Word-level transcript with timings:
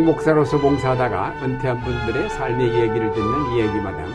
평생 0.00 0.04
목사로서 0.04 0.58
봉사하다가 0.58 1.44
은퇴한 1.44 1.80
분들의 1.80 2.30
삶의 2.30 2.68
이야기를 2.68 3.12
듣는 3.12 3.52
이야기마당 3.52 4.06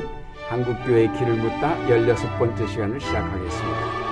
한국교회의 0.50 1.12
길을 1.14 1.36
묻다 1.36 1.76
16번째 1.88 2.68
시간을 2.68 3.00
시작하겠습니다. 3.00 4.06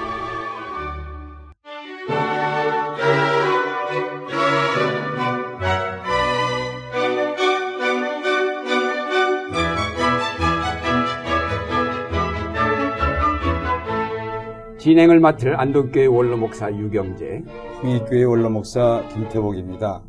진행을 14.77 15.19
맡을 15.21 15.59
안동교회 15.59 16.07
원로 16.07 16.37
목사 16.37 16.69
유경재, 16.69 17.43
흥익교회 17.81 18.25
원로 18.25 18.49
목사 18.49 19.07
김태복입니다. 19.13 20.03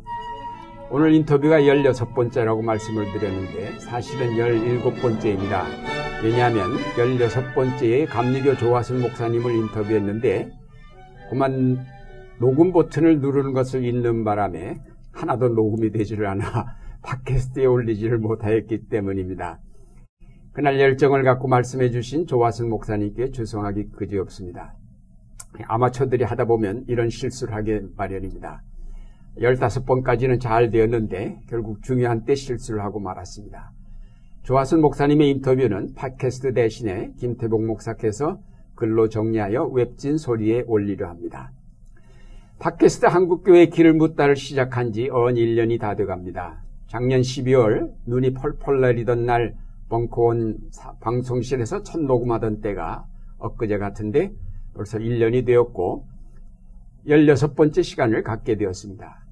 오늘 0.91 1.13
인터뷰가 1.15 1.61
16번째라고 1.61 2.63
말씀을 2.63 3.11
드렸는데 3.11 3.79
사실은 3.79 4.35
17번째입니다. 4.35 5.63
왜냐하면 6.23 6.73
16번째에 6.95 8.07
감리교 8.07 8.55
조화순 8.57 9.01
목사님을 9.01 9.51
인터뷰했는데 9.51 10.51
그만 11.31 11.83
녹음 12.39 12.71
버튼을 12.71 13.19
누르는 13.19 13.53
것을 13.53 13.83
잊는 13.83 14.23
바람에 14.23 14.77
하나도 15.11 15.49
녹음이 15.49 15.91
되지를 15.91 16.27
않아 16.27 16.75
팟캐스트에 17.01 17.65
올리지를 17.65 18.19
못하였기 18.19 18.87
때문입니다. 18.87 19.59
그날 20.53 20.79
열정을 20.79 21.23
갖고 21.23 21.47
말씀해 21.47 21.89
주신 21.89 22.27
조화순 22.27 22.69
목사님께 22.69 23.31
죄송하기 23.31 23.89
그지없습니다. 23.95 24.75
아마추어들이 25.63 26.23
하다 26.25 26.45
보면 26.45 26.85
이런 26.87 27.09
실수를 27.09 27.55
하게 27.55 27.81
마련입니다. 27.97 28.61
15번까지는 29.39 30.39
잘 30.39 30.71
되었는데 30.71 31.41
결국 31.49 31.83
중요한 31.83 32.23
때 32.23 32.35
실수를 32.35 32.83
하고 32.83 32.99
말았습니다. 32.99 33.71
조화순 34.43 34.81
목사님의 34.81 35.29
인터뷰는 35.31 35.93
팟캐스트 35.95 36.53
대신에 36.53 37.11
김태복 37.17 37.65
목사께서 37.65 38.39
글로 38.75 39.09
정리하여 39.09 39.65
웹진 39.65 40.17
소리에 40.17 40.63
올리려 40.67 41.07
합니다. 41.09 41.51
팟캐스트 42.59 43.07
한국교회 43.07 43.67
길을 43.67 43.93
묻다를 43.93 44.35
시작한 44.35 44.93
지 44.93 45.09
언 45.09 45.35
1년이 45.35 45.79
다 45.79 45.95
돼갑니다. 45.95 46.63
작년 46.87 47.21
12월 47.21 47.91
눈이 48.05 48.33
펄펄 48.33 48.81
내리던 48.81 49.25
날 49.25 49.55
벙커원 49.89 50.57
방송실에서 51.01 51.83
첫 51.83 51.99
녹음하던 52.01 52.61
때가 52.61 53.05
엊그제 53.39 53.77
같은데 53.77 54.31
벌써 54.73 54.97
1년이 54.97 55.45
되었고 55.45 56.05
16번째 57.07 57.83
시간을 57.83 58.23
갖게 58.23 58.55
되었습니다. 58.55 59.24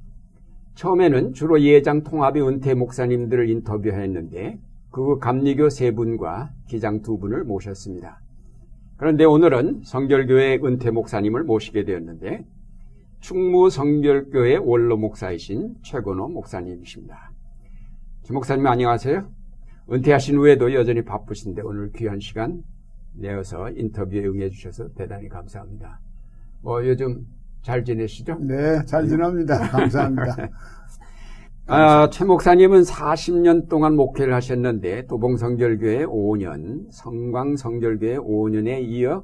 처음에는 0.76 1.34
주로 1.34 1.62
예장 1.62 2.04
통합의 2.04 2.48
은퇴 2.48 2.74
목사님들을 2.74 3.50
인터뷰했는데 3.50 4.60
그 4.92 5.20
감리교 5.20 5.70
세 5.70 5.92
분과 5.92 6.52
기장 6.68 7.02
두 7.02 7.18
분을 7.18 7.44
모셨습니다. 7.44 8.22
그런데 8.98 9.26
오늘은 9.26 9.82
성결교회 9.84 10.60
은퇴 10.64 10.92
목사님을 10.92 11.44
모시게 11.44 11.84
되었는데 11.84 12.46
충무 13.20 13.70
성결교회 13.70 14.58
원로 14.58 14.98
목사이신 14.98 15.76
최건호 15.82 16.30
목사님이십니다. 16.30 17.32
김 18.24 18.36
목사님 18.36 18.66
안녕하세요. 18.66 19.28
은퇴하신 19.92 20.38
후에도 20.38 20.74
여전히 20.74 21.04
바쁘신데 21.04 21.62
오늘 21.62 21.92
귀한 21.94 22.20
시간 22.20 22.64
내어서 23.14 23.70
인터뷰에 23.72 24.26
응해 24.26 24.50
주셔서 24.50 24.94
대단히 24.94 25.28
감사합니다. 25.30 26.00
뭐 26.62 26.86
요즘 26.88 27.26
잘 27.64 27.84
지내시죠? 27.84 28.38
네, 28.42 28.84
잘 28.86 29.08
지냅니다. 29.08 29.58
감사합니다. 29.72 30.36
아, 31.66 32.10
최 32.10 32.26
목사님은 32.26 32.82
40년 32.82 33.70
동안 33.70 33.96
목회를 33.96 34.34
하셨는데 34.34 35.08
도봉성결교회 35.08 36.06
5년, 36.06 36.88
성광성결교회 36.92 38.18
5년에 38.18 38.84
이어 38.84 39.24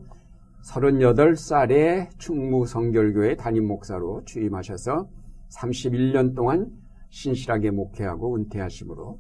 38살에 0.64 2.08
충무성결교회 2.18 3.36
담임 3.36 3.68
목사로 3.68 4.24
취임하셔서 4.26 5.10
31년 5.50 6.34
동안 6.34 6.68
신실하게 7.10 7.72
목회하고 7.72 8.38
은퇴하심으로 8.38 9.20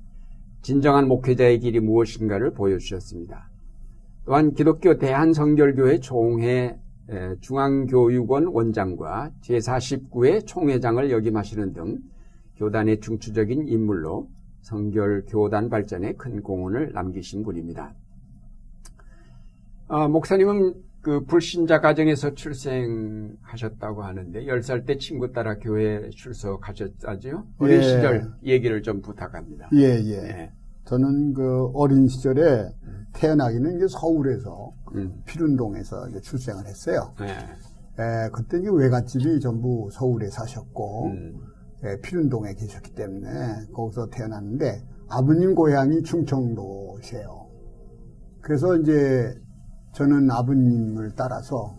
진정한 0.61 1.07
목회자의 1.07 1.59
길이 1.59 1.81
무엇인가를 1.81 2.53
보여주셨습니다. 2.53 3.49
또한 4.25 4.53
기독교 4.53 4.97
대한성결교회 4.97 5.99
총회 5.99 6.77
중앙교육원 7.41 8.47
원장과 8.47 9.31
제49회 9.41 10.45
총회장을 10.45 11.09
역임하시는 11.11 11.73
등 11.73 11.97
교단의 12.57 12.99
중추적인 12.99 13.67
인물로 13.67 14.29
성결 14.61 15.25
교단 15.27 15.69
발전에 15.69 16.13
큰 16.13 16.41
공헌을 16.41 16.91
남기신 16.93 17.43
분입니다. 17.43 17.93
어, 19.87 20.07
목사님은 20.07 20.75
그 21.01 21.23
불신자 21.23 21.79
가정에서 21.79 22.33
출생하셨다고 22.33 24.03
하는데 24.03 24.45
10살 24.45 24.85
때 24.85 24.97
친구 24.97 25.31
따라 25.31 25.57
교회 25.57 26.09
출석하셨다죠? 26.09 27.47
어린 27.57 27.77
예. 27.77 27.81
시절 27.81 28.33
얘기를 28.43 28.81
좀 28.81 29.01
부탁합니다. 29.01 29.69
예, 29.73 29.85
예. 29.85 30.13
예. 30.13 30.51
저는 30.89 31.33
그 31.33 31.69
어린 31.75 32.07
시절에 32.07 32.67
태어나기는 33.13 33.77
이제 33.77 33.85
서울에서 33.89 34.71
음. 34.95 35.21
피륜동에서 35.25 36.09
이제 36.09 36.19
출생을 36.19 36.65
했어요. 36.65 37.13
네. 37.19 37.27
에, 37.27 38.29
그때 38.33 38.57
이제 38.57 38.69
외갓집이 38.71 39.39
전부 39.39 39.87
서울에 39.91 40.27
사셨고 40.31 41.05
음. 41.05 41.39
에, 41.83 41.99
피륜동에 42.01 42.55
계셨기 42.55 42.95
때문에 42.95 43.67
거기서 43.71 44.07
태어났는데 44.07 44.83
아버님 45.09 45.53
고향이 45.53 46.01
충청도세요. 46.01 47.47
그래서 48.41 48.75
이제 48.77 49.31
저는 49.93 50.31
아버님을 50.31 51.11
따라서 51.15 51.75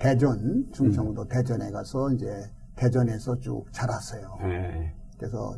대전, 0.00 0.64
충청도 0.72 1.22
음. 1.22 1.28
대전에 1.28 1.70
가서 1.70 2.10
이제 2.12 2.26
대전에서 2.76 3.38
쭉 3.40 3.66
자랐어요. 3.72 4.38
네. 4.40 4.94
그래서 5.18 5.54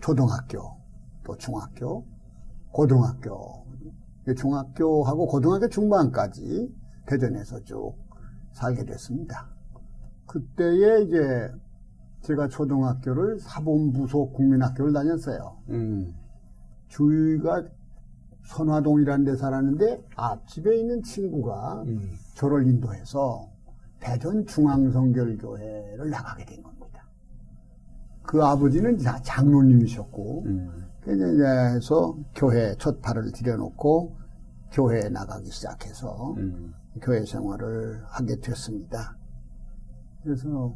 초등학교, 0.00 0.81
또 1.24 1.36
중학교, 1.36 2.04
고등학교, 2.70 3.64
중학교하고 4.36 5.26
고등학교 5.26 5.68
중반까지 5.68 6.72
대전에서 7.06 7.62
쭉 7.64 7.94
살게 8.52 8.84
됐습니다. 8.84 9.48
그때에 10.26 11.02
이제 11.02 11.52
제가 12.22 12.48
초등학교를 12.48 13.40
사본부속 13.40 14.32
국민학교를 14.34 14.92
다녔어요. 14.92 15.58
음. 15.70 16.14
주위가 16.88 17.64
선화동이라는 18.44 19.24
데 19.24 19.36
살았는데 19.36 20.04
앞집에 20.16 20.76
있는 20.78 21.02
친구가 21.02 21.82
음. 21.86 22.12
저를 22.34 22.66
인도해서 22.66 23.48
대전 24.00 24.46
중앙성결교회를 24.46 26.10
나가게 26.10 26.44
된 26.44 26.62
겁니다. 26.62 27.08
그 28.22 28.42
아버지는 28.42 28.98
장로님이셨고 28.98 30.42
음. 30.46 30.91
그래서 31.04 32.16
교회 32.34 32.74
첫 32.78 33.00
발을 33.00 33.32
들여놓고 33.32 34.16
교회에 34.72 35.08
나가기 35.08 35.50
시작해서 35.50 36.34
음. 36.38 36.74
교회 37.00 37.24
생활을 37.24 38.02
하게 38.06 38.36
됐습니다. 38.36 39.16
그래서 40.22 40.74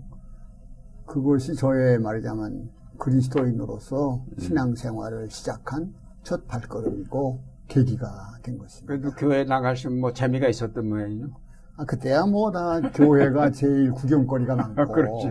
그것이 1.07 1.55
저의 1.55 1.99
말하자면 1.99 2.71
그리스도인으로서 2.99 4.25
음. 4.27 4.39
신앙생활을 4.39 5.31
시작한 5.31 5.95
첫 6.23 6.47
발걸음이고 6.49 7.41
계기가 7.69 8.39
된 8.43 8.59
것입니다. 8.59 8.87
그래도 8.87 9.11
교회 9.17 9.45
나가시면 9.45 10.01
뭐 10.01 10.13
재미가 10.13 10.49
있었던 10.49 10.89
모양이요? 10.89 11.29
아, 11.79 11.85
그때야 11.85 12.25
뭐 12.27 12.51
다 12.51 12.81
교회가 12.81 13.51
제일 13.53 13.93
구경거리가 13.93 14.57
많고 14.57 14.93
그렇죠. 14.93 15.29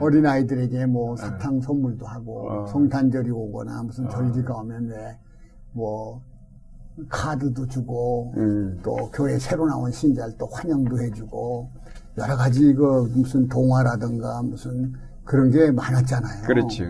어린 0.00 0.26
아이들에게 0.26 0.86
뭐 0.86 1.16
네. 1.16 1.22
사탕 1.22 1.60
선물도 1.60 2.04
하고 2.06 2.50
어. 2.50 2.66
성탄절이 2.66 3.30
오거나 3.30 3.82
무슨 3.84 4.06
어. 4.06 4.08
절기가 4.10 4.54
오면 4.54 4.90
왜뭐 5.74 6.20
카드도 7.08 7.66
주고 7.68 8.34
음. 8.36 8.78
또 8.82 8.96
교회 9.12 9.38
새로 9.38 9.66
나온 9.66 9.90
신자를 9.90 10.34
또 10.36 10.46
환영도 10.46 11.00
해주고 11.00 11.70
여러 12.18 12.36
가지 12.36 12.74
그 12.74 13.10
무슨 13.14 13.48
동화라든가 13.48 14.42
무슨 14.42 14.92
그런 15.24 15.50
게 15.50 15.70
많았잖아요. 15.70 16.42
그렇죠. 16.46 16.84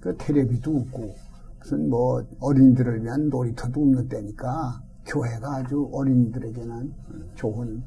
그 0.00 0.14
텔레비도 0.18 0.76
없고 0.76 1.14
무슨 1.60 1.88
뭐 1.88 2.22
어린이들을 2.40 3.02
위한 3.02 3.30
놀이터도 3.30 3.80
없는 3.80 4.08
때니까 4.08 4.80
교회가 5.06 5.56
아주 5.56 5.88
어린이들에게는 5.92 6.92
좋은 7.34 7.82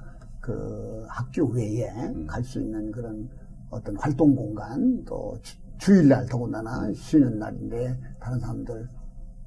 그 0.48 1.06
학교 1.10 1.46
외에 1.48 1.90
음. 1.90 2.26
갈수 2.26 2.62
있는 2.62 2.90
그런 2.90 3.30
어떤 3.70 3.98
활동 3.98 4.34
공간 4.34 5.04
또 5.04 5.38
주, 5.78 5.94
일날 5.94 6.26
더군다나 6.26 6.90
쉬는 6.94 7.38
날인데 7.38 8.00
다른 8.18 8.40
사람들 8.40 8.90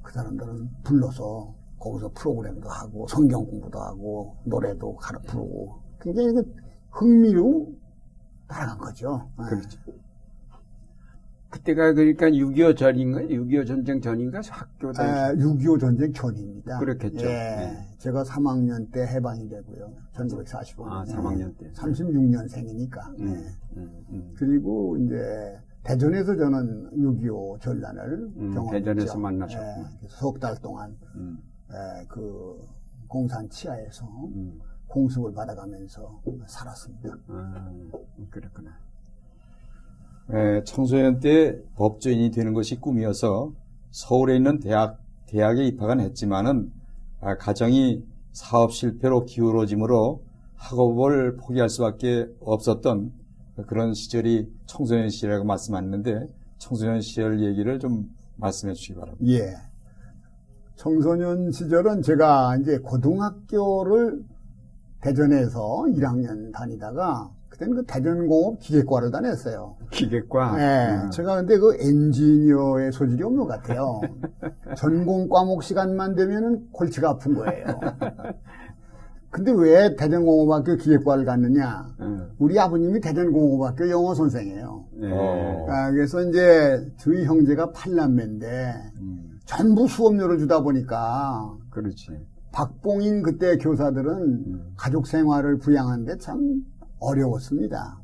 그 0.03 0.13
사람들은 0.13 0.69
불러서 0.83 1.55
거기서 1.79 2.11
프로그램도 2.13 2.69
하고 2.69 3.07
성경 3.07 3.43
공부도 3.45 3.79
하고 3.79 4.35
노래도 4.43 4.95
가르 4.95 5.19
부르고 5.21 5.81
굉장히 5.99 6.33
그 6.33 6.53
흥미로 6.91 7.73
따라간 8.47 8.77
거죠. 8.77 9.27
네. 9.39 9.45
그렇죠. 9.49 9.79
그때가 11.51 11.93
그러니까 11.93 12.27
6.25 12.27 12.77
전인가? 12.77 13.19
6.25 13.21 13.67
전쟁 13.67 14.01
전인가? 14.01 14.41
학교 14.49 14.91
다니 14.91 15.39
6.25 15.41 15.79
전쟁 15.79 16.13
전입니다. 16.13 16.79
그렇겠죠. 16.79 17.25
예. 17.25 17.29
네. 17.29 17.87
제가 17.97 18.23
3학년 18.23 18.89
때 18.91 19.05
해방이 19.05 19.49
되고요. 19.49 19.91
1945년. 20.13 20.87
아, 20.87 21.03
3학년 21.03 21.55
때. 21.57 21.69
36년생이니까. 21.73 23.19
예. 23.19 23.23
음, 23.23 23.45
음, 23.77 24.05
음. 24.09 24.33
그리고 24.37 24.97
이제 24.97 25.59
대전에서 25.83 26.35
저는 26.37 26.89
6.25 26.97 27.59
전란을 27.59 28.13
음, 28.37 28.51
경험했죠. 28.53 28.85
대전에서 28.85 29.19
만나셨구나. 29.19 29.79
예. 30.03 30.07
석달 30.07 30.55
동안 30.61 30.97
음, 31.15 31.37
예, 31.71 32.05
그 32.07 32.59
공산 33.07 33.49
치하에서 33.49 34.05
음. 34.35 34.59
공습을 34.87 35.33
받아가면서 35.33 36.21
살았습니다. 36.47 37.17
아, 37.27 37.71
그렇구나. 38.29 38.71
예, 40.33 40.63
청소년 40.63 41.19
때 41.19 41.57
법조인이 41.75 42.31
되는 42.31 42.53
것이 42.53 42.79
꿈이어서 42.79 43.51
서울에 43.91 44.37
있는 44.37 44.59
대학, 44.59 44.97
대학에 45.27 45.65
입학은 45.65 45.99
했지만은 45.99 46.71
아, 47.19 47.37
가정이 47.37 48.05
사업 48.31 48.71
실패로 48.71 49.25
기울어지므로 49.25 50.23
학업을 50.55 51.35
포기할 51.35 51.69
수밖에 51.69 52.27
없었던 52.39 53.11
그런 53.67 53.93
시절이 53.93 54.49
청소년 54.67 55.09
시절이라고 55.09 55.43
말씀하셨는데 55.45 56.27
청소년 56.59 57.01
시절 57.01 57.43
얘기를 57.43 57.79
좀 57.79 58.09
말씀해 58.37 58.73
주시기 58.73 58.99
바랍니다. 58.99 59.25
예. 59.27 59.53
청소년 60.75 61.51
시절은 61.51 62.01
제가 62.03 62.57
이제 62.57 62.77
고등학교를 62.77 64.23
대전에서 65.01 65.85
1학년 65.89 66.53
다니다가 66.53 67.29
그 67.29 67.40
때는 67.61 67.75
그 67.75 67.83
대전공업 67.85 68.59
기계과를 68.59 69.11
다녔어요. 69.11 69.75
기계과. 69.91 70.55
예. 70.57 71.03
음. 71.03 71.11
제가 71.11 71.35
근데 71.35 71.57
그 71.59 71.77
엔지니어의 71.79 72.91
소질이 72.91 73.23
없는 73.23 73.43
것 73.43 73.47
같아요. 73.47 74.01
전공 74.75 75.29
과목 75.29 75.61
시간만 75.61 76.15
되면은 76.15 76.71
골치가 76.71 77.11
아픈 77.11 77.35
거예요. 77.35 77.65
근데 79.29 79.53
왜 79.55 79.95
대전공업학교 79.95 80.75
기계과를 80.75 81.23
갔느냐? 81.23 81.85
음. 82.01 82.31
우리 82.37 82.59
아버님이 82.59 82.99
대전공업학교 82.99 83.89
영어 83.89 84.13
선생이에요. 84.13 84.85
예. 85.03 85.11
어. 85.11 85.67
아, 85.69 85.91
그래서 85.91 86.21
이제 86.23 86.85
저희 86.97 87.23
형제가 87.23 87.71
팔남매인데 87.71 88.73
음, 88.99 89.39
전부 89.45 89.87
수업료를 89.87 90.39
주다 90.39 90.61
보니까 90.61 91.55
그렇지. 91.69 92.07
박봉인 92.51 93.21
그때 93.21 93.55
교사들은 93.57 94.11
음. 94.11 94.73
가족 94.75 95.07
생활을 95.07 95.59
부양하는데 95.59 96.17
참 96.17 96.65
어려웠습니다. 97.01 97.99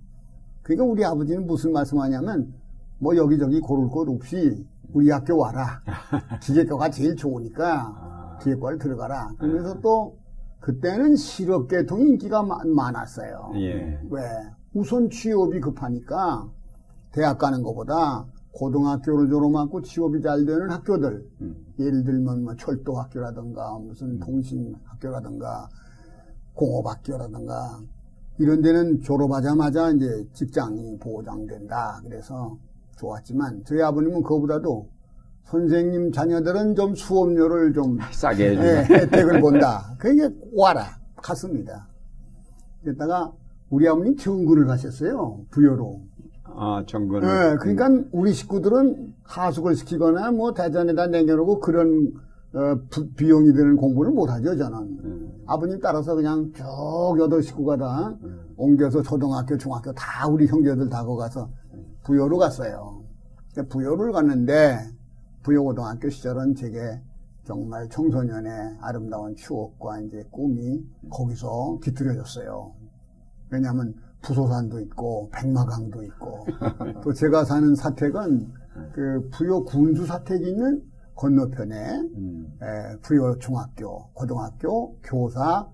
그러니까 0.64 0.86
우리 0.86 1.06
아버지는 1.06 1.48
무슨 1.48 1.72
말씀하냐면 1.72 2.54
뭐 3.00 3.16
여기저기 3.16 3.60
고를 3.62 3.90
것 3.90 4.10
없이 4.10 4.66
우리 4.94 5.10
학교 5.10 5.38
와라. 5.38 5.82
기계과가 6.42 6.90
제일 6.90 7.16
좋으니까 7.16 7.94
아, 7.96 8.38
기계과를 8.42 8.78
들어가라. 8.80 9.34
그러면서 9.38 9.80
또 9.82 10.18
그때는 10.60 11.16
실업계통이 11.16 12.10
인기가 12.12 12.44
마- 12.44 12.60
많았어요. 12.66 13.52
예. 13.56 14.00
왜? 14.10 14.22
우선 14.74 15.10
취업이 15.10 15.60
급하니까 15.62 16.50
대학 17.12 17.38
가는 17.38 17.62
것보다 17.64 18.26
고등학교를 18.52 19.30
졸업하고 19.30 19.82
취업이 19.82 20.22
잘 20.22 20.46
되는 20.46 20.70
학교들 20.70 21.26
음. 21.42 21.56
예를 21.80 22.04
들면 22.04 22.44
뭐 22.44 22.56
철도학교라든가 22.56 23.78
무슨 23.80 24.20
통신학교라든가 24.20 25.70
공업학교라든가 26.56 27.80
이런 28.40 28.62
데는 28.62 29.02
졸업하자마자 29.02 29.92
이제 29.92 30.28
직장이 30.34 30.98
보장된다. 31.00 32.02
그래서 32.04 32.58
좋았지만 32.98 33.64
저희 33.66 33.82
아버님은 33.82 34.22
그거보다도 34.24 34.88
선생님 35.46 36.12
자녀들은 36.12 36.76
좀 36.76 36.94
수업료를 36.96 37.74
좀 37.74 37.98
싸게. 38.12 38.56
예, 38.56 38.86
혜택을 38.90 39.42
본다. 39.42 39.96
그게 39.98 40.30
와라. 40.56 40.86
갔습니다. 41.16 41.88
그랬다가 42.84 43.32
우리 43.70 43.88
아버님 43.88 44.16
정군을 44.16 44.66
가셨어요. 44.66 45.40
부여로. 45.50 46.02
아, 46.44 46.84
정근. 46.88 47.22
예, 47.24 47.58
그러니까 47.60 47.90
우리 48.12 48.34
식구들은 48.34 49.14
하숙을 49.24 49.76
시키거나 49.76 50.32
뭐 50.32 50.54
대전에다 50.54 51.08
내려놓고 51.08 51.60
그런 51.60 52.12
어, 52.54 52.76
부- 52.90 53.10
비용이 53.10 53.52
드는 53.54 53.76
공부를 53.76 54.12
못하죠, 54.12 54.56
저는. 54.58 54.78
음, 54.80 55.17
아버님 55.48 55.80
따라서 55.80 56.14
그냥 56.14 56.52
쭉 56.54 56.64
여덟 57.20 57.42
식구가 57.42 57.78
다 57.78 58.10
음. 58.24 58.54
옮겨서 58.58 59.02
초등학교, 59.02 59.58
중학교 59.58 59.92
다 59.94 60.28
우리 60.28 60.46
형제들 60.46 60.90
다 60.90 61.04
거기 61.04 61.20
가서 61.20 61.50
부여로 62.04 62.38
갔어요. 62.38 63.04
부여를 63.70 64.12
갔는데 64.12 64.78
부여고등학교 65.44 66.10
시절은 66.10 66.56
제게 66.56 67.02
정말 67.46 67.88
청소년의 67.90 68.78
아름다운 68.82 69.36
추억과 69.36 70.02
이제 70.02 70.24
꿈이 70.30 70.86
거기서 71.10 71.80
깃들여졌어요. 71.82 72.74
왜냐하면 73.50 73.96
부소산도 74.22 74.82
있고 74.82 75.30
백마강도 75.32 76.04
있고 76.04 76.46
또 77.02 77.14
제가 77.14 77.46
사는 77.46 77.74
사택은 77.74 78.52
그 78.94 79.30
부여 79.32 79.62
군수 79.62 80.06
사택이 80.06 80.50
있는 80.50 80.84
건너편에 81.18 81.76
음, 82.16 82.58
에, 82.62 82.98
부여 83.02 83.36
중학교, 83.40 84.08
고등학교, 84.14 84.96
교사 85.04 85.68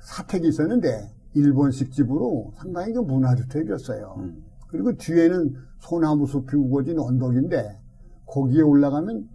사택이 0.00 0.48
있었는데 0.48 1.14
일본식 1.34 1.92
집으로 1.92 2.52
상당히 2.56 2.92
그 2.92 3.00
문화주택이었어요. 3.00 4.16
음. 4.18 4.44
그리고 4.68 4.92
뒤에는 4.96 5.54
소나무 5.78 6.26
숲이 6.26 6.56
우거진 6.56 6.98
언덕인데 6.98 7.78
거기에 8.26 8.62
올라가면 8.62 9.28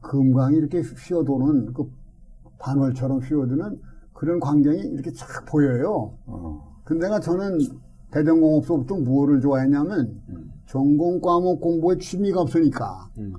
금강이 0.00 0.56
이렇게 0.56 0.80
휘어도는 0.80 1.72
그 1.72 1.90
반월처럼 2.58 3.18
휘어드는 3.18 3.80
그런 4.12 4.38
광경이 4.40 4.78
이렇게 4.78 5.10
쫙 5.12 5.44
보여요. 5.46 6.14
어, 6.26 6.80
근데가 6.84 7.18
저는 7.18 7.58
대전공업소부터 8.12 8.96
무엇을 8.96 9.40
좋아했냐면 9.40 10.22
음. 10.28 10.52
전공 10.66 11.20
과목 11.20 11.60
공부에 11.60 11.98
취미가 11.98 12.40
없으니까 12.42 13.08
음. 13.18 13.34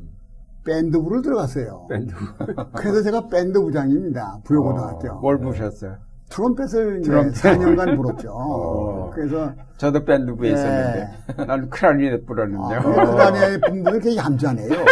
밴드부를 0.66 1.22
들어갔어요. 1.22 1.88
밴드. 1.90 2.14
그래서 2.76 3.02
제가 3.02 3.28
밴드 3.28 3.60
부장입니다. 3.60 4.40
부여고등학교. 4.44 5.12
어, 5.12 5.20
뭘 5.20 5.40
부셨어요? 5.40 5.98
트럼펫을 6.30 7.02
이제 7.02 7.10
트럼펫. 7.12 7.34
4년간 7.36 7.96
불었죠. 7.96 8.32
어. 8.34 9.12
그래서 9.14 9.52
저도 9.78 10.04
밴드부에 10.04 10.50
예. 10.50 10.54
있었는데. 10.54 11.10
나는 11.46 11.70
크라리넷 11.70 12.26
불었는데요. 12.26 12.80
아, 12.80 13.06
그다음에 13.12 13.60
분들은 13.60 14.00
되게 14.00 14.16
얌전해요. 14.16 14.86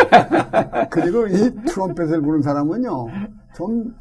그리고 0.90 1.28
이 1.28 1.56
트럼펫을 1.66 2.22
부는 2.22 2.42
사람은요, 2.42 3.08
좀, 3.56 3.96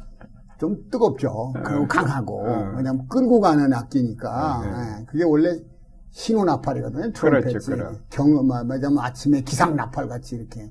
좀 0.59 0.75
뜨겁죠. 0.91 1.53
그리고 1.63 1.87
강하고. 1.87 2.41
어. 2.47 2.73
왜냐면 2.77 3.07
끌고 3.07 3.39
가는 3.39 3.73
악기니까. 3.73 4.61
네. 4.63 4.69
예, 4.99 5.05
그게 5.05 5.23
원래 5.23 5.57
신호 6.11 6.43
나팔이거든요. 6.43 7.11
트럼펫이. 7.13 7.53
그렇죠, 7.53 7.71
그럼. 7.71 7.95
경험, 8.09 8.47
말하자면 8.47 8.99
아침에 8.99 9.41
기상 9.41 9.75
나팔 9.75 10.07
같이 10.09 10.35
이렇게. 10.35 10.69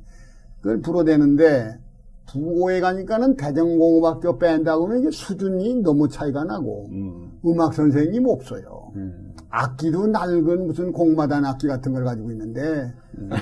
그걸 0.61 0.81
불어대는데, 0.81 1.79
부고에 2.27 2.81
가니까는 2.81 3.37
대전공업학교 3.37 4.39
밴드하고는 4.39 5.01
이게 5.01 5.11
수준이 5.11 5.83
너무 5.83 6.09
차이가 6.09 6.45
나고, 6.45 6.87
음, 6.93 7.41
음악 7.45 7.75
선생님 7.75 8.27
없어요. 8.29 8.93
음. 8.95 9.35
악기도 9.51 10.07
낡은 10.07 10.67
무슨 10.67 10.93
공마단 10.93 11.45
악기 11.45 11.67
같은 11.67 11.93
걸 11.93 12.05
가지고 12.05 12.31
있는데 12.31 12.95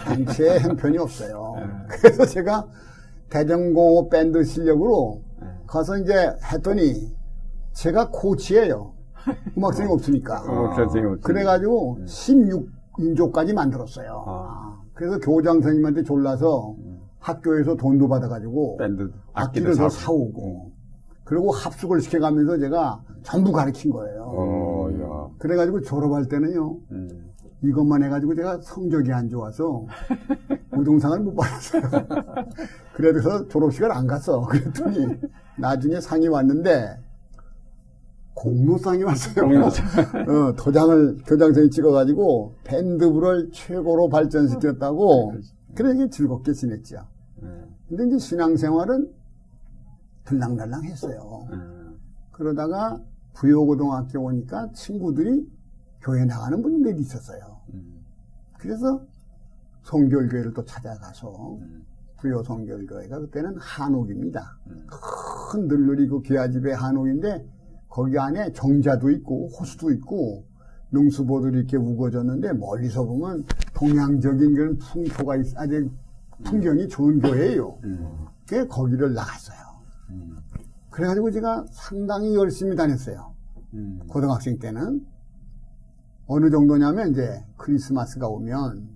단체 0.04 0.56
형편이 0.60 0.96
없어요. 0.96 1.54
그래서 1.88 2.25
제가 2.25 2.66
대전공업 3.28 4.08
밴드 4.08 4.42
실력으로 4.42 5.20
가서 5.66 5.98
이제 5.98 6.14
했더니 6.50 7.14
제가 7.75 8.08
코치예요. 8.10 8.94
음악생이 9.58 9.92
없으니까. 9.92 10.42
음악 10.44 10.76
선생님 10.76 11.10
없으니까. 11.10 11.26
그래가지고 11.26 11.98
16인조까지 12.06 13.52
만들었어요. 13.52 14.25
아. 14.26 14.80
그래서 14.94 15.18
교장 15.18 15.60
선생님한테 15.60 16.04
졸라서 16.04 16.75
학교에서 17.20 17.75
돈도 17.76 18.08
받아가지고 18.08 18.76
밴드 18.76 19.10
악기를 19.32 19.76
더 19.76 19.88
사오고 19.88 20.72
그리고 21.25 21.50
합숙을 21.52 22.00
시켜가면서 22.00 22.58
제가 22.58 23.02
전부 23.22 23.52
가르친 23.52 23.90
거예요. 23.90 24.22
어, 24.25 24.88
야. 24.92 25.34
그래가지고 25.38 25.82
졸업할 25.82 26.26
때는요, 26.26 26.78
음. 26.92 27.28
이것만 27.62 28.02
해가지고 28.04 28.34
제가 28.34 28.60
성적이 28.62 29.12
안 29.12 29.28
좋아서 29.28 29.84
우등상을 30.72 31.20
못 31.20 31.34
받았어요. 31.34 31.82
그래서 32.94 33.46
졸업식을 33.48 33.92
안 33.92 34.06
갔어. 34.06 34.40
그랬더니 34.46 35.18
나중에 35.58 36.00
상이 36.00 36.28
왔는데 36.28 36.96
공로상이 38.32 39.02
왔어요. 39.02 39.44
어, 39.66 40.54
도장을 40.56 41.18
교장선이 41.26 41.70
찍어가지고 41.70 42.54
밴드부를 42.64 43.50
최고로 43.52 44.08
발전시켰다고 44.08 45.32
그렇 45.32 45.42
게 45.75 46.10
즐겁게 46.10 46.52
지냈죠. 46.52 47.06
음. 47.42 47.75
근데 47.88 48.06
이제 48.06 48.18
신앙생활은 48.18 49.12
들랑달랑 50.25 50.84
했어요. 50.84 51.46
음. 51.52 51.98
그러다가 52.32 53.02
부여고등학교 53.34 54.20
오니까 54.20 54.70
친구들이 54.72 55.48
교회 56.00 56.25
나가는 56.25 56.60
분들이 56.60 57.00
있었어요. 57.00 57.60
음. 57.72 58.04
그래서 58.58 59.02
성결교회를 59.84 60.52
또 60.52 60.64
찾아가서 60.64 61.58
음. 61.60 61.84
부여 62.18 62.42
성결교회가 62.42 63.20
그때는 63.20 63.56
한옥입니다. 63.58 64.58
음. 64.66 64.87
큰 65.50 65.68
늘누리 65.68 66.08
그 66.08 66.20
기아집의 66.20 66.75
한옥인데 66.75 67.48
거기 67.88 68.18
안에 68.18 68.52
정자도 68.52 69.10
있고 69.10 69.48
호수도 69.48 69.90
있고 69.92 70.44
능수보들이 70.90 71.58
이렇게 71.58 71.76
우거졌는데 71.76 72.54
멀리서 72.54 73.04
보면 73.04 73.44
동양적인 73.78 74.54
그런 74.54 74.78
풍토가 74.78 75.37
있, 75.37 75.56
아주 75.56 75.88
풍경이 76.44 76.88
좋은 76.88 77.20
교회예요. 77.20 77.78
음. 77.85 78.26
그래 78.49 78.66
거기를 78.66 79.14
나갔어요. 79.14 79.58
음. 80.11 80.37
그래가지고 80.90 81.30
제가 81.30 81.64
상당히 81.70 82.35
열심히 82.35 82.75
다녔어요. 82.75 83.32
음. 83.75 84.00
고등학생 84.08 84.58
때는 84.58 85.06
어느 86.26 86.50
정도냐면 86.50 87.11
이제 87.11 87.44
크리스마스가 87.56 88.26
오면 88.26 88.88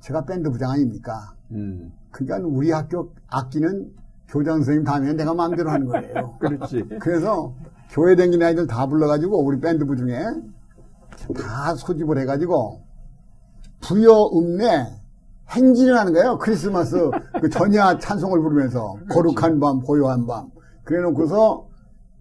제가 0.00 0.24
밴드 0.24 0.50
부장 0.50 0.70
아닙니까? 0.70 1.34
음. 1.50 1.92
그러니까 2.10 2.48
우리 2.48 2.70
학교 2.70 3.12
악기는 3.28 3.92
교장 4.28 4.56
선생님 4.56 4.84
다음에 4.84 5.12
내가 5.12 5.34
마음대로 5.34 5.70
하는 5.70 5.86
거예요. 5.86 6.36
그렇지. 6.40 6.88
그래서 7.00 7.54
교회 7.90 8.16
다니는 8.16 8.46
아이들 8.46 8.66
다 8.66 8.86
불러가지고 8.86 9.44
우리 9.44 9.60
밴드 9.60 9.84
부 9.84 9.96
중에 9.96 10.22
다 11.34 11.74
소집을 11.74 12.18
해가지고 12.18 12.87
부여 13.80 14.30
읍내 14.34 14.86
행진을 15.50 15.96
하는 15.98 16.12
거예요. 16.12 16.38
크리스마스 16.38 17.10
그 17.40 17.48
전야 17.48 17.98
찬송을 17.98 18.40
부르면서 18.40 18.96
거룩한 19.10 19.60
밤, 19.60 19.80
고요한 19.80 20.26
밤. 20.26 20.50
그래 20.84 21.00
놓고서 21.02 21.66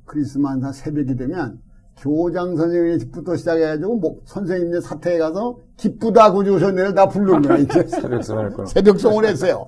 크리스마스 0.06 0.64
한 0.64 0.72
새벽이 0.72 1.16
되면 1.16 1.60
교장 1.98 2.56
선생님의 2.56 3.00
집부터 3.00 3.36
시작해가지고 3.36 3.98
뭐 3.98 4.18
선생님네 4.26 4.82
사태에 4.82 5.18
가서 5.18 5.58
기쁘다 5.78 6.32
구주셨네를 6.32 6.94
다 6.94 7.08
부르는 7.10 7.42
거야. 7.42 7.58
이제 7.58 7.86
새벽송 7.88 8.38
할 8.38 8.52
거야. 8.52 8.66
새벽송을 8.68 9.26
했어요. 9.26 9.66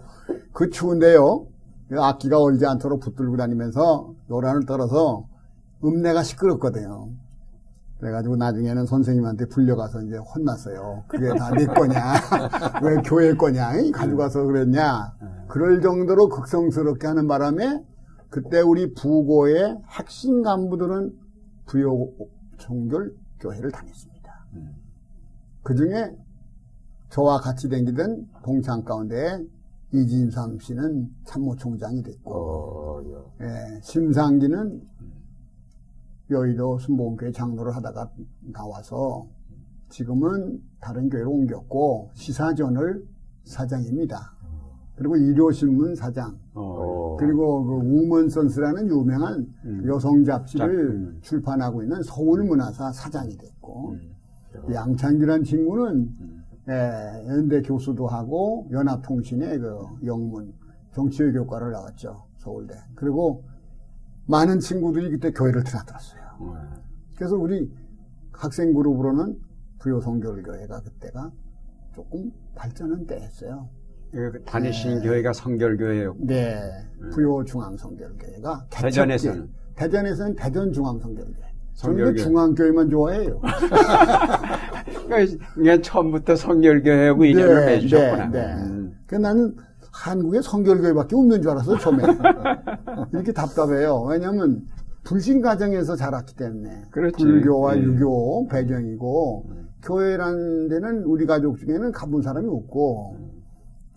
그 0.54 0.70
추운데요. 0.70 1.48
그 1.90 2.00
악기가 2.00 2.40
얼지 2.40 2.66
않도록 2.66 3.00
붙들고 3.00 3.36
다니면서 3.36 4.14
요란을 4.30 4.66
떨어서 4.68 5.26
읍내가 5.84 6.22
시끄럽거든요. 6.24 7.10
그래가지고 8.00 8.38
나중에는 8.38 8.86
선생님한테 8.86 9.46
불려가서 9.48 10.04
이제 10.04 10.16
혼났어요. 10.18 11.04
그게 11.08 11.28
다 11.38 11.50
내 11.52 11.66
거냐? 11.66 12.14
왜 12.84 12.96
교회 13.04 13.34
거냐? 13.34 13.76
이 13.76 13.92
가져가서 13.92 14.46
그랬냐? 14.46 15.14
그럴 15.50 15.82
정도로 15.82 16.30
극성스럽게 16.30 17.08
하는 17.08 17.28
바람에 17.28 17.84
그때 18.30 18.62
우리 18.62 18.94
부고의 18.94 19.80
핵심 19.90 20.44
간부들은 20.44 21.12
부여 21.66 22.08
종결 22.58 23.14
교회를 23.42 23.72
다녔습니다. 23.72 24.46
그 25.64 25.76
중에 25.76 26.16
저와 27.10 27.40
같이 27.40 27.68
댕기던 27.68 28.28
동창 28.44 28.84
가운데 28.84 29.44
이진삼 29.92 30.60
씨는 30.60 31.10
참모총장이 31.26 32.04
됐고, 32.04 32.32
어, 32.34 33.02
야. 33.12 33.46
예, 33.76 33.80
심상기는 33.82 34.82
여의도 36.32 36.78
순복음교회 36.80 37.32
장로를 37.32 37.76
하다가 37.76 38.12
나와서 38.54 39.28
지금은 39.90 40.62
다른 40.80 41.10
교회로 41.10 41.32
옮겼고 41.32 42.12
시사전을 42.14 43.04
사장입니다. 43.46 44.34
그리고 44.96 45.16
일요신문 45.16 45.96
사장, 45.96 46.38
어. 46.54 47.16
그리고 47.18 47.64
그 47.64 47.74
우먼선스라는 47.76 48.90
유명한 48.90 49.48
음. 49.64 49.84
여성 49.88 50.24
잡지를 50.26 50.68
잡- 50.68 50.94
음. 50.94 51.20
출판하고 51.22 51.82
있는 51.84 52.04
서울문화사 52.04 52.92
사장이 52.92 53.38
됐고 53.38 53.92
음. 53.92 54.74
양창기란 54.74 55.44
친구는 55.46 55.96
음. 56.20 56.44
예, 56.68 57.26
연대 57.30 57.62
교수도 57.62 58.08
하고 58.08 58.68
연합통신의 58.72 59.60
그 59.60 59.80
영문 60.06 60.54
정치외 60.94 61.32
교과를 61.32 61.72
나왔죠 61.72 62.26
서울대. 62.38 62.76
그리고 62.96 63.44
많은 64.28 64.60
친구들이 64.60 65.10
그때 65.12 65.32
교회를 65.32 65.64
드나들었어요. 65.64 66.19
어. 66.40 66.56
그래서 67.18 67.36
우리 67.36 67.70
학생 68.32 68.74
그룹으로는 68.74 69.38
부요성결교회가 69.80 70.82
그때가 70.82 71.32
조금 71.94 72.32
발전은 72.56 73.06
됐어요. 73.06 73.70
그 74.12 74.42
다니시는 74.46 75.02
교회가 75.04 75.34
성결교회였고 75.34 76.26
네, 76.26 76.58
부요중앙성결교회가 77.14 78.66
대전에서는? 78.70 79.36
개척기. 79.36 79.54
대전에서는 79.76 80.36
대전중앙성결교회. 80.36 81.50
저는 81.76 81.96
그 81.96 82.02
성결교회. 82.02 82.16
중앙교회만 82.24 82.90
좋아해요. 82.90 83.42
그러니까 85.08 85.82
처음부터 85.82 86.36
성결교회하고 86.36 87.26
인연을 87.26 87.66
네, 87.66 87.76
맺으셨구나. 87.76 88.28
네, 88.30 88.40
네. 88.48 88.54
음. 88.64 88.98
그 89.06 89.16
나는 89.16 89.56
한국에 89.92 90.42
성결교회밖에 90.42 91.16
없는 91.16 91.42
줄 91.42 91.52
알았어요, 91.52 91.78
처음에. 91.78 92.04
이렇게 93.14 93.32
답답해요. 93.32 94.02
왜냐면 94.04 94.62
불신 95.10 95.42
가정에서 95.42 95.96
자랐기 95.96 96.36
때문에. 96.36 96.84
그렇지. 96.92 97.24
불교와 97.24 97.78
예. 97.78 97.82
유교 97.82 98.48
배경이고, 98.48 99.52
교회라는 99.84 100.68
데는 100.68 101.04
우리 101.04 101.26
가족 101.26 101.58
중에는 101.58 101.92
가본 101.92 102.22
사람이 102.22 102.48
없고, 102.48 103.18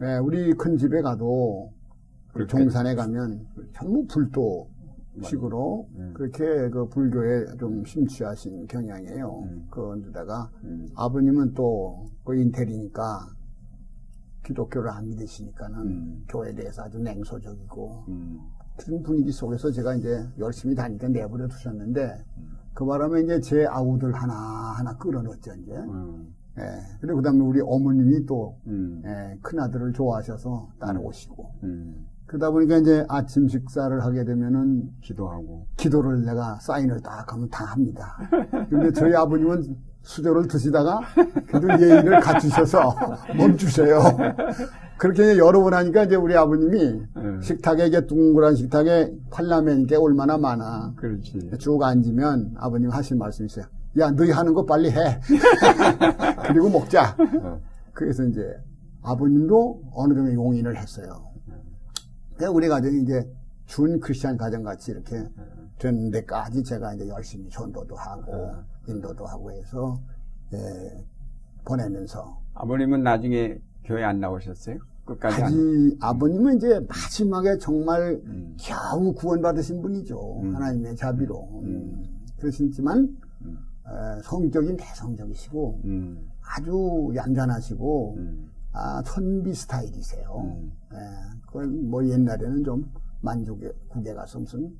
예, 0.02 0.16
우리 0.16 0.54
큰 0.54 0.76
집에 0.78 1.02
가도, 1.02 1.70
그. 2.32 2.46
종산에 2.46 2.94
가면 2.94 3.46
전부 3.74 4.06
불도 4.06 4.66
식으로 5.22 5.86
음. 5.96 6.14
그렇게 6.14 6.70
그 6.70 6.88
불교에 6.88 7.44
좀 7.58 7.84
심취하신 7.84 8.66
경향이에요. 8.66 9.42
음. 9.44 9.66
그런데다가 9.70 10.50
음. 10.64 10.88
아버님은 10.96 11.52
또 11.52 12.06
그 12.24 12.36
인텔이니까 12.36 13.28
기독교를 14.44 14.90
안 14.90 15.08
믿으시니까는 15.08 15.78
음. 15.80 16.24
교회에 16.28 16.54
대해서 16.54 16.82
아주 16.82 16.98
냉소적이고 16.98 18.04
음. 18.08 18.40
그런 18.76 19.02
분위기 19.02 19.30
속에서 19.32 19.70
제가 19.70 19.94
이제 19.94 20.26
열심히 20.38 20.74
다니다 20.74 21.08
내버려 21.08 21.48
두셨는데 21.48 22.24
음. 22.38 22.52
그 22.74 22.86
바람에 22.86 23.22
이제 23.22 23.40
제 23.40 23.66
아우들 23.66 24.12
하나 24.14 24.34
하나 24.34 24.96
끌어넣었죠, 24.96 25.52
이제. 25.62 25.72
음. 25.72 26.34
예. 26.58 26.62
그리고 27.00 27.16
그 27.16 27.22
다음에 27.22 27.40
우리 27.40 27.60
어머님이 27.60 28.26
또, 28.26 28.58
음. 28.66 29.02
예, 29.04 29.38
큰 29.42 29.58
아들을 29.60 29.92
좋아하셔서 29.92 30.70
따라오시고. 30.78 31.54
음. 31.64 32.06
그러다 32.26 32.50
보니까 32.50 32.78
이제 32.78 33.04
아침 33.08 33.46
식사를 33.46 34.02
하게 34.02 34.24
되면은 34.24 34.90
기도하고. 35.02 35.66
기도를 35.76 36.24
내가 36.24 36.58
사인을 36.60 37.00
딱 37.02 37.30
하면 37.32 37.48
다 37.50 37.64
합니다. 37.66 38.16
근데 38.70 38.90
저희 38.92 39.14
아버님은 39.14 39.76
수저를 40.02 40.48
드시다가 40.48 41.00
그래도 41.46 41.68
예의를 41.80 42.20
갖추셔서 42.20 42.94
멈추세요. 43.36 44.00
그렇게 44.98 45.36
여러 45.38 45.62
번 45.62 45.74
하니까 45.74 46.04
이제 46.04 46.16
우리 46.16 46.36
아버님이 46.36 47.02
음. 47.16 47.40
식탁에 47.42 47.86
이게 47.86 48.06
둥그란 48.06 48.54
식탁에 48.54 49.12
팔라멘 49.30 49.86
게 49.86 49.96
얼마나 49.96 50.38
많아. 50.38 50.94
그렇지. 50.96 51.50
쭉 51.58 51.82
앉으면 51.82 52.54
아버님 52.56 52.90
하신 52.90 53.18
말씀이 53.18 53.46
있어요. 53.46 53.64
야, 53.98 54.10
너희 54.10 54.30
하는 54.30 54.54
거 54.54 54.64
빨리 54.64 54.90
해. 54.90 55.20
그리고 56.46 56.70
먹자. 56.70 57.16
그래서 57.92 58.24
이제 58.24 58.40
아버님도 59.02 59.82
어느 59.94 60.14
정도 60.14 60.32
용인을 60.32 60.76
했어요. 60.76 61.26
그래서 62.36 62.52
우리 62.52 62.68
가정이 62.68 63.02
이제 63.02 63.28
준 63.66 64.00
크리스찬 64.00 64.36
가정 64.36 64.62
같이 64.62 64.92
이렇게 64.92 65.16
된 65.82 66.10
데까지 66.12 66.62
제가 66.62 66.94
이제 66.94 67.08
열심히 67.08 67.50
전도도 67.50 67.96
하고 67.96 68.54
인도도 68.86 69.26
하고 69.26 69.50
해서 69.50 70.00
예, 70.54 71.04
보내면서 71.64 72.40
아버님은 72.54 73.02
나중에 73.02 73.58
교회 73.84 74.04
안 74.04 74.20
나오셨어요? 74.20 74.78
끝까지 75.04 75.42
안. 75.42 75.48
아지 75.48 75.96
아버님은 76.00 76.56
이제 76.58 76.78
마지막에 76.88 77.58
정말 77.58 78.20
음. 78.24 78.56
겨우 78.60 79.12
구원받으신 79.12 79.82
분이죠. 79.82 80.40
음. 80.42 80.54
하나님의 80.54 80.94
자비로. 80.94 81.48
음. 81.62 81.66
음. 81.66 82.04
그러시지만 82.38 83.18
음. 83.42 83.58
에, 83.86 84.22
성적인 84.22 84.76
대성적이시고 84.76 85.80
음. 85.84 86.30
아주 86.42 87.10
얌전하시고 87.16 88.14
음. 88.18 88.50
아, 88.72 89.02
천비 89.02 89.52
스타일이세요. 89.52 90.42
음. 90.44 90.72
예, 90.92 90.96
그건 91.46 91.90
뭐 91.90 92.06
옛날에는 92.06 92.62
좀 92.62 92.88
만주국에 93.22 94.14
가서 94.14 94.38
무슨 94.38 94.72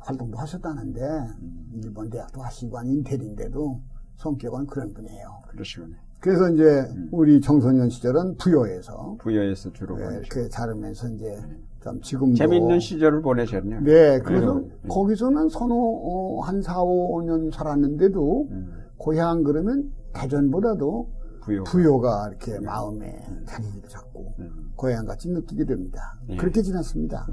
활동도 0.00 0.38
하셨다는데 0.38 1.00
음. 1.00 1.80
일본 1.84 2.10
대학도 2.10 2.42
하시고 2.42 2.78
한 2.78 2.86
인텔인데도 2.86 3.80
성격은 4.16 4.66
그런 4.66 4.92
분이에요. 4.92 5.42
그러시구나. 5.48 5.96
그래서 6.20 6.50
이제 6.50 6.64
음. 6.64 7.08
우리 7.12 7.40
청소년 7.40 7.88
시절은 7.88 8.36
부여에서 8.36 9.16
부여에서 9.20 9.72
주로 9.72 9.98
예, 10.00 10.04
보내셨고. 10.04 10.26
이렇게 10.26 10.48
자르면서 10.50 11.08
이제 11.08 11.38
좀 11.82 12.00
지금도 12.02 12.34
재밌는 12.36 12.78
시절을 12.78 13.22
보내셨네요. 13.22 13.80
네, 13.80 14.18
그래서 14.20 14.56
음. 14.56 14.70
거기서는 14.88 15.48
서너 15.48 15.74
어, 15.74 16.40
한 16.42 16.60
4, 16.60 16.74
5년 16.76 17.50
살았는데도 17.54 18.48
음. 18.50 18.72
고향 18.98 19.42
그러면 19.42 19.90
대전보다도 20.12 21.08
부여. 21.42 21.64
부여가 21.64 22.28
이렇게 22.28 22.60
마음에 22.60 23.18
자리를 23.46 23.88
잡고 23.88 24.34
음. 24.40 24.72
고향같이 24.76 25.30
느끼게 25.30 25.64
됩니다. 25.64 26.18
예. 26.28 26.36
그렇게 26.36 26.60
지났습니다. 26.60 27.26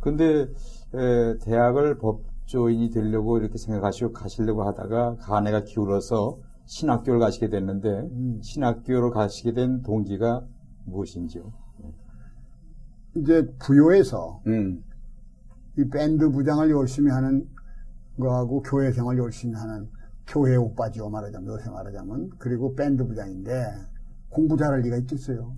근데 0.00 0.48
에, 0.94 1.38
대학을 1.38 1.98
법조인이 1.98 2.90
되려고 2.90 3.38
이렇게 3.38 3.58
생각하시고 3.58 4.12
가시려고 4.12 4.64
하다가 4.64 5.16
간해가 5.16 5.64
기울어서 5.64 6.38
신학교를 6.66 7.20
가시게 7.20 7.48
됐는데 7.48 7.88
음. 7.88 8.40
신학교를 8.42 9.10
가시게 9.10 9.52
된 9.52 9.82
동기가 9.82 10.44
무엇인지요? 10.84 11.52
이제 13.16 13.50
부여에서 13.58 14.42
음, 14.46 14.84
이 15.76 15.88
밴드 15.88 16.30
부장을 16.30 16.70
열심히 16.70 17.10
하는 17.10 17.48
거하고 18.18 18.62
교회 18.62 18.92
생활 18.92 19.18
열심히 19.18 19.54
하는 19.54 19.88
교회 20.26 20.56
오빠지요 20.56 21.08
말하자면 21.08 21.48
요새 21.48 21.70
말하자면 21.70 22.30
그리고 22.38 22.74
밴드 22.74 23.06
부장인데 23.06 23.66
공부 24.28 24.56
잘할 24.56 24.80
리가 24.82 24.96
있겠어요. 24.98 25.54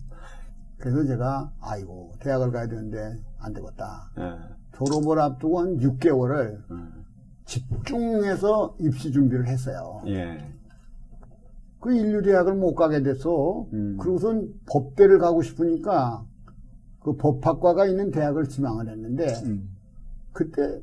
그래서 0.79 1.05
제가 1.05 1.53
아이고 1.61 2.13
대학을 2.21 2.53
가야 2.53 2.67
되는데 2.69 3.21
안 3.39 3.53
되겠다. 3.53 4.11
예, 4.19 4.39
졸업을 4.73 5.19
앞두고 5.19 5.61
한 5.61 5.79
6개월을 5.79 6.59
음, 6.71 7.05
집중해서 7.45 8.77
입시 8.79 9.11
준비를 9.13 9.47
했어요. 9.49 10.03
예, 10.07 10.39
그 11.81 11.95
인류대학을 11.95 12.55
못 12.55 12.75
가게 12.75 13.03
돼서 13.03 13.67
음. 13.73 13.97
그러고선 13.99 14.53
법대를 14.67 15.19
가고 15.19 15.43
싶으니까 15.43 16.25
그 17.01 17.17
법학과가 17.17 17.87
있는 17.87 18.11
대학을 18.11 18.49
지망을 18.49 18.89
했는데 18.89 19.27
음, 19.47 19.71
그때 20.33 20.81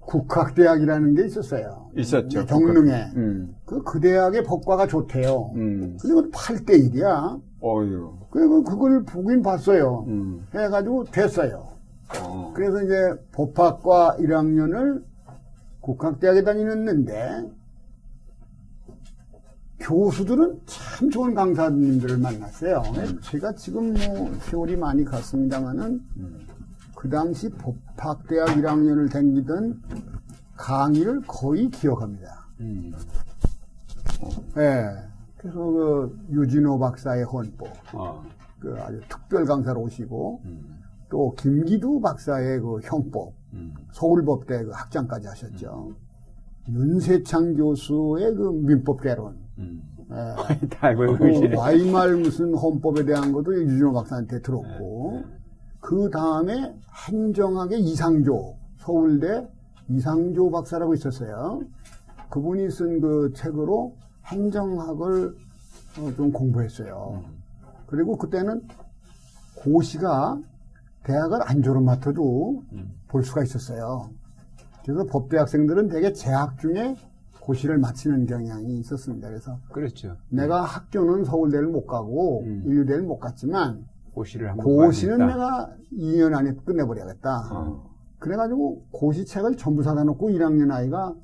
국학대학이라는 0.00 1.14
게 1.14 1.26
있었어요. 1.26 1.90
있었죠. 1.96 2.44
경릉에. 2.46 3.12
음, 3.16 3.54
그, 3.64 3.82
그 3.82 4.00
대학의 4.00 4.42
법과가 4.44 4.86
좋대요. 4.86 5.52
음, 5.54 5.96
근데 6.00 6.14
그건 6.14 6.30
8대1이야. 6.30 7.40
어유, 7.62 8.12
그리고 8.30 8.62
그걸 8.64 9.04
보긴 9.04 9.42
봤어요. 9.42 10.04
음, 10.08 10.46
해가지고 10.54 11.04
됐어요. 11.04 11.68
어, 12.20 12.52
그래서 12.54 12.82
이제 12.82 12.94
법학과 13.32 14.16
1학년을 14.18 15.04
국학대학에 15.80 16.42
다니는데 16.42 17.50
교수들은 19.80 20.60
참 20.66 21.10
좋은 21.10 21.34
강사님들을 21.34 22.18
만났어요. 22.18 22.82
제가 23.22 23.52
지금 23.54 23.94
뭐 23.94 24.32
세월이 24.42 24.76
많이 24.76 25.04
갔습니다만은 25.04 26.00
그 26.94 27.08
당시 27.08 27.50
법학대학 27.50 28.48
1학년을 28.48 29.10
다니던 29.10 29.82
강의를 30.56 31.22
거의 31.26 31.68
기억합니다. 31.68 32.46
음, 32.60 32.92
예. 34.56 35.12
그래서 35.36 35.58
그 35.58 36.26
유진호 36.30 36.78
박사의 36.78 37.24
헌법, 37.24 37.68
어, 37.92 38.24
그 38.60 38.76
아주 38.80 39.00
특별 39.08 39.44
강사로 39.44 39.80
오시고 39.80 40.42
음, 40.44 40.81
또 41.12 41.34
김기두 41.34 42.00
박사의 42.00 42.60
그 42.60 42.80
형법, 42.82 43.34
음, 43.52 43.74
서울법대 43.92 44.64
그 44.64 44.70
학장까지 44.70 45.28
하셨죠. 45.28 45.92
윤세창 46.70 47.54
교수의 47.54 48.34
그 48.34 48.50
민법개론, 48.50 49.36
음. 49.58 49.82
예. 50.10 50.68
다 50.70 50.94
그. 50.94 51.54
와이말 51.54 52.16
무슨 52.16 52.54
헌법에 52.54 53.04
대한 53.04 53.30
것도 53.30 53.54
유진호 53.54 53.92
박사한테 53.92 54.40
들었고, 54.40 55.22
그 55.80 56.08
다음에 56.10 56.74
행정학의 57.10 57.82
이상조, 57.82 58.56
서울대 58.78 59.46
이상조 59.90 60.50
박사라고 60.50 60.94
있었어요. 60.94 61.60
그분이 62.30 62.70
쓴 62.70 63.02
그 63.02 63.32
책으로 63.36 63.94
행정학을 64.28 65.34
어, 65.98 66.12
좀 66.16 66.32
공부했어요. 66.32 67.22
그리고 67.86 68.16
그때는 68.16 68.66
고시가 69.56 70.40
대학을 71.04 71.38
안 71.44 71.62
졸업 71.62 71.82
맡아도 71.82 72.62
볼 73.08 73.24
수가 73.24 73.42
있었어요. 73.42 74.10
그래서 74.84 75.04
법대 75.06 75.36
학생들은 75.38 75.88
대개 75.88 76.12
재학 76.12 76.58
중에 76.58 76.96
고시를 77.40 77.78
마치는 77.78 78.26
경향이 78.26 78.78
있었습니다. 78.80 79.28
그래서 79.28 79.58
그렇죠. 79.72 80.16
내가 80.28 80.62
학교는 80.62 81.24
서울대를 81.24 81.66
못 81.68 81.86
가고 81.86 82.42
음. 82.42 82.62
인류대를 82.66 83.02
못 83.02 83.18
갔지만 83.18 83.84
고시를 84.14 84.50
한번 84.50 84.64
고시는. 84.66 85.18
내가 85.18 85.70
2년 85.92 86.34
안에 86.36 86.52
끝내버려야겠다. 86.64 87.48
어. 87.52 87.90
그래가지고 88.18 88.82
고시책을 88.92 89.56
전부 89.56 89.82
사다 89.82 90.04
놓고 90.04 90.28
1학년 90.30 90.70
아이가 90.70 91.14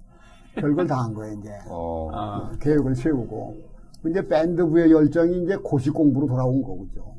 별걸 0.57 0.89
다 0.89 1.03
한 1.05 1.15
거예요, 1.15 1.39
이제. 1.39 1.51
어, 1.69 2.11
아, 2.13 2.51
계획을 2.61 2.97
세우고. 2.97 3.55
이제 4.09 4.27
밴드부의 4.27 4.91
열정이 4.91 5.45
이제 5.45 5.57
고시 5.57 5.91
공부로 5.91 6.27
돌아온 6.27 6.63
거죠. 6.63 7.15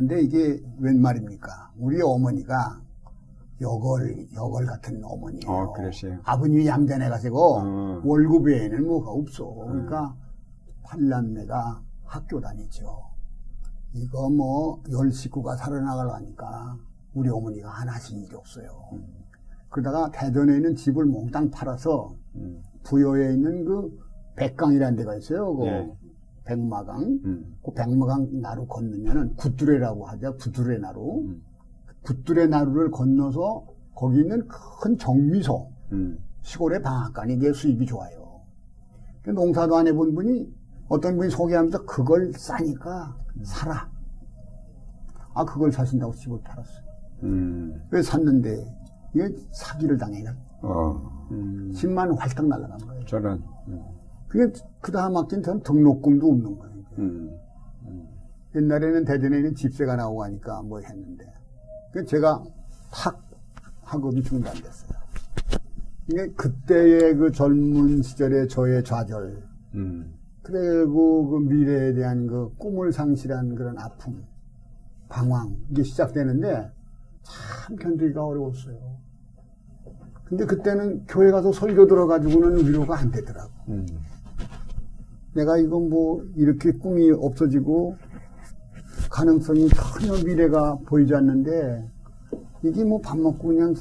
근데 0.00 0.22
이게 0.22 0.58
웬 0.78 0.98
말입니까? 1.02 1.72
우리 1.76 2.00
어머니가 2.00 2.80
여걸, 3.60 4.28
여걸 4.34 4.64
같은 4.64 4.98
어머니예요. 5.04 5.42
어. 5.46 6.20
아버님이 6.24 6.66
얌전해 6.66 7.10
가지고 7.10 7.58
어. 7.58 8.00
월급 8.02 8.46
외에는 8.46 8.86
뭐가 8.86 9.10
없어. 9.10 9.44
그러니까 9.52 10.16
팔남매가 10.84 11.82
학교 12.06 12.40
다니죠. 12.40 12.98
이거 13.92 14.30
뭐 14.30 14.80
열 14.90 15.12
식구가 15.12 15.56
살아나가려니까 15.56 16.78
우리 17.12 17.28
어머니가 17.28 17.80
안 17.80 17.88
하신 17.90 18.20
일이 18.22 18.34
없어요. 18.34 18.70
그러다가 19.68 20.10
대전에 20.10 20.56
있는 20.56 20.74
집을 20.76 21.04
몽땅 21.04 21.50
팔아서 21.50 22.14
음, 22.36 22.62
부여에 22.84 23.34
있는 23.34 23.66
그 23.66 24.00
백강이라는 24.36 24.96
데가 24.96 25.14
있어요. 25.16 25.54
그 25.56 25.66
예. 25.66 25.92
백마강. 26.50 27.02
음, 27.24 27.56
그 27.64 27.72
백마강 27.72 28.40
나루 28.40 28.66
건너면은 28.66 29.34
구두레라고 29.36 30.06
하죠. 30.06 30.36
구두레 30.36 30.78
나루. 30.78 31.20
음. 31.20 31.42
구두레 32.02 32.46
나루를 32.46 32.90
건너서 32.90 33.66
거기 33.94 34.20
있는 34.20 34.46
큰 34.82 34.98
정미소. 34.98 35.70
음, 35.92 36.18
시골의 36.42 36.82
방앗간이 36.82 37.36
내 37.36 37.52
수입이 37.52 37.86
좋아요. 37.86 38.40
그 39.22 39.30
농사도 39.30 39.76
안 39.76 39.86
해본 39.86 40.14
분이 40.14 40.52
어떤 40.88 41.16
분이 41.16 41.30
소개하면서 41.30 41.84
그걸 41.84 42.32
싸니까 42.32 43.16
사라. 43.44 43.88
아, 45.34 45.44
그걸 45.44 45.70
사신다고 45.70 46.12
집을 46.14 46.40
팔았어요. 46.42 46.84
음, 47.22 47.80
왜 47.90 48.02
샀는데, 48.02 48.66
이게 49.14 49.28
사기를 49.52 49.98
당해요. 49.98 50.30
어, 50.62 51.28
음, 51.30 51.70
10만 51.72 52.16
활딱 52.18 52.46
날아간 52.46 52.78
거예요. 52.78 53.04
저런, 53.04 53.42
음, 53.68 53.84
그게 54.30 54.52
그 54.80 54.92
다음 54.92 55.16
학기는 55.16 55.42
전 55.42 55.60
등록금도 55.60 56.30
없는 56.30 56.56
거예요. 56.56 56.74
음, 56.98 57.36
옛날에는 58.54 59.04
대전에는 59.04 59.54
집세가 59.56 59.96
나오고 59.96 60.22
하니까 60.24 60.62
뭐 60.62 60.78
했는데. 60.80 61.26
그 61.92 62.04
제가 62.04 62.42
탁 62.92 63.20
학업이 63.82 64.22
중단됐어요. 64.22 65.00
이게 66.06 66.28
그때의 66.34 67.16
그 67.16 67.32
젊은 67.32 68.02
시절의 68.02 68.48
저의 68.48 68.84
좌절, 68.84 69.42
음, 69.74 70.14
그리고 70.42 71.28
그 71.28 71.38
미래에 71.38 71.92
대한 71.94 72.28
그 72.28 72.54
꿈을 72.56 72.92
상실한 72.92 73.56
그런 73.56 73.76
아픔, 73.78 74.24
방황, 75.08 75.56
이게 75.70 75.82
시작되는데 75.82 76.70
참 77.22 77.76
견디기가 77.76 78.24
어려웠어요. 78.24 78.78
근데 80.24 80.46
그때는 80.46 81.04
교회 81.06 81.32
가서 81.32 81.50
설교 81.50 81.88
들어가지고는 81.88 82.64
위로가 82.64 82.96
안 82.96 83.10
되더라고. 83.10 83.50
음, 83.68 83.86
내가 85.34 85.56
이건 85.58 85.88
뭐 85.90 86.24
이렇게 86.36 86.72
꿈이 86.72 87.10
없어지고 87.10 87.96
가능성이 89.10 89.68
전혀 89.68 90.12
미래가 90.24 90.76
보이지 90.86 91.14
않는데 91.14 91.88
이게 92.62 92.84
뭐 92.84 93.00
밥 93.00 93.18
먹고 93.18 93.48
그냥 93.48 93.74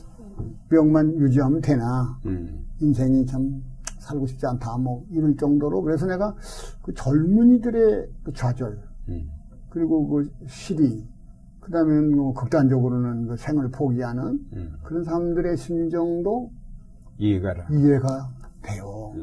병만 0.69 1.13
유지하면 1.19 1.61
되나 1.61 2.17
음, 2.25 2.65
인생이 2.79 3.25
참 3.25 3.61
살고 3.99 4.25
싶지 4.27 4.45
않다 4.45 4.77
뭐 4.77 5.05
이럴 5.11 5.35
정도로 5.35 5.81
그래서 5.81 6.05
내가 6.05 6.33
그 6.81 6.93
젊은이들의 6.93 8.07
그 8.23 8.33
좌절 8.33 8.79
음, 9.09 9.29
그리고 9.69 10.07
그 10.07 10.31
시리 10.47 11.05
그다음에 11.59 12.15
뭐 12.15 12.33
극단적으로는 12.33 13.27
그 13.27 13.37
생을 13.37 13.69
포기하는 13.69 14.39
음. 14.53 14.73
그런 14.83 15.03
사람들의 15.03 15.57
심정도 15.57 16.49
이해가라. 17.17 17.67
이해가 17.69 18.29
돼요. 18.61 19.13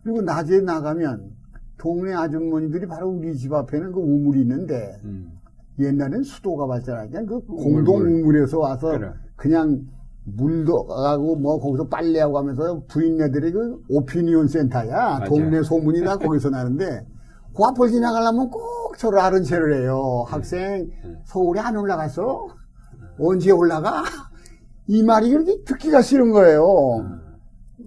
음. 0.00 0.04
그리고 0.04 0.22
낮에 0.22 0.60
나가면 0.60 1.30
동네 1.78 2.12
아주머니들이 2.14 2.86
바로 2.86 3.08
우리 3.10 3.36
집 3.36 3.52
앞에는 3.52 3.92
그 3.92 4.00
우물이 4.00 4.40
있는데 4.42 4.98
음, 5.04 5.32
옛날엔 5.78 6.22
수도가 6.22 6.66
발전하기 6.66 7.12
그 7.26 7.40
공동 7.46 7.96
우물. 7.96 8.08
우물에서 8.20 8.58
와서 8.58 8.88
그래. 8.98 9.10
그냥 9.36 9.80
물도 10.24 10.86
가고 10.86 11.36
뭐 11.36 11.58
거기서 11.58 11.88
빨래하고 11.88 12.38
하면서 12.38 12.82
부인네들이 12.88 13.52
그 13.52 13.82
오피니온 13.88 14.48
센터야 14.48 15.18
맞아. 15.20 15.24
동네 15.24 15.62
소문이 15.62 16.02
다 16.04 16.16
거기서 16.18 16.50
나는데 16.50 17.06
그 17.56 17.64
앞을 17.64 17.88
지나가려면 17.88 18.50
꼭 18.50 18.60
저를 18.98 19.18
아는 19.18 19.42
체를 19.42 19.82
해요 19.82 20.24
학생 20.28 20.90
음. 21.04 21.18
서울에 21.24 21.60
안 21.60 21.76
올라갔어 21.76 22.46
언제 23.18 23.50
올라가 23.50 24.04
이 24.86 25.02
말이 25.02 25.30
그렇게 25.30 25.62
듣기가 25.64 26.02
싫은 26.02 26.30
거예요 26.32 26.98
음. 26.98 27.20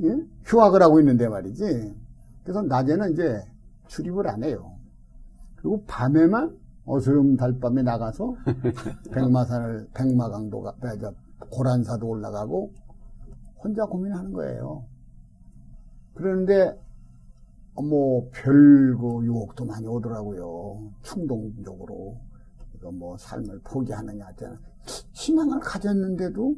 예? 0.03 0.17
휴학을 0.45 0.81
하고 0.81 0.99
있는데 0.99 1.27
말이지. 1.29 1.93
그래서 2.43 2.61
낮에는 2.61 3.13
이제 3.13 3.41
출입을 3.87 4.27
안 4.27 4.43
해요. 4.43 4.77
그리고 5.55 5.83
밤에만 5.85 6.57
어스름 6.85 7.37
달밤에 7.37 7.81
나가서 7.81 8.35
백마산을 9.13 9.89
백마강도 9.93 10.61
가, 10.61 10.75
아, 10.81 10.97
저, 10.99 11.13
고란사도 11.49 12.07
올라가고 12.07 12.73
혼자 13.63 13.85
고민하는 13.85 14.33
거예요. 14.33 14.85
그런데 16.13 16.77
뭐, 17.81 18.29
별, 18.31 18.95
그, 18.97 19.25
유혹도 19.25 19.65
많이 19.65 19.87
오더라고요. 19.87 20.91
충동적으로. 21.01 22.19
이거 22.75 22.91
뭐, 22.91 23.17
삶을 23.17 23.61
포기하느냐, 23.63 24.27
하잖아. 24.27 24.59
신앙을 25.13 25.59
가졌는데도 25.59 26.55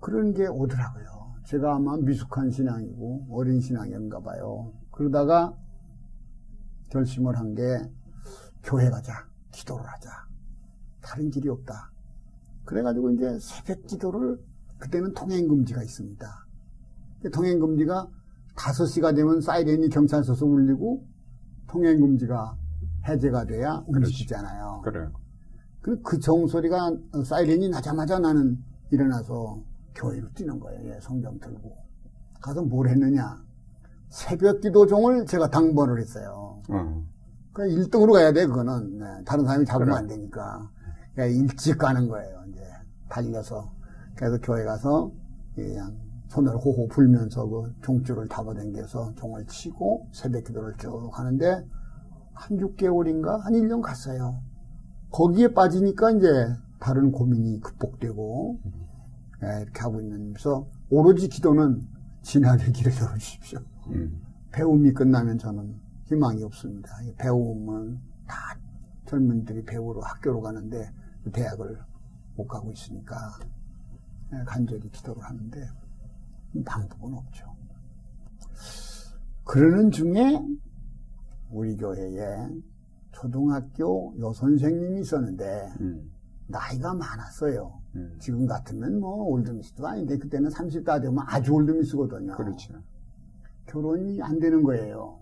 그런 0.00 0.32
게 0.32 0.46
오더라고요. 0.46 1.32
제가 1.44 1.74
아마 1.76 1.96
미숙한 1.96 2.50
신앙이고, 2.50 3.26
어린 3.30 3.60
신앙인가 3.60 4.20
봐요. 4.20 4.72
그러다가 4.92 5.56
결심을 6.90 7.36
한 7.36 7.54
게, 7.54 7.62
교회 8.62 8.88
가자. 8.90 9.26
기도를 9.50 9.84
하자. 9.86 10.10
다른 11.00 11.30
길이 11.30 11.48
없다. 11.48 11.90
그래가지고 12.64 13.10
이제 13.10 13.38
새벽 13.40 13.86
기도를, 13.86 14.38
그때는 14.78 15.12
통행금지가 15.14 15.82
있습니다. 15.82 16.46
통행금지가 17.32 18.08
5시가 18.54 19.14
되면 19.14 19.40
사이렌이 19.40 19.88
경찰서서 19.88 20.44
울리고 20.44 21.06
통행금지가 21.68 22.56
해제가 23.08 23.46
돼야 23.46 23.82
움직이잖아요. 23.86 24.82
그래. 24.84 25.08
그, 25.80 26.00
그 26.02 26.18
정소리가 26.18 26.96
사이렌이 27.24 27.68
나자마자 27.68 28.18
나는 28.18 28.62
일어나서 28.90 29.62
교회로 29.94 30.28
뛰는 30.34 30.60
거예요. 30.60 30.90
예, 30.90 31.00
성경 31.00 31.38
들고. 31.38 31.76
가서 32.40 32.62
뭘 32.62 32.88
했느냐. 32.88 33.42
새벽 34.12 34.60
기도 34.60 34.86
종을 34.86 35.24
제가 35.24 35.48
당번을 35.48 35.98
했어요. 35.98 36.60
어. 36.68 37.02
그 37.54 37.62
1등으로 37.62 38.12
가야 38.12 38.30
돼, 38.32 38.46
그거는. 38.46 38.98
네, 38.98 39.06
다른 39.24 39.46
사람이 39.46 39.64
잡으면 39.64 39.88
그래. 39.88 39.96
안 39.96 40.06
되니까. 40.06 40.70
그러니까 41.14 41.40
일찍 41.40 41.78
가는 41.78 42.06
거예요, 42.08 42.44
이제. 42.50 42.60
달려서. 43.08 43.72
그래서 44.14 44.38
교회 44.42 44.64
가서 44.64 45.10
그냥 45.54 45.96
손을 46.28 46.54
호호 46.56 46.88
불면서 46.88 47.46
그 47.48 47.74
종줄을 47.82 48.28
잡아당겨서 48.28 49.14
종을 49.16 49.46
치고 49.46 50.08
새벽 50.12 50.44
기도를 50.44 50.74
쭉 50.76 51.10
하는데 51.12 51.66
한 52.34 52.58
6개월인가 52.58 53.40
한 53.40 53.54
1년 53.54 53.80
갔어요. 53.80 54.42
거기에 55.10 55.54
빠지니까 55.54 56.10
이제 56.12 56.28
다른 56.80 57.12
고민이 57.12 57.60
극복되고 57.60 58.58
예, 59.44 59.62
이렇게 59.62 59.80
하고 59.80 60.00
있는데서 60.02 60.66
오로지 60.90 61.28
기도는 61.28 61.80
진학의 62.22 62.72
길을 62.72 62.92
열어주십시오. 63.00 63.60
음. 63.88 64.22
배움이 64.52 64.92
끝나면 64.92 65.38
저는 65.38 65.74
희망이 66.04 66.42
없습니다. 66.44 66.90
이 67.02 67.14
배움은 67.16 67.98
다 68.26 68.36
젊은이들이 69.06 69.64
배우러 69.64 70.00
학교로 70.00 70.40
가는데 70.40 70.92
대학을 71.32 71.78
못 72.36 72.46
가고 72.46 72.70
있으니까 72.72 73.16
예, 74.32 74.44
간절히 74.44 74.90
기도를 74.90 75.22
하는데 75.22 75.68
방법은 76.64 77.14
없죠. 77.14 77.54
그러는 79.44 79.90
중에 79.90 80.38
우리 81.50 81.76
교회에 81.76 82.48
초등학교 83.12 84.14
여선생님이 84.18 85.00
있었는데 85.00 85.72
음. 85.80 86.10
나이가 86.48 86.94
많았어요. 86.94 87.80
음. 87.96 88.16
지금 88.20 88.46
같으면 88.46 89.00
뭐 89.00 89.24
올드미스도 89.24 89.86
아닌데 89.86 90.18
그때는 90.18 90.50
30다 90.50 91.00
되면 91.00 91.24
아주 91.26 91.52
올드미스거든요. 91.52 92.34
그렇죠. 92.34 92.74
결혼이 93.72 94.20
안 94.20 94.38
되는 94.38 94.62
거예요. 94.62 95.18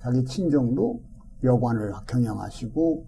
자기 0.00 0.24
친정도 0.24 1.02
여관을 1.42 1.92
경영하시고 2.06 3.06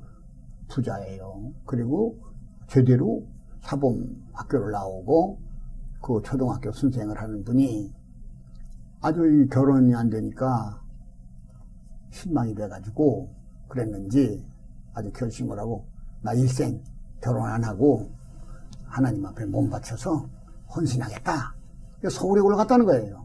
부자예요. 0.68 1.52
그리고 1.64 2.18
제대로 2.66 3.24
사범 3.60 4.04
학교를 4.32 4.72
나오고 4.72 5.38
그 6.02 6.20
초등학교 6.24 6.72
선생을 6.72 7.20
하는 7.20 7.44
분이 7.44 7.94
아주 9.00 9.24
이 9.26 9.48
결혼이 9.48 9.94
안 9.94 10.10
되니까 10.10 10.82
실망이 12.10 12.54
돼가지고 12.54 13.32
그랬는지 13.68 14.44
아주 14.92 15.12
결심을 15.12 15.58
하고 15.58 15.86
나 16.20 16.34
일생 16.34 16.82
결혼 17.22 17.48
안 17.48 17.62
하고 17.62 18.10
하나님 18.84 19.24
앞에 19.24 19.44
몸 19.46 19.70
바쳐서 19.70 20.28
헌신하겠다. 20.74 21.54
서울에 22.10 22.40
올라갔다는 22.40 22.84
거예요. 22.86 23.24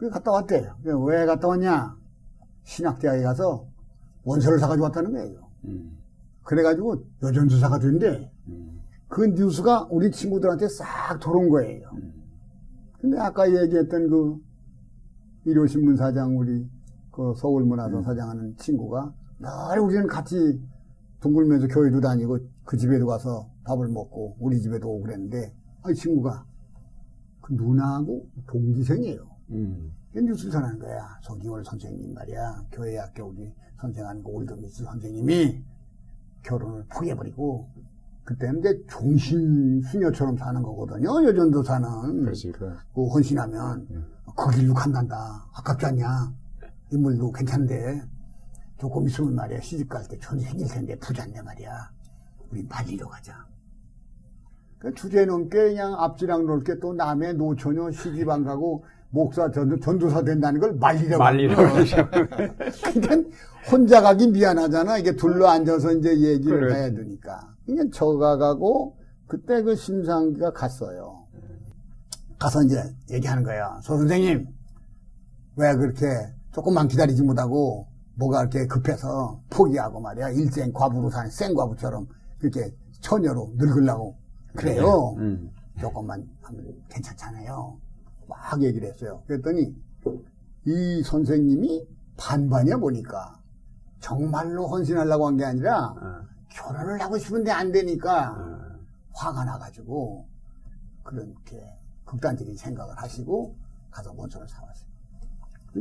그 0.00 0.08
갔다 0.08 0.30
왔대요. 0.30 0.76
그왜 0.82 1.26
갔다 1.26 1.46
왔냐? 1.46 1.94
신학대학에 2.64 3.22
가서 3.22 3.66
원서를 4.24 4.58
사가지고 4.58 4.84
왔다는 4.84 5.12
거예요. 5.12 5.46
음. 5.66 5.98
그래가지고 6.42 7.04
여전주사가 7.22 7.78
된대. 7.78 8.32
음. 8.48 8.80
그 9.08 9.26
뉴스가 9.26 9.88
우리 9.90 10.10
친구들한테 10.10 10.68
싹 10.68 11.20
돌아온 11.20 11.50
거예요. 11.50 11.90
음. 11.92 12.14
근데 12.98 13.18
아까 13.18 13.46
얘기했던 13.46 14.08
그 14.08 14.40
일요신문 15.44 15.98
사장 15.98 16.38
우리 16.38 16.66
그 17.10 17.34
서울문화동 17.36 18.02
사장하는 18.02 18.56
친구가 18.56 19.12
늘 19.38 19.80
우리는 19.80 20.06
같이 20.06 20.62
뒹굴면서 21.20 21.68
교회도 21.68 22.00
다니고 22.00 22.38
그 22.64 22.78
집에도 22.78 23.04
가서 23.04 23.50
밥을 23.64 23.88
먹고 23.88 24.36
우리 24.40 24.62
집에도 24.62 24.88
오고 24.88 25.02
그랬는데 25.02 25.52
아, 25.82 25.90
이 25.90 25.94
친구가 25.94 26.46
그 27.42 27.52
누나하고 27.52 28.26
동기생이에요. 28.46 29.29
음. 29.50 29.92
그 30.12 30.20
뉴스를 30.20 30.52
전하는 30.52 30.78
거야. 30.78 31.18
서기월 31.22 31.64
선생님 31.64 32.14
말이야. 32.14 32.64
교회 32.72 32.98
학교 32.98 33.26
우리 33.26 33.52
선생하는 33.80 34.22
그 34.22 34.28
올드미스 34.30 34.84
선생님이 34.84 35.62
결혼을 36.42 36.84
포기해버리고 36.88 37.68
그때는 38.24 38.60
이제 38.60 38.84
종신 38.88 39.82
수녀처럼 39.82 40.36
사는 40.36 40.62
거거든요. 40.62 41.24
여전도 41.24 41.62
사는. 41.62 41.88
그렇지. 42.24 42.52
그. 42.52 42.72
그 42.94 43.06
헌신하면 43.06 43.86
그 44.36 44.50
길로 44.56 44.74
간단다. 44.74 45.46
아깝지 45.54 45.86
않냐? 45.86 46.32
인물도 46.92 47.30
괜찮은데 47.32 48.02
조금 48.78 49.06
있으면 49.06 49.34
말이야 49.34 49.60
시집 49.60 49.88
갈 49.88 50.02
때 50.08 50.18
전이 50.18 50.42
생길 50.42 50.66
텐데 50.68 50.96
부자인데 50.98 51.42
말이야. 51.42 51.90
우리 52.50 52.62
말리러 52.64 53.08
가자. 53.08 53.46
그 54.78 54.92
주제 54.94 55.24
넘게 55.24 55.68
그냥 55.70 55.94
앞지랑 55.94 56.46
넓게 56.46 56.78
또 56.80 56.94
남의 56.94 57.34
노처녀 57.34 57.90
시집 57.90 58.28
안 58.28 58.44
가고 58.44 58.84
목사 59.10 59.50
전도, 59.50 59.78
전도사 59.80 60.22
된다는 60.22 60.60
걸 60.60 60.72
말리려고. 60.74 61.18
거야. 61.18 62.10
그러니까 62.94 63.30
혼자 63.70 64.00
가기 64.00 64.28
미안하잖아. 64.28 64.98
이게 64.98 65.14
둘러 65.16 65.48
앉아서 65.48 65.92
이제 65.92 66.10
얘기를 66.20 66.60
그래. 66.60 66.74
해야 66.74 66.90
되니까. 66.90 67.54
그러니까 67.66 67.96
저가 67.96 68.36
가고 68.36 68.96
그때 69.26 69.62
그 69.62 69.74
심상기가 69.74 70.52
갔어요. 70.52 71.26
가서 72.38 72.62
이제 72.62 72.82
얘기하는 73.10 73.42
거야. 73.42 73.78
서 73.82 73.96
선생님, 73.96 74.46
왜 75.56 75.74
그렇게 75.76 76.06
조금만 76.52 76.88
기다리지 76.88 77.22
못하고 77.22 77.86
뭐가 78.14 78.42
이렇게 78.42 78.66
급해서 78.66 79.40
포기하고 79.50 80.00
말이야. 80.00 80.30
일생 80.30 80.72
과부로 80.72 81.10
사는 81.10 81.30
생과부처럼 81.30 82.06
그렇게 82.38 82.72
처녀로 83.00 83.52
늙으려고 83.56 84.16
그래요. 84.56 85.14
음. 85.18 85.50
조금만 85.80 86.26
하면 86.42 86.64
괜찮잖아요. 86.88 87.76
막 88.30 88.62
얘기를 88.62 88.88
했어요. 88.88 89.22
그랬더니 89.26 89.74
이 90.66 91.02
선생님이 91.04 91.86
반반이야 92.16 92.76
보니까 92.78 93.38
정말로 94.00 94.66
헌신하려고 94.68 95.26
한 95.26 95.36
게 95.36 95.44
아니라 95.44 95.88
어. 95.90 96.20
결혼을 96.50 97.00
하고 97.02 97.18
싶은데 97.18 97.50
안 97.50 97.70
되니까 97.72 98.30
어. 98.32 98.78
화가 99.12 99.44
나가지고 99.44 100.26
그렇게 101.02 101.60
극단적인 102.04 102.56
생각을 102.56 102.94
하시고 102.96 103.54
가서 103.90 104.12
원서를 104.16 104.48
사왔어요. 104.48 104.88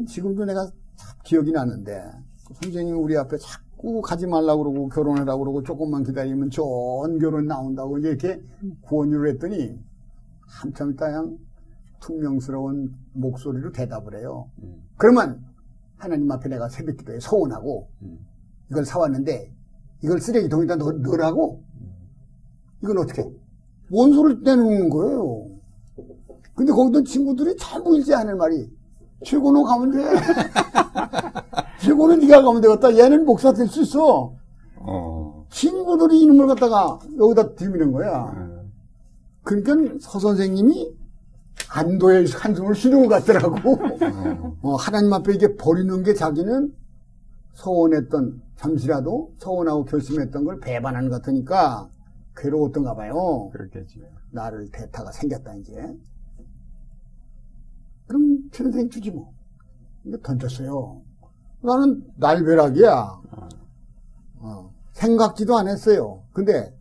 지금도 0.07 0.45
내가 0.45 0.65
참 0.95 1.17
기억이 1.23 1.51
나는데 1.51 2.11
그 2.47 2.53
선생님이 2.61 2.97
우리 2.97 3.17
앞에 3.17 3.37
자꾸 3.37 4.01
가지 4.01 4.27
말라고 4.27 4.63
그러고 4.63 4.89
결혼하라고 4.89 5.39
그러고 5.43 5.63
조금만 5.63 6.03
기다리면 6.03 6.49
좋은 6.49 7.19
결혼 7.19 7.47
나온다고 7.47 7.97
이렇게 7.97 8.41
구원유를 8.81 9.31
했더니 9.33 9.79
한참 10.47 10.91
있다 10.91 11.05
그냥 11.07 11.37
퉁명스러운 11.99 12.93
목소리로 13.13 13.71
대답을 13.71 14.17
해요. 14.19 14.49
음. 14.63 14.81
그러면 14.97 15.43
하나님 15.97 16.31
앞에 16.31 16.49
내가 16.49 16.69
새벽 16.69 16.97
기도에 16.97 17.19
서운하고 17.19 17.89
음. 18.03 18.19
이걸 18.71 18.85
사왔는데 18.85 19.53
이걸 20.03 20.19
쓰레기통에다 20.19 20.75
넣, 20.77 20.91
넣으라고? 20.91 21.61
이건 22.83 22.97
어떻게? 22.99 23.23
원소를 23.91 24.41
내놓는 24.43 24.89
거예요. 24.89 25.45
근데 26.55 26.71
거기도 26.71 27.03
친구들이 27.03 27.55
전부 27.57 27.95
일제 27.97 28.13
하는 28.13 28.37
말이 28.37 28.69
최고는 29.25 29.63
가면 29.63 29.91
돼. 29.91 30.03
최고는 31.83 32.19
네가 32.19 32.41
가면 32.43 32.61
되겠다. 32.61 32.97
얘는 32.97 33.25
목사 33.25 33.51
될 33.53 33.67
수 33.67 33.81
있어. 33.81 34.33
어. 34.77 35.45
친구들이 35.49 36.21
이름을 36.21 36.47
갖다가 36.47 36.99
여기다 37.17 37.55
들이는 37.55 37.91
거야. 37.91 38.33
어. 38.35 38.59
그러니까 39.43 39.73
서 39.99 40.19
선생님이 40.19 40.93
안도의 41.67 42.27
한숨을 42.27 42.75
쉬는 42.75 43.07
것 43.07 43.23
같더라고. 43.23 43.77
어, 44.61 44.75
하나님 44.75 45.13
앞에 45.13 45.33
이게 45.33 45.55
버리는 45.55 46.03
게 46.03 46.13
자기는 46.13 46.73
서운했던, 47.53 48.41
잠시라도 48.55 49.33
서운하고 49.37 49.85
결심했던 49.85 50.45
걸 50.45 50.59
배반하는 50.59 51.09
것 51.09 51.17
같으니까 51.17 51.89
괴로웠던가 52.35 52.95
봐요. 52.95 53.49
그렇겠지. 53.51 54.01
나를 54.31 54.69
대타가 54.71 55.11
생겼다, 55.11 55.55
이제. 55.55 55.73
그럼 58.07 58.49
최 58.51 58.63
선생님 58.63 58.89
주지 58.89 59.11
뭐. 59.11 59.33
근데 60.03 60.19
던졌어요. 60.21 61.01
나는 61.61 62.03
날벼락이야. 62.15 63.21
어, 64.41 64.73
생각지도 64.93 65.57
안 65.57 65.67
했어요. 65.67 66.23
근데 66.31 66.73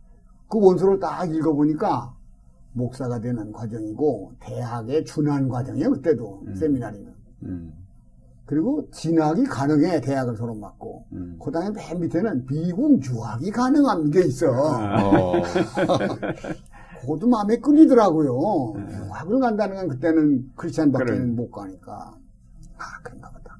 그 0.47 0.59
원서를 0.59 0.99
딱 0.99 1.25
읽어보니까 1.25 2.15
목사가 2.79 3.19
되는 3.19 3.51
과정이고 3.51 4.33
대학에 4.39 5.03
준한 5.03 5.47
과정이에요. 5.47 5.91
그때도 5.91 6.45
세미나리는. 6.55 7.13
음. 7.43 7.73
그리고 8.45 8.89
진학이 8.89 9.43
가능해 9.43 10.01
대학을 10.01 10.35
졸업받고 10.35 11.05
음. 11.11 11.37
그 11.43 11.51
다음에 11.51 11.69
맨 11.69 11.99
밑에는 11.99 12.47
미국 12.47 13.05
유학이 13.05 13.51
가능한 13.51 14.09
게 14.09 14.21
있어. 14.25 14.47
어. 14.49 15.33
그것도 17.01 17.27
마음에 17.27 17.57
끌리더라고요. 17.57 18.73
유학을 18.75 19.39
간다는 19.39 19.75
건 19.75 19.87
그때는 19.89 20.51
크리스찬밖에는 20.55 21.15
그래. 21.15 21.25
못 21.31 21.51
가니까. 21.51 22.17
아, 22.77 22.83
그런가 23.03 23.29
보다. 23.29 23.57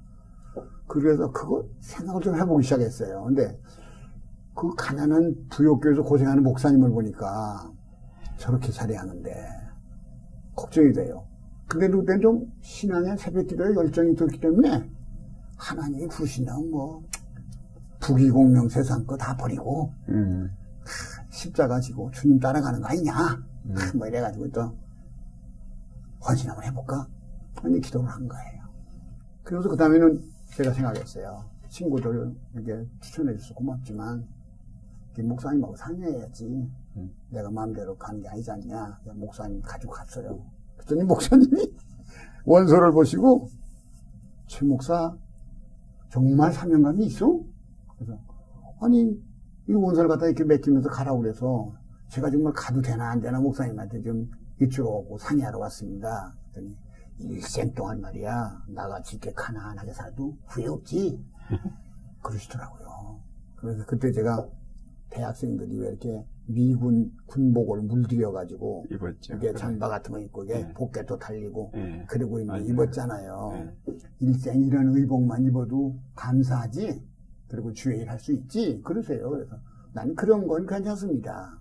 그래서 0.88 1.32
그거 1.32 1.64
생각을 1.82 2.22
좀 2.22 2.36
해보기 2.36 2.64
시작했어요. 2.64 3.26
근데 3.26 3.58
그 4.56 4.74
가난한 4.76 5.36
부역교에서 5.52 6.04
고생하는 6.04 6.44
목사님을 6.44 6.90
보니까 6.90 7.72
저렇게 8.40 8.72
살아야하는데 8.72 9.48
걱정이 10.56 10.92
돼요. 10.94 11.26
근데도 11.68 12.00
그때는 12.00 12.22
좀 12.22 12.52
신앙의 12.62 13.18
새벽 13.18 13.46
기도에 13.48 13.76
열정이 13.76 14.14
있었기 14.14 14.40
때문에 14.40 14.90
하나님이 15.58 16.08
부르신다면 16.08 16.72
뭐 16.72 17.04
부귀공명 18.00 18.70
세상 18.70 19.06
거 19.06 19.16
다 19.18 19.36
버리고 19.36 19.94
음. 20.08 20.50
십자가 21.30 21.80
지고 21.80 22.10
주님 22.12 22.40
따라가는 22.40 22.82
거 22.82 22.88
아니냐? 22.88 23.14
뭐 23.96 24.08
이래가지고 24.08 24.50
또 24.52 24.76
헌신 26.28 26.50
한번 26.50 26.66
해볼까? 26.66 27.08
근데 27.62 27.80
기도를 27.80 28.10
한 28.10 28.28
거예요. 28.28 28.64
그래서 29.44 29.70
그 29.70 29.76
다음에는 29.76 30.22
제가 30.56 30.74
생각했어요. 30.74 31.44
친구들 31.70 32.34
이렇게 32.56 32.90
추천해 33.02 33.36
줘서 33.38 33.54
고맙지만 33.54 34.20
이 34.22 34.26
목사님하고 35.24 35.76
상의해야지. 35.76 36.70
내가 37.30 37.50
마음대로 37.52 37.96
가는 37.98 38.22
게 38.22 38.28
아니지 38.28 38.52
않냐. 38.52 39.00
목사님 39.16 39.62
가지고 39.62 39.94
갔어요. 39.94 40.46
그랬더니 40.78 41.04
목사님이 41.06 41.74
원서를 42.46 42.92
보시고 42.92 43.48
최 44.48 44.66
목사 44.66 45.16
정말 46.10 46.52
사명감이 46.52 47.06
있어? 47.06 47.40
그래서 47.96 48.18
아니 48.82 49.22
이 49.68 49.74
원서를 49.74 50.10
갖다 50.10 50.26
이렇게 50.26 50.44
맡기면서 50.44 50.90
가라고 50.90 51.20
그래서 51.20 51.72
제가 52.10 52.32
정말 52.32 52.54
가도 52.54 52.82
되나 52.82 53.12
안 53.12 53.22
되나 53.22 53.40
목사님한테 53.40 54.02
좀 54.02 54.30
이쪽으로 54.60 54.98
오고 54.98 55.18
상의하러 55.20 55.60
왔습니다. 55.60 56.36
그랬더니 56.52 56.76
일생 57.20 57.74
동안 57.74 58.02
말이야 58.02 58.64
나같이 58.70 59.18
이렇게 59.18 59.32
가난하게 59.34 59.94
살도 59.94 60.38
후회 60.48 60.68
없지 60.68 61.24
그러시더라고요. 62.24 63.20
그래서 63.58 63.86
그때 63.86 64.12
제가 64.12 64.48
대학생들이 65.10 65.78
왜 65.80 65.90
이렇게 65.90 66.26
미군 66.46 67.12
군복을 67.28 67.82
물들여 67.84 68.32
가지고 68.32 68.86
입었죠. 68.92 69.36
이게 69.36 69.54
잠바 69.54 69.88
같은 69.88 70.12
거 70.12 70.20
입고 70.20 70.44
이게 70.46 70.54
네. 70.66 70.74
복개도 70.74 71.18
달리고 71.18 71.72
네. 71.74 72.06
그리고 72.08 72.40
이제 72.40 72.48
맞아요. 72.48 72.64
입었잖아요. 72.64 73.52
네. 73.54 73.98
일생 74.20 74.64
이런 74.64 74.96
의복만 74.96 75.44
입어도 75.46 75.96
감사하지. 76.16 77.04
그리고 77.48 77.74
주의 77.74 78.02
일할수 78.02 78.34
있지. 78.34 78.82
그러세요. 78.84 79.30
그래서 79.30 79.58
난 79.94 80.16
그런 80.16 80.48
건 80.48 80.66
괜찮습니다. 80.66 81.60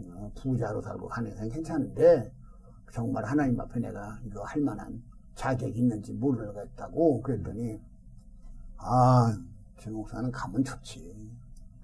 어, 0.00 0.30
부자로 0.36 0.80
살고 0.80 1.08
가는 1.08 1.34
건 1.34 1.48
괜찮은데 1.48 2.32
정말 2.92 3.24
하나님 3.24 3.60
앞에 3.60 3.80
내가 3.80 4.18
이거 4.24 4.42
할 4.42 4.62
만한 4.62 5.02
자격이 5.34 5.78
있는지 5.78 6.12
모르겠다고 6.14 7.20
그랬더니 7.22 7.80
아, 8.76 9.36
제 9.78 9.90
목사는 9.90 10.30
가면 10.30 10.64
좋지. 10.64 11.17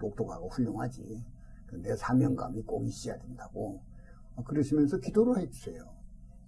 똑똑하고 0.05 0.49
훌륭하지. 0.49 1.25
근데 1.67 1.97
사명감이 1.97 2.63
꼭 2.63 2.87
있어야 2.87 3.19
된다고. 3.19 3.83
어, 4.37 4.43
그러시면서 4.43 4.99
기도를 4.99 5.39
해주세요. 5.43 5.83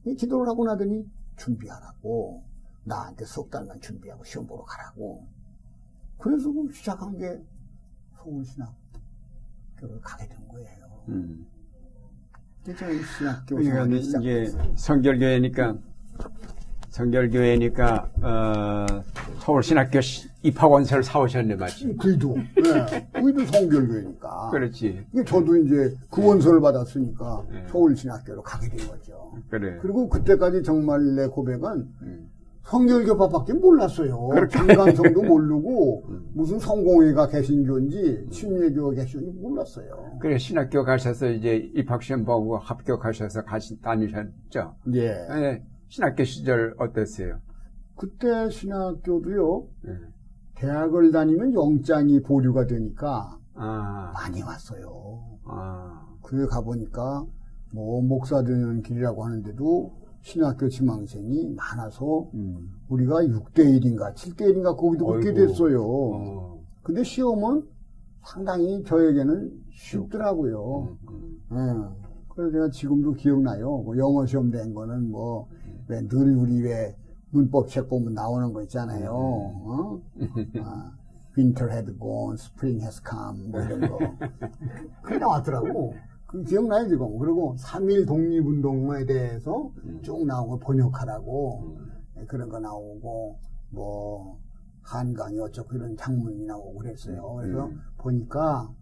이 0.05 0.15
기도를 0.15 0.49
하고 0.49 0.65
나더니 0.67 1.09
준비하라고. 1.37 2.45
나한테 2.85 3.25
석 3.25 3.51
달만 3.51 3.81
준비하고 3.81 4.25
시험 4.25 4.47
보러 4.47 4.63
가라고. 4.63 5.27
그래서 6.19 6.53
그 6.53 6.71
시작한 6.73 7.17
게 7.19 7.43
서울신학교를 8.17 10.01
가게 10.03 10.29
된 10.29 10.49
거예요. 10.49 11.05
음. 11.09 11.47
그러니까 12.63 12.91
이게. 12.91 14.47
성결교회니까 14.77 15.79
성결교회니까 16.97 18.11
어, 18.23 18.87
서울신학교 19.41 20.01
시- 20.01 20.29
입학원서를 20.43 21.03
사오셨네 21.05 21.57
맞지? 21.57 21.97
그이도, 21.97 22.37
네. 22.37 23.09
그이도 23.13 23.45
성결교회니까. 23.47 24.51
그렇지. 24.51 25.05
저도 25.27 25.57
이제 25.59 25.95
그 26.11 26.27
원서를 26.27 26.61
받았으니까 26.61 27.45
네. 27.51 27.65
서울신학교로 27.69 28.43
가게 28.43 28.69
된 28.69 28.89
거죠. 28.89 29.33
그래. 29.51 29.79
그리고 29.83 30.09
그때까지 30.09 30.63
정말 30.63 31.15
내 31.15 31.27
고백은 31.27 31.87
음. 32.03 32.31
성결교파밖에 32.63 33.53
몰랐어요. 33.53 34.31
중간성도 34.51 35.23
모르고 35.23 36.03
음. 36.09 36.27
무슨 36.33 36.59
성공회가 36.59 37.29
개신교인지 37.29 38.27
신예교가 38.33 38.95
개신교인지 38.95 39.39
몰랐어요. 39.41 40.19
그래 40.21 40.39
신학교 40.39 40.83
가셔서 40.83 41.29
이제 41.29 41.57
입학시험 41.75 42.25
보고 42.25 42.57
합격하셔서 42.57 43.43
가시, 43.45 43.81
다니셨죠. 43.83 44.75
예. 44.95 45.13
네. 45.29 45.63
신학교 45.89 46.25
시절 46.25 46.75
어땠어요? 46.79 47.39
그때 47.97 48.51
신학교도요. 48.51 49.67
네. 49.83 49.93
대학을 50.57 51.13
다니면 51.13 51.55
영장이 51.55 52.23
보류가 52.23 52.67
되니까 52.67 53.39
아, 53.55 54.13
많이 54.15 54.43
왔어요. 54.43 55.39
아, 55.45 56.07
그에 56.23 56.47
가보니까 56.47 57.25
뭐 57.73 58.03
목사 58.03 58.43
되는 58.43 58.83
길이라고 58.83 59.25
하는데도 59.25 59.93
신학교 60.23 60.69
지망생이 60.69 61.55
많아서 61.55 62.29
음. 62.35 62.71
우리가 62.89 63.23
6대1인가 63.23 64.15
7대1인가 64.15 64.77
거기도 64.77 65.07
그렇게. 65.07 65.33
됐어요. 65.33 65.83
어, 65.85 66.61
근데 66.83 67.03
시험은 67.05 67.63
상당히 68.25 68.83
저에게는 68.83 69.53
쉽더라고요. 69.71 70.97
음, 71.11 71.39
예. 71.53 72.17
그래서 72.35 72.53
제가 72.53 72.71
지금도 72.71 73.13
기억나요. 73.13 73.79
뭐 73.79 73.97
영어 73.99 74.27
시험 74.27 74.51
된 74.51 74.75
거는 74.75 75.11
뭐, 75.11 75.49
왜 75.89 76.01
늘 76.09 76.37
우리 76.37 76.63
왜 76.63 76.97
문법 77.31 77.69
책 77.69 77.89
보면 77.89 78.15
나오는 78.15 78.53
거 78.53 78.63
있잖아요. 78.63 79.11
어? 79.13 80.01
아, 80.61 80.97
Winter 81.37 81.71
had 81.71 81.99
gone, 81.99 82.35
Spring 82.35 82.83
has 82.83 83.01
come, 83.07 83.51
뭐 83.51 83.61
이런 83.61 83.81
거. 83.91 83.99
그게 85.03 85.19
나왔더라고. 85.19 85.95
그 86.27 86.43
기억나요, 86.43 86.89
지금. 86.89 87.19
그리고 87.19 87.55
3.1 87.59 88.07
독립운동에 88.07 89.05
대해서 89.05 89.71
쭉 90.03 90.27
나오고 90.27 90.59
번역하라고 90.59 91.77
예, 92.19 92.25
그런 92.27 92.49
거 92.49 92.59
나오고, 92.59 93.39
뭐, 93.71 94.39
한강이 94.83 95.39
어쩌고 95.41 95.77
이런 95.77 95.97
장문이 95.97 96.47
나오고 96.47 96.79
그랬어요. 96.79 97.35
그래서 97.35 97.67
음. 97.67 97.81
보니까 97.99 98.73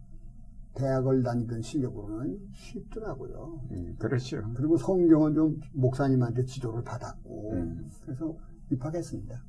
대학을 0.75 1.23
다니던 1.23 1.61
시력으로는 1.61 2.37
쉽더라고요. 2.51 3.61
음, 3.71 3.95
그렇죠. 3.97 4.43
그리고 4.55 4.77
성경은 4.77 5.33
좀 5.33 5.59
목사님한테 5.73 6.45
지도를 6.45 6.83
받았고, 6.83 7.51
음. 7.53 7.89
그래서 8.03 8.35
입학했습니다. 8.71 9.41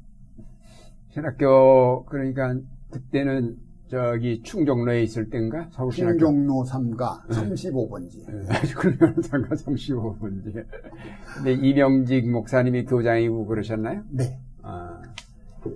신학교 1.11 2.05
그러니까 2.05 2.55
그때는 2.91 3.57
저기 3.89 4.43
충정로에 4.43 5.03
있을 5.03 5.31
때인가 5.31 5.69
서울신학교 5.71 6.19
충정로 6.19 6.65
3가 6.65 7.27
35번지. 7.29 8.27
네, 8.27 8.71
훌륭한 8.75 9.23
상가 9.23 9.55
35번째. 9.55 10.67
근데 11.37 11.53
이명직 11.53 12.31
목사님이 12.31 12.85
교장이고 12.85 13.47
그러셨나요? 13.47 14.03
네. 14.11 14.41
아, 14.62 15.01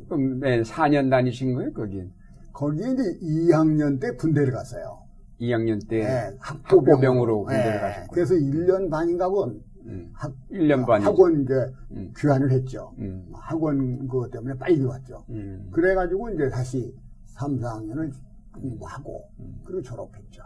그럼 0.09 0.41
네, 0.41 0.63
4년 0.63 1.09
다니신 1.11 1.55
거예요, 1.55 1.73
거긴? 1.73 2.13
거기에 2.53 2.93
이제 2.93 3.03
2학년 3.23 4.01
때 4.01 4.11
군대를 4.17 4.53
갔어요. 4.53 5.10
2학년 5.41 5.87
때 5.89 5.99
네, 6.01 6.37
학부병으로 6.39 7.45
군대를 7.45 7.73
네, 7.73 7.81
가셨고. 7.81 8.13
그래서 8.15 8.35
1년 8.35 8.91
반인가 8.91 9.29
본 9.29 9.63
음, 9.87 10.11
학, 10.13 10.33
1년 10.51 10.87
반이죠. 10.87 11.11
학원 11.11 11.43
이제 11.43 11.55
음. 11.93 12.13
귀환을 12.17 12.51
했죠. 12.51 12.93
음, 12.99 13.27
학원 13.33 14.07
그것 14.07 14.31
때문에 14.31 14.55
빨리 14.59 14.83
왔죠. 14.85 15.25
음. 15.31 15.69
그래가지고 15.73 16.31
이제 16.31 16.49
다시 16.51 16.95
3, 17.25 17.59
4학년을 17.59 18.13
공부하고, 18.55 19.23
음. 19.41 19.61
그리고 19.65 19.81
졸업했죠. 19.83 20.43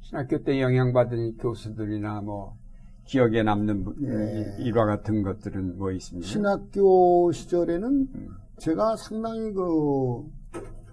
신학교 0.00 0.42
때 0.42 0.60
영향받은 0.60 1.36
교수들이나 1.36 2.22
뭐 2.22 2.56
기억에 3.04 3.42
남는 3.42 3.84
분- 3.84 3.96
예. 4.04 4.56
일화 4.60 4.86
같은 4.86 5.22
것들은 5.22 5.76
뭐 5.76 5.90
있습니까? 5.92 6.26
신학교 6.26 7.30
시절에는 7.32 8.08
음. 8.14 8.28
제가 8.58 8.96
상당히 8.96 9.52
그 9.52 10.22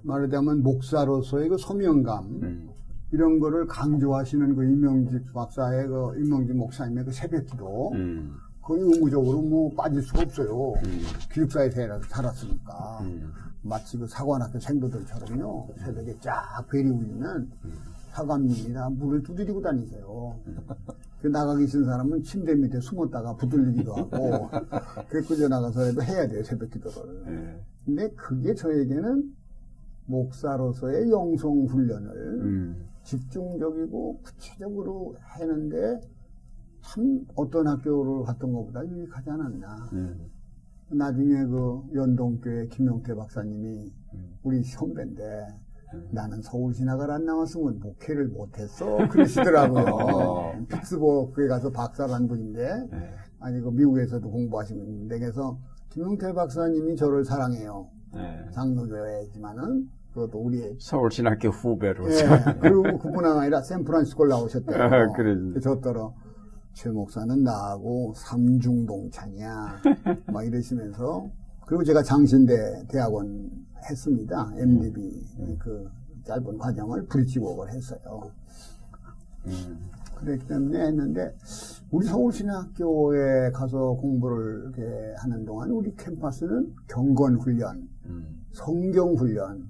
말하자면 0.02 0.64
목사로서의 0.64 1.50
그 1.50 1.58
소명감 1.58 2.26
음, 2.42 2.69
이런 3.12 3.40
거를 3.40 3.66
강조하시는 3.66 4.56
그 4.56 4.64
임명직 4.64 5.34
박사의 5.34 5.88
그 5.88 6.14
임명직 6.20 6.56
목사님의 6.56 7.06
그 7.06 7.12
새벽기도 7.12 7.92
음, 7.94 8.36
거의 8.62 8.82
의무적으로 8.84 9.42
뭐 9.42 9.72
빠질 9.76 10.02
수가 10.02 10.22
없어요. 10.22 10.74
음. 10.86 11.02
기숙사에 11.34 11.70
살- 11.72 12.02
살았으니까. 12.04 13.00
음. 13.02 13.32
마치 13.62 13.98
그 13.98 14.08
사관학교 14.08 14.58
생도들처럼요. 14.60 15.70
새벽에 15.80 16.16
쫙 16.22 16.66
벨이 16.72 16.90
울리면 16.90 17.52
사관님이 18.12 18.74
다 18.74 18.90
문을 18.90 19.22
두드리고 19.24 19.62
다니세요. 19.62 20.40
그 21.22 21.28
나가 21.28 21.56
계신 21.58 21.84
사람은 21.84 22.24
침대 22.24 22.56
밑에 22.56 22.80
숨었다가 22.80 23.36
부들리기도 23.36 23.94
하고, 23.94 24.50
그 25.10 25.22
그저 25.24 25.50
나가서라도 25.50 26.02
해야 26.04 26.26
돼요, 26.28 26.42
새벽 26.44 26.70
기도를. 26.70 27.24
예. 27.28 27.66
근데 27.86 28.10
그게 28.12 28.54
저에게는 28.54 29.24
목사로서의 30.06 31.10
영성 31.12 31.66
훈련을 31.66 32.10
음. 32.42 32.86
집중적이고 33.10 34.22
구체적으로 34.22 35.16
했는데 35.36 36.00
참 36.82 37.26
어떤 37.36 37.68
학교를 37.68 38.24
갔던 38.26 38.54
것보다 38.54 38.86
유익하지 38.86 39.30
않았나. 39.32 39.90
음. 39.94 40.30
나중에 40.92 41.46
그 41.46 41.84
연동교회 41.94 42.68
김용태 42.68 43.16
박사님이 43.16 43.92
음. 44.14 44.38
우리 44.44 44.64
선배인데 44.64 45.48
음. 45.94 46.10
나는 46.12 46.42
서울 46.42 46.74
신학을 46.74 47.10
안 47.10 47.26
나왔으면 47.26 47.80
목회를 47.80 48.28
못했어 48.28 48.98
그러시더라고요. 49.10 49.84
어. 49.94 50.66
피츠버그에 50.68 51.48
가서 51.48 51.72
박사를 51.72 52.14
한 52.14 52.28
분인데 52.28 52.90
예. 52.94 53.16
아니 53.40 53.60
그 53.60 53.70
미국에서도 53.70 54.30
공부하시고 54.30 54.84
있는데 54.84 55.20
그래서 55.20 55.60
김용태 55.90 56.34
박사님이 56.34 56.96
저를 56.96 57.26
사랑해요. 57.26 57.90
예. 58.16 58.52
장로교회지만은 58.52 59.90
그것도 60.14 60.40
우리의 60.40 60.76
서울 60.80 61.12
신학교 61.12 61.50
후배로서. 61.50 62.26
예, 62.26 62.60
그리고 62.60 62.84
그뿐 62.98 63.26
아니라 63.26 63.62
샌프란시스코를 63.62 64.30
나오셨대요. 64.30 64.82
아, 64.82 65.12
그래. 65.14 65.36
저더러 65.62 66.14
최 66.74 66.90
목사는 66.90 67.44
나하고 67.44 68.14
삼중동창이야. 68.16 69.82
막 70.34 70.46
이러시면서 70.46 71.30
그리고 71.66 71.84
제가 71.84 72.02
장신대 72.02 72.88
대학원 72.90 73.52
했습니다. 73.90 74.52
MDB 74.58 75.58
그 75.60 75.90
짧은 76.26 76.58
과정을 76.58 77.06
브릿지웍을 77.06 77.70
했어요. 77.70 78.32
음. 79.48 79.90
그랬기 80.16 80.48
때문에 80.48 80.88
했는데 80.88 81.34
우리 81.92 82.06
서울신학교에 82.06 83.52
가서 83.52 83.94
공부를 83.94 84.74
하는 85.18 85.46
동안 85.46 85.72
우리 85.72 85.96
캠퍼스는 85.96 86.74
경건훈련, 86.88 87.88
음. 88.06 88.46
성경훈련, 88.52 89.70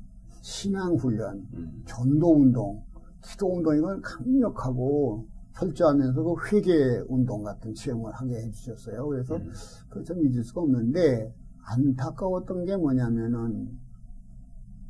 신앙훈련, 0.50 1.48
음. 1.54 1.84
전도운동, 1.86 2.84
기도운동 3.24 3.78
이걸 3.78 4.02
강력하고 4.02 5.28
철저하면서 5.54 6.24
그 6.24 6.34
회개운동 6.48 7.44
같은 7.44 7.74
체험을 7.76 8.12
하게 8.14 8.42
해주셨어요. 8.42 9.08
그래서 9.08 9.36
음. 9.36 9.52
그좀 9.90 10.26
잊을 10.26 10.44
수가 10.44 10.62
없는데 10.62 11.34
안타까웠던 11.66 12.66
게 12.66 12.76
뭐냐면은 12.78 13.70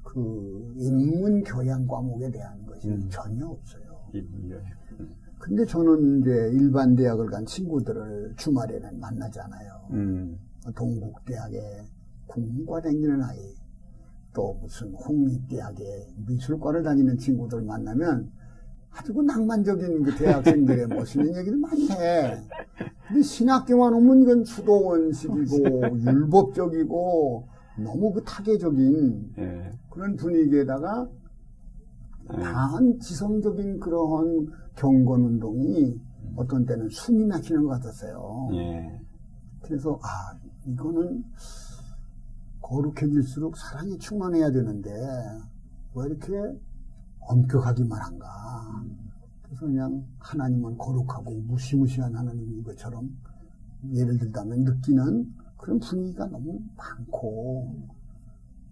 그 0.03 0.73
인문 0.77 1.43
교양 1.43 1.85
과목에 1.85 2.31
대한 2.31 2.65
것이 2.65 2.87
음. 2.87 3.09
전혀 3.09 3.45
없어요. 3.45 3.83
이분요. 4.13 4.55
근데 5.39 5.65
저는 5.65 6.21
이제 6.21 6.31
일반 6.53 6.95
대학을 6.95 7.27
간 7.27 7.45
친구들을 7.45 8.35
주말에는 8.37 8.99
만나잖아요. 8.99 9.87
음. 9.91 10.37
동국대학에 10.75 11.85
공과 12.27 12.81
다니는 12.81 13.23
아이, 13.23 13.55
또 14.33 14.53
무슨 14.61 14.93
홍익대학에 14.93 16.13
미술과를 16.27 16.83
다니는 16.83 17.17
친구들 17.17 17.61
만나면 17.61 18.31
아주 18.91 19.13
그 19.13 19.21
낭만적인 19.21 20.03
그 20.03 20.15
대학생들의 20.15 20.87
멋있는 20.89 21.35
얘기를 21.35 21.57
많이 21.57 21.87
해. 21.89 22.37
근데 23.07 23.21
신학교만 23.21 23.93
오면 23.93 24.21
이건 24.23 24.43
수도원식이고 24.43 25.99
율법적이고 26.01 27.47
너무 27.83 28.13
그 28.13 28.23
타계적인 28.23 29.33
예. 29.37 29.71
그런 29.89 30.15
분위기에다가 30.15 31.09
예. 32.33 32.39
다한 32.39 32.99
지성적인 32.99 33.79
그러한 33.79 34.47
경건 34.75 35.21
운동이 35.21 35.99
어떤 36.35 36.65
때는 36.65 36.89
숨이 36.89 37.25
막히는 37.25 37.63
것 37.63 37.69
같았어요. 37.69 38.49
예. 38.53 38.99
그래서 39.61 39.99
아 40.03 40.37
이거는 40.65 41.23
거룩해질수록 42.69 43.58
사랑이 43.58 43.97
충만해야 43.97 44.51
되는데 44.51 44.91
왜 45.95 46.05
이렇게 46.05 46.32
엄격하기만 47.21 47.99
한가? 47.99 48.86
그래서 49.41 49.65
그냥 49.65 50.05
하나님은 50.19 50.77
거룩하고 50.77 51.32
무시무시한 51.41 52.15
하나님인 52.15 52.63
것처럼 52.63 53.10
예를 53.91 54.19
들자면 54.19 54.63
느끼는 54.63 55.34
그런 55.58 55.79
분위기가 55.79 56.27
너무 56.27 56.60
많고 56.77 57.89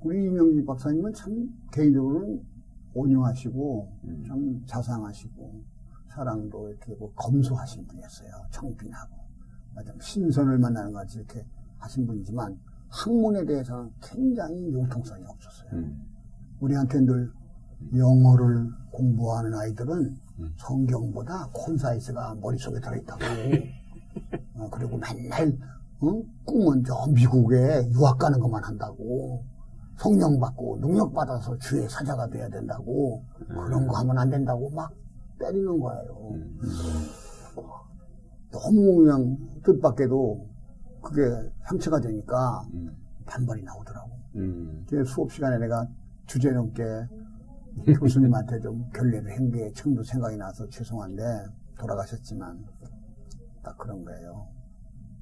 우리 0.02 0.26
이명기 0.26 0.64
박사님은 0.66 1.14
참 1.14 1.50
개인적으로는 1.72 2.46
온유하시고 2.94 3.92
음. 4.04 4.24
참 4.28 4.64
자상하시고 4.68 5.64
사랑도 6.10 6.70
이렇게 6.70 6.94
뭐 6.96 7.12
검소하신 7.16 7.88
분이었어요. 7.88 8.30
청빈하고 8.52 9.18
좀 9.86 10.00
신선을 10.00 10.60
만나는 10.60 10.92
것 10.92 11.00
같이 11.00 11.18
이렇게 11.18 11.46
하신 11.80 12.06
분이지만 12.06 12.60
학문에 12.90 13.46
대해서는 13.46 13.92
굉장히 14.02 14.72
융통성이 14.72 15.24
없었어요. 15.26 15.70
음. 15.74 16.02
우리한테 16.60 17.00
늘 17.02 17.30
영어를 17.96 18.70
공부하는 18.92 19.54
아이들은 19.54 20.18
음. 20.40 20.54
성경보다 20.58 21.50
콘사이즈가 21.54 22.36
머릿속에 22.36 22.80
들어있다고. 22.80 23.24
어, 24.56 24.70
그리고 24.72 24.98
맨날 24.98 25.58
어? 26.00 26.22
꿈은 26.46 26.84
저 26.84 27.08
미국에 27.14 27.90
유학 27.92 28.18
가는 28.18 28.40
것만 28.40 28.64
한다고. 28.64 29.44
성령 29.98 30.40
받고 30.40 30.78
능력 30.80 31.12
받아서 31.12 31.58
주의 31.58 31.90
사자가 31.90 32.28
돼야 32.30 32.48
된다고. 32.50 33.24
그런 33.48 33.88
거 33.88 33.98
하면 33.98 34.18
안 34.18 34.30
된다고 34.30 34.70
막 34.70 34.92
때리는 35.40 35.80
거예요. 35.80 36.32
음. 36.32 36.60
너무 38.52 38.96
그냥 38.96 39.38
뜻밖에도 39.64 40.48
그게 41.08 41.50
상처가 41.66 42.00
되니까 42.02 42.62
음. 42.74 42.94
반발이 43.26 43.64
나오더라고. 43.64 44.10
음. 44.36 44.86
그 44.90 45.04
수업 45.06 45.32
시간에 45.32 45.58
내가 45.58 45.88
주제 46.26 46.52
넘게 46.52 46.84
교수님한테 48.00 48.60
좀 48.60 48.90
결례를 48.94 49.32
한게 49.38 49.72
처음도 49.74 50.04
생각이 50.04 50.36
나서 50.36 50.68
죄송한데 50.70 51.24
돌아가셨지만 51.80 52.58
딱 53.64 53.78
그런 53.78 54.04
거예요. 54.04 54.48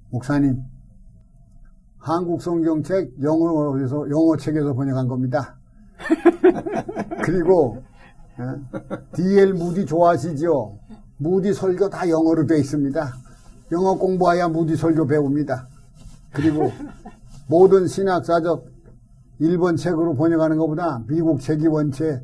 목사님, 0.10 0.64
한국 1.98 2.42
성경책 2.42 3.22
영어에서 3.22 4.10
영어 4.10 4.38
책에서 4.38 4.74
번역한 4.74 5.08
겁니다. 5.08 5.58
그리고 7.24 7.84
D.L. 9.14 9.54
무디 9.54 9.86
좋아하시죠? 9.86 10.80
무디 11.18 11.54
설교 11.54 11.90
다 11.90 12.10
영어로 12.10 12.46
되어 12.46 12.58
있습니다. 12.58 13.14
영어 13.72 13.98
공부해야 13.98 14.48
무디 14.48 14.76
설교 14.76 15.08
배웁니다. 15.08 15.68
그리고 16.36 16.72
모든 17.48 17.88
신학사적 17.88 18.66
일본 19.40 19.76
책으로 19.76 20.16
번역하는 20.16 20.58
것보다 20.58 21.04
미국 21.08 21.40
책이 21.40 21.68
원체 21.68 22.22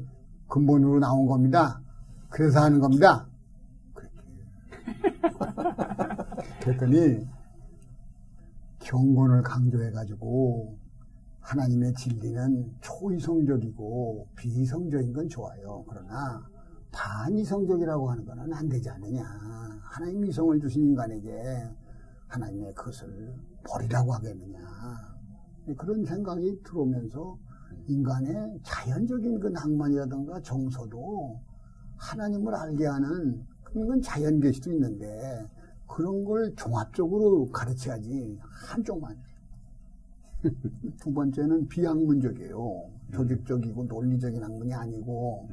근본으로 0.48 1.00
나온 1.00 1.26
겁니다. 1.26 1.82
그래서 2.30 2.62
하는 2.62 2.80
겁니다. 2.80 3.28
그랬더니 6.62 7.28
경건을 8.80 9.42
강조해가지고 9.44 10.78
하나님의 11.40 11.94
진리는 11.94 12.72
초이성적이고 12.82 14.28
비이성적인 14.36 15.14
건 15.14 15.28
좋아요. 15.28 15.84
그러나 15.88 16.46
반이성적이라고 16.92 18.12
하는 18.12 18.26
거는 18.26 18.54
안 18.54 18.70
되지 18.70 18.90
않느냐. 18.90 19.24
하나님 19.84 20.26
이성을 20.26 20.60
주신 20.60 20.84
인간에게 20.84 21.68
하나님의 22.28 22.74
그것을 22.74 23.34
버리라고 23.64 24.14
하겠느냐. 24.14 24.60
그런 25.78 26.06
생각이 26.06 26.62
들어오면서 26.64 27.38
인간의 27.88 28.60
자연적인 28.64 29.40
그 29.40 29.48
낭만이라든가 29.48 30.42
정서도 30.42 31.40
하나님을 31.98 32.54
알게 32.56 32.86
하는 32.86 33.46
그런 33.64 33.88
건 33.88 34.02
자연계 34.02 34.52
시도 34.52 34.72
있는데 34.72 35.48
그런 35.88 36.24
걸 36.24 36.54
종합적으로 36.56 37.46
가르쳐야지 37.52 38.40
한쪽만. 38.42 39.18
두 41.00 41.14
번째는 41.14 41.68
비학문적이에요. 41.68 42.90
조직적이고 43.14 43.84
논리적인 43.84 44.44
학문이 44.44 44.74
아니고 44.74 45.50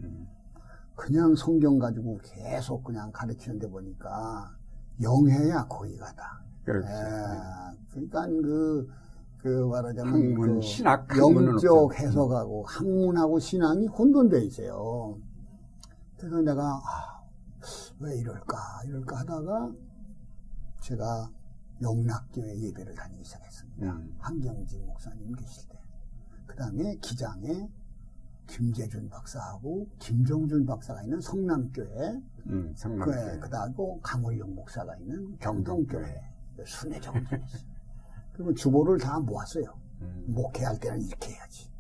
그냥 0.94 1.34
성경 1.36 1.78
가지고 1.78 2.18
계속 2.22 2.82
그냥 2.84 3.10
가르치는 3.12 3.58
데 3.58 3.68
보니까 3.68 4.56
영해야 5.02 5.66
거기 5.66 5.96
가다. 5.96 6.47
예, 6.76 7.78
그러니까 7.92 8.26
그, 8.26 8.88
그 9.38 9.48
말하자면 9.66 10.12
학문, 10.12 10.54
그 10.56 10.62
신학 10.62 11.06
영적. 11.16 11.94
해석하고 11.98 12.64
학문하고 12.64 13.38
신앙이 13.38 13.86
혼돈돼 13.86 14.44
있어요. 14.44 15.18
그래서 16.16 16.40
내가 16.42 16.62
아, 16.62 17.22
왜 18.00 18.16
이럴까 18.18 18.82
이럴까 18.86 19.18
하다가 19.20 19.72
제가 20.80 21.30
영락교회 21.80 22.58
예배를 22.60 22.94
다니기 22.94 23.24
시작했습니다. 23.24 23.92
음. 23.92 24.14
한경지 24.18 24.78
목사님 24.78 25.32
계실 25.34 25.68
때. 25.68 25.78
그 26.46 26.56
다음에 26.56 26.96
기장에 26.96 27.68
김재준 28.48 29.08
박사하고 29.10 29.86
김정준 29.98 30.66
박사가 30.66 31.02
있는 31.02 31.20
성남교회, 31.20 32.20
음, 32.46 32.72
성남. 32.74 33.08
그, 33.08 33.40
그 33.40 33.50
다음에 33.50 33.74
강월영 34.02 34.54
목사가 34.54 34.96
있는 34.96 35.36
경동교회, 35.38 36.27
순회정을 36.66 37.24
다녔어요. 37.24 37.60
그리고 38.32 38.54
주보를 38.54 38.98
다 38.98 39.18
모았어요. 39.20 39.64
음. 40.02 40.24
목회할 40.28 40.78
때는 40.78 41.02
이렇게 41.02 41.32
해야지. 41.32 41.70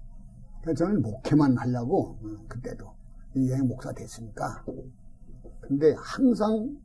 그래서 0.62 0.84
저는 0.84 1.02
목회만 1.02 1.56
하려고, 1.56 2.18
음, 2.22 2.46
그때도. 2.48 2.92
여행 3.36 3.68
목사 3.68 3.92
됐으니까. 3.92 4.64
근데 5.60 5.94
항상 5.98 6.76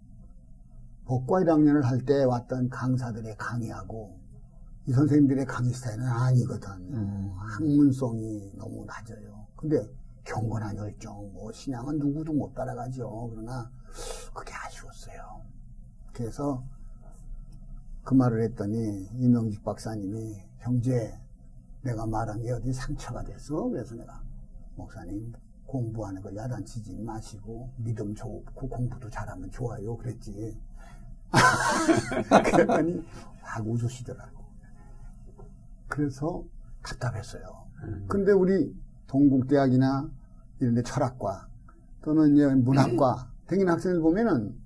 법과 1.06 1.40
1학년을 1.42 1.82
할 1.84 2.00
때 2.06 2.24
왔던 2.24 2.70
강사들의 2.70 3.36
강의하고 3.38 4.20
이 4.86 4.92
선생님들의 4.94 5.46
강의 5.46 5.74
스타일은 5.74 6.06
아니거든. 6.06 6.70
음. 6.94 7.32
학문성이 7.36 8.52
너무 8.58 8.86
낮아요. 8.86 9.48
근데 9.56 9.78
경건한 10.26 10.76
열정, 10.78 11.32
뭐 11.34 11.52
신앙은 11.52 11.98
누구도 11.98 12.34
못 12.34 12.54
따라가죠. 12.54 13.30
그러나 13.32 13.70
그게 14.34 14.54
아쉬웠어요. 14.54 15.42
그래서 16.14 16.64
그 18.04 18.14
말을 18.14 18.44
했더니 18.44 19.10
이명직 19.18 19.64
박사님이 19.64 20.36
형제 20.60 21.18
내가 21.82 22.06
말한 22.06 22.42
게 22.42 22.52
어디 22.52 22.74
상처가 22.74 23.24
됐어? 23.24 23.70
그래서 23.70 23.96
내가 23.96 24.22
목사님 24.76 25.34
공부하는 25.66 26.22
걸 26.22 26.36
야단치지 26.36 27.02
마시고 27.02 27.70
믿음 27.78 28.14
좋고 28.14 28.68
공부도 28.70 29.10
잘하면 29.10 29.50
좋아요 29.52 29.98
그랬지. 29.98 30.58
그랬더니 32.52 33.06
막 33.42 33.68
웃으시더라고. 33.68 34.44
그래서 35.88 36.44
답답했어요. 36.84 37.64
근데 38.08 38.32
우리 38.32 38.76
동국대학이나 39.08 40.10
이런 40.60 40.76
데 40.76 40.84
철학과 40.84 41.48
또는 42.02 42.64
문학과 42.64 43.30
댕긴 43.48 43.70
학생들 43.70 44.02
보면은 44.02 44.63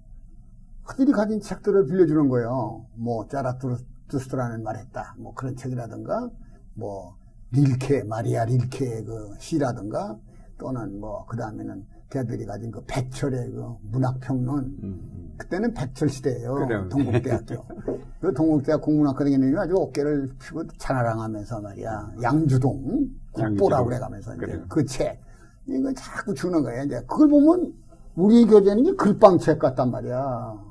그들이 0.87 1.11
가진 1.11 1.39
책들을 1.41 1.85
빌려주는 1.85 2.29
거예요. 2.29 2.85
뭐 2.95 3.27
짜라투스트라는 3.27 4.63
말했다. 4.63 5.15
뭐 5.19 5.33
그런 5.33 5.55
책이라든가 5.55 6.29
뭐 6.73 7.15
릴케 7.51 8.03
마리아 8.03 8.45
릴케의 8.45 9.03
그 9.05 9.33
시라든가 9.39 10.17
또는 10.57 10.99
뭐 10.99 11.25
그 11.27 11.37
다음에는 11.37 11.85
걔들이 12.09 12.45
가진 12.45 12.71
그 12.71 12.81
백철의 12.87 13.51
그 13.51 13.65
문학평론 13.91 14.77
음, 14.81 15.33
그때는 15.37 15.73
백철 15.73 16.07
시대예요. 16.09 16.53
그래요. 16.55 16.87
동국대학교. 16.89 17.65
그 18.21 18.33
동국대학 18.33 18.81
공문학과대기님이 18.81 19.57
아주 19.59 19.75
어깨를 19.75 20.29
피고 20.41 20.65
자라랑하면서 20.77 21.61
말이야. 21.61 22.13
양주동 22.23 23.09
국보라고. 23.33 23.85
그래가면서 23.85 24.35
이제 24.35 24.45
그래요. 24.45 24.65
그 24.69 24.85
책. 24.85 25.19
이거 25.67 25.93
자꾸 25.93 26.33
주는 26.33 26.63
거야. 26.63 26.83
이제 26.83 26.95
그걸 27.01 27.27
보면 27.27 27.73
우리 28.15 28.45
교재는 28.45 28.83
이제 28.83 28.93
글빵책 28.93 29.59
같단 29.59 29.91
말이야. 29.91 30.66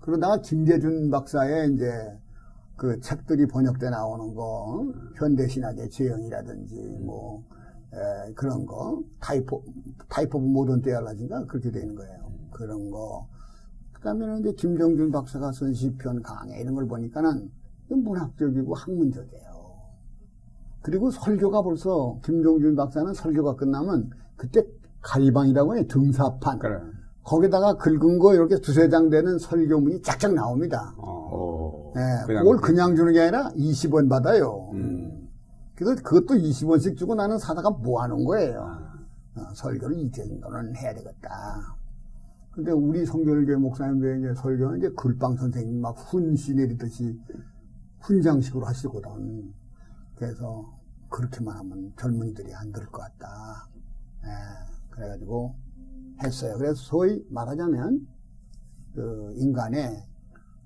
그러다가 0.00 0.40
김재준 0.40 1.10
박사의 1.10 1.74
이제 1.74 2.18
그 2.76 2.98
책들이 3.00 3.46
번역돼 3.46 3.90
나오는 3.90 4.34
거, 4.34 4.42
어? 4.42 4.92
현대신학의 5.16 5.90
제형이라든지 5.90 6.74
뭐 7.02 7.44
에, 7.92 8.32
그런 8.32 8.64
거, 8.64 9.02
Type 9.20 9.62
of 10.38 10.38
Modern 10.38 10.80
Theology인가 10.80 11.46
그렇게 11.46 11.70
되는 11.70 11.94
거예요. 11.94 12.32
그런 12.50 12.90
거. 12.90 13.28
그다음에는 13.92 14.40
이제 14.40 14.52
김정준 14.52 15.12
박사가 15.12 15.52
쓴 15.52 15.74
시편 15.74 16.22
강해 16.22 16.60
이런 16.60 16.74
걸 16.74 16.88
보니까는 16.88 17.50
문학적이고 17.88 18.74
학문적이에요. 18.74 19.50
그리고 20.82 21.10
설교가 21.10 21.62
벌써 21.62 22.18
김정준 22.24 22.76
박사는 22.76 23.12
설교가 23.12 23.56
끝나면 23.56 24.10
그때 24.36 24.64
가리방이라고 25.02 25.76
해 25.76 25.86
등사판 25.86 26.58
그래. 26.58 26.80
거기다가 27.24 27.74
긁은 27.76 28.18
거 28.18 28.34
이렇게 28.34 28.58
두세 28.60 28.88
장 28.88 29.10
되는 29.10 29.38
설교문이 29.38 30.02
쫙쫙 30.02 30.32
나옵니다. 30.34 30.94
어. 30.98 31.10
오. 31.34 31.92
예, 31.96 32.26
그냥 32.26 32.42
그걸 32.44 32.56
그- 32.56 32.66
그냥 32.68 32.96
주는 32.96 33.12
게 33.12 33.20
아니라 33.20 33.50
20원 33.50 34.08
받아요. 34.08 34.70
음. 34.72 35.28
그래서 35.74 35.94
그것도 36.02 36.34
20원씩 36.38 36.96
주고 36.96 37.14
나는 37.14 37.38
사다가 37.38 37.70
모아놓은 37.70 38.24
거예요. 38.24 38.60
아. 38.62 38.90
어, 39.40 39.54
설교를 39.54 39.96
이 39.98 40.10
정도는 40.10 40.76
해야 40.76 40.92
되겠다. 40.94 41.76
근데 42.52 42.72
우리 42.72 43.06
성결교회 43.06 43.56
목사님들 43.56 44.18
이제 44.18 44.40
설교는 44.42 44.78
이제 44.78 44.90
글빵 44.96 45.36
선생님 45.36 45.80
막 45.80 45.96
훈시 45.98 46.54
내리듯이 46.54 47.18
훈장식으로 48.00 48.66
하시거든. 48.66 49.52
그래서 50.16 50.68
그렇게만 51.08 51.56
하면 51.58 51.92
젊은이들이 51.96 52.52
안 52.54 52.72
들을 52.72 52.86
것 52.88 53.02
같다. 53.02 53.68
예, 54.24 54.28
그래가지고 54.90 55.54
했어요. 56.22 56.56
그래서 56.58 56.74
소위 56.74 57.24
말하자면 57.30 58.06
그 58.94 59.34
인간의 59.36 60.06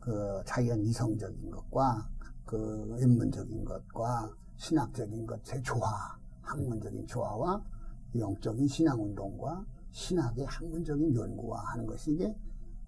그 0.01 0.43
자연 0.45 0.81
이성적인 0.81 1.51
것과 1.51 2.09
그 2.45 2.97
인문적인 3.01 3.65
것과 3.65 4.35
신학적인 4.57 5.27
것의 5.27 5.63
조화, 5.63 6.17
학문적인 6.43 7.07
조화와 7.07 7.65
영적인 8.17 8.69
신앙 8.69 9.03
운동과 9.03 9.65
신학의 9.91 10.45
학문적인 10.47 11.15
연구와 11.15 11.61
하는 11.73 11.87
것이 11.87 12.13
이게 12.13 12.37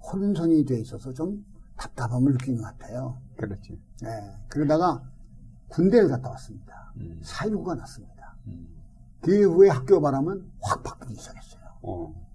혼선이 0.01 0.64
돼 0.64 0.81
있어서 0.81 1.12
좀 1.12 1.45
답답함을 1.77 2.33
느낀 2.33 2.57
것 2.57 2.62
같아요. 2.62 3.21
그렇지. 3.37 3.81
예, 4.05 4.09
그러다가 4.49 5.03
군대를 5.69 6.09
갔다 6.09 6.31
왔습니다. 6.31 6.93
음. 6.97 7.21
사유가 7.23 7.75
났습니다. 7.75 8.37
음. 8.47 8.69
그 9.21 9.35
이후에 9.35 9.69
학교 9.69 10.01
바람은 10.01 10.53
확 10.61 10.83
바뀌기 10.83 11.17
시작했어요. 11.17 11.62
어. 11.83 12.26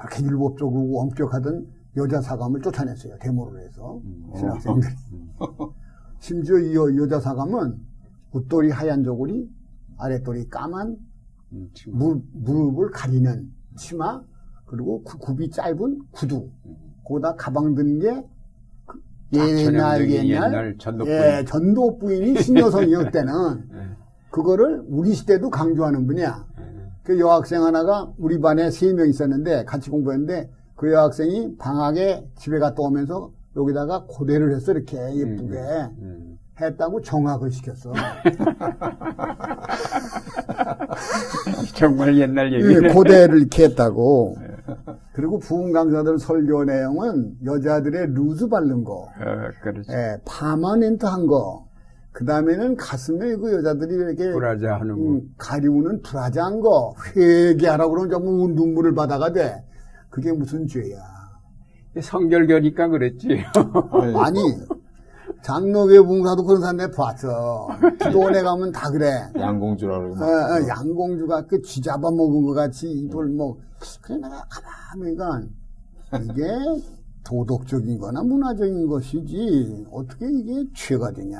그렇게 0.00 0.24
율법적이고 0.24 1.00
엄격하던 1.00 1.66
여자 1.96 2.20
사감을 2.20 2.60
쫓아냈어요. 2.62 3.18
데모를 3.20 3.60
해서 3.66 4.00
음. 4.04 4.32
신학생들이. 4.36 4.94
심지어 6.20 6.58
이 6.58 6.74
여- 6.74 6.96
여자 7.02 7.20
사감은 7.20 7.78
웃돌이 8.32 8.70
하얀 8.70 9.02
저고리, 9.04 9.48
아랫돌이 9.98 10.48
까만 10.48 10.96
음. 11.52 11.70
무, 11.88 12.22
무릎을 12.32 12.90
가리는 12.90 13.50
치마, 13.76 14.22
그리고 14.66 15.02
구- 15.02 15.18
굽이 15.18 15.50
짧은 15.50 15.98
구두. 16.12 16.48
거기다 17.04 17.34
가방 17.34 17.74
든게 17.74 18.24
그 18.86 19.00
옛날 19.32 20.08
옛날, 20.10 20.28
옛날 20.52 20.78
전도꾼. 20.78 21.12
예, 21.12 21.44
전도 21.46 21.98
부인이 21.98 22.40
신여성이었 22.40 23.10
때는 23.10 23.32
예. 23.74 23.96
그거를 24.30 24.84
우리 24.86 25.12
시대도 25.12 25.50
강조하는 25.50 26.06
분이야. 26.06 26.46
예. 27.00 27.04
그 27.04 27.18
여학생 27.18 27.64
하나가 27.64 28.12
우리 28.18 28.40
반에 28.40 28.70
세 28.70 28.92
명 28.92 29.08
있었는데 29.08 29.64
같이 29.64 29.90
공부했는데 29.90 30.50
그 30.76 30.92
여학생이 30.92 31.56
방학에 31.58 32.26
집에 32.36 32.58
갔다 32.58 32.82
오면서 32.82 33.30
여기다가 33.56 34.04
고대를 34.08 34.54
했어 34.54 34.72
이렇게 34.72 34.96
예쁘게 35.16 35.56
음. 36.00 36.38
했다고 36.60 37.00
정학을 37.02 37.50
시켰어. 37.50 37.92
정말 41.74 42.16
옛날 42.18 42.52
예, 42.52 42.56
얘기네. 42.58 42.92
고대를 42.92 43.38
이렇게 43.38 43.64
했다고. 43.64 44.36
그리고 45.12 45.38
부흥 45.38 45.72
강사들 45.72 46.18
설교 46.18 46.64
내용은 46.64 47.36
여자들의 47.44 48.08
루즈 48.14 48.48
바른 48.48 48.84
거, 48.84 49.02
어, 49.02 49.08
그렇지. 49.62 49.90
예, 49.90 50.18
파마넨트 50.24 51.04
한 51.06 51.26
거, 51.26 51.66
그 52.12 52.24
다음에는 52.24 52.76
가슴에 52.76 53.36
그 53.36 53.52
여자들이 53.52 53.94
이렇게 53.94 54.32
브라자 54.32 54.74
하는 54.80 54.96
거. 54.96 55.02
음, 55.10 55.34
가리우는 55.38 56.02
브라자한 56.02 56.60
거, 56.60 56.94
회개하라고 57.16 57.90
그러면 57.92 58.10
전부 58.10 58.48
눈물을 58.48 58.94
받아가 58.94 59.32
돼. 59.32 59.64
그게 60.08 60.32
무슨 60.32 60.66
죄야. 60.66 60.98
성결교니까 62.00 62.88
그랬지. 62.88 63.28
네. 63.28 63.44
아니, 64.18 64.40
장로교 65.42 66.04
봉사도 66.04 66.44
그런 66.44 66.60
사람 66.60 66.76
내가 66.76 66.90
봤어. 66.90 67.68
기도원에 68.02 68.42
가면 68.42 68.72
다 68.72 68.90
그래. 68.90 69.12
양공주라고 69.36 70.12
어, 70.12 70.14
막. 70.16 70.22
어, 70.22 70.68
양공주가 70.68 71.46
그 71.46 71.62
쥐잡아 71.62 71.98
먹은 72.10 72.42
것 72.42 72.54
같이 72.54 72.90
입을 72.90 73.28
뭐, 73.28 73.56
그래 74.02 74.16
내가 74.18 74.44
가만히 74.50 75.16
보니까 75.16 75.42
이게 76.24 76.42
도덕적인 77.24 77.98
거나 77.98 78.22
문화적인 78.22 78.86
것이지, 78.88 79.86
어떻게 79.92 80.26
이게 80.28 80.64
죄가 80.74 81.12
되냐. 81.12 81.38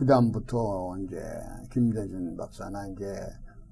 그다음부터 0.00 0.96
이제 1.00 1.20
김대준 1.70 2.34
박사나 2.36 2.86
이제 2.88 3.04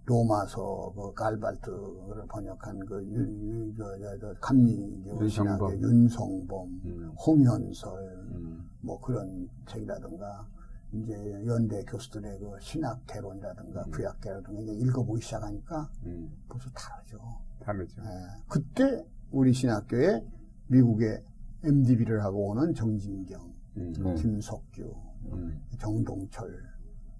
로마서 0.04 0.92
그 0.94 1.14
갈발트를 1.14 2.26
번역한 2.28 2.84
그 2.86 3.02
윤, 3.04 3.74
저, 3.76 3.84
저, 3.98 4.18
저, 4.18 4.34
감리 4.40 4.72
윤성범. 5.06 5.28
신학의 5.28 5.82
윤성범, 5.82 6.80
음. 6.84 7.12
홍현설, 7.26 7.92
음. 8.32 8.68
뭐 8.80 9.00
그런 9.00 9.48
책이라든가 9.66 10.46
이제 10.92 11.12
연대 11.46 11.82
교수들의 11.84 12.38
그 12.38 12.56
신학 12.60 13.06
개론이라든가 13.06 13.84
구약 13.84 14.20
개론이라든가 14.20 14.62
이제 14.62 14.86
읽어보기 14.86 15.22
시작하니까 15.22 15.90
음. 16.04 16.30
벌써 16.48 16.70
다르죠. 16.70 17.18
다르죠. 17.60 18.02
예. 18.02 18.42
그때 18.48 19.04
우리 19.30 19.52
신학교에 19.52 20.24
미국의 20.68 21.22
MDB를 21.64 22.22
하고 22.22 22.50
오는 22.50 22.74
정진경, 22.74 23.54
음. 23.76 23.92
네. 23.98 24.14
김석규, 24.14 25.07
음. 25.32 25.60
정동철, 25.78 26.50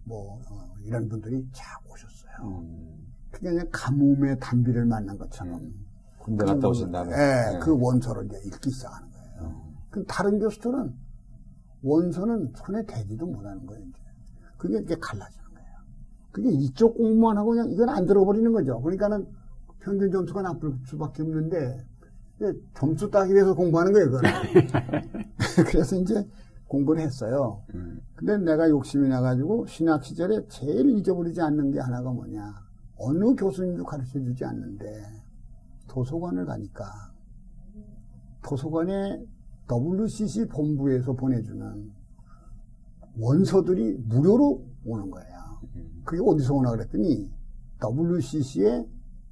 뭐 0.05 0.41
어, 0.51 0.75
이런 0.85 1.09
분들이 1.09 1.47
쫙 1.53 1.81
오셨어요. 1.89 2.61
음. 2.61 3.07
그게 3.31 3.51
그냥 3.51 3.67
가뭄의 3.71 4.39
단비를 4.41 4.87
만난 4.87 5.17
것처럼. 5.19 5.73
군대 6.19 6.45
갔다 6.45 6.69
오신 6.69 6.91
다음에. 6.93 7.13
예, 7.13 7.53
네. 7.53 7.59
그 7.63 7.79
원서를 7.79 8.27
이제 8.27 8.39
읽기 8.45 8.71
시작하는 8.71 9.09
거예요. 9.11 9.63
그 9.91 10.05
다른 10.07 10.39
교수들은 10.39 10.95
원서는 11.83 12.53
손에 12.57 12.85
대지도 12.87 13.27
못하는 13.27 13.65
거예요. 13.67 13.83
이제. 13.85 13.99
그게 14.57 14.79
이제 14.79 14.97
갈라지는 15.01 15.45
거예요. 15.55 15.69
그게 16.33 16.51
이쪽 16.51 16.97
공부만 16.97 17.39
하고 17.39 17.51
그냥 17.51 17.71
이건 17.71 17.89
안 17.89 18.07
들어버리는 18.07 18.51
거죠. 18.53 18.81
그러니까는 18.81 19.27
평균 19.81 20.11
점수가 20.11 20.43
나쁠 20.43 20.75
수밖에 20.87 21.23
없는데 21.23 21.87
점수 22.75 23.11
따기 23.11 23.33
위해서 23.33 23.55
공부하는 23.55 23.93
거예요. 23.93 24.11
그거는. 24.11 24.31
그래서 25.67 25.97
이제 25.97 26.27
공부를 26.69 27.03
했어요. 27.03 27.63
음. 27.75 28.01
근데 28.15 28.37
내가 28.39 28.69
욕심이 28.69 29.09
나가지고 29.09 29.67
신학 29.67 30.05
시절에 30.05 30.47
제일 30.49 30.91
잊어버리지 30.91 31.41
않는 31.41 31.73
게 31.73 31.81
하나가 31.81 32.13
뭐냐. 32.13 32.55
어느 32.97 33.35
교수님도 33.35 33.85
가르쳐 33.85 34.21
주지 34.21 34.45
않는데 34.45 34.87
도서관을 35.89 36.45
가니까 36.47 36.85
도서관에 38.43 39.25
WCC 39.71 40.47
본부에서 40.49 41.15
보내주는 41.15 41.93
원서들이 43.19 43.99
무료로 44.07 44.65
오는 44.85 45.11
거예요. 45.11 45.39
그게 46.05 46.23
어디서 46.25 46.55
오나 46.55 46.71
그랬더니 46.71 47.31
WCC의 47.83 48.87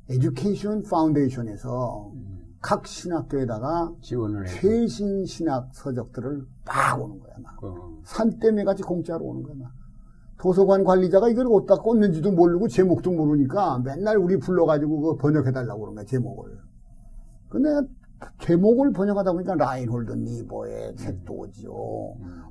에듀케이션 0.08 0.82
파운데이션에서 0.82 2.12
각 2.60 2.86
신학교에다가 2.86 3.94
지원을 4.00 4.48
해. 4.48 4.60
최신 4.60 5.24
신학 5.24 5.74
서적들을 5.74 6.46
막 6.66 7.00
오는 7.00 7.18
거야. 7.20 7.34
막. 7.42 7.64
어. 7.64 7.98
산더미 8.04 8.64
같이 8.64 8.82
공짜로 8.82 9.24
오는 9.24 9.42
거야. 9.42 9.54
막. 9.56 9.72
도서관 10.38 10.84
관리자가 10.84 11.30
이걸 11.30 11.46
어디다 11.50 11.76
꽂는지도 11.76 12.32
모르고 12.32 12.68
제목도 12.68 13.10
모르니까 13.12 13.78
맨날 13.78 14.18
우리 14.18 14.36
불러가지고 14.36 15.00
그거 15.00 15.16
번역해달라고 15.16 15.80
그런 15.80 15.94
거야, 15.94 16.04
제목을. 16.04 16.58
근데 17.48 17.68
제목을 18.40 18.92
번역하다 18.92 19.32
보니까 19.32 19.54
라인홀드 19.54 20.12
니버의 20.12 20.96
책도 20.96 21.32
오지요. 21.32 21.72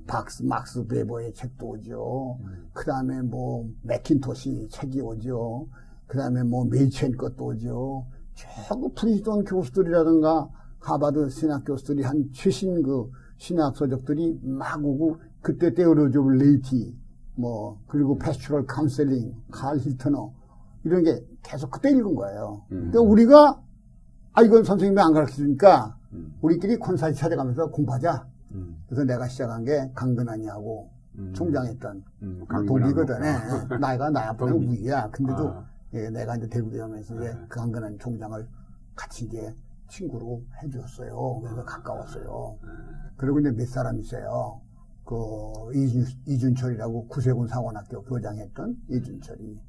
박스, 0.07 0.43
막스 0.43 0.85
베버의 0.87 1.33
책도 1.33 1.67
오죠. 1.67 2.37
그 2.73 2.85
다음에 2.85 3.21
뭐, 3.21 3.67
맥킨토시 3.81 4.67
책이 4.69 5.01
오죠. 5.01 5.67
그 6.07 6.17
다음에 6.17 6.43
뭐, 6.43 6.65
메이첸 6.65 7.13
것도 7.13 7.45
오죠. 7.45 8.05
최고 8.35 8.93
프린스턴 8.93 9.43
교수들이라든가, 9.43 10.49
하바드 10.79 11.29
신학 11.29 11.63
교수들이 11.65 12.03
한 12.03 12.29
최신 12.31 12.83
그 12.83 13.09
신학 13.37 13.75
서적들이 13.75 14.39
막 14.43 14.83
오고, 14.83 15.17
그때 15.41 15.67
of 15.67 16.29
Laity, 16.31 16.97
뭐, 17.35 17.79
그리고 17.87 18.17
Pastoral 18.17 18.65
Counseling, 18.65 19.33
칼 19.51 19.77
힐트너, 19.77 20.33
이런 20.83 21.03
게 21.03 21.23
계속 21.43 21.71
그때 21.71 21.89
읽은 21.91 22.15
거예요. 22.15 22.63
그러니까 22.69 23.01
우리가, 23.01 23.61
아, 24.33 24.41
이건 24.41 24.63
선생님이 24.63 25.01
안 25.01 25.13
가르쳐 25.13 25.35
주니까, 25.35 25.97
우리끼리 26.41 26.77
콘사이스 26.77 27.19
찾아가면서 27.19 27.69
공부하자. 27.71 28.27
음. 28.51 28.77
그래서 28.87 29.03
내가 29.03 29.27
시작한 29.27 29.63
게 29.65 29.91
강근환이하고 29.93 30.89
음. 31.17 31.33
총장했던 31.33 32.03
음, 32.23 32.45
동기거든. 32.47 33.19
강근하고. 33.19 33.75
예. 33.75 33.77
나이가 33.79 34.09
나보다 34.09 34.51
동기. 34.51 34.83
위야. 34.83 35.09
근데도 35.09 35.49
아. 35.49 35.65
예, 35.93 36.09
내가 36.09 36.35
이제 36.35 36.47
대구대 36.47 36.79
오면서 36.81 37.15
이제 37.15 37.33
그 37.47 37.57
강근환 37.59 37.97
총장을 37.99 38.47
같이 38.95 39.25
이제 39.25 39.53
친구로 39.89 40.41
해줬어요. 40.63 41.39
그래서 41.41 41.63
가까웠어요. 41.63 42.57
그리고 43.17 43.39
이제 43.39 43.51
몇 43.51 43.67
사람 43.67 43.99
있어요. 43.99 44.59
그 45.03 45.15
이준, 45.75 46.03
이준철이라고 46.27 47.07
구세군 47.07 47.47
사관학교 47.47 48.01
교장했던 48.03 48.75
이준철이 48.89 49.59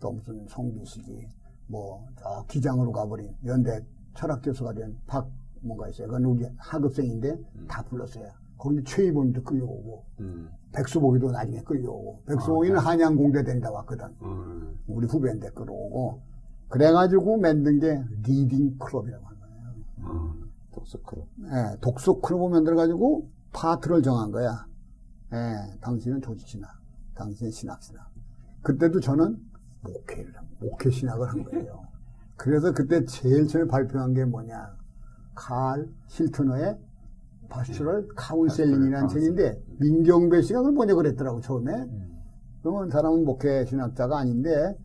또 0.00 0.12
무슨 0.12 0.46
송비식이 0.48 1.26
뭐 1.66 2.06
저 2.18 2.44
기장으로 2.48 2.92
가버린 2.92 3.34
연대 3.46 3.80
철학 4.14 4.42
교수가 4.42 4.72
된 4.74 4.96
박 5.06 5.28
뭔가 5.62 5.88
있어요. 5.88 6.06
그건 6.08 6.24
우리 6.26 6.46
하급생인데 6.58 7.36
다 7.68 7.82
불렀어요. 7.84 8.28
거기 8.58 8.82
최이범도 8.84 9.42
끌려오고 9.42 10.04
음. 10.20 10.48
백수복이도 10.72 11.30
나중에 11.32 11.60
끌려오고 11.62 12.22
백수복이는 12.26 12.78
한양공대 12.78 13.42
된다 13.44 13.70
왔거든. 13.72 14.06
음. 14.22 14.78
우리 14.86 15.06
후배인데 15.06 15.48
끌어오고 15.50 16.20
그래가지고 16.68 17.38
만든 17.38 17.78
게 17.80 18.02
Reading 18.26 18.78
Club이라고. 18.78 19.24
독서 20.72 20.98
클럽. 21.02 21.26
예, 21.44 21.78
클럽을 22.20 22.50
만들어가지고 22.50 23.28
파트를 23.52 24.02
정한 24.02 24.30
거야. 24.30 24.66
예, 25.32 25.78
당신은 25.80 26.20
조직신학, 26.22 26.70
당신은 27.14 27.50
신약신학. 27.50 28.10
그때도 28.62 29.00
저는 29.00 29.36
목회를, 29.82 30.32
목회 30.60 30.90
신학을 30.90 31.28
한 31.28 31.44
거예요. 31.44 31.84
그래서 32.36 32.72
그때 32.72 33.04
제일 33.04 33.46
처음에 33.46 33.66
발표한 33.68 34.14
게 34.14 34.24
뭐냐. 34.24 34.74
칼 35.34 35.86
힐트너의 36.08 36.78
Pastoral 37.48 38.08
Counseling이라는 38.16 39.08
책인데 39.08 39.62
민경배 39.78 40.42
씨가 40.42 40.60
그걸 40.60 40.74
번역을 40.74 41.06
했더라고 41.06 41.40
처음에. 41.40 41.72
그러면 42.62 42.90
사람은 42.90 43.24
목회 43.24 43.64
신학자가 43.66 44.18
아닌데 44.18 44.76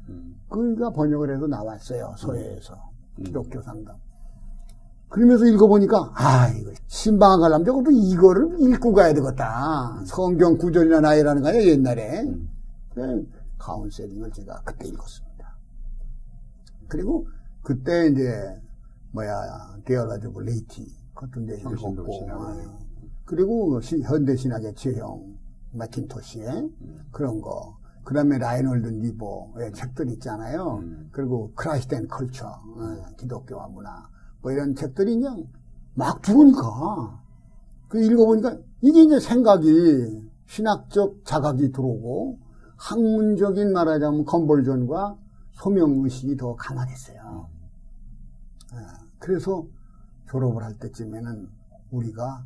그가 0.49 0.89
번역을 0.89 1.33
해서 1.33 1.47
나왔어요 1.47 2.13
서예에서 2.17 2.75
기독교 3.15 3.61
상담. 3.61 3.95
그러면서 5.09 5.45
읽어보니까 5.45 6.11
아 6.15 6.49
이거 6.49 6.71
심방을 6.87 7.39
가려면 7.39 7.65
적어도 7.65 7.91
이거를 7.91 8.57
읽고 8.59 8.93
가야 8.93 9.13
되겠다. 9.13 10.01
성경 10.05 10.57
구절이나 10.57 10.99
나열하는 11.01 11.41
거야 11.41 11.53
옛날에. 11.55 12.25
그 12.93 13.27
카운셀링을 13.57 14.31
제가 14.31 14.61
그때 14.63 14.87
읽었습니다. 14.87 15.55
그리고 16.87 17.27
그때 17.61 18.07
이제 18.07 18.61
뭐야 19.11 19.33
Theology 19.85 20.28
of 20.28 20.39
Laity 20.41 20.85
그것도 21.13 21.41
이제 21.41 21.55
읽었고. 21.55 22.27
어. 22.31 22.79
그리고 23.25 23.79
시- 23.81 24.01
현대 24.01 24.35
신학의 24.35 24.73
제형 24.75 25.37
매킨토시의 25.73 26.69
그런 27.11 27.41
거. 27.41 27.77
그 28.03 28.13
다음에 28.15 28.39
라인홀드 28.39 28.87
니버의 28.87 29.71
책들 29.73 30.09
있잖아요. 30.13 30.81
그리고 31.11 31.51
Christ 31.55 31.93
and 31.93 32.07
Culture, 32.07 32.47
어, 32.47 33.15
기독교와 33.17 33.67
문화. 33.67 34.09
뭐 34.41 34.51
이런 34.51 34.75
책들이 34.75 35.15
그냥 35.15 35.45
막 35.93 36.21
들어오니까. 36.21 37.21
그 37.87 38.03
읽어보니까 38.03 38.57
이게 38.81 39.03
이제 39.03 39.19
생각이 39.19 40.29
신학적 40.47 41.25
자각이 41.25 41.71
들어오고 41.71 42.39
학문적인 42.77 43.73
말하자면 43.73 44.25
conversion과 44.25 45.17
소명의식이 45.53 46.37
더 46.37 46.55
강화됐어요. 46.55 47.49
예, 48.73 48.77
그래서 49.17 49.65
졸업을 50.29 50.63
할 50.63 50.77
때쯤에는 50.77 51.49
우리가 51.91 52.43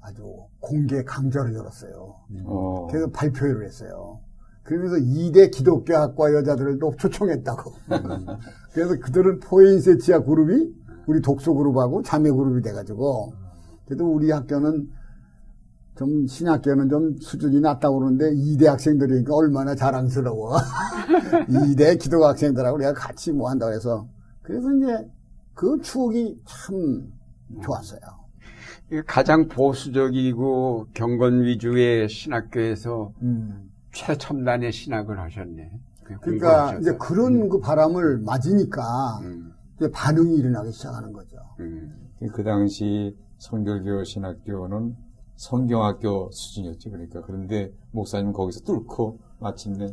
아주 0.00 0.46
공개 0.58 1.02
강좌를 1.04 1.54
열었어요. 1.54 2.16
어. 2.44 2.86
그래서 2.90 3.10
발표회를 3.10 3.64
했어요. 3.64 4.20
그러면서 4.62 4.96
2대 4.96 5.50
기독교학과 5.50 6.34
여자들도 6.34 6.96
초청했다고. 6.98 7.72
그래서 8.72 8.98
그들은 9.00 9.40
포인세치아 9.40 10.22
그룹이 10.22 10.74
우리 11.06 11.20
독서 11.20 11.52
그룹하고 11.52 12.02
자매 12.02 12.30
그룹이 12.30 12.62
돼가지고 12.62 13.32
그래도 13.86 14.06
우리 14.12 14.30
학교는 14.30 14.88
좀 15.96 16.26
신학교는 16.26 16.88
좀 16.88 17.16
수준이 17.20 17.60
낮다고 17.60 17.98
그러는데 17.98 18.30
2대 18.30 18.66
학생들이니까 18.66 19.34
얼마나 19.34 19.74
자랑스러워. 19.74 20.56
2대 21.50 21.98
기독 21.98 22.24
학생들하고 22.24 22.76
우리가 22.76 22.94
같이 22.94 23.32
뭐 23.32 23.50
한다고 23.50 23.72
해서 23.72 24.08
그래서 24.42 24.68
이제 24.72 25.10
그 25.54 25.78
추억이 25.82 26.40
참 26.46 27.12
좋았어요. 27.62 28.00
가장 29.06 29.46
보수적이고 29.48 30.86
경건 30.94 31.42
위주의 31.42 32.08
신학교에서 32.08 33.12
음. 33.22 33.70
최첨단의 33.92 34.72
신학을 34.72 35.18
하셨네. 35.20 35.70
그러니까 36.04 36.24
공부하셔서. 36.24 36.80
이제 36.80 36.96
그런 36.98 37.48
그 37.48 37.60
바람을 37.60 38.18
맞으니까 38.18 38.82
음, 39.22 39.49
반응이 39.88 40.36
일어나기 40.36 40.72
시작하는 40.72 41.12
거죠. 41.12 41.36
음. 41.60 42.10
그 42.32 42.42
당시 42.44 43.16
성결교 43.38 44.04
신학교는 44.04 44.94
성경학교 45.36 46.30
수준이었지 46.32 46.90
그러니까 46.90 47.22
그런데 47.22 47.72
목사님 47.92 48.32
거기서 48.32 48.60
뚫고 48.60 49.18
마침내 49.38 49.86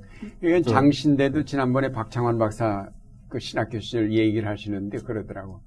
이건 0.43 0.63
장신대도 0.63 1.45
지난번에 1.45 1.91
박창환 1.91 2.37
박사 2.37 2.89
그 3.29 3.39
신학교 3.39 3.79
시절 3.79 4.11
얘기를 4.11 4.47
하시는데 4.49 4.97
그러더라고. 4.99 5.61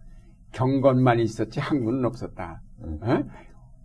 경건만 0.53 1.21
있었지 1.21 1.61
학문은 1.61 2.05
없었다. 2.05 2.61
어? 2.83 3.25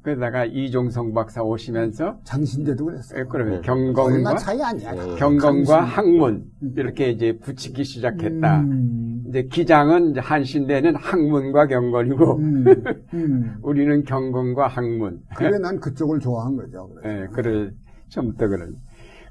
그러다가 0.02 0.46
이종성 0.46 1.14
박사 1.14 1.42
오시면서 1.42 2.20
장신대도 2.24 2.86
그랬어요. 2.86 3.20
예, 3.22 3.26
그러면 3.30 3.56
네. 3.56 3.62
경건과 3.62 4.36
차이 4.38 4.62
아니야. 4.62 4.92
네. 4.94 5.16
경건과 5.16 5.78
강신. 5.78 5.96
학문 5.96 6.52
이렇게 6.76 7.10
이제 7.12 7.38
붙이기 7.38 7.84
시작했다. 7.84 8.62
음. 8.62 9.15
이제 9.28 9.44
기장은 9.44 10.18
한신대는 10.18 10.96
학문과 10.96 11.68
경건이고 11.68 12.38
음, 12.38 12.66
음. 13.14 13.58
우리는 13.64 14.04
경건과 14.04 14.68
학문. 14.68 15.22
그래 15.36 15.58
난 15.58 15.80
그쪽을 15.80 16.20
좋아한 16.20 16.56
거죠. 16.56 16.90
그래서. 16.96 17.24
예, 17.24 17.28
그래 17.34 17.72
처음부터 18.10 18.48
그런. 18.48 18.76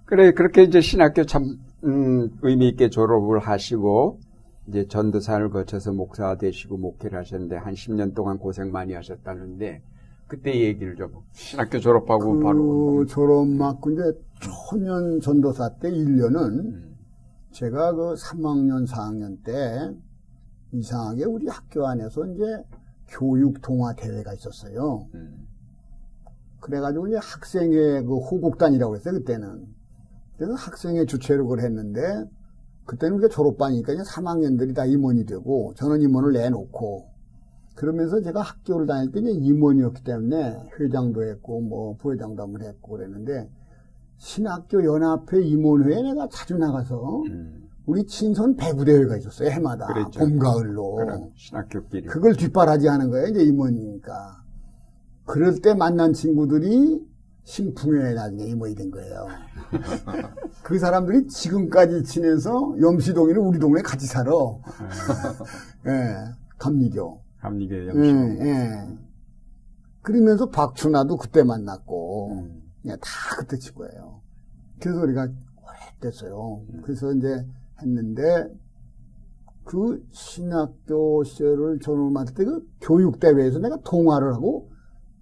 그래 0.05 0.33
그렇게 0.33 0.63
이제 0.65 0.81
신학교 0.81 1.25
참 1.25 1.45
음, 1.85 2.31
의미 2.43 2.69
있게 2.69 2.89
졸업을 2.91 3.39
하시고 3.39 4.19
이제 4.69 4.87
전도사를 4.87 5.51
거쳐서 5.51 5.93
목사가 5.93 6.37
되시고 6.37 6.77
목회를 6.77 7.19
하셨는데 7.19 7.57
한 7.57 7.75
10년 7.75 8.15
동안 8.15 8.39
고생 8.39 8.73
많이 8.73 8.95
하셨다는데 8.95 9.83
그때 10.27 10.59
얘기를 10.59 10.97
좀 10.97 11.11
신학교 11.33 11.79
졸업하고 11.79 12.33
그 12.33 12.41
바로 12.41 13.07
졸업 13.07 13.47
맞고 13.47 13.91
이제 13.91 14.03
초년 14.41 15.21
전도사 15.21 15.77
때 15.81 15.91
1년은 15.91 16.37
음, 16.37 16.94
제가 17.55 17.93
그 17.93 18.15
3학년, 18.15 18.85
4학년 18.85 19.43
때 19.45 19.95
이상하게 20.73 21.25
우리 21.25 21.47
학교 21.47 21.87
안에서 21.87 22.27
이제 22.27 22.43
교육 23.09 23.63
동화 23.63 23.95
대회가 23.95 24.35
있었어요. 24.35 25.07
음, 25.15 25.47
그래가지고 26.61 27.09
이제 27.09 27.17
학생의 27.17 28.05
그 28.05 28.19
호국단이라고 28.19 28.97
했어요, 28.97 29.15
그때는. 29.15 29.67
그래서 30.37 30.55
학생의 30.55 31.07
주최로 31.07 31.45
그걸 31.45 31.61
했는데, 31.61 32.01
그때는 32.87 33.19
우리가 33.19 33.29
졸업반이니까 33.29 33.93
이제 33.93 34.03
3학년들이 34.03 34.75
다 34.75 34.85
임원이 34.85 35.25
되고, 35.25 35.75
저는 35.77 36.03
임원을 36.03 36.33
내놓고, 36.33 37.09
그러면서 37.77 38.21
제가 38.21 38.41
학교를 38.41 38.87
다닐 38.87 39.13
때 39.13 39.21
이제 39.21 39.31
임원이었기 39.31 40.03
때문에 40.03 40.71
회장도 40.81 41.23
했고, 41.23 41.61
뭐, 41.61 41.97
부회장도 41.99 42.43
한번 42.43 42.63
했고 42.63 42.97
그랬는데, 42.97 43.49
신학교 44.17 44.85
연합회 44.85 45.43
임원회에 45.43 46.03
내가 46.03 46.29
자주 46.31 46.57
나가서, 46.57 47.23
음. 47.29 47.69
우리 47.87 48.07
친선 48.07 48.57
배구 48.57 48.85
대회가 48.85 49.17
있었어요, 49.17 49.51
해마다. 49.51 49.87
그랬죠. 49.87 50.21
봄, 50.21 50.39
가을로. 50.39 51.31
신학교끼리. 51.37 52.07
그걸 52.07 52.35
뒷바라지 52.35 52.87
하는 52.87 53.11
거예요, 53.11 53.27
이제 53.29 53.43
임원이니까. 53.43 54.43
그럴 55.27 55.61
때 55.61 55.75
만난 55.75 56.13
친구들이 56.13 57.07
신풍회 57.45 58.15
나중에 58.15 58.45
임원이 58.47 58.75
된 58.75 58.91
거예요. 58.91 59.27
그 60.63 60.79
사람들이 60.79 61.27
지금까지 61.27 62.03
지내서 62.05 62.75
염시동이는 62.81 63.41
우리 63.41 63.59
동네에 63.59 63.83
같이 63.83 64.07
살아. 64.07 64.31
예, 65.87 66.15
감리교. 66.59 67.21
감리교 67.41 67.75
예, 67.75 67.89
영신. 67.89 68.39
예. 68.47 68.89
그러면서 70.01 70.49
박춘아도 70.49 71.19
그때 71.19 71.43
만났고, 71.43 72.33
음. 72.33 72.63
예, 72.87 72.91
다 72.97 73.37
그때 73.39 73.57
친구예요. 73.57 74.21
그래서 74.81 75.01
우리가 75.01 75.29
오래됐어요. 76.03 76.63
그래서 76.83 77.13
이제 77.13 77.45
했는데, 77.83 78.49
그 79.65 80.07
신학교 80.13 81.25
시절을 81.25 81.81
전후 81.81 82.11
맡을 82.11 82.35
때 82.35 82.45
그 82.45 82.67
교육대회에서 82.83 83.59
내가 83.61 83.79
통화를 83.83 84.35
하고 84.35 84.71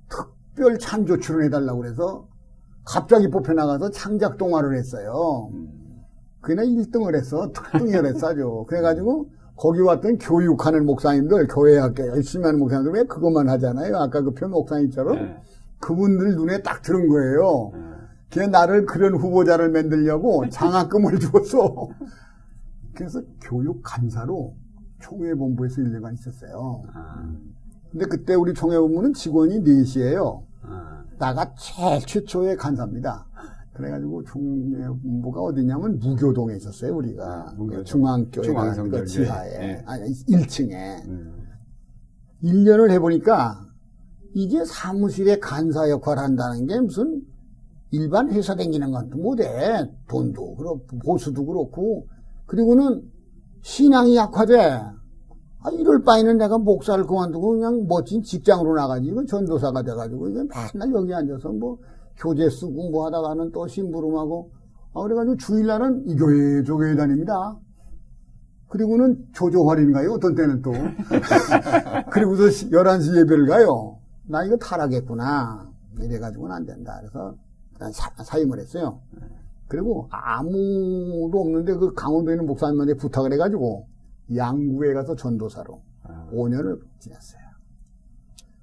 특별 0.09 0.77
찬조 0.79 1.19
출연해달라고 1.21 1.81
그래서 1.81 2.29
갑자기 2.85 3.29
뽑혀 3.29 3.53
나가서 3.53 3.91
창작 3.91 4.37
동화를 4.39 4.77
했어요. 4.77 5.49
음. 5.53 6.03
그날 6.41 6.67
1등을 6.67 7.15
했어. 7.15 7.53
특등을 7.53 8.05
했어, 8.07 8.31
아주. 8.31 8.65
그래가지고 8.69 9.31
거기 9.55 9.79
왔던 9.81 10.19
교육하는 10.19 10.85
목사님들, 10.87 11.47
교회 11.47 11.79
학교 11.79 12.05
열심히 12.09 12.45
하는 12.47 12.59
목사님들 12.59 12.93
왜 12.95 13.05
그것만 13.05 13.49
하잖아요. 13.49 13.97
아까 13.97 14.21
그 14.23 14.35
표 14.35 14.49
목사님처럼. 14.49 15.37
네. 15.83 15.87
그분들 15.87 16.37
눈에 16.37 16.63
딱 16.63 16.83
들은 16.83 17.09
거예요. 17.09 17.71
네. 17.75 17.81
걔 18.31 18.47
나를 18.47 18.87
그런 18.87 19.15
후보자를 19.15 19.71
만들려고 19.71 20.49
장학금을 20.49 21.19
주었어. 21.21 21.89
그래서 22.95 23.21
교육 23.41 23.83
간사로 23.83 24.55
총회본부에서 25.01 25.83
1년간 25.83 26.15
있었어요. 26.15 26.85
아, 26.95 27.31
근데 27.91 28.07
그때 28.07 28.35
우리 28.35 28.55
총회본부는 28.55 29.13
직원이 29.13 29.61
넷이에요. 29.61 30.45
아, 30.63 31.05
나가 31.19 31.53
제일 31.55 32.01
최초의 32.07 32.57
간사입니다. 32.57 33.27
그래가지고 33.75 34.23
총회본부가 34.25 35.41
어디냐면 35.41 35.99
무교동에 35.99 36.57
있었어요, 36.57 36.95
우리가. 36.97 37.25
아, 37.25 37.53
무교동. 37.57 37.85
중앙교회. 37.85 38.89
그 38.91 39.05
지하에. 39.07 39.51
예. 39.63 39.83
아니, 39.87 40.11
1층에. 40.11 41.07
음. 41.09 41.43
1년을 42.43 42.91
해보니까 42.93 43.67
이게 44.35 44.65
사무실에 44.65 45.39
간사 45.39 45.91
역할을 45.91 46.23
한다는 46.23 46.67
게 46.67 46.81
무슨 46.81 47.23
일반 47.91 48.31
회사 48.31 48.55
다니는 48.55 48.91
것도 48.91 49.19
못해. 49.19 49.45
돈도 50.09 50.57
그렇고 50.57 50.99
보수도 51.05 51.45
그렇고 51.45 52.07
그리고는 52.47 53.03
신앙이 53.63 54.17
약화돼. 54.17 54.57
아, 55.65 55.71
이럴 55.71 56.03
바에는 56.03 56.39
내가 56.39 56.59
목사를 56.59 57.05
그만두고 57.07 57.51
그냥 57.53 57.87
멋진 57.87 58.23
직장으로 58.23 58.75
나가지. 58.75 59.15
전도사가 59.29 59.83
돼가지고 59.83 60.29
이게 60.29 60.43
맨날 60.75 60.93
여기 60.93 61.15
앉아서 61.15 61.51
뭐 61.51 61.79
교재 62.17 62.49
쓰고 62.51 62.91
뭐 62.91 63.07
하다가는 63.07 63.53
또 63.53 63.67
심부름하고 63.69 64.51
아, 64.95 65.03
그래가지고 65.03 65.37
주일날은 65.37 66.05
이 66.07 66.17
교회 66.17 66.65
저 66.65 66.77
교회 66.77 66.97
다닙니다. 66.97 67.57
그리고는 68.69 69.19
조조활인가요? 69.35 70.13
어떤 70.13 70.35
때는 70.35 70.63
또. 70.63 70.73
그리고서 72.11 72.45
11시 72.45 73.19
예배를 73.19 73.47
가요. 73.47 73.99
나 74.25 74.45
이거 74.45 74.57
타락했구나. 74.57 75.71
이래가지고는 76.01 76.55
안 76.55 76.65
된다. 76.65 76.97
그래서 77.01 77.37
난 77.79 77.93
사, 77.93 78.11
사임을 78.23 78.59
했어요. 78.59 79.01
그리고 79.69 80.09
아무도 80.11 81.41
없는데 81.41 81.75
그 81.75 81.95
강원도에 81.95 82.35
있는 82.35 82.47
목사님한테 82.47 82.95
부탁을 82.95 83.33
해가지고 83.33 83.87
양구에 84.35 84.93
가서 84.95 85.17
전도사로 85.17 85.83
아. 86.05 86.29
5년을 86.33 86.81
지냈어요. 86.99 87.43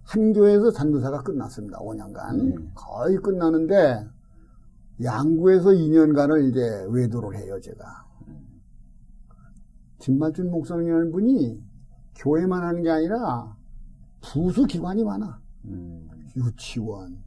한 0.03 0.34
교회에서 0.34 0.72
전도사가 0.72 1.24
끝났습니다. 1.24 1.80
5년간. 1.80 2.39
음. 2.39 2.72
거의 2.74 3.18
끝나는데 3.18 4.07
양구에서 5.03 5.70
2년간을 5.70 6.49
이제 6.49 6.86
외도를 6.89 7.38
해요, 7.38 7.60
제가. 7.62 8.05
김말준 9.99 10.49
목사님이라는 10.49 11.12
분이 11.12 11.62
교회만 12.16 12.64
하는 12.64 12.84
게 12.84 12.89
아니라 12.89 13.55
부수 14.22 14.66
기관이 14.66 15.03
많아. 15.03 15.39
음. 15.66 16.10
유치원, 16.36 17.18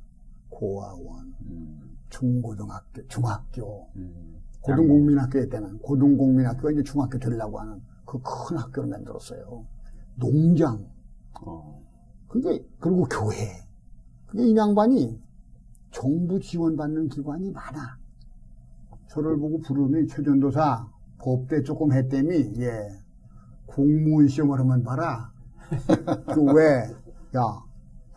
고아원, 0.48 1.34
음. 1.46 1.96
중고등학교, 2.08 3.06
중학교, 3.08 3.88
음. 3.96 4.40
고등국민학교 4.60 5.48
때는 5.48 5.78
고등국민학교가 5.78 6.70
이제 6.72 6.82
중학교 6.82 7.18
되려고 7.18 7.58
하는 7.60 7.80
그 8.04 8.18
큰 8.18 8.58
학교를 8.58 8.88
만들었어요. 8.90 9.64
농장, 10.16 10.86
어. 11.40 11.82
그게 12.28 12.64
그리고 12.78 13.04
교회. 13.04 13.36
그게 14.26 14.48
이 14.48 14.56
양반이 14.56 15.20
정부 15.90 16.38
지원받는 16.40 17.08
기관이 17.08 17.50
많아. 17.50 17.98
저를 19.08 19.38
보고 19.38 19.58
부르면 19.60 20.08
최전도사 20.08 20.88
법대 21.18 21.62
조금 21.62 21.92
했더니 21.92 22.52
예 22.60 22.88
공무원 23.66 24.28
시험을 24.28 24.58
하면 24.60 24.82
봐라. 24.82 25.32
그 26.34 26.42
왜? 26.52 26.82
야 27.36 27.62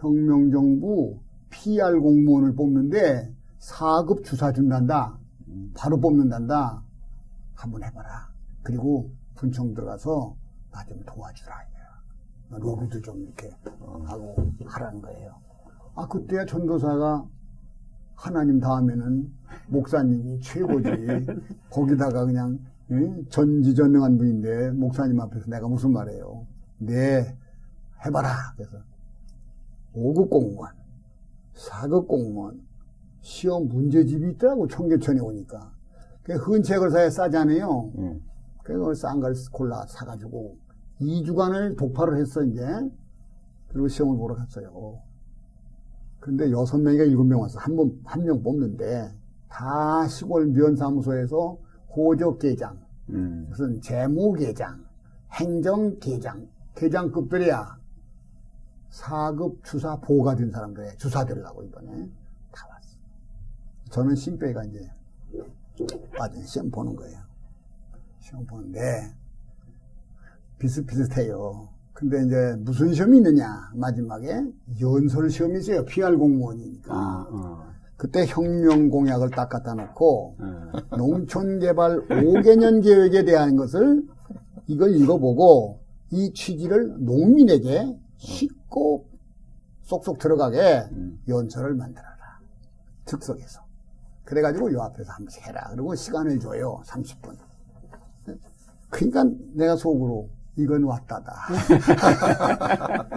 혁명정부 0.06 1.20
PR 1.50 2.00
공무원을 2.00 2.54
뽑는데 2.56 3.34
4급 3.60 4.24
주사 4.24 4.52
준단다. 4.52 5.18
바로 5.76 6.00
뽑는단다. 6.00 6.84
한번 7.56 7.84
해봐라. 7.84 8.30
그리고 8.62 9.10
분청 9.36 9.74
들어가서 9.74 10.36
나 10.72 10.84
좀 10.86 11.02
도와주라. 11.06 11.56
로비도 12.52 13.02
좀 13.02 13.22
이렇게 13.24 13.50
하고 14.06 14.36
하라는 14.66 15.02
거예요. 15.02 15.34
아, 15.96 16.08
그때야 16.08 16.46
전도사가 16.46 17.26
하나님 18.14 18.60
다음에는 18.60 19.34
목사님이 19.70 20.40
최고지. 20.42 21.26
거기다가 21.72 22.26
그냥 22.26 22.60
예? 22.92 23.24
전지전능한 23.30 24.18
분인데 24.18 24.72
목사님 24.72 25.20
앞에서 25.20 25.48
내가 25.50 25.68
무슨 25.68 25.92
말해요. 25.92 26.46
네, 26.78 27.36
해봐라. 28.06 28.30
그래서 28.56 28.78
5급 29.96 30.30
공무원, 30.30 30.72
4급 31.56 32.08
공무원, 32.08 32.62
시험 33.22 33.68
문제집이 33.68 34.32
있더라고 34.32 34.68
청계천에 34.68 35.20
오니까. 35.20 35.72
그 36.24 36.34
흔책을 36.34 36.90
사야 36.92 37.10
싸잖아요. 37.10 37.92
음. 37.98 38.22
그래서 38.64 38.94
싼 38.96 39.20
걸 39.20 39.34
골라 39.52 39.86
사가지고 39.88 40.58
2주간을 41.02 41.78
독파를 41.78 42.18
했어 42.18 42.44
이제 42.44 42.62
그리고 43.68 43.88
시험을 43.88 44.18
보러 44.18 44.36
갔어요. 44.36 45.00
근데 46.20 46.50
여섯 46.52 46.78
명이가 46.80 47.04
일곱 47.04 47.26
명 47.26 47.42
왔어. 47.42 47.60
한 47.60 47.76
번, 47.76 48.00
한 48.04 48.24
명 48.24 48.42
뽑는데 48.42 49.12
다 49.50 50.08
시골 50.08 50.48
면사무소에서 50.48 51.58
호적계장, 51.96 52.80
음. 53.10 53.46
무슨 53.50 53.80
재무계장, 53.82 54.84
행정계장, 55.32 56.48
계장급들이야. 56.76 57.78
4급 58.96 59.64
주사 59.64 59.96
보호가 59.98 60.36
된 60.36 60.50
사람들에 60.52 60.96
주사 60.98 61.26
되려고 61.26 61.64
이번에 61.64 62.10
다 62.52 62.68
왔어. 62.70 62.98
저는 63.92 64.16
신배가 64.16 64.64
이제 64.66 64.90
빠진 66.18 66.44
시험 66.44 66.72
보는 66.72 66.96
거예요. 66.96 67.20
시험 68.20 68.46
보는데 68.46 68.80
비슷비슷해요. 70.60 71.70
근데 71.94 72.24
이제 72.26 72.56
무슨 72.60 72.94
시험이 72.94 73.18
있느냐 73.18 73.72
마지막에 73.74 74.44
연설 74.82 75.30
시험이 75.30 75.60
있어요. 75.60 75.84
PR 75.86 76.16
공무원이니까. 76.18 76.94
아, 76.94 77.28
어. 77.30 77.66
그때 77.98 78.26
혁명 78.28 78.90
공약을 78.90 79.30
딱 79.30 79.50
갖다 79.50 79.74
놓고 79.74 80.36
어. 80.40 80.96
농촌 80.98 81.60
개발 81.60 82.06
5개년 82.08 82.84
계획에 82.84 83.24
대한 83.24 83.56
것을 83.56 84.06
이걸 84.68 84.96
읽어보고 84.96 85.80
이 86.12 86.34
취지를 86.34 86.96
농민에게 87.06 87.98
쉽 88.18 88.65
고 88.76 89.06
쏙쏙 89.84 90.20
들어가게 90.20 90.90
음. 90.92 91.18
연설을 91.30 91.76
만들어라. 91.76 92.10
즉석에서. 93.06 93.62
그래가지고 94.26 94.74
요 94.74 94.82
앞에서 94.82 95.14
한 95.14 95.24
번씩 95.24 95.48
해라. 95.48 95.68
그리고 95.72 95.96
시간을 95.96 96.40
줘요. 96.40 96.82
30분. 96.86 97.38
그러니까 98.90 99.24
내가 99.54 99.78
속으로 99.78 100.28
이건 100.58 100.84
왔다다. 100.84 101.34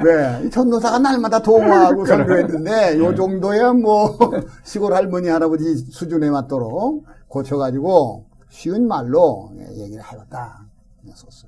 왜? 0.04 0.42
이 0.46 0.50
전도사가 0.50 1.00
날마다 1.00 1.40
동화하고 1.40 2.04
설교했는데 2.06 2.98
요 2.98 3.14
정도야 3.14 3.72
뭐 3.72 4.16
시골 4.62 4.94
할머니 4.94 5.28
할아버지 5.28 5.74
수준에 5.76 6.30
맞도록 6.30 7.04
고쳐가지고 7.26 8.26
쉬운 8.48 8.86
말로 8.86 9.52
얘기를 9.76 10.04
해봤다. 10.04 10.66
썼어요. 11.14 11.47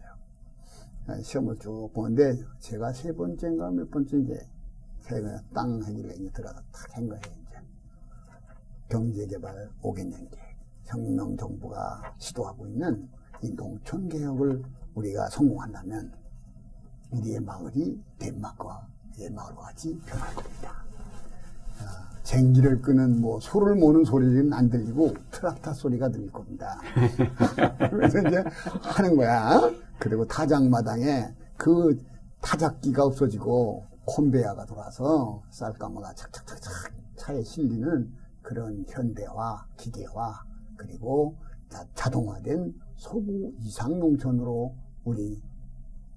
시험을 1.23 1.59
쭉 1.59 1.91
보는데 1.93 2.37
제가 2.59 2.93
세 2.93 3.13
번째인가 3.13 3.71
몇 3.71 3.91
번째인지 3.91 4.35
제가 5.03 5.43
땅 5.55 5.81
하길래 5.83 6.15
이제 6.15 6.31
들어가서 6.33 6.63
탁한 6.73 7.09
거예요. 7.09 7.23
이제 7.43 7.57
경제개발 8.89 9.71
5개년 9.83 10.31
계획, 10.31 10.57
혁명 10.85 11.37
정부가 11.37 12.15
시도하고 12.19 12.67
있는 12.67 13.09
이 13.43 13.55
농촌 13.55 14.09
개혁을 14.09 14.63
우리가 14.95 15.29
성공한다면 15.31 16.13
우리의 17.13 17.41
마을이 17.41 18.03
덴마크와 18.19 18.87
의 19.19 19.31
마을과 19.31 19.63
같이 19.63 19.99
변할 20.07 20.35
겁니다. 20.35 20.85
아, 21.79 22.10
쟁기를 22.23 22.81
끄는 22.83 23.21
뭐 23.21 23.41
소를 23.41 23.75
모는 23.75 24.05
소리는 24.05 24.53
안 24.53 24.69
들리고 24.69 25.15
트락타 25.31 25.73
소리가 25.73 26.11
들릴 26.11 26.31
겁니다. 26.31 26.81
그래서 27.91 28.19
이제 28.21 28.45
하는 28.83 29.17
거야. 29.17 29.71
그리고 29.99 30.27
타작마당에 30.27 31.35
그 31.57 31.99
타작기가 32.41 33.05
없어지고 33.05 33.87
콘베야가 34.07 34.65
돌아서 34.67 35.43
쌀가마가 35.51 36.15
착착착착 36.15 36.73
차에 37.17 37.43
실리는 37.43 38.11
그런 38.43 38.85
현대화, 38.89 39.67
기계화, 39.77 40.43
그리고 40.77 41.37
자, 41.69 41.87
자동화된 41.95 42.75
서부 42.97 43.53
이상 43.59 43.99
농촌으로 43.99 44.75
우리 45.05 45.41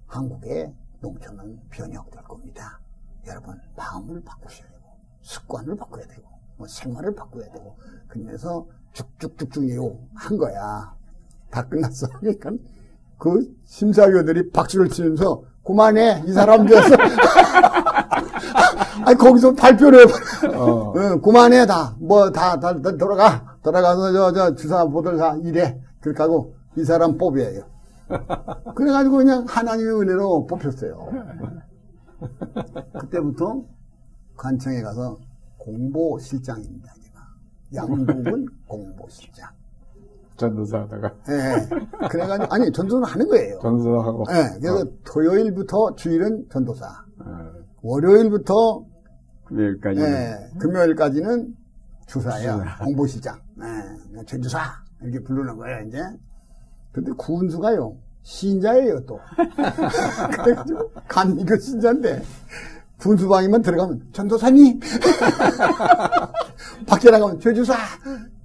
한국의 0.07 0.73
농촌은 1.01 1.59
변혁될 1.69 2.23
겁니다. 2.23 2.79
여러분 3.27 3.59
마음을 3.75 4.21
바꾸셔야 4.23 4.72
습관을 5.23 5.75
바꿔야 5.75 6.05
되고 6.05 6.21
뭐 6.57 6.67
생활을 6.67 7.15
바꿔야 7.15 7.45
되고 7.45 7.75
그러면서 8.07 8.67
쭉쭉쭉쭉 8.93 9.99
한 10.13 10.37
거야. 10.37 10.93
다 11.49 11.67
끝났어. 11.67 12.07
그러니까 12.19 12.51
그 13.17 13.55
심사위원들이 13.65 14.51
박수를 14.51 14.89
치면서 14.89 15.43
그만해 15.65 16.23
이 16.27 16.33
사람들에서 16.33 16.95
아니 19.05 19.17
거기서 19.17 19.53
발표를. 19.53 20.05
어. 20.55 20.93
응, 20.95 21.21
그만해 21.21 21.65
다. 21.65 21.95
뭐다다 21.99 22.81
돌아가. 22.97 23.57
돌아가서 23.63 24.11
저저 24.11 24.55
주사 24.55 24.85
보들 24.85 25.17
다 25.17 25.35
이래. 25.43 25.79
그렇게 26.01 26.21
하고 26.21 26.53
이 26.77 26.83
사람 26.83 27.17
뽑이에요. 27.17 27.63
그래가지고 28.75 29.17
그냥 29.17 29.45
하나님의 29.47 30.01
은혜로 30.01 30.45
뽑혔어요. 30.47 31.09
그때부터 32.99 33.63
관청에 34.43 34.81
가서 34.81 35.17
공보실장입니다. 35.57 36.93
제가. 37.01 37.21
양국은 37.73 38.45
공보실장. 38.67 39.49
전도사 40.35 40.79
하다가 40.81 41.13
예. 41.29 42.07
그래가지고 42.09 42.53
아니 42.53 42.71
전도는 42.71 43.07
하는 43.07 43.27
거예요. 43.29 43.59
전도사하고 43.61 44.25
예. 44.31 44.59
그래서 44.59 44.85
토요일부터 45.05 45.95
주일은 45.95 46.45
전도사. 46.51 46.85
어. 47.19 47.51
월요일부터 47.81 48.85
금요일까지. 49.45 50.01
예, 50.01 50.49
금요일까지는 50.59 51.55
주사야. 52.07 52.77
공보실장. 52.83 53.39
예, 53.61 54.25
최주사. 54.25 54.59
이렇게 55.01 55.19
부르는 55.23 55.55
거예요, 55.57 55.85
이제. 55.87 55.99
근데 56.91 57.11
구은수가요, 57.17 57.97
신자예요, 58.23 59.05
또. 59.05 59.19
그래가지고, 60.43 60.91
간미교 61.07 61.57
신자인데, 61.57 62.21
군수방에만 63.03 63.61
들어가면, 63.61 64.07
전도사님! 64.13 64.79
밖에 66.87 67.11
나가면, 67.11 67.39
최주사! 67.39 67.75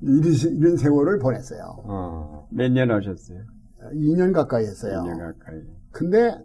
이런, 0.01 0.77
세월을 0.77 1.19
보냈어요. 1.21 1.77
어. 1.85 2.49
몇년 2.51 2.91
하셨어요? 2.91 3.39
2년 3.93 4.33
가까이 4.33 4.65
했어요. 4.65 5.05
2년 5.07 5.19
가까이. 5.19 5.61
근데, 5.93 6.37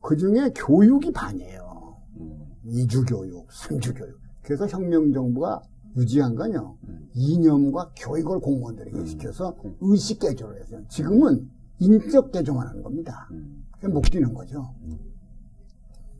그 0.00 0.16
중에 0.16 0.50
교육이 0.54 1.12
반이에요. 1.12 1.96
음. 2.20 2.46
2주 2.66 3.06
교육, 3.06 3.46
3주 3.48 3.96
교육. 3.96 4.18
그래서 4.42 4.66
혁명정부가 4.66 5.60
유지한 5.96 6.34
건요, 6.34 6.76
이념과 7.14 7.90
교육을 7.96 8.40
공무원들에게 8.40 9.04
시켜서 9.04 9.54
의식 9.80 10.20
개조를 10.20 10.60
했어요. 10.60 10.80
지금은 10.88 11.50
인적 11.78 12.32
개조만 12.32 12.66
하는 12.66 12.82
겁니다. 12.82 13.28
음. 13.32 13.64
목 13.92 14.10
뛰는 14.10 14.32
거죠. 14.32 14.74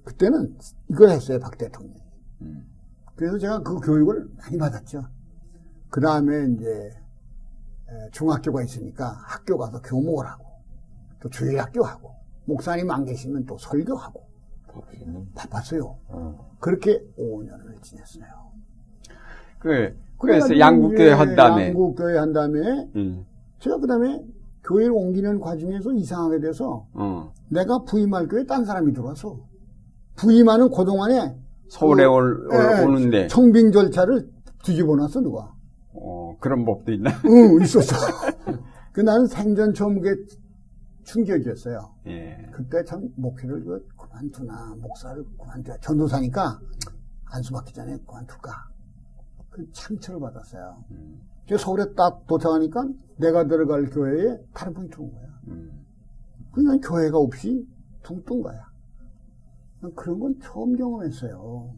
그때는 0.04 0.56
이걸 0.88 1.10
했어요, 1.10 1.38
박 1.40 1.56
대통령이. 1.56 2.00
음. 2.42 2.66
그래서 3.14 3.38
제가 3.38 3.62
그 3.62 3.78
교육을 3.80 4.28
많이 4.38 4.58
받았죠. 4.58 5.02
그 5.90 6.00
다음에 6.00 6.46
이제 6.54 6.66
에, 6.66 8.10
중학교가 8.12 8.62
있으니까 8.62 9.10
학교 9.26 9.58
가서 9.58 9.80
교목을 9.82 10.26
하고, 10.26 10.46
또 11.20 11.28
주일학교 11.28 11.84
하고, 11.84 12.14
목사님 12.46 12.90
안 12.90 13.04
계시면 13.04 13.44
또 13.46 13.58
설교하고, 13.58 14.30
바빴어요. 15.34 15.98
어. 16.08 16.56
그렇게 16.60 17.00
5년을 17.18 17.82
지냈어요. 17.82 18.24
그, 19.58 19.96
그래서 20.18 20.58
양국교회 20.58 21.12
한 21.12 21.34
다음에. 21.34 21.68
양국교회 21.68 22.16
한 22.18 22.32
다음에 22.32 22.88
음. 22.94 23.26
제가 23.58 23.78
그 23.78 23.86
다음에 23.86 24.22
교회를 24.64 24.92
옮기는 24.92 25.40
과정에서 25.40 25.92
이상하게 25.92 26.40
돼서 26.40 26.86
어. 26.92 27.32
내가 27.48 27.78
부임할 27.84 28.28
교회에 28.28 28.44
딴 28.44 28.64
사람이 28.64 28.92
들어와서 28.92 29.38
부임하는 30.16 30.70
그동안에 30.70 31.36
서울에 31.68 32.04
그, 32.04 32.10
올, 32.10 32.46
올- 32.48 32.54
예, 32.78 32.84
오는데. 32.84 33.26
청빙 33.28 33.72
절차를 33.72 34.28
뒤집어 34.64 34.96
놨어 34.96 35.20
누가 35.20 35.52
어, 35.92 36.36
그런 36.40 36.64
법도 36.64 36.92
있나? 36.92 37.10
응 37.24 37.62
있었어 37.62 37.94
그 38.92 39.00
나는 39.00 39.26
생전 39.26 39.72
처음 39.74 40.00
그게 40.00 40.20
충격이었어요 41.04 41.94
예. 42.06 42.46
그때 42.52 42.84
참 42.84 43.08
목회를 43.16 43.64
그 43.64 43.86
그만두나 43.96 44.74
목사를 44.80 45.24
그만두야 45.38 45.76
전도사니까 45.80 46.60
안수 47.26 47.52
받기 47.52 47.72
전에 47.72 47.96
그만둘까 48.06 48.68
그 49.50 49.66
상처를 49.72 50.20
받았어요 50.20 50.84
음. 50.90 51.20
서울에 51.58 51.84
딱 51.96 52.24
도착하니까 52.28 52.86
내가 53.16 53.44
들어갈 53.46 53.86
교회에 53.90 54.38
다른 54.54 54.72
분이 54.74 54.90
들어온 54.90 55.12
거야 55.12 55.26
음. 55.48 55.84
그냥 56.52 56.80
교회가 56.80 57.16
없이 57.18 57.64
둥뜬 58.02 58.40
거야. 58.42 58.69
난 59.80 59.94
그런 59.94 60.20
건 60.20 60.38
처음 60.40 60.76
경험했어요. 60.76 61.74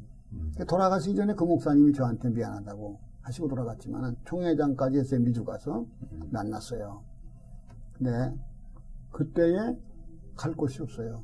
돌아가시기 0.66 1.14
전에 1.14 1.34
그 1.34 1.44
목사님이 1.44 1.92
저한테 1.92 2.30
미안하다고 2.30 2.98
하시고 3.22 3.48
돌아갔지만 3.48 4.16
총회장까지 4.24 4.98
해서 4.98 5.18
미주 5.18 5.44
가서 5.44 5.86
만났어요. 6.30 7.02
근데 7.92 8.34
그때에 9.10 9.76
갈 10.34 10.54
곳이 10.54 10.82
없어요. 10.82 11.22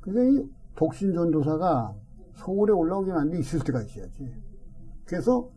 근데 0.00 0.28
이 0.30 0.50
독신 0.74 1.14
전도사가 1.14 1.94
서울에 2.34 2.72
올라오긴 2.72 3.12
하는데 3.12 3.38
있을 3.38 3.60
때가 3.60 3.82
있어야지. 3.82 4.34
그래서 5.04 5.48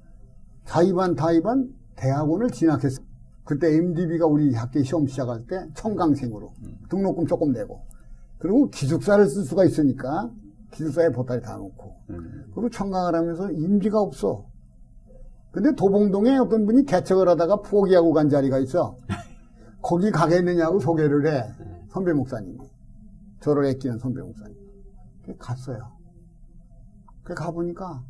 자의반 0.66 1.16
다의반 1.16 1.74
대학원을 1.96 2.50
진학했어요. 2.52 3.06
그때 3.44 3.76
MDB가 3.76 4.26
우리 4.26 4.54
학교 4.54 4.82
시험 4.84 5.08
시작할 5.08 5.46
때 5.46 5.68
청강생으로 5.76 6.54
등록금 6.90 7.28
조금 7.28 7.52
내고 7.52 7.85
그리고 8.46 8.70
기숙사를 8.70 9.28
쓸 9.28 9.44
수가 9.44 9.66
있으니까 9.66 10.30
기숙사에 10.72 11.10
보따리 11.10 11.42
다 11.42 11.58
놓고 11.58 11.96
음. 12.12 12.46
그리고 12.54 12.70
청강을 12.70 13.16
하면서 13.16 13.50
임기가 13.50 14.00
없어. 14.00 14.46
근데 15.52 15.74
도봉동에 15.74 16.38
어떤 16.38 16.68
분이 16.68 16.86
개척을 16.86 17.28
하다가 17.28 17.62
포기하고 17.62 18.14
간 18.14 18.30
자리가 18.30 18.60
있어. 18.60 19.00
거기 19.82 20.12
가겠느냐고 20.12 20.80
소개를 20.80 21.26
해. 21.26 21.44
선배 21.90 22.14
목사님이. 22.14 22.60
저를 23.40 23.66
아끼는 23.68 23.98
선배 23.98 24.22
목사님. 24.22 24.56
갔어요. 25.40 25.80
그 27.24 27.34
가보니까 27.34 28.04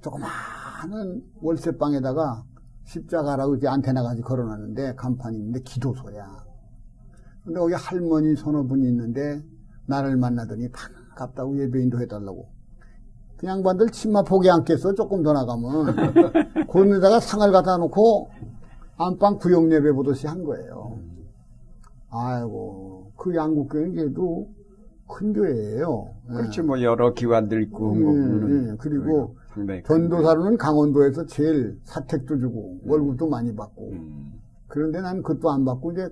조그마한 0.00 1.22
월세방에다가 1.40 2.44
십자가라고 2.84 3.54
이렇게 3.54 3.66
안테나까지 3.66 4.22
걸어놨는데 4.22 4.94
간판이 4.94 5.38
있는데 5.38 5.60
기도소야. 5.62 6.39
근데 7.44 7.58
거기 7.58 7.74
할머니 7.74 8.36
서너 8.36 8.64
분이 8.64 8.86
있는데 8.88 9.42
나를 9.86 10.16
만나더니 10.16 10.68
반갑다고 10.70 11.58
예배인도 11.60 12.00
해달라고. 12.00 12.48
그 13.36 13.46
양반들 13.46 13.88
치마 13.90 14.22
포기 14.22 14.50
않겠어 14.50 14.94
조금 14.94 15.22
더 15.22 15.32
나가면 15.32 16.66
그런 16.70 16.90
데다가 16.90 17.20
상을 17.20 17.50
갖다 17.50 17.78
놓고 17.78 18.30
안방 18.98 19.38
구역 19.38 19.72
예배 19.72 19.92
보듯이 19.92 20.26
한 20.26 20.44
거예요. 20.44 20.98
아이고 22.10 23.12
그 23.16 23.34
양국교회는 23.34 23.94
그래도 23.94 24.48
큰 25.08 25.32
교회예요. 25.32 26.10
예. 26.30 26.34
그렇지 26.34 26.62
뭐 26.62 26.80
여러 26.82 27.14
기관들 27.14 27.62
있고 27.64 27.92
음, 27.92 28.00
그러는 28.40 28.76
그리고 28.78 29.36
전도사로는 29.86 30.56
강원도에서 30.58 31.26
제일 31.26 31.78
사택도 31.84 32.38
주고 32.38 32.78
월급도 32.84 33.28
많이 33.28 33.54
받고 33.54 33.88
교- 33.88 33.92
음. 33.96 34.32
그런데 34.68 35.00
난 35.00 35.22
그것도 35.22 35.50
안 35.50 35.64
받고 35.64 35.92
이제 35.92 36.08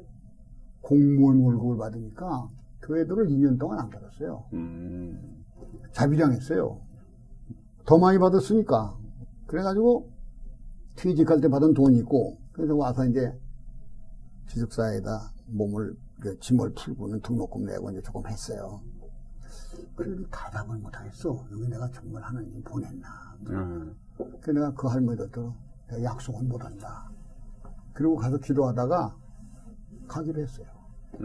공무원 0.89 1.39
월급을 1.43 1.77
받으니까 1.77 2.49
교회들을 2.81 3.27
2년 3.27 3.59
동안 3.59 3.81
안 3.81 3.91
받았어요. 3.91 4.45
음. 4.55 5.45
자비량했어요. 5.93 6.81
더 7.85 7.99
많이 7.99 8.19
받았으니까. 8.19 8.97
그래가지고 9.47 10.11
퇴직할 10.97 11.43
때 11.43 11.49
받은 11.49 11.75
돈이 11.75 11.99
있고 11.99 12.39
그래서 12.53 12.75
와서 12.75 13.05
이제 13.05 13.31
기숙사에다 14.49 15.31
몸을 15.49 15.95
그 16.23 16.39
짐을 16.41 16.73
풀고는 16.73 17.21
등록금 17.21 17.67
내고 17.67 17.91
이제 17.91 18.01
조금 18.01 18.27
했어요. 18.27 18.81
그래도 19.95 20.23
대답을 20.31 20.79
못하겠어. 20.79 21.47
여기 21.53 21.69
내가 21.69 21.91
정말 21.91 22.23
하나님 22.23 22.63
보냈나. 22.63 23.37
음. 23.51 23.95
그 24.41 24.51
내가 24.51 24.73
그 24.73 24.87
내가 25.89 26.03
약속은 26.03 26.49
못한다. 26.49 27.11
그리고 27.93 28.17
가서 28.17 28.39
기도하다가 28.39 29.15
가기로 30.09 30.41
했어요. 30.41 30.78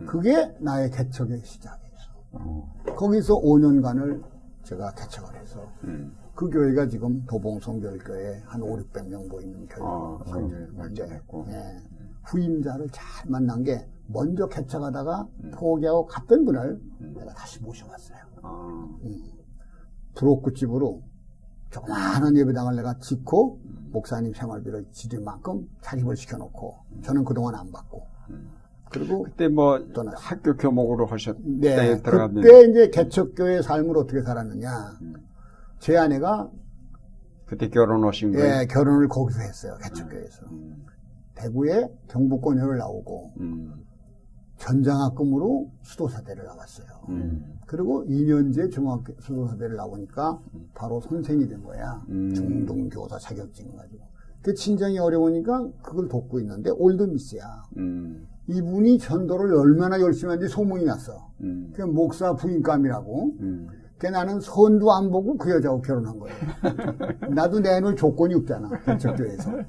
그게 0.07 0.55
나의 0.59 0.89
개척의 0.91 1.41
시작이었어. 1.43 2.11
어. 2.33 2.73
거기서 2.97 3.35
5년간을 3.35 4.23
제가 4.63 4.93
개척을 4.93 5.39
해서 5.39 5.61
음. 5.83 6.15
그 6.35 6.49
교회가 6.49 6.87
지금 6.87 7.23
도봉성결교회 7.25 8.43
한 8.45 8.61
5, 8.61 8.77
600명 8.77 9.29
모이는 9.29 9.67
어, 9.79 10.17
교회고 10.19 10.39
굉장히 10.39 10.75
발전했고. 10.75 11.45
예, 11.49 11.81
후임자를 12.25 12.87
잘 12.91 13.29
만난 13.29 13.63
게 13.63 13.87
먼저 14.07 14.47
개척하다가 14.47 15.27
포기하고 15.53 16.05
갔던 16.05 16.45
분을 16.45 16.81
내가 17.15 17.33
다시 17.33 17.61
모셔왔어요. 17.61 18.17
어. 18.41 18.99
브로크집으로 20.15 21.01
조그마한 21.69 22.37
예배당을 22.37 22.75
내가 22.75 22.97
짓고 22.99 23.59
목사님 23.91 24.33
생활비를 24.33 24.85
지릴 24.91 25.21
만큼 25.21 25.67
자립을 25.81 26.15
시켜놓고 26.15 26.77
저는 27.03 27.23
그동안 27.25 27.55
안 27.55 27.71
받고 27.71 28.05
그리고 28.93 29.23
그때 29.23 29.47
뭐 29.47 29.79
떠났어요. 29.93 30.17
학교 30.19 30.55
교목으로 30.55 31.05
하셨 31.05 31.35
네, 31.41 31.75
때 31.75 32.01
들어가면 32.01 32.43
그때 32.43 32.69
이제 32.69 32.89
개척교회 32.89 33.61
삶을 33.61 33.97
어떻게 33.97 34.21
살았느냐 34.21 34.69
제 35.79 35.97
아내가 35.97 36.49
그때 37.45 37.69
결혼 37.69 38.03
오신 38.03 38.33
거예요? 38.33 38.61
예, 38.61 38.65
결혼을 38.67 39.07
거기서 39.07 39.41
했어요 39.41 39.77
개척교회에서 39.83 40.45
음. 40.51 40.85
대구에 41.35 41.89
경북권회를 42.09 42.77
나오고 42.77 43.33
음. 43.39 43.73
전장학금으로 44.57 45.71
수도사대를 45.81 46.45
나왔어요 46.45 46.87
음. 47.09 47.53
그리고 47.65 48.05
2년제 48.05 48.71
중학교 48.71 49.13
수도사대를 49.19 49.75
나오니까 49.75 50.39
바로 50.75 51.01
선생이 51.01 51.47
된 51.47 51.63
거야. 51.63 52.03
음. 52.09 52.31
중등교사 52.33 53.17
자격증을 53.17 53.75
가지고. 53.75 54.05
그 54.43 54.53
친정이 54.53 54.99
어려우니까 54.99 55.69
그걸 55.81 56.07
돕고 56.07 56.39
있는데 56.41 56.69
올드미스야. 56.69 57.63
음. 57.77 58.27
이분이 58.47 58.97
전도를 58.99 59.53
얼마나 59.55 59.99
열심히 60.01 60.31
하는지 60.33 60.51
소문이 60.53 60.85
났어. 60.85 61.29
음. 61.41 61.71
그 61.75 61.81
목사 61.83 62.33
부인감이라고. 62.35 63.33
음. 63.39 63.67
그 63.97 64.07
나는 64.07 64.41
선도 64.41 64.91
안 64.91 65.09
보고 65.09 65.37
그 65.37 65.49
여자하고 65.51 65.81
결혼한 65.81 66.19
거예요. 66.19 66.35
나도 67.33 67.59
내놓을 67.61 67.95
조건이 67.95 68.33
없잖아. 68.33 68.69
개척교회에서. 68.85 69.51
네. 69.51 69.63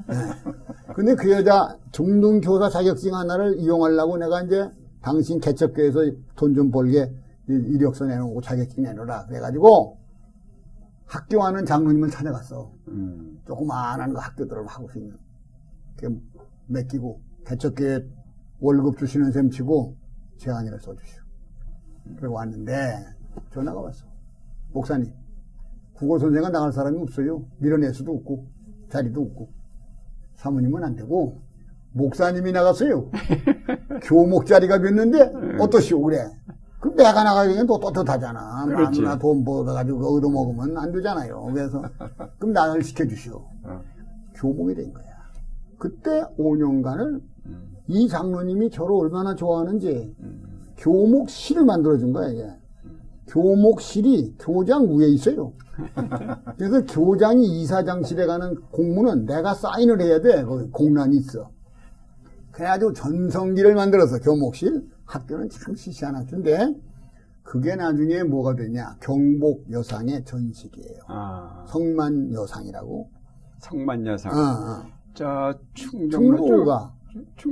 근데 0.95 1.14
그 1.14 1.31
여자 1.31 1.77
중등교사 1.93 2.68
자격증 2.68 3.14
하나를 3.14 3.59
이용하려고 3.61 4.16
내가 4.18 4.43
이제 4.43 4.68
당신 5.03 5.39
개척교회에서 5.39 6.01
돈 6.35 6.53
좀 6.55 6.70
벌게 6.72 7.03
이- 7.49 7.53
이력서 7.53 8.07
내놓고 8.07 8.41
자격증 8.41 8.83
내놓으라. 8.83 9.27
그래가지고 9.27 9.99
학교 11.07 11.41
하는 11.43 11.64
장로님을 11.64 12.11
찾아갔어. 12.11 12.72
음. 12.89 13.39
조그마한 13.47 14.12
거 14.14 14.18
학교들을 14.18 14.66
하고 14.66 14.89
있는. 14.97 15.16
그 15.97 16.20
맡기고 16.66 17.20
개척교회 17.47 18.05
월급 18.64 18.96
주시는 18.96 19.30
셈 19.30 19.50
치고 19.50 19.94
제안을 20.38 20.80
써주시오. 20.80 21.22
그리고 22.16 22.32
왔는데 22.32 23.04
전화가 23.50 23.78
왔어. 23.78 24.06
목사님, 24.72 25.12
국어 25.92 26.18
선생가 26.18 26.48
나갈 26.48 26.72
사람이 26.72 26.98
없어요. 26.98 27.44
밀어낼 27.58 27.92
수도 27.92 28.14
없고 28.14 28.46
자리도 28.88 29.20
없고 29.20 29.50
사모님은 30.36 30.82
안 30.82 30.96
되고 30.96 31.42
목사님이 31.92 32.52
나갔어요. 32.52 33.10
교목 34.02 34.46
자리가 34.46 34.78
됐는데 34.80 35.58
어떠시오 35.60 36.00
그래. 36.00 36.24
그럼 36.80 36.96
내가 36.96 37.22
나가기엔 37.22 37.66
또 37.66 37.78
떳떳하잖아. 37.78 38.64
그렇지. 38.64 39.02
마누라 39.02 39.18
돈 39.18 39.44
벌어가지고 39.44 39.98
그거 39.98 40.10
얻어먹으면 40.14 40.78
안 40.78 40.90
되잖아요. 40.90 41.42
그래서 41.52 41.82
그럼 42.40 42.54
나를 42.54 42.82
시켜주시오. 42.82 43.34
어. 43.64 43.82
교목이 44.36 44.74
된 44.74 44.90
거야. 44.94 45.04
그때 45.78 46.22
5년간을 46.38 47.20
음. 47.20 47.34
이 47.87 48.09
장로님이 48.09 48.70
저를 48.70 48.95
얼마나 48.95 49.35
좋아하는지 49.35 50.14
음. 50.20 50.43
교목실을 50.76 51.64
만들어준 51.64 52.12
거야, 52.12 52.28
이게. 52.28 52.49
교목실이 53.26 54.37
교장 54.39 54.87
위에 54.97 55.09
있어요. 55.09 55.53
그래서 56.57 56.85
교장이 56.85 57.62
이사장실에 57.62 58.26
가는 58.26 58.55
공문은 58.70 59.26
내가 59.26 59.55
사인을 59.55 60.01
해야 60.01 60.20
돼. 60.20 60.45
거기 60.45 60.68
공란이 60.70 61.16
있어. 61.16 61.51
그래가지고 62.53 62.93
전성기를 62.93 63.74
만들어서 63.74 64.18
교목실. 64.20 64.89
학교는 65.07 65.49
참 65.51 65.74
시시한 65.74 66.16
학교인데, 66.16 66.74
그게 67.43 67.76
나중에 67.76 68.22
뭐가 68.22 68.55
되냐. 68.55 68.97
경복 69.01 69.70
여상의 69.70 70.24
전식이에요. 70.24 71.01
아. 71.09 71.64
성만 71.68 72.32
여상이라고. 72.32 73.11
성만 73.59 74.07
여상. 74.07 74.32
어, 74.32 74.37
어. 74.39 74.82
저 75.12 75.55
충정로 75.74 76.37
쪽. 76.39 76.47
충무가. 76.47 76.95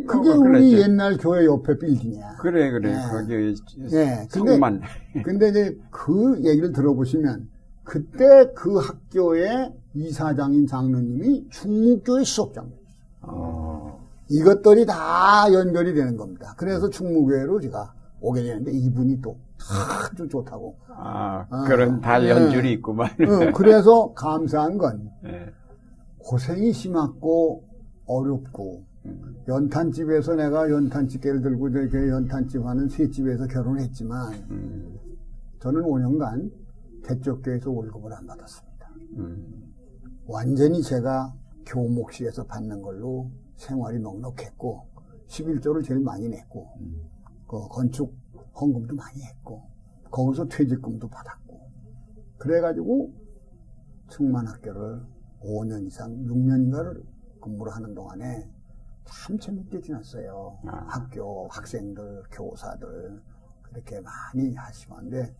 그게 0.06 0.30
우리. 0.30 0.72
옛날 0.80 1.16
교회 1.16 1.44
옆에 1.46 1.78
빌딩이야. 1.78 2.36
그래 2.40 2.70
그래 2.70 2.92
네. 2.92 3.02
거기 3.10 3.54
예, 3.92 4.26
근데- 4.30 4.52
성만 4.52 4.80
근데 5.24 5.48
이제 5.50 5.78
그 5.90 6.40
얘기를 6.44 6.72
들어보시면 6.72 7.48
그때 7.84 8.52
그 8.54 8.76
학교의 8.78 9.72
이사장인 9.94 10.66
장로님이 10.66 11.48
충무교회 11.50 12.24
수석장로였어요. 12.24 12.82
어. 13.22 14.00
이것들이 14.30 14.86
다 14.86 15.52
연결이 15.52 15.94
되는 15.94 16.16
겁니다. 16.16 16.54
그래서 16.56 16.88
충무교회로 16.88 17.60
제가 17.60 17.92
오게 18.20 18.42
되는데 18.42 18.72
이분이 18.72 19.20
또 19.20 19.36
아주 19.70 20.28
좋다고. 20.28 20.76
아, 20.88 21.46
아, 21.50 21.64
그런 21.64 22.00
다 22.00 22.18
네. 22.18 22.30
연줄이 22.30 22.72
있구만. 22.72 23.08
어, 23.10 23.52
그래서 23.54 24.12
감사한 24.14 24.78
건 24.78 25.10
예. 25.26 25.46
고생이 26.18 26.72
심했고 26.72 27.62
어렵고 28.06 28.78
음. 28.78 28.91
연탄집에서 29.48 30.36
내가 30.36 30.70
연탄집게를 30.70 31.42
들고 31.42 31.68
이렇게 31.68 32.08
연탄집 32.08 32.64
하는 32.64 32.88
쇠집에서 32.88 33.46
결혼했지만 33.46 34.34
음. 34.50 34.98
저는 35.60 35.82
5년간 35.82 36.52
개척교회에서 37.04 37.70
월급을 37.70 38.12
안 38.12 38.26
받았습니다. 38.26 38.88
음. 39.18 39.74
완전히 40.26 40.82
제가 40.82 41.34
교목실에서 41.66 42.44
받는 42.44 42.82
걸로 42.82 43.30
생활이 43.56 43.98
넉넉했고 43.98 44.86
11조를 45.26 45.84
제일 45.84 46.00
많이 46.00 46.28
냈고 46.28 46.68
그 47.48 47.68
건축 47.68 48.14
헌금도 48.54 48.94
많이 48.94 49.20
했고 49.22 49.62
거기서 50.10 50.46
퇴직금도 50.46 51.08
받았고 51.08 51.60
그래가지고 52.38 53.12
충만학교를 54.10 55.00
5년 55.40 55.86
이상 55.86 56.12
6년인가를 56.24 57.02
근무를 57.40 57.74
하는 57.74 57.94
동안에 57.94 58.48
참 59.04 59.38
재밌게 59.38 59.80
지냈어요. 59.80 60.58
아. 60.66 60.86
학교 60.88 61.48
학생들 61.48 62.24
교사들 62.30 63.20
그렇게 63.62 64.00
많이 64.00 64.54
하시는데 64.54 65.34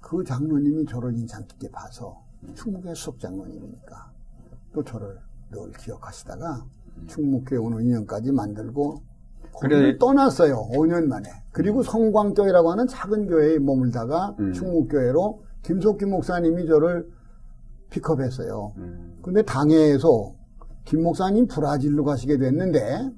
그 0.00 0.22
장로님이 0.22 0.86
저를 0.86 1.14
인상 1.14 1.46
깊게 1.46 1.70
봐서 1.70 2.22
충무교회 2.54 2.94
수석 2.94 3.18
장로님이니까 3.18 4.12
또 4.72 4.84
저를 4.84 5.18
늘 5.50 5.72
기억하시다가 5.72 6.66
충무교회 7.06 7.58
오는 7.58 7.82
인연까지 7.82 8.32
만들고 8.32 9.02
그래. 9.60 9.96
떠났어요. 9.98 10.68
5년 10.72 11.06
만에. 11.06 11.28
그리고 11.52 11.82
성광교회라고 11.82 12.72
하는 12.72 12.86
작은 12.88 13.28
교회에 13.28 13.58
머물다가 13.60 14.34
음. 14.40 14.52
충무교회로 14.52 15.44
김석기 15.62 16.06
목사님이 16.06 16.66
저를 16.66 17.08
픽업했어요. 17.90 18.72
음. 18.76 19.18
근데 19.22 19.42
당회에서 19.42 20.34
김 20.84 21.02
목사님 21.02 21.46
브라질로 21.46 22.04
가시게 22.04 22.36
됐는데 22.38 23.10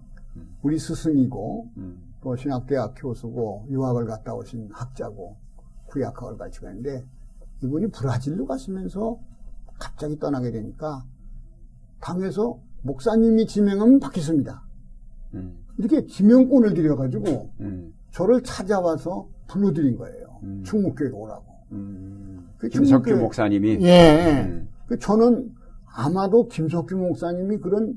우리 0.62 0.79
스승이고 0.79 1.69
음. 1.77 2.03
또 2.23 2.37
신학대학 2.37 2.95
교수고 2.97 3.67
유학을 3.71 4.07
갔다 4.07 4.35
오신 4.35 4.69
학자고 4.73 5.37
구약학을 5.87 6.37
가르치고 6.39 6.69
있는데 6.69 7.05
이분이 7.62 7.89
브라질로 7.91 8.47
가시면서 8.47 9.19
갑자기 9.79 10.19
떠나게 10.19 10.51
되니까 10.51 11.05
당에서 12.01 12.59
목사님이 12.83 13.47
지명하면 13.47 13.99
받겠습니다. 14.01 14.62
음, 15.35 15.57
이렇게 15.79 16.07
지명권을 16.07 16.75
드려가지고 16.75 17.51
음, 17.61 17.93
저를 18.11 18.43
찾아와서 18.43 19.29
불러드린 19.49 19.97
거예요. 19.97 20.41
음. 20.43 20.62
충무교회로 20.64 21.17
오라고. 21.17 21.45
음, 21.73 22.49
그 22.59 22.69
김석규 22.69 23.11
충무교회- 23.11 23.21
목사님이 23.21 23.79
예. 23.83 24.45
음. 24.49 24.69
그 24.87 24.99
저는 24.99 25.53
아마도 25.97 26.47
김석규 26.49 26.94
목사님이 26.94 27.57
그런 27.59 27.94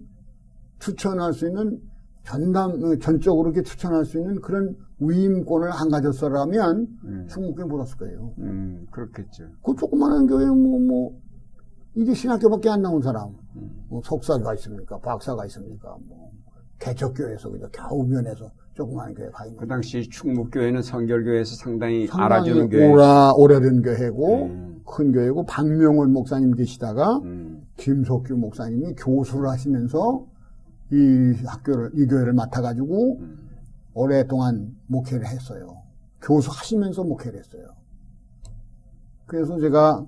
추천할 0.79 1.33
수 1.33 1.47
있는 1.47 1.79
전담, 2.23 2.71
어, 2.71 2.95
전적으로 3.01 3.51
이렇게 3.51 3.61
추천할 3.63 4.05
수 4.05 4.17
있는 4.17 4.39
그런 4.39 4.75
위임권을 4.99 5.69
안 5.71 5.89
가졌어라면 5.89 6.87
음. 7.03 7.27
충무교회 7.29 7.65
못 7.65 7.77
왔을 7.77 7.97
거예요. 7.97 8.33
음, 8.39 8.85
그렇겠죠. 8.91 9.45
그 9.63 9.75
조그마한 9.75 10.27
교회 10.27 10.45
뭐, 10.45 10.79
뭐, 10.79 11.19
이게 11.95 12.13
신학교밖에 12.13 12.69
안 12.69 12.81
나온 12.81 13.01
사람. 13.01 13.29
음. 13.55 13.69
뭐 13.89 14.01
석사가 14.03 14.53
있습니까? 14.55 14.97
박사가 14.99 15.45
있습니까? 15.47 15.97
뭐, 16.07 16.31
개척교회에서 16.79 17.49
그저 17.49 17.67
겨우 17.71 18.05
면해서 18.05 18.49
조그마한 18.75 19.13
교회 19.13 19.29
가 19.29 19.45
있는. 19.45 19.59
그 19.59 19.67
당시 19.67 20.07
충무교회는 20.09 20.81
성결교회에서 20.81 21.55
상당히, 21.55 22.07
상당히 22.07 22.25
알아주는 22.25 22.69
교회. 22.69 22.91
오라, 22.91 23.33
오래된 23.35 23.81
교회고, 23.81 24.45
음. 24.45 24.81
큰 24.85 25.11
교회고, 25.11 25.45
박명월 25.45 26.07
목사님 26.07 26.53
계시다가, 26.53 27.17
음, 27.23 27.58
김석규 27.79 28.35
목사님이 28.35 28.93
교수를 28.95 29.49
하시면서 29.49 30.25
이 30.91 31.33
학교를, 31.45 31.91
이 31.95 32.05
교회를 32.07 32.33
맡아가지고 32.33 33.17
음. 33.19 33.49
오랫동안 33.93 34.75
목회를 34.87 35.25
했어요. 35.25 35.81
교수 36.21 36.49
하시면서 36.51 37.03
목회를 37.03 37.39
했어요. 37.39 37.63
그래서 39.25 39.59
제가 39.59 40.05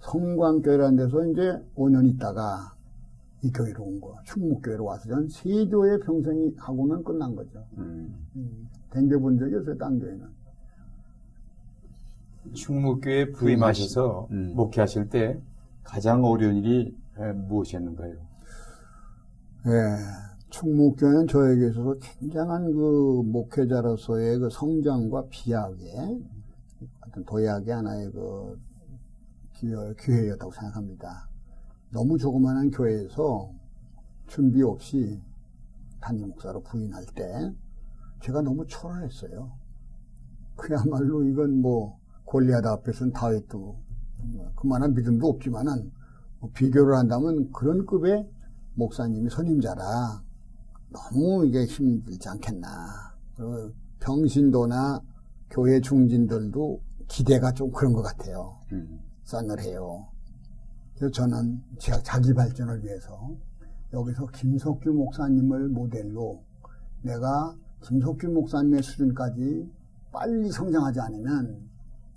성광교회라는 0.00 0.96
데서 0.96 1.24
이제 1.26 1.58
5년 1.76 2.06
있다가 2.10 2.74
이 3.42 3.50
교회로 3.52 3.82
온 3.84 4.00
거예요. 4.00 4.16
충무교회로 4.24 4.84
와서 4.84 5.08
전 5.08 5.28
세 5.28 5.66
교회 5.66 5.98
평생이 5.98 6.54
하고는 6.58 7.02
끝난 7.04 7.34
거죠. 7.34 7.64
음. 7.78 8.14
음, 8.36 8.68
댕겨본 8.90 9.38
적이 9.38 9.56
없어요, 9.56 9.78
딴 9.78 9.98
교회는. 9.98 10.26
충무교회 12.52 13.32
부임하셔서 13.32 14.28
음. 14.30 14.52
목회하실 14.54 15.08
때 15.08 15.40
가장 15.84 16.24
어려운 16.24 16.56
일이 16.56 16.96
에, 17.18 17.32
무엇이었는가요? 17.32 18.14
예, 19.66 19.70
충무교회는 20.50 21.28
저에게 21.28 21.68
있어서 21.68 21.94
굉장한 22.00 22.72
그 22.72 23.22
목회자로서의 23.24 24.38
그 24.38 24.48
성장과 24.50 25.26
비약의 25.30 26.22
어떤 27.06 27.24
도약의 27.24 27.72
하나의 27.72 28.10
그 28.10 28.60
기회, 29.52 29.76
기회였다고 30.00 30.50
생각합니다. 30.52 31.28
너무 31.90 32.18
조그마한 32.18 32.70
교회에서 32.70 33.50
준비 34.26 34.62
없이 34.62 35.22
담임 36.00 36.28
목사로 36.28 36.62
부임할 36.62 37.04
때 37.14 37.52
제가 38.22 38.42
너무 38.42 38.66
초라했어요. 38.66 39.52
그야말로 40.56 41.24
이건 41.24 41.60
뭐 41.60 41.98
골리아다 42.24 42.72
앞에서는 42.72 43.12
다윗도 43.12 43.58
뭐 43.58 43.83
그만한 44.56 44.94
믿음도 44.94 45.28
없지만은 45.28 45.90
뭐 46.40 46.50
비교를 46.54 46.96
한다면 46.96 47.50
그런 47.52 47.86
급의 47.86 48.28
목사님이 48.74 49.30
선임자라 49.30 50.22
너무 50.90 51.46
이게 51.46 51.64
힘들지 51.64 52.28
않겠나. 52.28 52.68
그리고 53.36 53.72
병신도나 54.00 55.00
교회 55.50 55.80
중진들도 55.80 56.80
기대가 57.08 57.52
좀 57.52 57.70
그런 57.70 57.92
것 57.92 58.02
같아요. 58.02 58.58
음. 58.72 59.00
싸늘해요. 59.24 60.06
그래서 60.96 61.10
저는 61.10 61.62
제가 61.78 62.00
자기 62.02 62.32
발전을 62.32 62.84
위해서 62.84 63.34
여기서 63.92 64.26
김석규 64.26 64.90
목사님을 64.90 65.68
모델로 65.68 66.42
내가 67.02 67.56
김석규 67.82 68.28
목사님의 68.28 68.82
수준까지 68.82 69.70
빨리 70.12 70.50
성장하지 70.50 71.00
않으면 71.00 71.68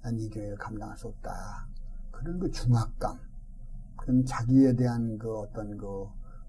난 0.03 0.17
이 0.17 0.29
교회를 0.29 0.55
감당할 0.57 0.97
수 0.97 1.07
없다. 1.07 1.67
그런 2.17 2.39
그 2.39 2.49
중압감, 2.51 3.17
그런 3.95 4.25
자기에 4.25 4.73
대한 4.75 5.17
그 5.17 5.37
어떤 5.37 5.77
그 5.77 6.05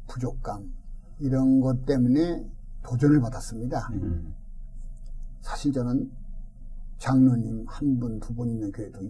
부족감, 0.06 0.72
이런 1.18 1.60
것 1.60 1.84
때문에 1.84 2.48
도전을 2.82 3.20
받았습니다. 3.20 3.88
음. 3.92 4.34
사실 5.42 5.72
저는 5.72 6.10
장로님 6.98 7.64
한 7.68 7.98
분, 7.98 8.18
두 8.20 8.34
분 8.34 8.48
있는 8.48 8.72
교회도 8.72 9.00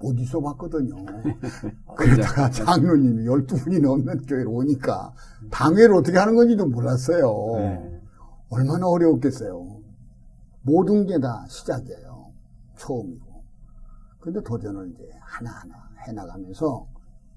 못 0.00 0.18
있어 0.20 0.40
봤거든요. 0.40 0.94
그러다가 1.96 2.50
장로님이 2.50 3.24
12분이 3.24 3.80
넘는 3.82 4.22
교회로 4.26 4.50
오니까 4.52 5.14
당회를 5.50 5.94
어떻게 5.94 6.18
하는 6.18 6.34
건지도 6.34 6.66
몰랐어요. 6.66 7.56
네. 7.58 8.02
얼마나 8.50 8.86
어려웠겠어요. 8.86 9.80
모든 10.62 11.06
게 11.06 11.18
다 11.18 11.44
시작이에요. 11.48 12.32
처음이고. 12.76 13.42
근데 14.20 14.40
도전을 14.42 14.90
이제 14.90 15.10
하나하나 15.20 15.74
해나가면서 16.06 16.86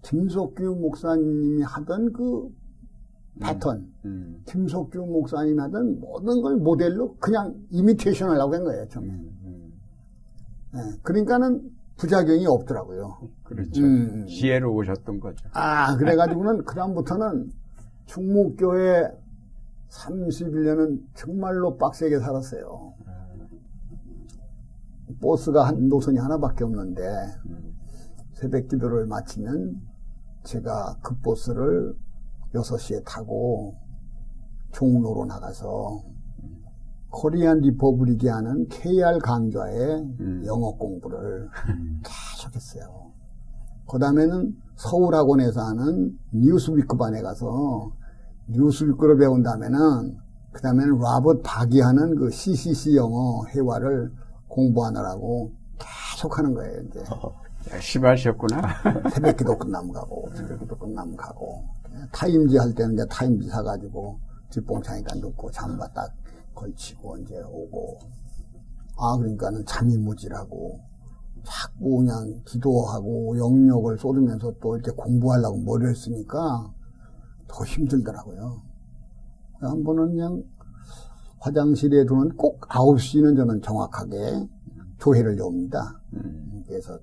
김석규 0.03 0.77
목사님이 0.79 1.63
하던 1.63 2.13
그 2.13 2.49
패턴, 3.39 3.91
음. 4.05 4.41
김석규 4.45 4.99
목사님이 5.05 5.59
하던 5.59 5.99
모든 5.99 6.41
걸 6.41 6.57
모델로 6.57 7.15
그냥 7.17 7.55
이미테이션 7.69 8.29
하려고 8.29 8.55
한 8.55 8.63
거예요, 8.63 8.87
처음에. 8.87 9.09
음. 9.09 9.29
음. 9.43 9.73
예, 10.75 10.99
그러니까는 11.03 11.69
부작용이 11.97 12.45
없더라고요. 12.45 13.17
그렇죠. 13.43 13.81
음. 13.83 14.25
지혜로 14.27 14.73
오셨던 14.73 15.19
거죠. 15.19 15.47
아, 15.53 15.95
그래가지고는 15.97 16.63
그다음부터는 16.63 17.51
충무교회 18.05 19.11
31년은 19.89 21.01
정말로 21.15 21.77
빡세게 21.77 22.19
살았어요. 22.19 22.93
버스가 25.21 25.67
한 25.67 25.87
노선이 25.87 26.17
하나밖에 26.17 26.63
없는데 26.63 27.01
음. 27.47 27.66
새벽 28.39 28.67
기도를 28.67 29.07
마치면 29.07 29.81
제가 30.43 30.99
그 31.01 31.17
버스를 31.21 31.95
6시에 32.53 33.03
타고 33.03 33.75
종로로 34.73 35.25
나가서 35.25 36.03
코리안 37.09 37.61
리퍼블릭이 37.61 38.27
하는 38.27 38.67
KR 38.67 39.17
강좌에 39.23 39.95
음. 40.19 40.43
영어 40.45 40.71
공부를 40.73 41.49
계속 42.03 42.55
했어요. 42.55 43.11
그 43.89 43.97
다음에는 43.97 44.55
서울학원에서 44.75 45.59
하는 45.59 46.15
뉴스위크 46.31 46.95
반에 46.95 47.23
가서 47.23 47.91
뉴스위크를 48.49 49.17
배운 49.17 49.41
다음에는 49.41 50.15
그 50.51 50.61
다음에는 50.61 50.99
라버트 50.99 51.41
박이 51.43 51.81
하는 51.81 52.15
그 52.15 52.29
CCC 52.29 52.97
영어 52.97 53.47
회화를 53.47 54.11
공부하느라고 54.47 55.53
계속 55.79 56.37
하는 56.37 56.53
거예요, 56.53 56.81
이제. 56.81 57.03
열심히 57.71 58.07
하셨구나. 58.07 58.61
새벽 59.13 59.37
기도 59.37 59.57
끝나면 59.57 59.91
가고, 59.91 60.29
새벽 60.35 60.59
기도 60.59 60.77
끝나면 60.77 61.15
가고. 61.15 61.63
타임지 62.11 62.57
할 62.57 62.73
때는 62.73 62.93
이제 62.93 63.05
타임지 63.09 63.49
사가지고 63.49 64.19
뒷봉창에다 64.51 65.15
넣고 65.15 65.51
잠바 65.51 65.87
딱 65.93 66.13
걸치고 66.55 67.17
이제 67.19 67.35
오고. 67.45 67.99
아, 68.97 69.17
그러니까는 69.17 69.63
잠이 69.65 69.97
무질하고 69.97 70.79
자꾸 71.43 71.97
그냥 71.97 72.41
기도하고 72.45 73.37
영역을 73.37 73.97
쏟으면서 73.97 74.53
또 74.59 74.75
이렇게 74.75 74.91
공부하려고 74.91 75.57
머리를 75.59 75.95
쓰니까 75.95 76.73
더 77.47 77.63
힘들더라고요. 77.63 78.61
한 79.61 79.83
번은 79.83 80.09
그냥 80.09 80.43
화장실에 81.39 82.05
두는 82.05 82.35
꼭 82.35 82.59
9시는 82.61 83.37
저는 83.37 83.61
정확하게 83.61 84.47
조회를 84.97 85.37
엽니다. 85.37 86.01
음. 86.13 86.63
그래서 86.67 86.99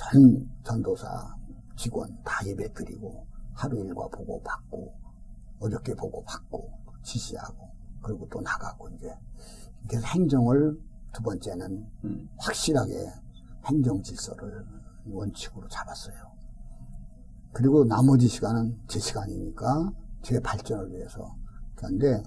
전 0.00 0.50
전도사 0.64 1.36
직원 1.76 2.08
다 2.24 2.44
예배 2.46 2.72
드리고 2.72 3.26
하루 3.52 3.84
일과 3.84 4.08
보고 4.08 4.42
받고 4.42 4.94
어저께 5.60 5.94
보고 5.94 6.24
받고 6.24 6.70
지시하고 7.02 7.68
그리고 8.02 8.26
또 8.30 8.40
나가고 8.40 8.88
이제 8.90 9.14
그래서 9.86 10.06
행정을 10.06 10.80
두 11.12 11.22
번째는 11.22 11.86
음. 12.04 12.28
확실하게 12.38 12.92
행정 13.66 14.02
질서를 14.02 14.64
원칙으로 15.06 15.68
잡았어요. 15.68 16.14
그리고 17.52 17.84
나머지 17.84 18.26
시간은 18.26 18.78
제 18.86 18.98
시간이니까 18.98 19.92
제 20.22 20.40
발전을 20.40 20.92
위해서. 20.92 21.34
그런데 21.74 22.22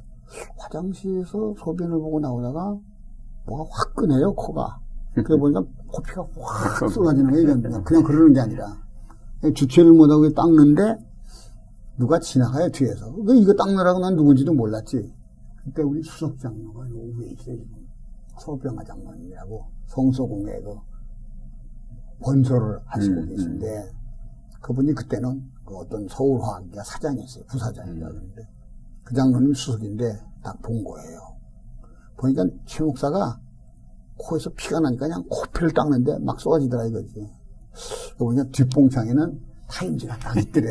화장실에서 0.58 1.56
소변을 1.58 1.98
보고 1.98 2.20
나오다가 2.20 2.78
뭐가 3.46 3.70
화끈해요, 3.72 4.36
코가. 4.36 4.83
그래 5.14 5.38
보니까 5.38 5.64
코피가 5.88 6.28
확 6.40 6.90
쏟아지는 6.90 7.32
거예요. 7.32 7.62
그냥, 7.62 7.84
그냥 7.84 8.04
그러는 8.04 8.34
게 8.34 8.40
아니라. 8.40 8.82
주체를 9.56 9.92
못하고 9.92 10.32
닦는데 10.34 10.98
누가 11.98 12.20
지나가요, 12.20 12.70
뒤에서. 12.70 13.12
그 13.14 13.36
이거 13.36 13.54
닦느라고 13.54 14.00
난 14.00 14.16
누군지도 14.16 14.54
몰랐지. 14.54 15.14
그때 15.64 15.82
우리 15.84 16.02
수석 16.02 16.38
장로가 16.40 16.90
요 16.90 16.96
위에 17.18 17.28
있어요, 17.32 17.58
지금. 17.58 17.88
서병아 18.40 18.84
장로님이라고 18.84 19.66
성소공회 19.88 20.62
그 20.62 20.76
번소를 22.22 22.80
하시고 22.86 23.16
음, 23.22 23.28
계신데 23.30 23.92
그분이 24.62 24.94
그때는 24.94 25.44
그 25.66 25.76
어떤 25.76 26.08
서울화학기가 26.08 26.84
사장이었어요. 26.84 27.44
부사장이라 27.46 28.08
음. 28.08 28.12
그러는데 28.14 28.48
그 29.04 29.14
장로님 29.14 29.54
수석인데 29.54 30.20
딱 30.42 30.60
본 30.64 30.84
거예요. 30.84 31.20
보니까 32.18 32.46
최 32.66 32.84
목사가 32.84 33.40
코에서 34.24 34.50
피가 34.52 34.80
나니까 34.80 35.08
그냥 35.08 35.24
코피를 35.30 35.72
닦는데 35.72 36.20
막 36.20 36.40
쏟아지더라 36.40 36.86
이거지. 36.86 37.30
보니까 38.18 38.44
뒷봉창에는 38.52 39.40
타임지가 39.68 40.18
딱 40.20 40.38
있더래. 40.38 40.68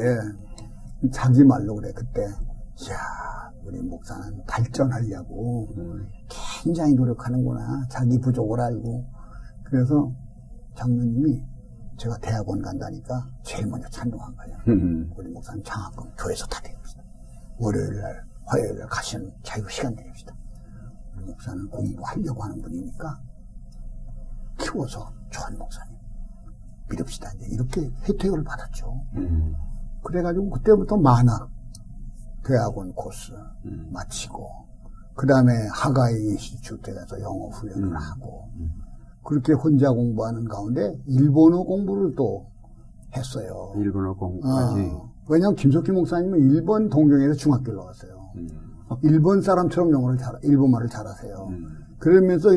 자기 1.12 1.44
말로 1.44 1.74
그래 1.76 1.92
그때. 1.94 2.22
이야 2.22 2.96
우리 3.64 3.80
목사는 3.80 4.42
발전하려고 4.46 5.68
음. 5.76 6.08
굉장히 6.62 6.94
노력하는구나. 6.94 7.86
자기 7.90 8.18
부족을 8.18 8.60
알고. 8.60 9.04
그래서 9.64 10.12
장로님이 10.76 11.44
제가 11.98 12.16
대학원 12.18 12.60
간다니까 12.62 13.26
제일 13.44 13.66
먼저 13.66 13.88
찬동한 13.90 14.34
거예요. 14.36 14.56
음. 14.68 15.12
우리 15.16 15.28
목사님 15.28 15.62
장학금 15.64 16.10
교회에서 16.18 16.46
다 16.46 16.60
드립시다. 16.62 17.02
월요일 17.58 18.00
날, 18.00 18.24
화요일 18.46 18.78
날 18.78 18.88
가시는 18.88 19.30
자유 19.42 19.64
시간 19.68 19.94
드립시다. 19.94 20.34
우리 21.16 21.26
목사는 21.26 21.68
공부하려고 21.68 22.42
하는 22.42 22.60
분이니까 22.62 23.20
키워서 24.62 25.12
좋은 25.30 25.58
목사님 25.58 25.92
믿읍시다. 26.90 27.32
이제 27.36 27.46
이렇게 27.50 27.90
혜택을 28.08 28.44
받았죠. 28.44 29.00
음. 29.16 29.54
그래가지고 30.02 30.50
그때부터 30.50 30.96
만학 30.96 31.48
대학원 32.44 32.92
코스 32.92 33.32
음. 33.64 33.88
마치고 33.92 34.48
그 35.14 35.26
다음에 35.26 35.52
하가이 35.72 36.14
인스튜트에 36.14 36.94
가서 36.94 37.20
영어 37.20 37.48
훈련을 37.48 37.88
음. 37.88 37.96
하고 37.96 38.48
그렇게 39.24 39.52
혼자 39.52 39.90
공부하는 39.90 40.44
가운데 40.44 40.98
일본어 41.06 41.62
공부를 41.62 42.14
또 42.16 42.46
했어요. 43.16 43.72
일본어 43.76 44.14
공부까지. 44.14 44.80
어, 44.90 45.12
왜냐하면 45.28 45.54
김석기 45.54 45.92
목사님은 45.92 46.50
일본 46.50 46.88
동경에서 46.88 47.34
중학교를 47.34 47.78
나왔어요. 47.78 48.32
음. 48.36 48.48
일본 49.02 49.40
사람처럼 49.40 49.92
영어를 49.92 50.18
잘, 50.18 50.34
일본말을 50.42 50.88
잘하세요. 50.88 51.46
음. 51.50 51.84
그러면서 51.98 52.50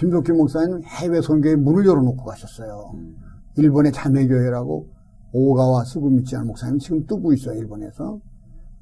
김석기 0.00 0.32
목사님은 0.32 0.82
해외 0.84 1.20
선교에 1.20 1.56
문을 1.56 1.84
열어놓고 1.84 2.24
가셨어요. 2.24 2.92
음. 2.94 3.16
일본의 3.58 3.92
자매교회라고 3.92 4.88
오가와 5.34 5.84
스구미치하는 5.84 6.48
목사님 6.48 6.78
지금 6.78 7.04
뜨고 7.06 7.34
있어요, 7.34 7.58
일본에서. 7.58 8.18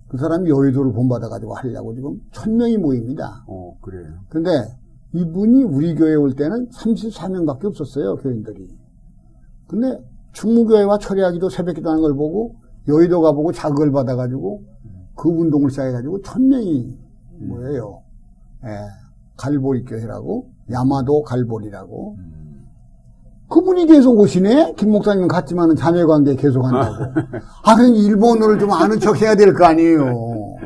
그 0.07 0.17
사람이 0.17 0.49
여의도를 0.49 0.93
본받아가지고 0.93 1.55
하려고 1.55 1.95
지금 1.97 2.21
천 2.31 2.57
명이 2.57 2.79
모입니다. 2.79 3.45
어, 3.49 3.77
그래요. 3.81 4.21
근데 4.29 4.49
이분이 5.13 5.65
우리 5.65 5.97
교회에 5.97 6.15
올 6.15 6.35
때는 6.35 6.69
34명밖에 6.69 7.65
없었어요, 7.65 8.15
교인들이. 8.17 8.69
근데 9.67 10.01
충무교회와 10.35 10.99
철회하기도 10.99 11.51
새벽 11.51 11.75
기도하는 11.75 12.01
걸 12.01 12.15
보고 12.15 12.55
여의도 12.87 13.23
가보고 13.23 13.51
자극을 13.51 13.91
받아가지고 13.91 14.63
그 15.17 15.29
운동을 15.29 15.71
시작해가지고 15.71 16.23
천 16.23 16.47
명이 16.47 16.97
뭐예요. 17.41 18.03
예, 18.65 18.69
갈보리 19.37 19.85
교회라고 19.85 20.58
야마도 20.71 21.23
갈보리라고 21.23 22.17
음. 22.19 22.67
그분이 23.49 23.87
계속 23.87 24.19
오시네? 24.19 24.75
김 24.77 24.91
목사님은 24.91 25.27
갔지만은 25.29 25.75
자매 25.75 26.05
관계 26.05 26.35
계속 26.37 26.65
한다고. 26.65 27.05
아, 27.65 27.75
그럼 27.77 27.95
일본어를 27.95 28.59
좀 28.59 28.71
아는 28.73 29.01
척 29.01 29.21
해야 29.23 29.35
될 29.35 29.55
거 29.55 29.65
아니에요. 29.65 30.57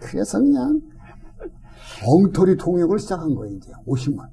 그래서 0.00 0.38
그냥 0.38 0.80
엉터리 2.06 2.56
통역을 2.56 2.98
시작한 2.98 3.34
거예요, 3.34 3.54
이제. 3.56 3.70
50만. 3.86 4.24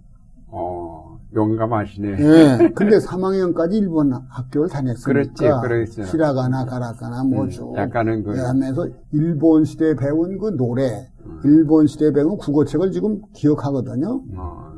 어, 0.48 1.18
용감하시네. 1.36 2.08
예. 2.20 2.70
근데 2.76 2.98
3학년까지 2.98 3.74
일본 3.74 4.14
학교를 4.30 4.70
다녔으니까. 4.70 5.06
그렇지, 5.06 5.44
그러겠죠. 5.62 6.04
히라가나 6.04 6.66
가라가나 6.66 7.24
뭐죠. 7.26 7.72
음, 7.72 7.78
약간은 7.78 8.24
그- 8.24 8.38
예, 8.38 8.42
하면서 8.42 8.88
일본 9.14 9.64
시대에 9.66 9.96
배운 9.96 10.38
그 10.38 10.56
노래, 10.58 11.08
일본 11.46 11.88
시대에 11.88 12.12
배운 12.12 12.38
국어책을 12.38 12.92
지금 12.92 13.22
기억하거든요. 13.34 14.22
어, 14.36 14.71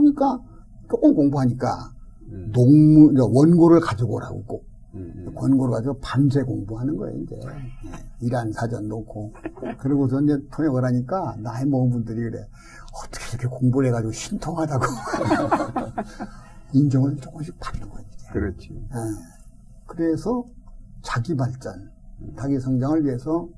그러니까 0.00 0.38
조금 0.90 1.14
공부하니까 1.14 1.68
음, 2.30 2.50
농문, 2.52 3.16
원고를 3.18 3.80
가지고 3.80 4.14
오라고 4.16 4.44
꼭. 4.44 4.66
음, 4.94 5.12
음. 5.16 5.32
원고를 5.34 5.72
가지고 5.74 5.98
밤새 6.00 6.42
공부하는 6.42 6.96
거예요, 6.96 7.18
이제. 7.20 7.36
예, 7.36 8.26
일한 8.26 8.52
사전 8.52 8.88
놓고. 8.88 9.32
그러고서 9.78 10.20
이제 10.22 10.38
통역을 10.52 10.84
하니까 10.84 11.36
나이 11.40 11.64
먹은 11.64 11.90
분들이 11.90 12.22
그래. 12.22 12.46
어떻게 13.04 13.36
이렇게 13.36 13.48
공부를 13.48 13.88
해가지고 13.88 14.12
신통하다고. 14.12 14.84
인정을 16.72 17.16
조금씩 17.16 17.58
받는 17.58 17.88
거예요, 17.88 18.06
이제. 18.14 18.26
그렇지. 18.32 18.68
예. 18.72 18.98
그래서 19.86 20.44
자기 21.02 21.36
발전, 21.36 21.90
자기 22.38 22.58
성장을 22.58 23.04
위해서 23.04 23.48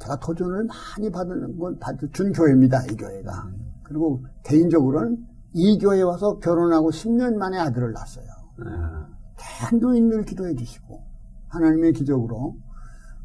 제가 0.00 0.18
도전을 0.18 0.66
많이 0.66 1.10
받은 1.10 1.58
건 1.58 1.78
받준 1.78 2.32
교회입니다, 2.32 2.84
이 2.86 2.96
교회가. 2.96 3.50
그리고 3.84 4.22
개인적으로는 4.44 5.29
이 5.52 5.78
교회에 5.78 6.02
와서 6.02 6.38
결혼하고 6.38 6.90
10년 6.90 7.34
만에 7.36 7.58
아들을 7.58 7.92
낳았어요. 7.92 8.26
아, 8.66 9.08
한도인을 9.36 10.24
기도해 10.24 10.54
주시고 10.54 11.02
하나님의 11.48 11.92
기적으로 11.92 12.56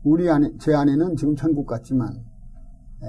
우리 0.04 0.30
아내 0.30 0.52
제 0.58 0.74
아내는 0.74 1.16
지금 1.16 1.36
천국 1.36 1.66
같지만 1.66 2.14
에, 2.14 3.08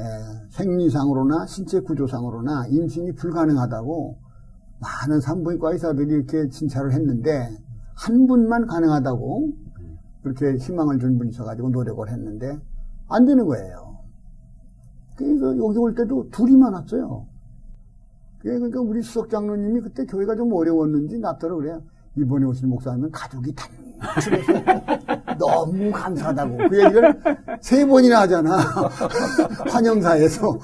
생리상으로나 0.51 1.47
신체 1.47 1.81
구조상으로나 1.81 2.67
임신이 2.69 3.13
불가능하다고 3.13 4.19
많은 4.81 5.21
산부인과 5.21 5.73
의사들이 5.73 6.13
이렇게 6.13 6.49
진찰을 6.49 6.93
했는데 6.93 7.49
한 7.95 8.27
분만 8.27 8.67
가능하다고 8.67 9.53
그렇게 10.23 10.57
희망을 10.57 10.99
준 10.99 11.17
분이 11.17 11.31
있어가지고 11.31 11.71
노력을 11.71 12.07
했는데 12.11 12.59
안 13.09 13.25
되는 13.25 13.47
거예요. 13.47 13.99
그래서 15.17 15.57
여기 15.57 15.79
올 15.79 15.95
때도 15.95 16.29
둘이만 16.31 16.75
왔어요. 16.75 17.27
그러니까 18.55 18.81
우리 18.81 19.03
수석 19.03 19.29
장로님이 19.29 19.81
그때 19.81 20.05
교회가 20.05 20.37
좀 20.37 20.53
어려웠는지 20.53 21.19
나더러 21.19 21.57
그래요. 21.57 21.83
이번에 22.17 22.47
오신 22.47 22.69
목사님은 22.69 23.11
가족이 23.11 23.55
단출해서 23.55 24.53
너무 25.39 25.91
감사하다고. 25.91 26.57
그 26.69 26.85
얘기를 26.85 27.21
세 27.61 27.85
번이나 27.85 28.23
하잖아. 28.23 28.57
환영사에서. 29.69 30.59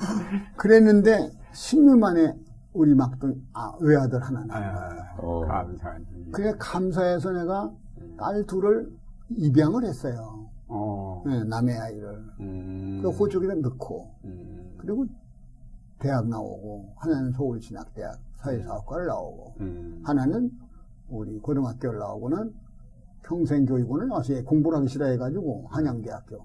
그랬는데 0.56 1.30
10년 1.52 1.98
만에 1.98 2.34
우리 2.72 2.94
막둥, 2.94 3.34
아, 3.52 3.72
외아들 3.80 4.22
하나 4.22 4.44
낳은 4.46 4.74
거예요. 4.74 5.02
아, 5.02 5.16
어. 5.18 5.40
감사한. 5.46 6.06
그래 6.32 6.54
감사해서 6.58 7.32
내가 7.32 7.70
딸 8.18 8.46
둘을 8.46 8.88
입양을 9.36 9.84
했어요. 9.84 10.48
어, 10.68 11.22
네, 11.26 11.44
남의 11.44 11.76
아이를. 11.76 12.24
음, 12.40 13.00
그 13.02 13.10
호적에다 13.10 13.54
넣고. 13.56 14.10
음, 14.24 14.74
그리고 14.78 15.04
대학 16.02 16.28
나오고, 16.28 16.94
하나는 16.96 17.30
서울신학대학 17.30 18.18
사회사학과를 18.38 19.06
나오고, 19.06 19.54
음, 19.60 20.02
하나는 20.04 20.50
우리 21.08 21.38
고등학교를 21.38 22.00
나오고는 22.00 22.52
평생교육원을 23.22 24.08
와서 24.08 24.34
공부를 24.44 24.78
하기 24.78 24.88
싫어해가지고 24.88 25.68
한양대학교. 25.70 26.44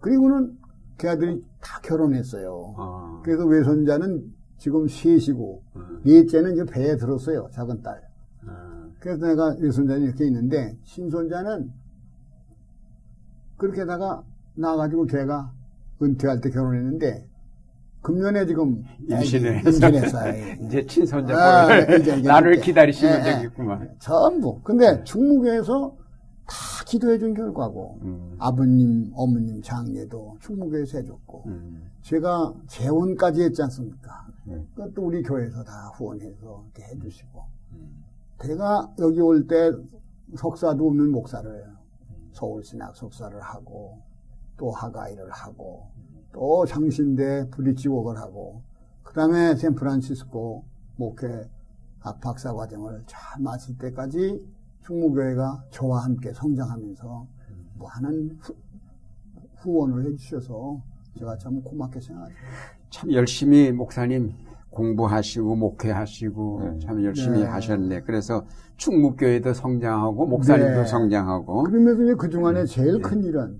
그리고는 0.00 0.58
걔 0.98 1.08
아들이 1.08 1.42
다 1.60 1.80
결혼했어요. 1.82 2.50
어, 2.52 3.20
그래서 3.22 3.46
외손자는 3.46 4.34
지금 4.58 4.88
셋이고, 4.88 5.62
음, 5.76 6.02
넷째는 6.04 6.54
이제 6.54 6.64
배에 6.64 6.96
들었어요. 6.96 7.48
작은 7.52 7.82
딸. 7.82 8.02
어, 8.44 8.90
그래서 8.98 9.24
내가 9.24 9.54
외손자는 9.60 10.02
이렇게 10.02 10.26
있는데, 10.26 10.76
신손자는 10.82 11.70
그렇게다가 13.56 14.24
나가지고 14.56 15.06
걔가 15.06 15.52
은퇴할 16.02 16.40
때 16.40 16.50
결혼했는데, 16.50 17.29
금년에 18.02 18.46
지금 18.46 18.82
임신을 19.08 19.56
애기 19.58 19.66
해서. 19.68 19.86
임신했어요. 19.88 20.56
이제 20.66 20.86
친손자 20.86 21.36
아, 21.36 21.78
이게 21.78 22.16
나를 22.22 22.52
이렇게. 22.54 22.66
기다리시면 22.66 23.14
예, 23.14 23.28
예. 23.28 23.34
되겠구만. 23.36 23.94
전부. 23.98 24.60
근데 24.62 25.02
충무교에서 25.04 25.94
다 26.46 26.56
기도해 26.86 27.18
준 27.18 27.34
결과고, 27.34 27.98
음, 28.02 28.34
아버님, 28.38 29.12
어머님 29.14 29.60
장례도 29.62 30.38
충무교에서 30.40 30.98
해줬고, 30.98 31.44
음, 31.46 31.90
제가 32.02 32.52
재혼까지 32.66 33.42
했지 33.42 33.62
않습니까? 33.62 34.26
네. 34.46 34.54
그것도 34.74 35.02
우리 35.06 35.22
교회에서 35.22 35.62
다 35.62 35.92
후원해서 35.94 36.64
이렇게 36.74 36.82
해주시고, 36.92 37.42
음, 37.74 38.04
제가 38.42 38.94
여기 38.98 39.20
올 39.20 39.46
때 39.46 39.70
석사도 40.36 40.86
없는 40.88 41.10
목사를 41.12 41.64
서울신학 42.32 42.96
석사를 42.96 43.38
하고, 43.40 43.98
또 44.56 44.70
하가이를 44.72 45.30
하고, 45.30 45.86
또 46.32 46.64
장신대 46.66 47.50
브리지웍을 47.50 48.16
하고, 48.18 48.62
그 49.02 49.14
다음에 49.14 49.54
샌프란시스코 49.56 50.64
목회 50.96 51.48
학 51.98 52.20
박사 52.20 52.52
과정을 52.54 53.02
잘 53.06 53.42
마칠 53.42 53.76
때까지 53.78 54.44
충무교회가 54.84 55.64
저와 55.70 56.04
함께 56.04 56.32
성장하면서 56.32 57.26
많은 57.78 58.38
후, 58.40 58.54
후원을 59.56 60.06
해주셔서 60.06 60.80
제가 61.18 61.36
참 61.38 61.62
고맙게 61.62 62.00
생각합니다. 62.00 62.40
참 62.90 63.12
열심히 63.12 63.72
목사님 63.72 64.32
공부하시고 64.70 65.56
목회하시고 65.56 66.60
네. 66.62 66.78
참 66.78 67.04
열심히 67.04 67.40
네. 67.40 67.46
하셨네. 67.46 68.02
그래서 68.02 68.44
충무교회도 68.76 69.52
성장하고 69.52 70.26
목사님도 70.26 70.82
네. 70.82 70.86
성장하고 70.86 71.64
그러면서 71.64 72.02
이제 72.04 72.14
그 72.14 72.30
중간에 72.30 72.64
제일 72.64 73.00
큰 73.02 73.22
일은 73.22 73.52
네. 73.52 73.58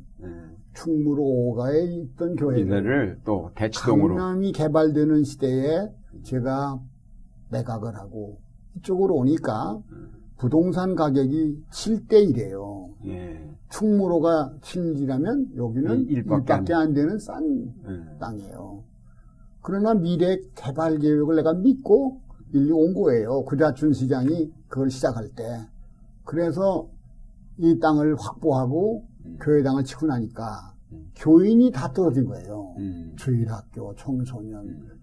충무로 0.75 1.23
오가에 1.23 1.83
있던 1.85 2.35
이들을 2.35 3.21
또 3.25 3.51
대치동으로 3.55 4.17
강남이 4.17 4.53
개발되는 4.53 5.25
시대에 5.25 5.89
제가 6.23 6.81
매각을 7.51 7.97
하고 7.97 8.39
이쪽으로 8.77 9.17
오니까 9.17 9.81
부동산 10.39 10.95
가격이 10.95 11.65
7대 11.71 12.33
1이에요. 12.33 12.89
예. 13.07 13.51
충무로가 13.69 14.55
7이라면 14.63 15.57
여기는 15.57 16.01
일- 16.07 16.11
일밖에 16.19 16.55
1밖에 16.55 16.73
안 16.73 16.93
되는 16.95 17.19
싼 17.19 17.73
예. 17.89 18.19
땅이에요. 18.19 18.83
그러나 19.63 19.93
미래 19.95 20.39
개발 20.55 20.99
계획을 20.99 21.37
내가 21.37 21.53
믿고 21.55 22.21
일리 22.53 22.71
온 22.73 22.95
거예요. 22.95 23.43
구자춘 23.45 23.93
시장이 23.93 24.51
그걸 24.69 24.91
시작할 24.91 25.29
때. 25.37 25.45
그래서 26.25 26.89
이 27.59 27.79
땅을 27.79 28.17
확보하고 28.19 29.03
음. 29.03 29.10
교회당을 29.41 29.85
치고 29.85 30.07
나니까 30.07 30.75
음. 30.93 31.11
교인이 31.17 31.71
다 31.71 31.93
떨어진 31.93 32.25
거예요. 32.27 32.75
음. 32.79 33.15
주일학교, 33.17 33.95
청소년. 33.97 35.01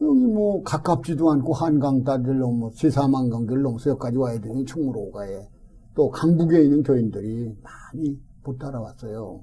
여기 0.00 0.26
뭐 0.26 0.62
가깝지도 0.62 1.30
않고 1.32 1.52
한강 1.54 2.04
다리를 2.04 2.38
넘어 2.38 2.70
지사만강 2.70 3.46
길 3.46 3.62
넘어서 3.62 3.90
여기까지 3.90 4.16
와야 4.16 4.40
되니 4.40 4.64
충무로 4.64 5.00
오가에 5.00 5.48
또 5.94 6.08
강북에 6.10 6.62
있는 6.62 6.82
교인들이 6.84 7.56
많이 7.62 8.20
못 8.44 8.58
따라왔어요. 8.58 9.40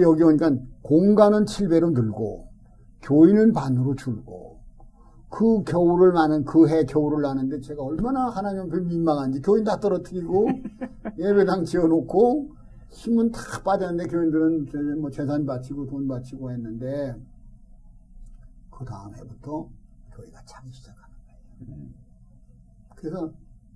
여기 0.00 0.22
오니까 0.22 0.50
공간은 0.82 1.46
7배로 1.46 1.92
늘고 1.94 2.48
교인은 3.00 3.52
반으로 3.54 3.94
줄고 3.94 4.58
그 5.30 5.62
겨울을 5.64 6.12
나는 6.12 6.44
그 6.44 6.68
해 6.68 6.84
겨울을 6.84 7.22
나는데 7.22 7.60
제가 7.60 7.82
얼마나 7.82 8.28
하나님 8.28 8.62
앞에 8.62 8.80
민망한지 8.80 9.40
교인 9.40 9.64
다 9.64 9.80
떨어뜨리고 9.80 10.48
예배당 11.18 11.64
지어놓고 11.64 12.48
힘은 12.90 13.30
다 13.30 13.40
빠졌는데 13.64 14.10
교인들은 14.10 15.00
뭐 15.00 15.10
재산 15.10 15.44
바치고 15.44 15.86
돈 15.86 16.08
바치고 16.08 16.50
했는데 16.50 17.14
그 18.70 18.84
다음 18.84 19.14
해부터 19.14 19.68
교회가 20.12 20.42
차기 20.44 20.70
시작하는 20.72 21.14
거예요. 21.26 21.88
그래서 22.96 23.32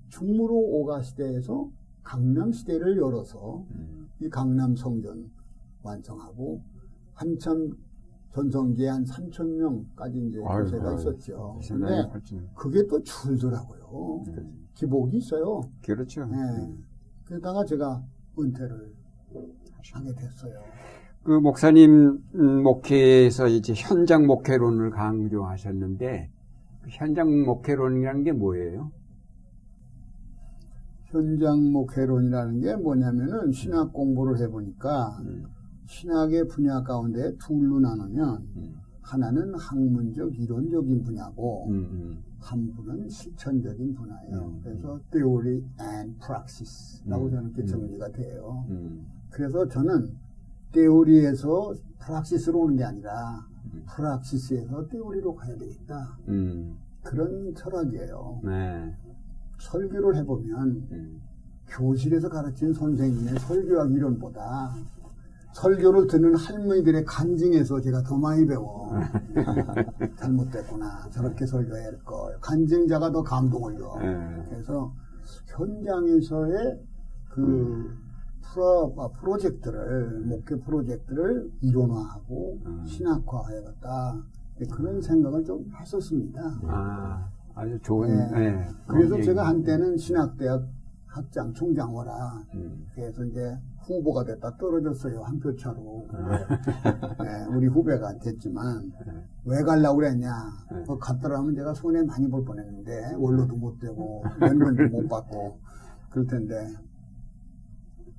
중무로 0.08 0.54
오가 0.54 1.02
시대에서 1.02 1.70
강남 2.02 2.52
시대를 2.52 2.96
열어서 2.96 3.64
음. 3.70 4.08
이 4.20 4.28
강남 4.28 4.74
성전 4.74 5.30
완성하고 5.82 6.62
한참 7.14 7.70
전성기에 8.32 8.88
한 8.88 9.04
3천 9.04 9.46
명까지 9.46 10.26
이제 10.26 10.40
교세가 10.40 10.94
있었죠. 10.94 11.60
근데 11.68 12.10
그게 12.54 12.86
또 12.86 13.02
줄더라고요. 13.02 14.24
기복이 14.74 15.18
있어요. 15.18 15.60
그렇죠. 15.84 16.24
네. 16.26 16.36
그러다가 17.24 17.64
제가 17.64 18.02
은퇴를 18.38 18.94
하게 19.92 20.14
됐어요. 20.14 20.62
그 21.24 21.30
목사님 21.32 22.22
음, 22.34 22.62
목회에서 22.62 23.48
이제 23.48 23.74
현장 23.76 24.26
목회론을 24.26 24.90
강조하셨는데 24.90 26.30
그 26.82 26.88
현장 26.90 27.44
목회론이라는 27.44 28.24
게 28.24 28.32
뭐예요? 28.32 28.90
현장 31.04 31.70
목회론이라는 31.70 32.60
게 32.60 32.74
뭐냐면은 32.76 33.52
신학 33.52 33.92
공부를 33.92 34.38
해보니까 34.40 35.18
음, 35.20 35.44
신학의 35.86 36.48
분야 36.48 36.82
가운데 36.82 37.36
둘로 37.36 37.78
나누면 37.80 38.48
음, 38.56 38.74
하나는 39.02 39.54
학문적 39.54 40.38
이론적인 40.38 41.02
분야고 41.02 41.68
음, 41.68 41.74
음. 41.74 42.22
한 42.38 42.72
분은 42.72 43.08
실천적인 43.08 43.94
분야예요. 43.94 44.38
음. 44.38 44.60
그래서 44.64 44.98
theory 45.10 45.62
and 45.80 46.18
praxis라고 46.18 47.26
음. 47.26 47.30
저는 47.30 47.44
이렇게 47.50 47.62
음. 47.62 47.66
정리가 47.66 48.08
돼요. 48.12 48.64
음, 48.70 49.06
그래서 49.32 49.66
저는 49.66 50.14
theory에서 50.72 51.74
praxis로 51.98 52.60
오는 52.60 52.76
게 52.76 52.84
아니라 52.84 53.46
음. 53.72 53.84
praxis에서 53.88 54.86
theory로 54.88 55.34
가야 55.34 55.56
되겠다. 55.56 56.18
음, 56.28 56.76
그런 57.02 57.54
철학이에요. 57.54 58.40
네. 58.44 58.94
설교를 59.58 60.16
해보면 60.16 60.88
음, 60.92 61.20
교실에서 61.68 62.28
가르친 62.28 62.72
선생님의 62.72 63.38
설교학 63.40 63.90
이론보다 63.92 64.74
설교를 65.52 66.06
듣는 66.06 66.34
할머니들의 66.34 67.04
간증에서 67.04 67.80
제가 67.80 68.02
더 68.02 68.16
많이 68.16 68.46
배워. 68.46 68.90
잘못됐구나. 70.16 71.08
저렇게 71.10 71.46
설교해야 71.46 71.86
할 71.86 71.98
걸. 72.04 72.38
간증자가 72.40 73.12
더 73.12 73.22
감동을 73.22 73.76
줘. 73.78 73.98
네. 74.00 74.46
그래서 74.48 74.92
현장에서의 75.46 76.80
그 77.28 78.01
프로, 78.42 78.94
아, 78.98 79.08
프로젝트를, 79.20 80.20
목회 80.20 80.56
프로젝트를 80.56 81.50
이론화하고 81.60 82.58
음. 82.66 82.84
신학화해야겠다. 82.86 84.22
그런 84.70 85.00
생각을 85.00 85.44
좀 85.44 85.64
했었습니다. 85.80 86.40
아, 86.64 87.28
아주 87.54 87.78
좋은. 87.82 88.08
네. 88.08 88.30
네. 88.52 88.68
그래서 88.86 89.20
제가. 89.20 89.48
한때는 89.48 89.96
신학대학 89.96 90.62
학장, 91.06 91.52
총장호라 91.52 92.12
음, 92.54 92.86
그래서 92.94 93.22
이제 93.24 93.54
후보가 93.82 94.24
됐다 94.24 94.56
떨어졌어요 94.56 95.22
한 95.24 95.38
표 95.40 95.54
차로. 95.56 96.06
아. 96.12 96.38
네, 97.22 97.44
우리 97.54 97.66
후배가 97.66 98.16
됐지만 98.18 98.90
네. 99.06 99.12
왜 99.44 99.62
가려고 99.62 99.96
그랬냐? 99.96 100.30
네. 100.70 100.84
그 100.86 100.96
갔더라면 100.98 101.54
제가 101.54 101.74
손해 101.74 102.02
많이 102.04 102.26
볼 102.30 102.44
뻔 102.46 102.58
했는데 102.58 103.14
원로도 103.18 103.56
못 103.56 103.78
되고 103.78 104.22
연금도 104.40 104.88
못 104.88 105.08
받고 105.08 105.58
그럴 106.10 106.26
텐데 106.26 106.54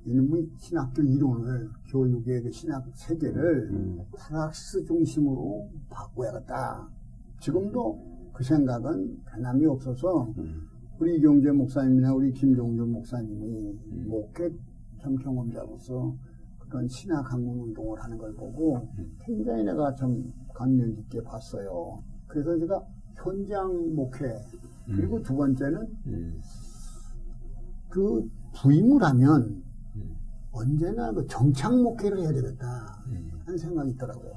이놈의 0.06 0.50
신학교 0.58 1.02
이론을 1.02 1.70
교육의 1.88 2.42
그 2.42 2.50
신학 2.50 2.84
세계를 2.94 3.70
음, 3.70 4.04
프락스 4.16 4.84
중심으로 4.84 5.68
바꿔야겠다. 5.88 6.88
지금도 7.40 8.30
그 8.32 8.44
생각은 8.44 9.22
변함이 9.24 9.66
없어서 9.66 10.32
음, 10.36 10.68
우리 10.98 11.16
이경재 11.16 11.52
목사님이나 11.52 12.12
우리 12.14 12.32
김종준 12.32 12.90
목사님이 12.90 13.78
음. 13.92 14.06
목회 14.08 14.50
참 15.00 15.16
경험자로서 15.16 16.14
그런 16.58 16.88
신학 16.88 17.32
학문 17.32 17.60
운동을 17.60 18.02
하는 18.02 18.18
걸 18.18 18.34
보고 18.34 18.76
음. 18.98 19.16
굉장히 19.20 19.64
내가 19.64 19.94
참 19.94 20.32
감명 20.54 20.94
깊게 20.94 21.22
봤어요. 21.22 22.02
그래서 22.26 22.58
제가 22.58 22.84
현장 23.16 23.94
목회 23.94 24.34
그리고 24.86 25.22
두 25.22 25.34
번째는 25.34 25.80
음, 26.06 26.40
그 27.88 28.28
부임을 28.54 29.02
하면 29.02 29.42
음. 29.42 29.63
언제나 30.54 31.12
그 31.12 31.26
정착 31.26 31.74
목회를 31.74 32.20
해야 32.20 32.32
되겠다 32.32 33.02
음. 33.08 33.30
하는 33.44 33.58
생각이 33.58 33.90
있더라고요. 33.90 34.32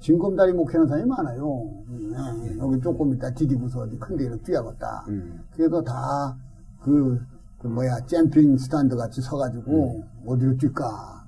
징검다리 0.00 0.52
목회하는 0.52 0.88
사람이 0.88 1.08
많아요. 1.08 1.84
네, 1.88 2.58
여기 2.58 2.80
조금 2.80 3.12
있다 3.14 3.32
디디고서 3.32 3.80
어디 3.80 3.98
큰 3.98 4.16
데로 4.16 4.36
뛰어갔다. 4.42 5.06
음, 5.08 5.40
그래서 5.52 5.82
다, 5.82 6.36
그, 6.82 7.18
그 7.58 7.66
뭐야, 7.66 7.98
잼핑 8.06 8.56
스탠드 8.58 8.94
같이 8.94 9.20
서가지고, 9.22 10.04
어디로 10.26 10.52
뛸까? 10.58 10.84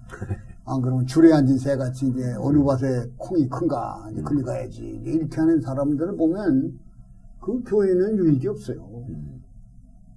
안 0.66 0.82
그러면 0.82 1.06
줄에 1.06 1.32
앉은 1.32 1.56
새 1.56 1.76
같이 1.76 2.08
이제 2.08 2.34
어느 2.38 2.62
밭에 2.62 3.10
콩이 3.16 3.48
큰가? 3.48 4.10
이제 4.12 4.20
그리 4.20 4.42
가야지. 4.42 4.82
이렇게 5.02 5.40
하는 5.40 5.60
사람들을 5.62 6.16
보면 6.16 6.78
그 7.40 7.62
교회는 7.64 8.18
유익이 8.18 8.48
없어요. 8.48 8.82
음. 9.08 9.42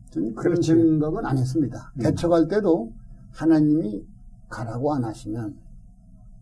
저는 0.09 0.35
그런 0.35 0.55
그렇지. 0.55 0.73
생각은 0.75 1.25
안 1.25 1.37
했습니다. 1.37 1.93
개척할 2.01 2.49
때도 2.49 2.91
하나님이 3.31 4.05
가라고 4.49 4.93
안 4.93 5.03
하시면 5.03 5.55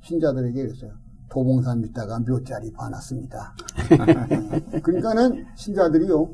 신자들에게 0.01 0.63
그랬어요. 0.67 0.93
도봉산 1.29 1.81
밑다가 1.81 2.19
묘자리 2.19 2.71
봐놨습니다. 2.73 3.55
네. 3.89 4.79
그러니까는 4.81 5.45
신자들이요, 5.55 6.27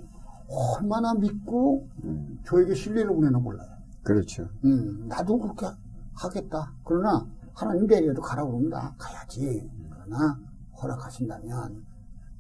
얼마나 0.48 1.14
믿고 1.16 1.88
음. 2.04 2.40
저에게 2.46 2.74
신뢰를 2.74 3.14
보내나 3.14 3.40
몰라요. 3.40 3.70
그렇죠. 4.04 4.48
음, 4.64 5.08
나도 5.08 5.40
그렇게 5.40 5.66
하겠다. 6.14 6.72
그러나 6.84 7.28
하나님 7.54 7.88
내려도 7.88 8.22
가라고 8.22 8.52
그럽니다. 8.52 8.94
가야지. 8.98 9.70
그러나 9.90 10.40
허락하신다면 10.82 11.84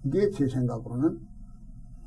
이게 0.04 0.30
제 0.30 0.48
생각으로는 0.48 1.20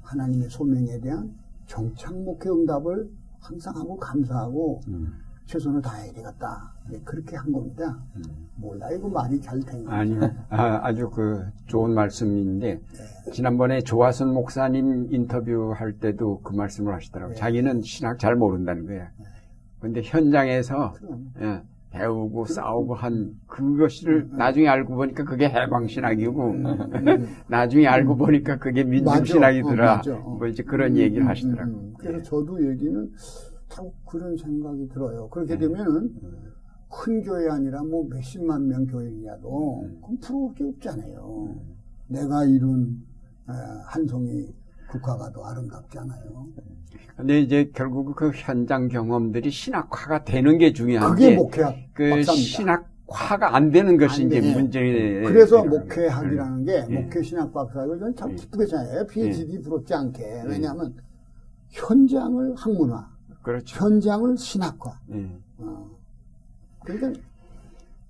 하나님의 0.03 0.49
소명에 0.49 1.01
대한 1.01 1.35
정착 1.67 2.15
목회 2.17 2.49
응답을 2.49 3.11
항상 3.41 3.77
하고 3.77 3.97
감사하고 3.97 4.81
음, 4.89 5.13
최선을 5.49 5.81
다해야 5.81 6.13
되겠다. 6.13 6.73
네, 6.91 7.01
그렇게 7.05 7.35
한 7.37 7.51
겁니다. 7.51 7.99
음. 8.17 8.23
몰라 8.57 8.91
이거 8.91 9.09
말이 9.09 9.41
잘 9.41 9.59
된 9.61 9.83
거. 9.85 9.91
아니요. 9.91 10.21
아, 10.51 10.81
아주 10.87 11.09
그 11.09 11.43
좋은 11.67 11.95
말씀인데 11.95 12.81
지난번에 13.33 13.81
조화순 13.81 14.35
목사님 14.35 15.09
인터뷰 15.11 15.73
할 15.75 15.93
때도 15.95 16.41
그 16.43 16.55
말씀을 16.55 16.93
하시더라고요. 16.95 17.35
네. 17.35 17.41
자기는 17.41 17.81
신학 17.83 18.19
잘 18.19 18.37
모른다는 18.37 18.87
거예요. 18.87 19.07
근데 19.81 20.03
현장에서. 20.05 20.95
예, 21.41 21.63
배우고 21.93 22.45
싸우고 22.45 22.95
한 22.95 23.33
그것을 23.47 24.29
나중에 24.33 24.69
알고 24.69 24.95
보니까 24.97 25.25
그게 25.25 25.49
해방신학이고 25.49 26.57
나중에 27.49 27.87
알고 27.87 28.17
보니까 28.17 28.59
그게 28.59 28.85
민중신학이더라. 28.85 30.03
어. 30.07 30.13
어. 30.13 30.37
뭐 30.39 30.47
이제 30.47 30.63
그런 30.63 30.93
음, 30.93 30.97
얘기를 30.99 31.23
음, 31.25 31.29
하시더라고요. 31.29 31.75
음, 31.75 31.81
음. 31.81 31.95
그래서 31.97 32.23
저도 32.25 32.71
얘기는 32.71 33.11
참 33.69 33.91
그런 34.07 34.37
생각이 34.37 34.89
들어요. 34.89 35.29
그렇게 35.29 35.55
네. 35.55 35.61
되면은 35.61 36.15
큰 36.91 37.23
교회 37.23 37.49
아니라 37.51 37.83
뭐 37.83 38.07
몇십만 38.09 38.67
명 38.67 38.87
교회냐도 38.87 39.83
음. 39.83 39.99
그럼 40.03 40.19
부러울 40.21 40.55
게 40.55 40.65
없잖아요. 40.65 41.55
내가 42.09 42.45
이룬 42.45 43.03
에, 43.49 43.53
한 43.85 44.07
송이 44.07 44.47
국화가 44.91 45.31
더 45.33 45.45
아름답지 45.45 45.99
않아요. 45.99 46.47
근데 47.17 47.41
이제 47.41 47.71
결국 47.75 48.15
그 48.17 48.31
현장 48.33 48.89
경험들이 48.89 49.51
신학화가 49.51 50.25
되는 50.25 50.57
게 50.57 50.73
중요한데 50.73 51.23
그게 51.23 51.37
목회학 51.37 51.75
그 51.93 52.09
박사입니다. 52.09 52.33
신학화가 52.33 53.55
안 53.55 53.71
되는 53.71 53.99
것이 53.99 54.23
안 54.23 54.29
이제 54.29 54.41
돼. 54.41 54.55
문제. 54.55 54.81
그래서 55.27 55.63
목회학이라는 55.65 56.65
게 56.65 56.87
예. 56.89 57.01
목회 57.03 57.21
신학 57.23 57.53
박사를 57.53 57.99
저는 57.99 58.17
참 58.17 58.31
예. 58.31 58.35
기쁘게 58.37 58.67
생각해요. 58.67 59.07
PhD 59.07 59.61
부럽지 59.61 59.93
않게. 59.93 60.23
예. 60.23 60.43
왜냐하면 60.47 60.95
현장을 61.71 62.55
학문화, 62.57 63.11
그렇죠. 63.43 63.85
현장을 63.85 64.37
신학화. 64.37 64.99
예. 65.13 65.39
어. 65.59 65.91
그러니까 66.85 67.21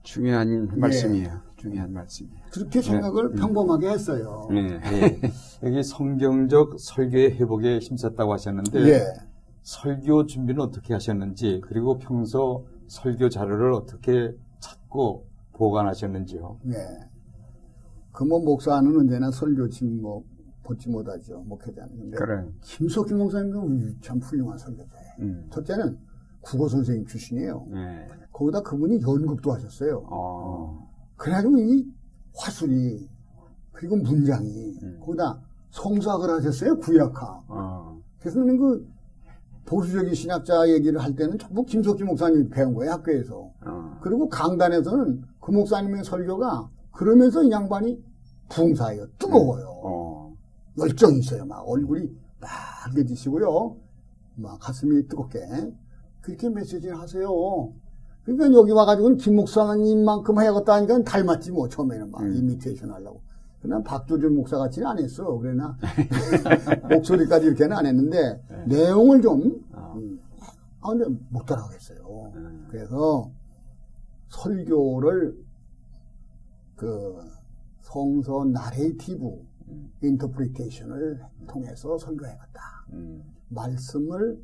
중요한 0.02 0.70
예. 0.72 0.76
말씀이에요. 0.76 1.40
중요한 1.56 1.92
말씀이에요. 1.92 2.38
그렇게 2.52 2.80
생각을 2.80 3.32
평범하게 3.32 3.90
했어요. 3.90 4.48
네. 4.50 4.80
예. 4.92 5.20
여기 5.62 5.82
성경적 5.82 6.78
설교의 6.78 7.32
회복에 7.38 7.78
힘썼다고 7.78 8.32
하셨는데 8.32 8.80
예. 8.88 9.00
설교 9.62 10.26
준비는 10.26 10.60
어떻게 10.60 10.94
하셨는지 10.94 11.60
그리고 11.64 11.98
평소 11.98 12.66
설교 12.86 13.28
자료를 13.28 13.72
어떻게 13.72 14.34
찾고 14.60 15.26
보관하셨는지요. 15.52 16.58
네. 16.62 16.76
그뭐 18.12 18.40
목사는 18.40 18.96
언제나 18.96 19.30
설교팀 19.30 20.00
뭐 20.00 20.24
벗지 20.62 20.88
못하죠. 20.88 21.40
목회자는. 21.46 22.10
그래. 22.12 22.44
김석희 22.62 23.14
목사님도 23.14 24.00
참 24.00 24.18
훌륭한 24.18 24.58
설교자예요. 24.58 24.97
음. 25.20 25.48
첫째는 25.52 25.98
국어 26.40 26.68
선생님 26.68 27.06
출신이에요. 27.06 27.66
네. 27.70 28.08
거기다 28.32 28.62
그분이 28.62 29.00
연극도 29.02 29.52
하셨어요. 29.52 30.06
어. 30.10 30.88
그래가지고 31.16 31.58
이 31.58 31.86
화술이 32.36 33.08
그리고 33.72 33.96
문장이 33.96 34.78
음. 34.82 35.00
거기다 35.00 35.40
성사학을 35.70 36.30
하셨어요. 36.30 36.78
구약학. 36.78 37.44
어. 37.48 38.00
그래서 38.20 38.40
그 38.42 38.88
보수적인 39.66 40.14
신학자 40.14 40.66
얘기를 40.68 40.98
할 40.98 41.14
때는 41.14 41.38
전부 41.38 41.64
김석희 41.64 42.02
목사님이 42.04 42.48
배운 42.48 42.74
거예요. 42.74 42.92
학교에서. 42.92 43.50
어. 43.66 43.98
그리고 44.00 44.28
강단에서는 44.28 45.22
그 45.40 45.50
목사님의 45.50 46.04
설교가 46.04 46.70
그러면서 46.92 47.42
이 47.42 47.50
양반이 47.50 48.02
부흥사예요. 48.48 49.06
뜨거워요. 49.18 49.66
어. 49.84 50.34
열정이 50.78 51.18
있어요. 51.18 51.44
막 51.44 51.68
얼굴이 51.68 52.08
빨개지시고요. 52.40 53.76
막 54.38 54.58
가슴이 54.60 55.06
뜨겁게 55.08 55.40
그렇게 56.20 56.48
메시지를 56.48 56.98
하세요. 56.98 57.72
그러니까 58.24 58.52
여기 58.58 58.72
와가지고는 58.72 59.16
김 59.16 59.36
목사님만큼 59.36 60.40
해야겠다 60.40 60.74
하니까 60.74 61.02
닮았지 61.02 61.50
뭐 61.52 61.68
처음에는 61.68 62.10
막 62.10 62.22
음. 62.22 62.34
이미테이션 62.36 62.90
하려고. 62.90 63.22
그냥 63.60 63.82
박조준 63.82 64.34
목사 64.34 64.56
같이는 64.58 64.86
안 64.86 64.98
했어. 64.98 65.36
그러나 65.38 65.76
목소리까지 66.90 67.46
이렇게는 67.46 67.76
안 67.76 67.86
했는데 67.86 68.40
내용을 68.66 69.20
좀 69.20 69.64
어. 69.72 69.94
음, 69.96 70.20
아 70.80 70.90
근데 70.90 71.06
못 71.30 71.44
따라가겠어요. 71.44 72.32
음. 72.36 72.66
그래서 72.70 73.30
설교를 74.28 75.36
그 76.76 77.16
성서 77.80 78.44
나레이티브 78.44 79.26
음. 79.68 79.92
interpretation을 80.02 81.20
통해서 81.48 81.98
설교해갔다. 81.98 82.60
음. 83.50 83.54
말씀을 83.54 84.42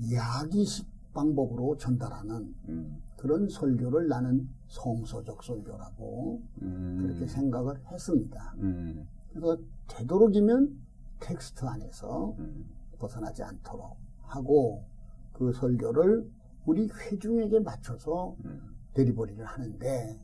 이야기식 0.00 0.86
방법으로 1.12 1.76
전달하는 1.76 2.54
음. 2.68 3.02
그런 3.16 3.48
설교를 3.48 4.08
나는 4.08 4.48
성서적 4.66 5.42
설교라고 5.42 6.42
음. 6.62 6.98
그렇게 7.00 7.26
생각을 7.26 7.80
했습니다. 7.90 8.54
음. 8.58 9.06
그래서 9.30 9.56
되도록이면 9.88 10.76
텍스트 11.20 11.64
안에서 11.64 12.34
음. 12.38 12.66
벗어나지 12.98 13.42
않도록 13.42 13.96
하고 14.22 14.84
그 15.32 15.52
설교를 15.52 16.28
우리 16.66 16.88
회중에게 16.88 17.60
맞춰서 17.60 18.36
음. 18.44 18.74
데리버리를 18.94 19.44
하는데 19.44 20.20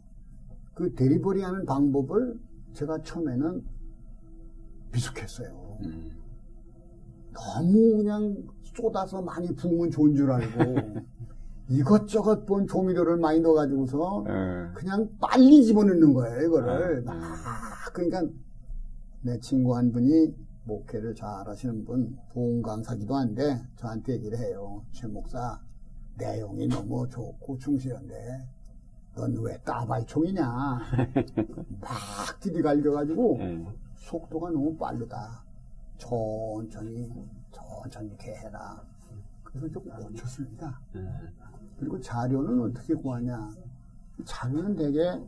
그 0.74 0.94
데리버리 0.94 1.42
하는 1.42 1.64
방법을 1.64 2.38
제가 2.72 3.02
처음에는 3.02 3.64
미숙했어요. 4.92 5.78
음. 7.31 7.35
너무 7.35 7.97
그냥 7.98 8.36
쏟아서 8.62 9.23
많이 9.23 9.55
부으면 9.55 9.90
좋은 9.90 10.15
줄 10.15 10.31
알고 10.31 10.59
이것저것 11.69 12.44
본 12.47 12.66
조미료를 12.66 13.16
많이 13.16 13.40
넣어가지고서 13.40 14.24
어. 14.27 14.73
그냥 14.74 15.09
빨리 15.20 15.65
집어넣는 15.65 16.12
거예요, 16.15 16.47
이거를. 16.47 17.05
아, 17.07 17.12
막, 17.12 17.93
그러니까 17.93 18.27
내 19.23 19.39
친구 19.39 19.77
한 19.77 19.93
분이 19.93 20.35
목회를 20.65 21.15
잘 21.15 21.47
하시는 21.47 21.85
분, 21.85 22.16
부흥 22.32 22.62
강사기도 22.62 23.15
한데 23.15 23.61
저한테 23.77 24.15
얘기를 24.15 24.39
해요. 24.39 24.85
최 24.93 25.07
목사, 25.07 25.61
내용이 26.19 26.69
너무 26.69 27.09
좋고 27.09 27.59
충실한데 27.59 28.15
넌 29.16 29.36
왜 29.39 29.59
따발총이냐. 29.65 30.44
막 31.81 32.40
디디 32.40 32.62
갈겨가지고 32.62 33.36
예. 33.40 33.65
속도가 33.97 34.51
너무 34.51 34.77
빠르다. 34.77 35.44
천천히, 36.01 37.12
천천히 37.52 38.09
이렇게 38.09 38.35
해라. 38.35 38.82
그래서 39.44 39.68
좀 39.68 39.85
고쳤습니다. 39.85 40.81
예. 40.97 41.09
그리고 41.78 42.01
자료는 42.01 42.70
어떻게 42.70 42.94
구하냐? 42.94 43.51
자료는 44.24 44.77
대개 44.77 45.20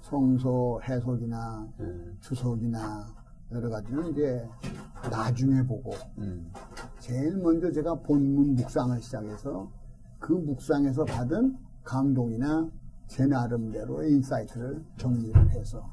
성서 0.00 0.80
해석이나 0.80 1.68
예. 1.80 2.16
주석이나 2.20 3.06
여러 3.52 3.68
가지는 3.68 4.10
이제 4.10 4.48
나중에 5.10 5.62
보고 5.66 5.92
음. 6.18 6.50
제일 6.98 7.36
먼저 7.36 7.70
제가 7.70 7.94
본문 7.96 8.54
묵상을 8.54 9.00
시작해서 9.00 9.70
그 10.18 10.32
묵상에서 10.32 11.04
받은 11.04 11.56
감동이나 11.84 12.70
제 13.08 13.26
나름대로의 13.26 14.12
insight를 14.12 14.82
정리를 14.96 15.50
해서 15.50 15.92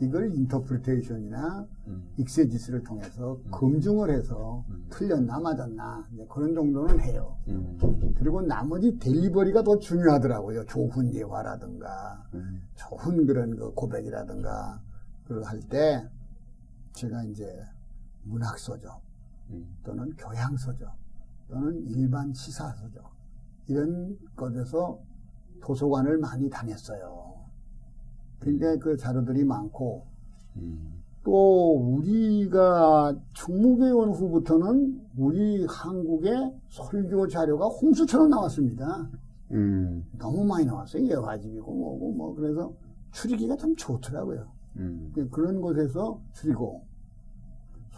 이걸 0.00 0.34
interpretation이나 0.34 1.66
음. 1.88 2.10
exegesis를 2.16 2.82
통해서 2.84 3.38
검증을 3.50 4.10
해서 4.10 4.64
틀렸나 4.88 5.38
맞았나 5.38 6.08
이제 6.12 6.26
그런 6.30 6.54
정도는 6.54 7.00
해요. 7.00 7.36
음. 7.48 7.78
그리고 8.16 8.40
나머지 8.40 8.98
delivery가 8.98 9.62
더 9.62 9.78
중요하더라고요. 9.78 10.64
좋은 10.64 11.12
예화라든가, 11.14 12.28
음. 12.34 12.62
좋은 12.76 13.26
그런 13.26 13.54
그 13.56 13.72
고백이라든가, 13.74 14.80
그걸 15.24 15.44
할 15.44 15.60
때, 15.60 16.08
제가 16.92 17.22
이제 17.24 17.46
문학 18.22 18.58
서적, 18.58 19.02
음. 19.50 19.76
또는 19.84 20.10
교양 20.16 20.56
서적, 20.56 20.90
또는 21.48 21.84
일반 21.88 22.32
시사 22.32 22.72
서적, 22.72 23.04
이런 23.68 24.16
것에서 24.34 24.98
도서관을 25.62 26.18
많이 26.18 26.48
다녔어요. 26.48 27.39
굉장히 28.40 28.78
그 28.78 28.96
자료들이 28.96 29.44
많고, 29.44 30.06
음. 30.56 31.00
또 31.22 31.76
우리가 31.76 33.14
온 33.92 34.10
후부터는 34.10 35.00
우리 35.18 35.66
한국의 35.66 36.54
설교 36.70 37.28
자료가 37.28 37.66
홍수처럼 37.66 38.30
나왔습니다. 38.30 39.08
음. 39.50 40.06
너무 40.18 40.44
많이 40.44 40.64
나왔어요. 40.64 41.04
예화집이고 41.04 41.74
뭐고 41.74 42.12
뭐 42.12 42.34
그래서 42.34 42.72
추리기가 43.12 43.56
참 43.56 43.74
좋더라고요. 43.76 44.46
음. 44.76 45.12
그런 45.30 45.60
곳에서 45.60 46.20
추리고 46.32 46.84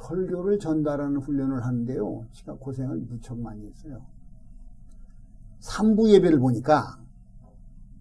설교를 0.02 0.58
전달하는 0.58 1.18
훈련을 1.18 1.64
하는데요. 1.64 2.26
제가 2.32 2.54
고생을 2.54 2.96
무척 3.08 3.38
많이 3.38 3.64
했어요. 3.66 4.04
3부 5.60 6.10
예배를 6.10 6.40
보니까 6.40 6.98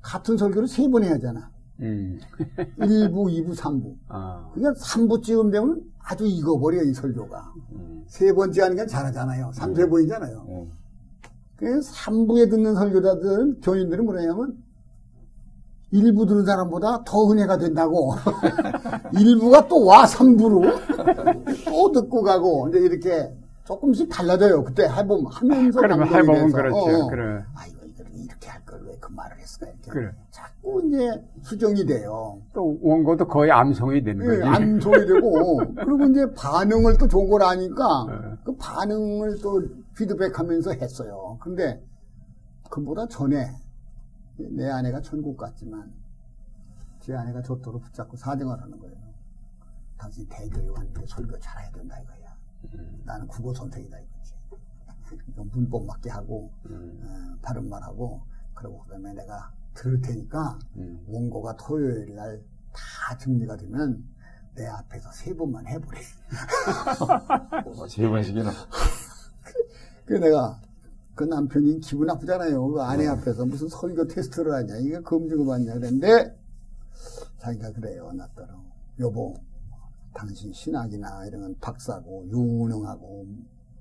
같은 0.02 0.36
설교를 0.36 0.68
세 0.68 0.90
번 0.90 1.04
해야 1.04 1.14
하잖아. 1.14 1.51
음. 1.82 2.20
1부, 2.80 3.14
2부, 3.14 3.56
3부. 3.56 3.96
아. 4.08 4.50
그러니까 4.54 4.80
3부쯤 4.84 5.52
되면 5.52 5.82
아주 6.00 6.26
익어버려, 6.26 6.84
이 6.84 6.94
설교가. 6.94 7.54
음. 7.74 8.04
세 8.08 8.32
번째 8.34 8.62
하니까 8.64 8.86
잘하잖아요. 8.86 9.52
3, 9.54 9.74
세 9.76 9.88
번이잖아요. 9.88 10.46
음. 10.50 10.72
그래서 11.56 11.92
3부에 11.94 12.50
듣는 12.50 12.76
설교자들은, 12.76 13.62
교인들은 13.62 14.06
뭐냐면, 14.06 14.58
1부 15.94 16.28
듣는 16.28 16.46
사람보다 16.46 17.04
더 17.06 17.32
은혜가 17.32 17.58
된다고. 17.58 18.14
1부가 19.14 19.68
또 19.68 19.86
와, 19.86 20.06
3부로. 20.06 20.72
또 21.66 21.92
듣고 21.92 22.22
가고. 22.24 22.70
이제 22.70 22.80
이렇게 22.80 23.34
조금씩 23.66 24.08
달라져요. 24.10 24.64
그때 24.64 24.84
해보면, 24.88 25.26
하면서 25.32 25.80
그러면 25.80 26.08
해보면. 26.08 26.52
그렇죠. 26.52 26.76
어, 26.78 27.06
어. 27.06 27.08
그래. 27.10 27.44
아, 27.56 27.66
이거, 27.68 27.81
이렇게 28.32 28.50
할 28.50 28.62
걸 28.66 28.82
왜 28.88 28.98
그 29.00 29.12
말을 29.12 29.38
했을까 29.40 29.68
이렇게 29.68 29.92
그래. 29.92 30.12
자꾸 30.32 30.82
이제 30.88 31.24
수정이 31.44 31.86
돼요. 31.86 32.42
또 32.54 32.78
원고도 32.82 33.28
거의 33.28 33.52
암송이 33.52 34.04
되는 34.04 34.24
예, 34.26 34.40
거지. 34.40 34.44
암송이 34.44 35.06
되고 35.06 35.58
그리고 35.76 36.04
이제 36.06 36.26
반응을 36.36 36.98
또 36.98 37.08
좋은 37.08 37.30
걸 37.30 37.44
아니까 37.44 38.06
네. 38.08 38.38
그 38.46 38.56
반응을 38.58 39.40
또 39.42 39.62
피드백하면서 39.98 40.72
했어요. 40.74 41.38
근데 41.42 41.84
그보다 42.70 43.06
전에 43.08 43.52
내 44.38 44.70
아내가 44.70 45.02
천국 45.02 45.36
갔지만 45.38 45.92
제 47.00 47.14
아내가 47.14 47.42
저토로 47.42 47.80
붙잡고 47.80 48.16
사정을 48.18 48.62
하는 48.62 48.80
거예요. 48.80 48.96
당신 49.98 50.26
대교육한테 50.30 51.04
설교 51.08 51.38
잘해야 51.40 51.72
된다 51.72 51.96
이거야. 52.00 52.32
나는 53.06 53.28
국어 53.28 53.54
선택이다 53.54 53.98
이거지. 54.00 54.21
좀 55.36 55.50
문법 55.54 55.86
맞게 55.86 56.10
하고 56.10 56.52
음, 56.66 57.00
어, 57.04 57.38
바른 57.42 57.70
말하고 57.70 58.22
그러고 58.54 58.84
그다음에 58.84 59.14
내가 59.14 59.52
들을 59.74 60.00
테니까 60.02 60.60
음. 60.78 61.04
원고가 61.08 61.56
토요일 61.58 62.16
날 62.16 62.42
다 62.74 63.18
정리가 63.18 63.58
되면 63.58 64.04
내 64.56 64.66
앞에서 64.66 65.12
세 65.12 65.36
번만 65.36 65.66
해보래. 65.68 66.00
세 67.90 68.08
번씩이나. 68.08 68.52
그 70.06 70.14
내가 70.14 70.60
그 71.16 71.24
남편이 71.24 71.80
기분 71.80 72.08
나쁘잖아요. 72.08 72.68
그 72.68 72.82
아내 72.82 73.08
앞에서 73.08 73.46
무슨 73.46 73.68
설교 73.70 74.08
테스트를 74.08 74.54
하냐. 74.54 74.78
이게 74.78 75.00
검증을 75.02 75.46
받냐. 75.46 75.74
그랬는데 75.74 76.38
자기가 77.40 77.72
그래요. 77.74 78.12
나따로. 78.14 78.48
여보, 79.00 79.36
당신 80.14 80.52
신학이나 80.54 81.26
이런 81.26 81.42
건 81.42 81.56
박사고 81.60 82.26
유능하고 82.28 83.26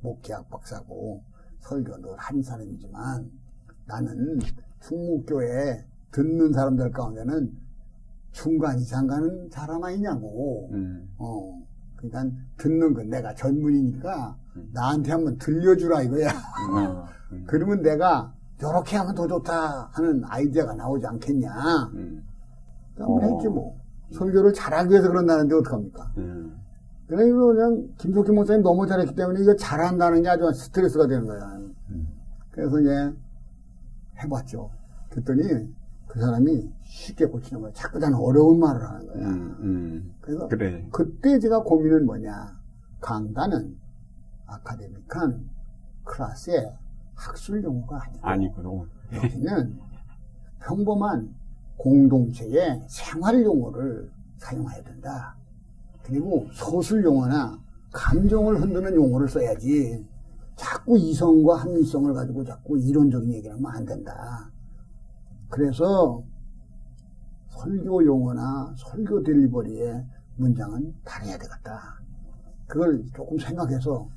목회학 0.02 0.48
박사고 0.50 1.22
설교 1.60 1.96
늘한 1.98 2.42
사람이지만 2.42 3.30
나는 3.86 4.38
충무교회 4.80 5.84
듣는 6.12 6.52
사람들 6.52 6.90
가운데는 6.90 7.52
중간 8.32 8.78
이상 8.78 9.06
가는 9.06 9.48
사람 9.50 9.82
아니냐고. 9.84 10.70
음. 10.72 11.08
어. 11.18 11.60
그러니까 11.96 12.36
듣는 12.56 12.94
건 12.94 13.10
내가 13.10 13.34
전문이니까 13.34 14.36
나한테 14.72 15.12
한번 15.12 15.36
들려주라 15.38 16.02
이거야. 16.02 16.30
음. 17.32 17.44
그러면 17.46 17.82
내가 17.82 18.32
이렇게 18.58 18.96
하면 18.96 19.14
더 19.14 19.26
좋다 19.26 19.90
하는 19.92 20.22
아이디어가 20.24 20.74
나오지 20.74 21.06
않겠냐. 21.06 21.50
음. 21.94 22.24
한번 22.96 23.24
어. 23.24 23.34
했지 23.34 23.48
뭐. 23.48 23.78
설교를 24.12 24.52
잘하기 24.52 24.90
위해서 24.90 25.08
그런다는데 25.08 25.54
어떡합니까? 25.54 26.12
음. 26.18 26.59
그래서 27.10 27.34
그냥 27.34 27.88
김석희 27.98 28.30
목사님 28.30 28.62
너무 28.62 28.86
잘했기 28.86 29.16
때문에 29.16 29.40
이거 29.40 29.56
잘한다는 29.56 30.22
게 30.22 30.28
아주 30.28 30.52
스트레스가 30.52 31.08
되는 31.08 31.26
거야. 31.26 31.60
그래서 32.52 32.80
이제 32.80 33.12
해봤죠. 34.22 34.70
그랬더니 35.10 35.74
그 36.06 36.20
사람이 36.20 36.70
쉽게 36.84 37.26
고치는 37.26 37.62
거야. 37.62 37.72
자꾸 37.74 37.98
나는 37.98 38.16
어려운 38.16 38.60
말을 38.60 38.80
하는 38.80 39.06
거야. 39.08 39.26
음. 39.28 39.56
음. 39.60 40.14
그래서 40.20 40.46
그래. 40.46 40.86
그때 40.92 41.40
제가 41.40 41.64
고민은 41.64 42.06
뭐냐. 42.06 42.58
강단은 43.00 43.76
아카데믹한 44.46 45.48
클래스의 46.04 46.72
학술 47.14 47.64
용어가 47.64 48.04
아니고 48.04 48.26
아니고. 48.26 48.86
여기는 49.14 49.78
평범한 50.60 51.34
공동체의 51.76 52.82
생활 52.86 53.42
용어를 53.42 54.10
사용해야 54.38 54.82
된다. 54.84 55.36
그리고 56.02 56.46
소술 56.52 57.04
용어나 57.04 57.58
감정을 57.92 58.60
흔드는 58.60 58.94
용어를 58.94 59.28
써야지. 59.28 60.06
자꾸 60.56 60.98
이성과 60.98 61.56
합리성을 61.56 62.12
가지고 62.12 62.44
자꾸 62.44 62.78
이론적인 62.78 63.32
얘기를 63.32 63.56
하면 63.56 63.70
안 63.72 63.84
된다. 63.84 64.50
그래서 65.48 66.22
설교 67.48 68.04
용어나 68.04 68.74
설교 68.76 69.22
delivery의 69.22 70.04
문장은 70.36 70.94
달라야 71.04 71.32
되겠다. 71.38 72.00
그걸 72.66 73.04
조금 73.14 73.38
생각해서 73.38 74.08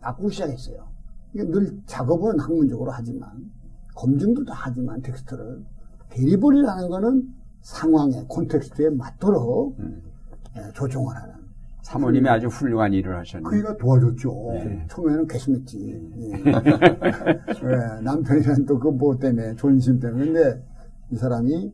바꾸기 0.00 0.32
시작했어요. 0.32 0.88
늘 1.34 1.80
작업은 1.86 2.40
학문적으로 2.40 2.90
하지만 2.90 3.50
검증도 3.94 4.44
다 4.44 4.54
하지만 4.56 5.02
텍스트를 5.02 5.64
delivery를 6.10 6.68
하는 6.68 6.88
거는 6.88 7.34
상황에 7.60 8.24
콘텍스트에 8.28 8.90
맞도록 8.90 9.78
음. 9.80 10.07
예, 10.58 10.72
조정을 10.72 11.14
하는. 11.16 11.34
사모님이 11.82 12.28
아주 12.28 12.48
훌륭한 12.48 12.92
일을 12.92 13.16
하셨네. 13.18 13.44
그이가 13.44 13.76
도와줬죠. 13.78 14.50
네. 14.52 14.86
처음에는 14.90 15.26
괘씸했지. 15.26 15.78
예. 16.18 16.50
예, 16.50 18.00
남편이랑 18.02 18.66
또그 18.66 18.88
뭐 18.88 19.16
때문에, 19.16 19.54
존심 19.54 19.98
때문에. 19.98 20.24
근데 20.26 20.64
이 21.10 21.16
사람이 21.16 21.72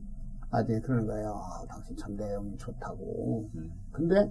나중에 0.52 0.80
그러는 0.80 1.06
거예요. 1.06 1.30
아, 1.30 1.66
당신 1.68 1.96
참 1.96 2.14
내용이 2.16 2.56
좋다고. 2.58 3.50
음. 3.56 3.70
근데 3.92 4.30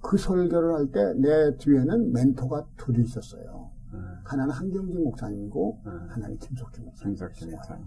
그 0.00 0.16
설교를 0.16 0.74
할 0.74 0.86
때 0.92 1.12
내 1.20 1.56
뒤에는 1.58 2.12
멘토가 2.12 2.64
둘이 2.78 3.02
있었어요. 3.04 3.70
음. 3.92 4.04
하나는 4.24 4.52
한경진 4.54 5.02
목사님이고, 5.04 5.80
음. 5.86 6.06
하나는 6.08 6.38
김석희 6.38 6.80
목사님. 6.82 7.16
김석희 7.16 7.50
목사님. 7.50 7.84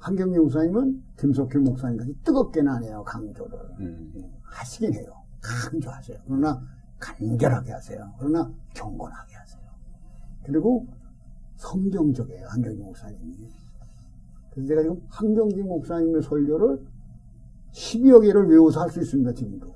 한경진 0.00 0.40
목사님은 0.42 1.02
김석희 1.18 1.58
목사님까지 1.58 2.14
뜨겁게는 2.24 2.72
안 2.72 2.82
해요, 2.84 3.02
강조를. 3.06 3.58
음. 3.80 4.12
하시긴 4.42 4.94
해요. 4.94 5.12
강조하세요. 5.42 6.18
그러나 6.26 6.62
간결하게 6.98 7.72
하세요. 7.72 8.12
그러나 8.18 8.50
경건하게 8.74 9.34
하세요. 9.36 9.60
그리고 10.44 10.86
성경적이에요. 11.56 12.46
한경진 12.48 12.84
목사님이. 12.84 13.48
그래서 14.52 14.68
제가 14.68 14.82
지금 14.82 15.00
한경진 15.08 15.66
목사님의 15.66 16.22
설교를 16.22 16.84
10여 17.72 18.22
개를 18.22 18.48
외워서 18.48 18.80
할 18.80 18.90
수 18.90 19.00
있습니다. 19.00 19.32
지금도. 19.34 19.68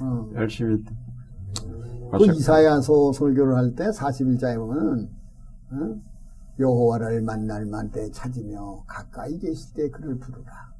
어. 0.00 0.30
열심히. 0.34 0.82
그 2.10 2.24
이사야서 2.26 3.12
설교를 3.12 3.54
할 3.56 3.74
때 3.74 3.84
41자에 3.90 4.56
보면은 4.56 5.08
어? 5.70 6.00
여호와를 6.58 7.22
만날 7.22 7.66
만때 7.66 8.10
찾으며 8.10 8.84
가까이 8.86 9.38
계실 9.38 9.74
때 9.74 9.90
그를 9.90 10.18
부르라. 10.18 10.72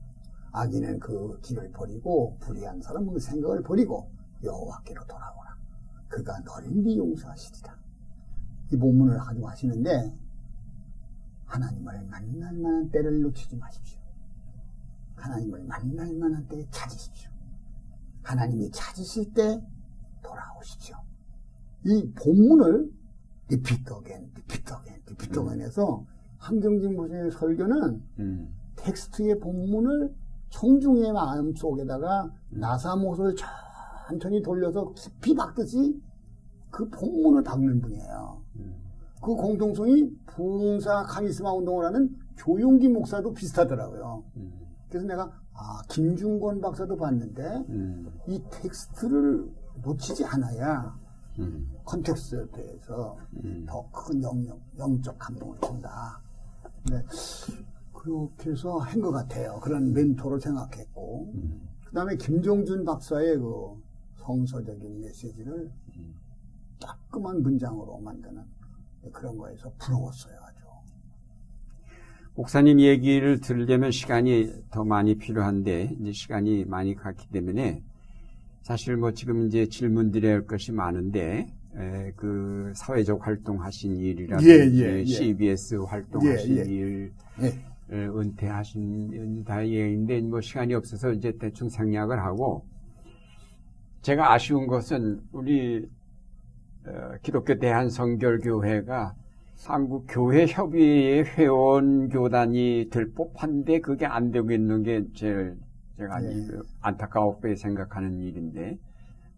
악인은 0.52 0.98
그 0.98 1.38
길을 1.40 1.70
버리고 1.72 2.36
불의한 2.40 2.82
사람은 2.82 3.12
그 3.12 3.20
생각을 3.20 3.62
버리고 3.62 4.10
여호와께로 4.42 5.04
돌아오라. 5.06 5.56
그가 6.08 6.40
너그럽게 6.40 6.70
용서하시리라. 6.70 7.78
이 8.72 8.76
본문을 8.76 9.18
가지고 9.18 9.48
하시는데 9.48 10.14
하나님을 11.44 12.04
만날 12.04 12.54
만한 12.54 12.90
때를 12.90 13.22
놓치지 13.22 13.56
마십시오. 13.56 14.00
하나님을 15.16 15.64
만날 15.64 16.12
만한 16.14 16.46
때에 16.48 16.66
찾으십시오. 16.70 17.30
하나님이 18.22 18.70
찾으실 18.70 19.32
때 19.32 19.60
돌아오십시오. 20.22 20.96
이 21.84 22.12
본문을 22.12 22.92
repeat 23.48 23.92
again, 23.92 24.30
repeat 24.34 24.72
again, 24.72 24.97
repeat 25.08 25.38
again 25.38 25.60
해서 25.60 26.04
한경직 26.38 26.94
목사님의 26.94 27.30
설교는 27.32 28.02
음. 28.20 28.54
텍스트의 28.76 29.38
본문을 29.40 30.14
청중의 30.50 31.12
마음 31.12 31.54
속에다가 31.54 32.30
나사못을 32.50 33.34
천천히 34.08 34.42
돌려서 34.42 34.92
깊이 34.92 35.34
박듯이 35.34 36.00
그 36.70 36.88
본문을 36.88 37.42
박는 37.42 37.80
분이에요. 37.80 38.42
그 39.20 39.34
공통성이 39.34 40.10
부흥사 40.26 41.02
카리스마 41.04 41.52
운동을 41.52 41.86
하는 41.86 42.14
조용기 42.36 42.88
목사도 42.88 43.32
비슷하더라고요. 43.32 44.22
음. 44.36 44.52
그래서 44.88 45.06
내가 45.06 45.30
아 45.52 45.82
김중권 45.88 46.60
박사도 46.60 46.96
봤는데 46.96 47.42
음. 47.68 48.06
이 48.28 48.40
텍스트를 48.50 49.44
놓치지 49.82 50.24
않아야 50.24 50.96
음. 51.38 51.70
context에 51.84 52.46
대해서 52.52 53.16
음. 53.44 53.64
더큰 53.68 54.22
영역, 54.22 54.60
영적 54.78 55.18
감동을 55.18 55.58
준다. 55.60 56.20
네. 56.90 56.96
그렇게 57.92 58.50
해서 58.50 58.78
한 58.78 59.00
것 59.00 59.10
같아요. 59.10 59.58
그런 59.60 59.92
멘토를 59.92 60.40
생각했고. 60.40 61.32
그 61.86 61.92
다음에 61.94 62.16
김종준 62.16 62.84
박사의 62.84 63.38
그 63.38 63.82
성서적인 64.16 65.00
메시지를 65.00 65.70
따끔한 66.80 67.42
문장으로 67.42 67.98
만드는 67.98 68.42
그런 69.12 69.36
거에서 69.36 69.72
부러웠어요, 69.78 70.36
아주. 70.42 70.58
목사님 72.34 72.78
얘기를 72.80 73.40
들으려면 73.40 73.90
시간이 73.90 74.64
더 74.70 74.84
많이 74.84 75.16
필요한데 75.16 75.96
이제 76.00 76.12
시간이 76.12 76.66
많이 76.66 76.94
갔기 76.94 77.28
때문에 77.30 77.82
사실 78.68 78.98
뭐 78.98 79.12
지금 79.12 79.46
이제 79.46 79.66
질문 79.66 80.10
드려야 80.10 80.34
할 80.34 80.46
것이 80.46 80.72
많은데 80.72 81.46
에, 81.74 82.12
그 82.16 82.70
사회적 82.76 83.26
활동하신 83.26 83.96
일이라든지 83.96 84.50
예, 84.50 84.84
예, 84.84 84.98
예. 85.00 85.04
CBS 85.06 85.76
활동하신 85.76 86.56
예, 86.58 86.60
예. 86.60 86.64
일 86.66 87.12
은퇴하신 87.90 89.44
다행인데 89.44 90.20
뭐 90.20 90.42
시간이 90.42 90.74
없어서 90.74 91.12
이제 91.12 91.32
대충 91.40 91.70
생략을 91.70 92.22
하고 92.22 92.66
제가 94.02 94.34
아쉬운 94.34 94.66
것은 94.66 95.22
우리 95.32 95.88
어, 96.86 97.12
기독교 97.22 97.58
대한성결교회가 97.58 99.14
한국 99.64 100.04
교회 100.10 100.44
협의회 100.46 101.22
회원 101.22 102.10
교단이 102.10 102.88
될 102.90 103.14
법한데 103.14 103.80
그게 103.80 104.04
안 104.04 104.30
되고 104.30 104.52
있는 104.52 104.82
게 104.82 105.04
제일 105.14 105.56
제가 105.98 106.20
네. 106.20 106.46
그 106.46 106.62
안타깝게 106.80 107.56
생각하는 107.56 108.18
일인데 108.20 108.78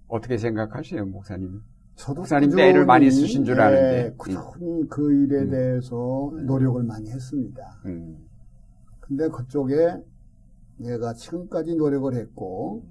어떻게 0.08 0.36
생각하세요, 0.36 1.06
목사님? 1.06 1.62
저도 1.94 2.20
목사님 2.20 2.54
때를 2.54 2.84
많이 2.84 3.10
쓰신 3.10 3.44
줄 3.44 3.60
아는데. 3.60 4.06
예, 4.06 4.14
꾸준히 4.16 4.86
그 4.88 5.12
일에 5.12 5.40
음. 5.40 5.50
대해서 5.50 6.30
노력을 6.46 6.82
많이 6.82 7.10
했습니다. 7.10 7.62
음, 7.86 8.18
근데 9.00 9.28
그쪽에 9.28 10.02
내가 10.76 11.12
지금까지 11.14 11.76
노력을 11.76 12.14
했고 12.14 12.84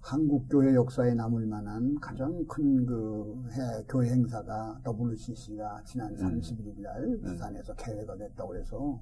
한국 0.00 0.48
교회 0.48 0.74
역사에 0.74 1.14
남을 1.14 1.46
만한 1.46 1.94
가장 2.00 2.44
큰 2.46 2.84
그 2.86 3.42
교회 3.88 4.10
행사가 4.10 4.80
WCC가 4.84 5.82
지난 5.84 6.14
31일 6.16 6.80
날 6.80 7.18
부산에서 7.22 7.74
개회가 7.74 8.16
됐다고 8.16 8.56
해서 8.56 9.00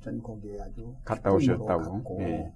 전 0.00 0.20
거기에 0.20 0.60
아주 0.60 0.92
갔다 1.04 1.32
오셨다고? 1.32 1.66
갔고 1.92 2.16
예. 2.22 2.52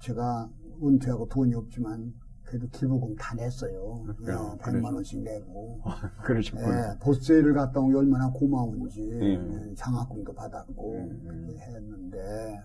제가 0.00 0.50
은퇴하고 0.82 1.28
돈이 1.28 1.54
없지만 1.54 2.12
그래도 2.42 2.66
기부금 2.70 3.14
다 3.16 3.34
냈어요. 3.36 4.04
예, 4.08 4.12
그래요. 4.14 4.58
100만 4.60 4.92
원씩 4.94 5.22
내고 5.22 5.80
그러셨구나. 6.24 6.94
예, 6.94 6.98
보스제를 6.98 7.54
갔다 7.54 7.78
온 7.80 7.90
게 7.92 7.96
얼마나 7.98 8.28
고마운지 8.30 9.00
음. 9.12 9.68
예, 9.70 9.74
장학금도 9.74 10.34
받았고. 10.34 11.08
그렇게 11.22 11.58
했는데 11.58 12.60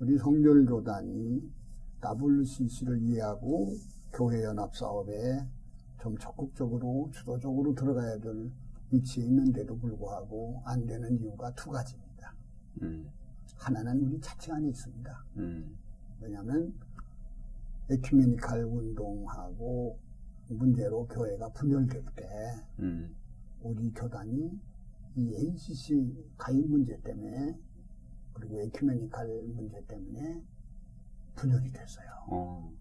우리 0.00 0.16
성결교단이 0.16 1.42
WCC를 2.02 3.02
이해하고 3.02 3.74
교회 4.12 4.42
연합 4.44 4.74
사업에 4.74 5.46
좀 6.00 6.16
적극적으로 6.16 7.10
주도적으로 7.12 7.74
들어가야 7.74 8.18
될 8.18 8.50
위치에 8.90 9.24
있는데도 9.24 9.76
불구하고 9.76 10.62
안 10.64 10.86
되는 10.86 11.20
이유가 11.20 11.52
두 11.54 11.70
가지입니다. 11.70 12.34
음, 12.80 13.06
하나는 13.58 14.00
우리 14.00 14.18
자체 14.20 14.50
안에 14.52 14.68
있습니다. 14.68 15.24
음, 15.36 15.76
왜냐하면 16.20 16.74
에큐메니칼 17.90 18.64
운동하고 18.64 19.98
문제로 20.48 21.06
교회가 21.06 21.48
분열될 21.50 22.04
때 22.16 22.26
음, 22.80 23.14
우리 23.60 23.90
교단이 23.92 24.50
이 25.16 25.34
NCC 25.34 26.34
가입 26.36 26.68
문제 26.68 27.00
때문에 27.00 27.58
그리고 28.32 28.60
에큐메니칼 28.60 29.26
문제 29.54 29.84
때문에 29.86 30.42
분열이 31.34 31.72
됐어요. 31.72 32.06
어, 32.28 32.72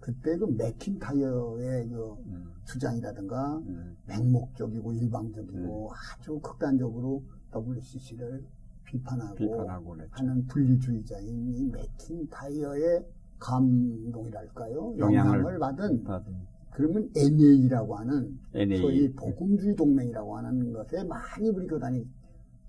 그때 0.00 0.36
그 0.36 0.44
맥킨타이어의 0.46 1.88
그 1.88 2.14
음, 2.26 2.52
주장이라든가 2.64 3.58
음, 3.58 3.96
맹목적이고 4.06 4.92
일방적이고 4.94 5.92
아주 5.92 6.40
극단적으로 6.40 7.22
WCC를 7.54 8.44
비판하고, 8.92 9.34
비판하고. 9.34 9.96
하는 10.10 10.46
분리주의자인 10.46 11.54
이 11.54 11.64
맥킨타이어의 11.66 13.06
감동이랄까요? 13.38 14.98
영향을 14.98 15.38
영향을 15.40 15.58
받은 15.58 16.04
받은 16.04 16.32
그러면 16.70 17.10
NA라고 17.16 17.96
하는 17.96 18.38
NA. 18.54 18.78
소위 18.78 19.12
복음주의 19.12 19.74
동맹이라고 19.74 20.36
하는 20.36 20.72
것에 20.72 21.04
많이 21.04 21.48
우리 21.50 21.66
교단이 21.66 22.06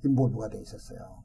인볼브가 0.04 0.50
돼 0.50 0.62
있었어요. 0.62 1.24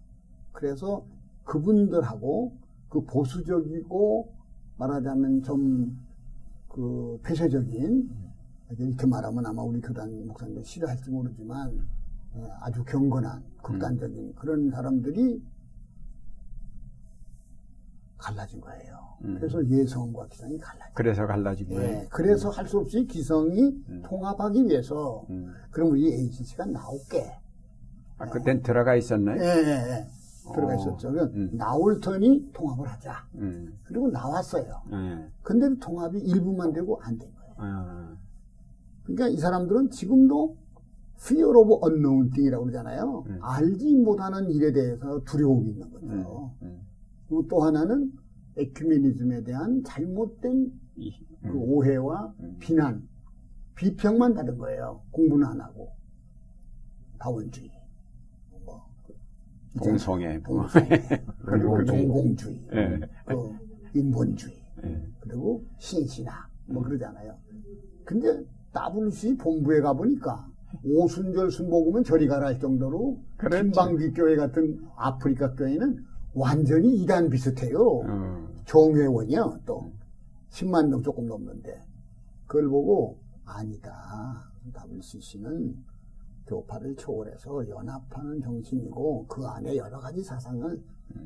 그래서 0.52 1.04
그분들하고 1.44 2.56
그 2.88 3.02
보수적이고 3.04 4.32
말하자면 4.76 5.42
좀 5.42 6.08
그 6.78 7.18
폐쇄적인 7.24 8.08
이렇게 8.78 9.06
말하면 9.06 9.44
아마 9.46 9.62
우리 9.62 9.80
교단 9.80 10.26
목사님들 10.28 10.64
싫어할지 10.64 11.10
모르지만 11.10 11.74
예, 11.74 11.80
아주 12.60 12.84
경건한 12.84 13.42
극단적인 13.62 14.34
그런 14.34 14.70
사람들이 14.70 15.42
갈라진 18.18 18.60
거예요. 18.60 18.98
음. 19.24 19.36
그래서 19.38 19.64
예성과 19.66 20.26
기성이 20.28 20.58
갈라진 20.58 20.94
그래서 20.94 21.26
갈라진 21.26 21.68
거예요. 21.68 21.82
예, 21.82 22.06
그래서 22.10 22.50
할수 22.50 22.78
없이 22.78 23.04
기성이 23.06 23.76
음. 23.88 24.02
통합하기 24.04 24.64
위해서 24.66 25.24
음. 25.30 25.52
그럼 25.70 25.90
우리 25.90 26.12
ACC가 26.12 26.64
나올게. 26.66 27.32
아, 28.18 28.26
그땐 28.26 28.62
들어가 28.62 28.94
예, 28.94 28.98
있었나요? 28.98 29.40
예, 29.40 29.46
예. 29.46 30.06
들어가 30.52 30.72
어, 30.72 30.76
있었죠. 30.76 31.12
그 31.12 31.20
음. 31.34 31.50
나올 31.56 32.00
터니 32.00 32.50
통합을 32.52 32.88
하자. 32.88 33.24
음, 33.36 33.78
그리고 33.84 34.08
나왔어요. 34.10 34.82
예. 34.92 35.28
근데 35.42 35.68
통합이 35.78 36.18
일부만 36.18 36.72
되고 36.72 37.00
안 37.02 37.18
된 37.18 37.30
거예요. 37.34 37.54
아, 37.58 38.16
그러니까 39.04 39.28
이 39.28 39.36
사람들은 39.36 39.90
지금도 39.90 40.56
fear 41.20 41.56
of 41.58 41.80
unknown 41.84 42.30
thing이라고 42.30 42.64
그러잖아요. 42.64 43.24
음. 43.26 43.38
알지 43.42 43.96
못하는 43.96 44.50
일에 44.50 44.72
대해서 44.72 45.20
두려움이 45.24 45.70
있는 45.70 45.90
거죠. 45.90 46.06
음, 46.06 46.66
음, 46.66 46.80
그리고 47.26 47.46
또 47.48 47.62
하나는 47.62 48.12
에큐메니즘에 48.56 49.42
대한 49.44 49.82
잘못된 49.84 50.72
이, 50.96 51.12
그 51.42 51.48
음, 51.48 51.56
오해와 51.56 52.34
음. 52.40 52.56
비난, 52.58 53.08
비평만 53.74 54.34
받은 54.34 54.58
거예요. 54.58 55.02
공부는 55.10 55.46
안 55.46 55.60
하고. 55.60 55.92
다원주의. 57.18 57.70
뭐, 58.64 58.82
동성애. 59.82 60.38
뭐. 60.38 60.62
동성애. 60.62 60.88
그리고 61.44 61.84
동공주의. 61.84 62.68
예. 62.72 63.00
그 63.26 63.56
인본주의. 63.94 64.54
예. 64.84 65.08
그리고 65.20 65.64
신신학. 65.78 66.48
뭐 66.66 66.82
그러잖아요. 66.82 67.34
근데 68.04 68.44
WC 68.74 69.36
본부에 69.36 69.80
가보니까 69.80 70.47
오순절 70.84 71.50
순복음은 71.50 72.04
저리 72.04 72.26
가라 72.26 72.46
할 72.46 72.58
정도로 72.58 73.18
그랬지. 73.36 73.62
김방귀 73.62 74.12
교회 74.12 74.36
같은 74.36 74.80
아프리카 74.96 75.54
교회는 75.54 76.04
완전히 76.34 77.02
이단 77.02 77.30
비슷해요. 77.30 77.78
어, 77.80 78.48
정회원이요, 78.66 79.60
또. 79.64 79.90
10만 80.50 80.88
명 80.88 81.02
조금 81.02 81.26
넘는데. 81.26 81.80
그걸 82.46 82.68
보고, 82.68 83.18
아니다. 83.44 84.50
WCC는 84.74 85.74
교파를 86.46 86.96
초월해서 86.96 87.68
연합하는 87.68 88.40
정신이고, 88.40 89.26
그 89.26 89.46
안에 89.46 89.76
여러 89.76 89.98
가지 89.98 90.22
사상을 90.22 90.82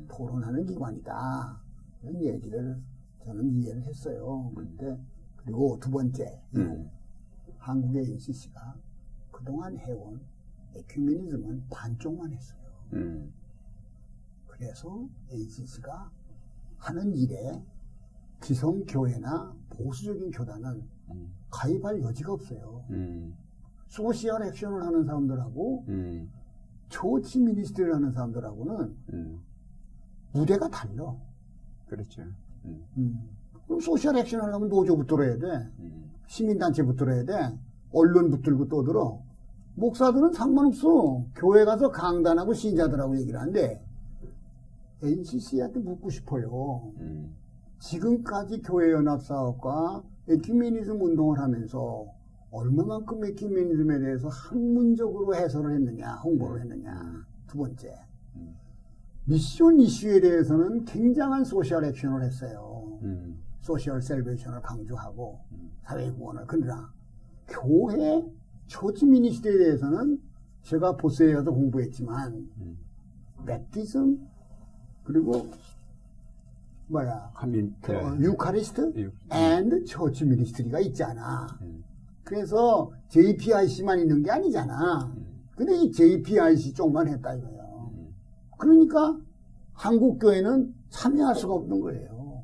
토론하는 0.07 0.65
기관이다. 0.65 1.57
이런 2.03 2.23
얘기를 2.23 2.77
저는 3.23 3.53
이해를 3.55 3.83
했어요. 3.83 4.51
그때, 4.55 4.97
그리고 5.37 5.77
두 5.79 5.91
번째, 5.91 6.41
음. 6.55 6.89
한국의 7.57 8.05
ACC가 8.05 8.75
그동안 9.43 9.77
해온 9.77 10.21
에큐메니즘은 10.75 11.65
반쪽만 11.69 12.31
했어요. 12.31 12.59
음, 12.93 13.33
그래서 14.47 15.07
ACC가 15.29 16.09
하는 16.77 17.13
일에 17.13 17.61
기성교회나 18.41 19.53
보수적인 19.69 20.31
교단은 20.31 20.81
음. 21.11 21.33
가입할 21.51 22.01
여지가 22.01 22.33
없어요. 22.33 22.85
음, 22.89 23.35
소시얼 23.87 24.43
액션을 24.43 24.81
하는 24.81 25.03
사람들하고 25.03 25.85
음, 25.89 26.31
조치 26.87 27.39
미니스트리를 27.41 27.93
하는 27.93 28.11
사람들하고는 28.11 28.97
음, 29.13 29.43
무대가 30.31 30.69
달라. 30.69 31.15
그렇죠. 31.87 32.21
음, 32.65 32.85
음. 32.97 33.29
그럼 33.65 33.79
소시얼 33.81 34.17
액션 34.17 34.41
하려면 34.41 34.69
노조 34.69 34.95
붙들어야 34.95 35.37
돼. 35.37 35.47
음, 35.79 36.11
시민단체 36.27 36.83
붙들어야 36.83 37.25
돼. 37.25 37.57
언론 37.91 38.31
붙들고 38.31 38.67
떠들어. 38.69 39.22
목사들은 39.75 40.33
상관없어. 40.33 41.25
교회 41.35 41.65
가서 41.65 41.89
강단하고 41.89 42.53
신자들하고 42.53 43.17
얘기를 43.19 43.39
하는데 43.39 43.83
NCC한테 45.01 45.79
묻고 45.79 46.09
싶어요. 46.09 46.93
음, 46.99 47.35
지금까지 47.79 48.61
교회연합사업과 48.61 50.03
에큐메니즘 50.29 51.01
운동을 51.01 51.39
하면서 51.39 52.05
얼마만큼 52.51 53.25
ecumenism에 53.25 53.99
대해서 53.99 54.29
학문적으로 54.29 55.35
해설을 55.35 55.73
했느냐, 55.73 56.13
홍보를 56.17 56.61
했느냐. 56.61 57.25
두 57.47 57.57
번째. 57.57 57.93
mission 59.25 59.79
issue에 59.79 60.19
대해서는 60.19 60.85
굉장한 60.85 61.45
social 61.45 61.85
action을 61.85 62.23
했어요. 62.23 62.99
음, 63.03 63.41
social 63.61 64.01
salvation을 64.01 64.61
강조하고 64.61 65.39
사회 65.83 66.11
구원을. 66.11 66.43
그러나 66.45 66.93
교회 67.47 68.23
church 68.73 69.05
ministry에 69.05 69.55
대해서는 69.55 70.19
제가 70.63 70.97
보세이에 70.97 71.31
가서 71.33 71.51
공부했지만 71.51 72.33
음. 72.57 72.77
baptism 73.45 74.27
그리고 75.03 75.47
뭐야 76.87 77.29
하민, 77.35 77.75
그, 77.81 77.91
네. 77.91 77.97
어, 78.03 78.17
유카리스트 78.17 78.93
유- 78.97 79.11
and 79.31 79.85
처치 79.85 80.25
미니스트리가 80.25 80.79
있잖아. 80.79 81.47
음. 81.61 81.83
그래서 82.23 82.91
JPIC만 83.09 83.99
있는 83.99 84.23
게 84.23 84.31
아니잖아. 84.31 85.13
근데 85.55 85.75
이 85.77 85.91
JPIC 85.91 86.73
쪽만 86.73 87.07
했다 87.09 87.35
이거예요. 87.35 87.91
그러니까 88.57 89.19
한국 89.73 90.17
교회는 90.17 90.73
참여할 90.89 91.35
수가 91.35 91.53
없는 91.53 91.79
거예요. 91.79 92.43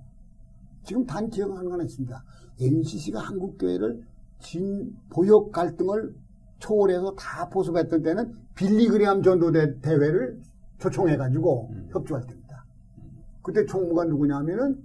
지금 0.84 1.06
단 1.07 1.27
기억하는 1.30 1.72
하나 1.72 1.84
있습니다. 1.84 2.23
NCC가 2.60 3.19
한국 3.19 3.57
교회를 3.57 4.03
진 4.40 4.95
보역 5.10 5.52
갈등을 5.52 6.14
초월해서 6.60 7.16
다 7.16 7.49
보수했던 7.49 8.02
때는 8.03 8.34
빌리그리암 8.56 9.24
전도대 9.24 9.80
대회를 9.82 10.41
초청해가지고 10.80 11.70
음. 11.72 11.90
협조할 11.91 12.26
때입니다. 12.26 12.66
그때 13.41 13.66
총무가 13.66 14.06
누구냐면은 14.06 14.84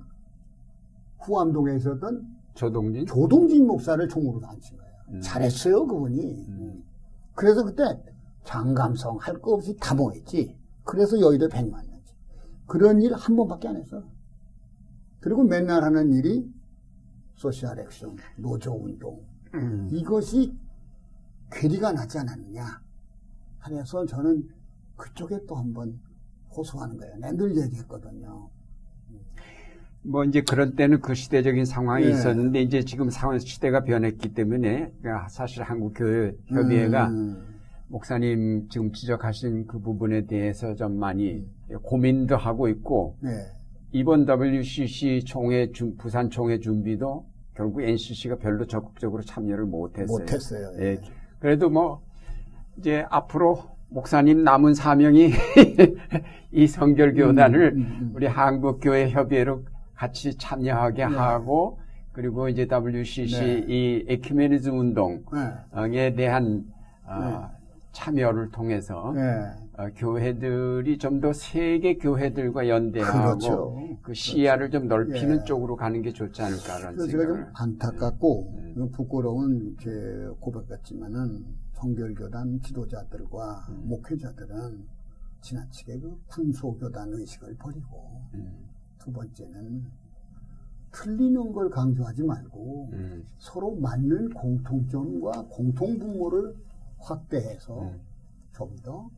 후암동에 1.21 1.77
있었던 1.77 2.23
조동진. 2.55 3.07
조동진 3.07 3.67
목사를 3.67 4.07
총무로 4.09 4.47
앉힌 4.47 4.77
거예요. 4.79 4.95
음. 5.11 5.21
잘했어요, 5.21 5.87
그분이. 5.87 6.47
그래서 7.35 7.65
그때 7.65 7.83
장감성 8.45 9.17
할 9.21 9.41
거 9.41 9.55
없이 9.55 9.77
다 9.81 9.95
모였지. 9.95 10.57
그래서 10.85 11.19
여의도 11.19 11.49
백 11.49 11.69
만났지. 11.69 12.15
그런 12.67 13.03
일 13.03 13.13
한 13.13 13.35
번밖에 13.37 13.69
안 13.69 13.77
했어. 13.77 14.03
그리고 15.21 15.43
맨날 15.43 15.83
하는 15.83 16.13
일이 16.13 16.49
소셜 17.35 17.79
액션, 17.81 18.17
노조 18.37 18.73
운동. 18.75 19.21
음. 19.55 19.89
이것이 19.91 20.55
괴리가 21.53 21.93
나지 21.93 22.19
않았느냐. 22.19 22.83
하면서 23.59 24.05
저는 24.05 24.49
그쪽에 24.97 25.39
또 25.49 25.55
한번 25.55 25.99
호소하는 26.57 26.97
거예요. 26.99 27.15
내가 27.17 27.33
늘 27.33 27.57
얘기했거든요. 27.57 28.49
뭐 30.03 30.23
이제 30.25 30.43
그런 30.43 30.77
때는 30.77 31.01
그 31.01 31.15
시대적인 31.15 31.65
상황이 31.65 32.05
네. 32.05 32.11
있었는데 32.11 32.61
이제 32.61 32.83
지금 32.85 33.09
상황 33.09 33.39
시대가 33.39 33.85
변했기 33.85 34.35
때문에 34.35 34.93
그러니까 35.01 35.29
사실 35.29 35.63
한국 35.63 35.95
교회 35.97 36.37
협의회가 36.47 37.09
음, 37.09 37.43
목사님 37.89 38.69
지금 38.69 38.93
지적하신 38.93 39.67
그 39.67 39.79
부분에 39.79 40.27
대해서 40.27 40.75
좀 40.75 40.99
많이 40.99 41.47
고민도 41.83 42.37
하고 42.37 42.69
있고 42.69 43.17
네. 43.21 43.31
이번 43.93 44.27
WCC 44.29 45.23
총회 45.25 45.73
준- 45.73 45.97
부산 45.97 46.29
총회 46.29 46.59
준비도 46.61 47.25
결국 47.55 47.83
NCC가 47.83 48.37
별로 48.37 48.67
적극적으로 48.67 49.23
참여를 49.23 49.65
못했어요. 49.65 50.07
못했어요. 50.07 50.73
예. 50.81 50.85
예. 50.85 51.01
그래도 51.39 51.71
뭐 51.71 52.03
이제 52.79 53.07
앞으로 53.11 53.63
목사님 53.89 54.43
남은 54.43 54.75
사명이 54.75 55.31
이 56.51 56.67
성결교단을 56.67 57.73
음, 57.75 57.79
음, 57.79 57.99
음. 58.01 58.13
우리 58.15 58.27
한국교회 58.27 59.11
협의회로 59.11 59.63
같이 59.95 60.37
참여하게 60.37 61.07
네. 61.07 61.15
하고 61.15 61.79
그리고 62.13 62.49
이제 62.49 62.67
WCC 62.71 63.41
네. 63.41 63.65
이 63.69 64.05
에큐메니즘 64.09 64.79
운동에 64.79 65.21
네. 65.91 66.15
대한 66.15 66.65
어, 67.07 67.51
참여를 67.95 68.51
통해서 68.51 69.13
네. 69.15 69.23
어, 69.79 69.89
교회들이 69.97 70.99
좀 70.99 71.21
더 71.21 71.33
세계 71.33 71.97
교회들과 71.97 72.69
연대하고 72.69 73.19
그렇죠. 73.39 73.99
그 74.03 74.13
시야를 74.13 74.71
좀 74.71 74.89
넓히는 74.89 75.41
예. 75.41 75.45
쪽으로 75.45 75.77
가는 75.77 76.03
게 76.03 76.13
좋지 76.13 76.43
않을까라는 76.43 76.97
그래서 76.97 77.11
제가 77.11 77.23
좀 77.25 77.35
생각을. 77.37 77.53
안타깝고 77.55 78.53
음. 78.59 78.73
이건 78.77 78.91
부끄러운 78.91 79.77
제 79.81 79.91
고백 80.41 80.69
같지만은 80.69 81.45
성결교단 81.75 82.61
지도자들과 82.63 83.67
음. 83.71 83.83
목회자들은 83.89 84.85
지나치게 85.41 86.01
그 86.01 86.19
군소교단 86.29 87.13
의식을 87.13 87.57
버리고 87.59 88.23
음, 88.35 88.65
두 88.99 89.13
번째는 89.13 89.85
틀리는 90.93 91.53
걸 91.53 91.69
강조하지 91.71 92.23
말고 92.23 92.89
음, 92.93 93.25
서로 93.39 93.75
맞는 93.77 94.31
공통점과 94.31 95.47
공통분모를 95.51 96.55
확대해서 97.05 97.83
음. 97.83 98.01
좀더 98.53 99.11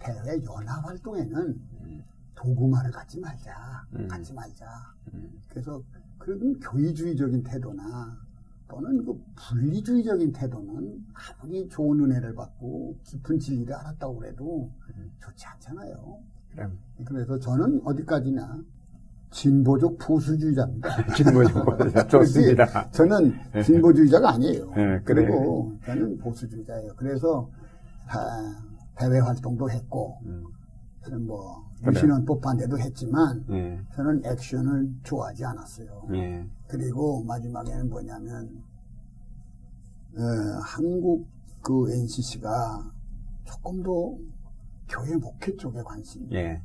대외 0.00 0.42
연합 0.44 0.84
활동에는 0.84 1.46
음. 1.80 2.04
도구마를 2.34 2.90
갖지 2.90 3.18
말자, 3.18 3.86
음. 3.94 4.06
갖지 4.08 4.32
말자. 4.32 4.66
음. 5.14 5.40
그래서 5.48 5.82
그런 6.18 6.58
교의주의적인 6.60 7.42
태도나 7.42 8.16
또는 8.68 9.04
그 9.04 9.18
분리주의적인 9.34 10.32
태도는 10.32 11.06
아무리 11.14 11.68
좋은 11.68 12.00
은혜를 12.00 12.34
받고 12.34 12.98
깊은 13.04 13.38
진리를 13.38 13.72
알았다고 13.74 14.22
음. 14.94 15.12
좋지 15.20 15.46
않잖아요. 15.46 16.22
그럼 16.50 16.78
그래서 17.04 17.38
저는 17.38 17.80
어디까지나 17.84 18.62
진보적 19.30 19.98
보수주의자입니다. 19.98 20.88
진보적 21.14 22.08
좋습니다. 22.08 22.90
저는 22.90 23.34
진보주의자가 23.64 24.30
아니에요. 24.34 24.66
네, 24.70 25.00
그래. 25.04 25.26
그리고 25.26 25.72
저는 25.84 26.18
보수주의자예요. 26.18 26.94
그래서 26.96 27.50
아, 28.08 28.56
대외 28.96 29.18
활동도 29.20 29.70
했고 29.70 30.18
음, 30.24 30.44
저는 31.04 31.26
뭐. 31.26 31.68
유신헌법 31.86 32.40
반대도 32.40 32.76
했지만 32.76 33.44
예, 33.50 33.80
저는 33.94 34.22
액션을 34.24 34.94
좋아하지 35.04 35.44
않았어요. 35.44 36.08
예, 36.12 36.44
그리고 36.66 37.22
마지막에는 37.22 37.88
뭐냐면 37.88 38.64
어, 40.16 40.20
한국 40.64 41.28
그 41.62 41.88
NCC가 41.92 42.90
조금 43.44 43.80
더 43.84 44.12
교회 44.88 45.14
목회 45.14 45.54
쪽에 45.54 45.80
관심이 45.84 46.26
예. 46.32 46.60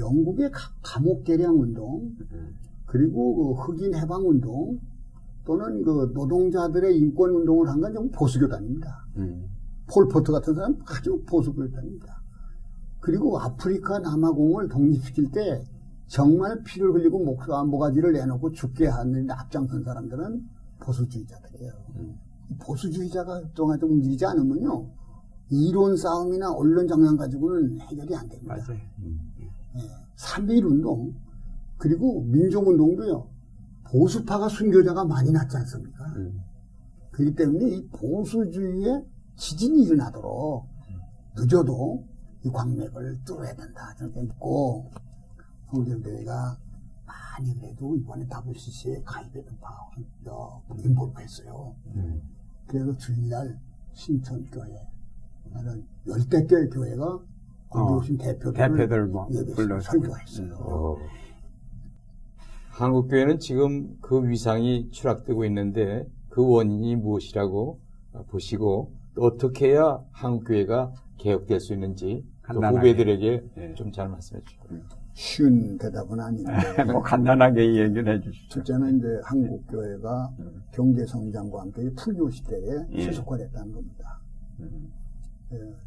영국의 0.00 0.50
가- 0.50 0.72
감옥 0.82 1.22
개량 1.24 1.54
운동 1.60 2.12
음, 2.32 2.54
그리고 2.86 3.54
그 3.54 3.62
흑인 3.62 3.94
해방 3.94 4.26
운동 4.28 4.78
또는 5.44 5.82
그 5.84 6.10
노동자들의 6.14 6.98
인권 6.98 7.30
운동을 7.30 7.68
한 7.68 7.80
건 7.80 7.92
좀 7.94 8.10
보수 8.10 8.38
교단입니다. 8.40 9.06
음, 9.16 9.46
폴포트 9.92 10.32
같은 10.32 10.54
사람 10.54 10.76
아주 10.86 11.22
보수 11.28 11.52
교단입니다. 11.54 12.20
그리고 13.00 13.38
아프리카 13.38 13.98
남아공을 14.00 14.68
독립시킬 14.68 15.30
때 15.30 15.64
정말 16.06 16.62
피를 16.64 16.92
흘리고 16.92 17.24
목사 17.24 17.62
모가지를 17.64 18.12
내놓고 18.12 18.50
죽게 18.52 18.86
하는 18.88 19.30
앞장선 19.30 19.84
사람들은 19.84 20.42
보수주의자들이에요. 20.80 21.72
음. 21.96 22.16
보수주의자가 22.60 23.42
정하게 23.54 23.86
움직이지 23.86 24.26
않으면요. 24.26 24.86
이론 25.50 25.96
싸움이나 25.96 26.52
언론 26.52 26.86
장난 26.86 27.16
가지고는 27.16 27.80
해결이 27.80 28.14
안 28.14 28.28
됩니다. 28.28 28.56
맞아요. 28.56 28.80
음, 29.00 29.18
3.1 30.16 30.64
운동, 30.64 31.14
그리고 31.76 32.22
민족운동도요, 32.24 33.28
보수파가 33.90 34.48
순교자가 34.48 35.04
많이 35.04 35.30
났지 35.32 35.56
않습니까? 35.56 36.04
음, 36.16 36.40
그렇기 37.10 37.34
때문에 37.34 37.68
이 37.68 37.88
보수주의의 37.88 39.04
지진이 39.36 39.84
일어나도록 39.84 40.68
늦어도 41.36 42.04
이 42.44 42.50
광맥을 42.50 43.24
뚫어야 43.24 43.54
된다. 43.54 43.94
저는 43.98 44.12
믿고, 44.22 44.90
성결대회가 45.70 46.58
많이 47.06 47.54
그래도 47.58 47.96
이번에 47.96 48.26
WCC에 48.46 49.02
가입해도 49.04 49.50
인볼브했어요. 50.78 51.74
음. 51.94 52.22
그래서 52.66 52.96
주일날 52.96 53.58
신천교회, 53.92 54.88
나는 55.50 55.86
열대 56.06 56.46
개 56.46 56.68
교회가 56.68 57.20
거기 57.70 58.14
어, 58.14 58.16
대표들 58.18 58.52
대표들 58.52 59.06
뭐 59.06 59.28
예배 59.32 59.52
불러서. 59.54 59.92
설교했어요. 59.92 60.54
어. 60.58 60.96
한국 62.70 63.08
교회는 63.08 63.38
지금 63.38 63.96
그 64.00 64.26
위상이 64.28 64.90
추락되고 64.90 65.44
있는데 65.46 66.06
그 66.28 66.46
원인이 66.46 66.96
무엇이라고 66.96 67.78
보시고 68.28 68.92
또 69.14 69.22
어떻게 69.22 69.70
해야 69.72 70.02
한국 70.12 70.44
교회가 70.44 70.92
개혁될 71.18 71.60
수 71.60 71.74
있는지. 71.74 72.24
후배들에게 72.48 73.44
예. 73.58 73.74
좀잘 73.74 74.08
말씀해 74.08 74.42
주시죠. 74.42 74.64
쉬운 75.12 75.78
대답은 75.78 76.18
아닌데 76.18 76.50
뭐 76.90 77.00
간단하게 77.02 77.76
얘기를 77.76 78.16
해주시죠. 78.16 78.48
첫째는 78.48 78.98
이제 78.98 79.06
한국 79.24 79.64
교회가 79.68 80.30
경제 80.72 81.04
성장과 81.06 81.60
함께 81.60 81.90
풀교 81.96 82.30
시대에 82.30 82.86
예. 82.92 83.02
세속화됐다는 83.04 83.72
겁니다. 83.72 84.20
음, 84.60 84.90
예, 84.90 84.99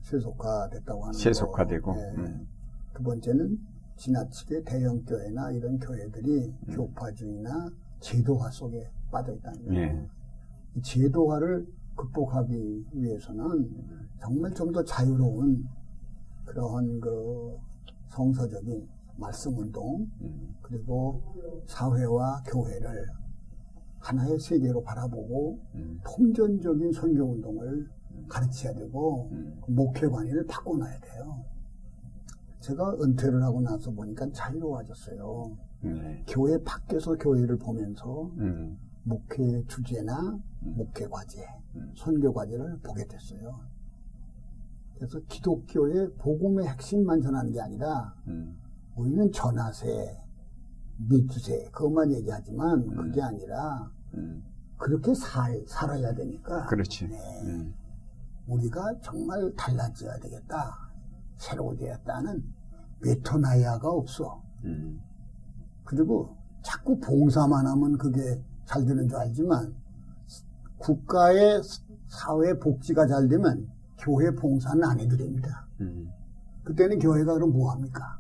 세속화됐다고 0.02 1.02
하는 1.04 1.14
세속화되고, 1.14 1.94
거. 1.94 2.00
예. 2.00 2.12
음. 2.18 2.48
두 2.94 3.04
번째는 3.04 3.58
지나치게 3.96 4.64
대형 4.64 5.04
교회나 5.06 5.52
이런 5.52 5.78
교회들이 5.80 6.54
음. 6.68 6.76
교파주의나 6.76 7.70
제도화 8.00 8.50
속에 8.52 8.90
빠져 9.12 9.34
있다는 9.34 9.66
거예요. 9.66 9.82
예. 9.82 10.08
이 10.76 10.82
제도화를 10.82 11.66
극복하기 11.96 12.86
위해서는 12.94 13.70
정말 14.20 14.52
좀 14.54 14.72
더 14.72 14.84
자유로운 14.84 15.64
그러한 16.46 17.00
그 17.00 17.56
성서적인 18.10 18.88
말씀 19.18 19.56
운동 19.58 20.08
음, 20.22 20.56
그리고 20.62 21.22
사회와 21.68 22.42
교회를 22.48 23.06
하나의 24.00 24.40
세계로 24.40 24.84
바라보고 24.84 25.60
음, 25.76 26.00
통전적인 26.04 26.92
선교 26.92 27.24
운동을 27.24 27.88
가르쳐야 28.28 28.74
되고 28.74 29.30
음. 29.32 29.62
목회 29.68 30.08
관리를 30.08 30.46
바꿔놔야 30.48 31.00
돼요. 31.00 31.44
제가 32.60 32.96
은퇴를 33.02 33.44
하고 33.44 33.62
나서 33.62 33.92
보니까 33.92 34.30
자유로워졌어요. 34.32 35.58
네. 35.82 36.24
교회 36.28 36.58
밖에서 36.64 37.16
교회를 37.18 37.58
보면서 37.58 38.32
음, 38.38 38.78
목회 39.04 39.64
주제나 39.68 40.40
목회 40.62 41.06
과제, 41.08 41.46
음. 41.76 41.92
선교 41.96 42.32
과제를 42.34 42.80
보게 42.80 43.06
됐어요. 43.06 43.60
그래서 44.96 45.20
기독교의 45.28 46.14
복음의 46.20 46.66
핵심만 46.68 47.22
전하는 47.22 47.52
게 47.52 47.60
아니라 47.60 48.16
음, 48.28 48.58
우리는 48.96 49.30
전하세, 49.34 50.18
믿으세 51.10 51.70
그것만 51.72 52.14
얘기하지만 52.14 52.88
그게 52.88 53.22
아니라 53.22 53.92
음. 54.14 54.42
그렇게 54.78 55.14
살, 55.14 55.64
살아야 55.68 56.14
되니까 56.14 56.66
그렇지. 56.68 57.08
네. 57.10 57.74
음, 58.48 58.54
우리가 58.54 59.00
정말 59.02 59.54
달라져야 59.56 60.18
되겠다. 60.20 60.90
새로워져야겠다는 61.38 62.44
메토나이아가 63.02 63.90
없어. 63.90 64.42
음. 64.64 65.02
그리고 65.84 66.38
자꾸 66.62 67.00
봉사만 67.00 67.68
하면 67.68 67.98
그게 67.98 68.42
잘 68.66 68.86
되는 68.86 69.08
줄 69.08 69.18
알지만 69.18 69.76
국가의 70.78 71.62
사회 72.08 72.58
복지가 72.60 73.08
잘 73.08 73.28
되면 73.28 73.70
교회 73.98 74.32
봉사는 74.32 74.84
안 74.84 75.00
해도 75.00 75.18
됩니다. 75.18 75.66
음. 75.82 76.10
그때는 76.64 77.00
교회가 77.00 77.34
그럼 77.34 77.52
뭐 77.52 77.72
합니까? 77.72 78.20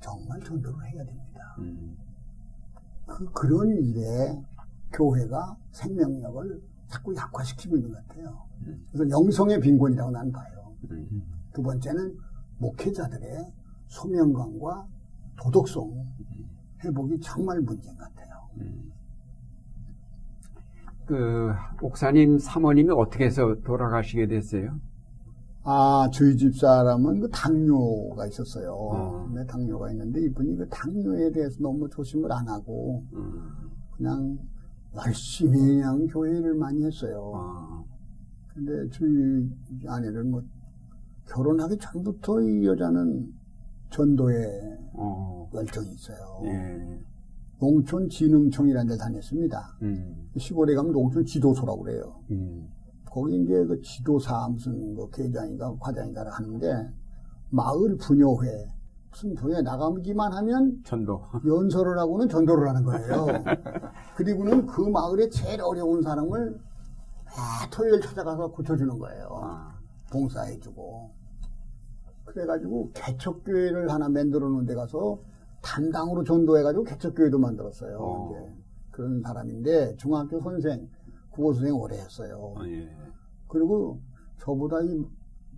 정말 0.00 0.40
전도를 0.40 0.84
해야 0.86 1.04
됩니다. 1.04 1.56
음. 1.58 1.96
그, 3.06 3.30
그런 3.32 3.68
일에 3.68 4.38
교회가 4.92 5.56
생명력을 5.72 6.62
자꾸 6.88 7.14
약화시키고 7.14 7.76
있는 7.76 7.92
것 7.92 8.06
같아요. 8.08 8.47
음. 8.66 8.86
그래서 8.92 9.10
영성의 9.10 9.60
빈곤이라고 9.60 10.10
난 10.10 10.30
봐요. 10.32 10.74
음. 10.90 11.22
두 11.52 11.62
번째는 11.62 12.16
목회자들의 12.58 13.52
소명감과 13.88 14.86
도덕성 15.40 15.92
회복이 16.84 17.18
정말 17.20 17.60
문제인 17.60 17.96
것 17.96 18.04
같아요. 18.04 18.34
음. 18.60 18.92
그 21.06 21.50
옥사님 21.80 22.38
사모님이 22.38 22.90
어떻게 22.90 23.24
해서 23.24 23.54
돌아가시게 23.64 24.26
됐어요? 24.26 24.78
아, 25.64 26.08
저희 26.12 26.36
집 26.36 26.54
사람은 26.56 27.20
그 27.20 27.28
당뇨가 27.30 28.26
있었어요. 28.26 28.72
어. 28.72 29.30
네, 29.34 29.44
당뇨가 29.46 29.90
있는데 29.90 30.20
이분이 30.22 30.56
그 30.56 30.68
당뇨에 30.68 31.30
대해서 31.30 31.56
너무 31.60 31.88
조심을 31.90 32.30
안 32.32 32.48
하고 32.48 33.02
음. 33.14 33.70
그냥 33.96 34.38
열심히 34.96 35.58
그냥 35.58 36.06
교회를 36.06 36.54
많이 36.54 36.84
했어요. 36.84 37.32
아. 37.34 37.84
근데 38.58 38.90
저희 38.90 39.48
아내는 39.86 40.30
뭐 40.32 40.42
결혼하기 41.28 41.78
전부터 41.78 42.40
이 42.40 42.66
여자는 42.66 43.32
전도에 43.90 44.78
어. 44.94 45.48
열정이 45.54 45.88
있어요. 45.92 46.40
예. 46.44 47.00
농촌진흥청이라는 47.60 48.86
데를 48.86 48.98
다녔습니다. 48.98 49.76
음. 49.82 50.28
시골에 50.36 50.74
가면 50.74 50.92
농촌 50.92 51.24
지도소라고 51.24 51.82
그래요. 51.82 52.20
음. 52.30 52.68
거기 53.06 53.40
이제 53.42 53.64
그 53.64 53.80
지도사 53.80 54.48
무슨 54.48 54.94
뭐 54.94 55.08
계장인가 55.10 55.76
과장인가 55.78 56.24
하는데 56.28 56.90
마을 57.50 57.96
분여회 57.96 58.46
무슨 59.10 59.34
분야에 59.34 59.62
나가기만 59.62 60.32
하면 60.32 60.80
전도. 60.84 61.22
연설을 61.46 61.98
하고는 61.98 62.28
전도를 62.28 62.68
하는 62.68 62.82
거예요. 62.84 63.26
그리고는 64.16 64.66
그 64.66 64.82
마을에 64.82 65.28
제일 65.30 65.60
어려운 65.62 66.02
사람을 66.02 66.67
매 67.36 67.70
토요일 67.70 68.00
찾아가서 68.00 68.48
고쳐주는 68.48 68.98
거예요. 68.98 69.28
아. 69.42 69.78
봉사해주고. 70.10 71.10
그래가지고 72.24 72.92
개척교회를 72.92 73.90
하나 73.90 74.08
만들어 74.08 74.48
놓은 74.48 74.66
데 74.66 74.74
가서 74.74 75.18
담당으로 75.62 76.24
전도해가지고 76.24 76.84
개척교회도 76.84 77.38
만들었어요. 77.38 77.98
어. 77.98 78.30
이제 78.30 78.62
그런 78.90 79.22
사람인데 79.22 79.96
중학교 79.96 80.40
선생, 80.40 80.88
국어 81.30 81.52
선생 81.52 81.74
오래 81.74 81.96
했어요. 81.96 82.54
어, 82.56 82.64
예. 82.66 82.90
그리고 83.46 84.00
저보다 84.38 84.80
이 84.82 85.04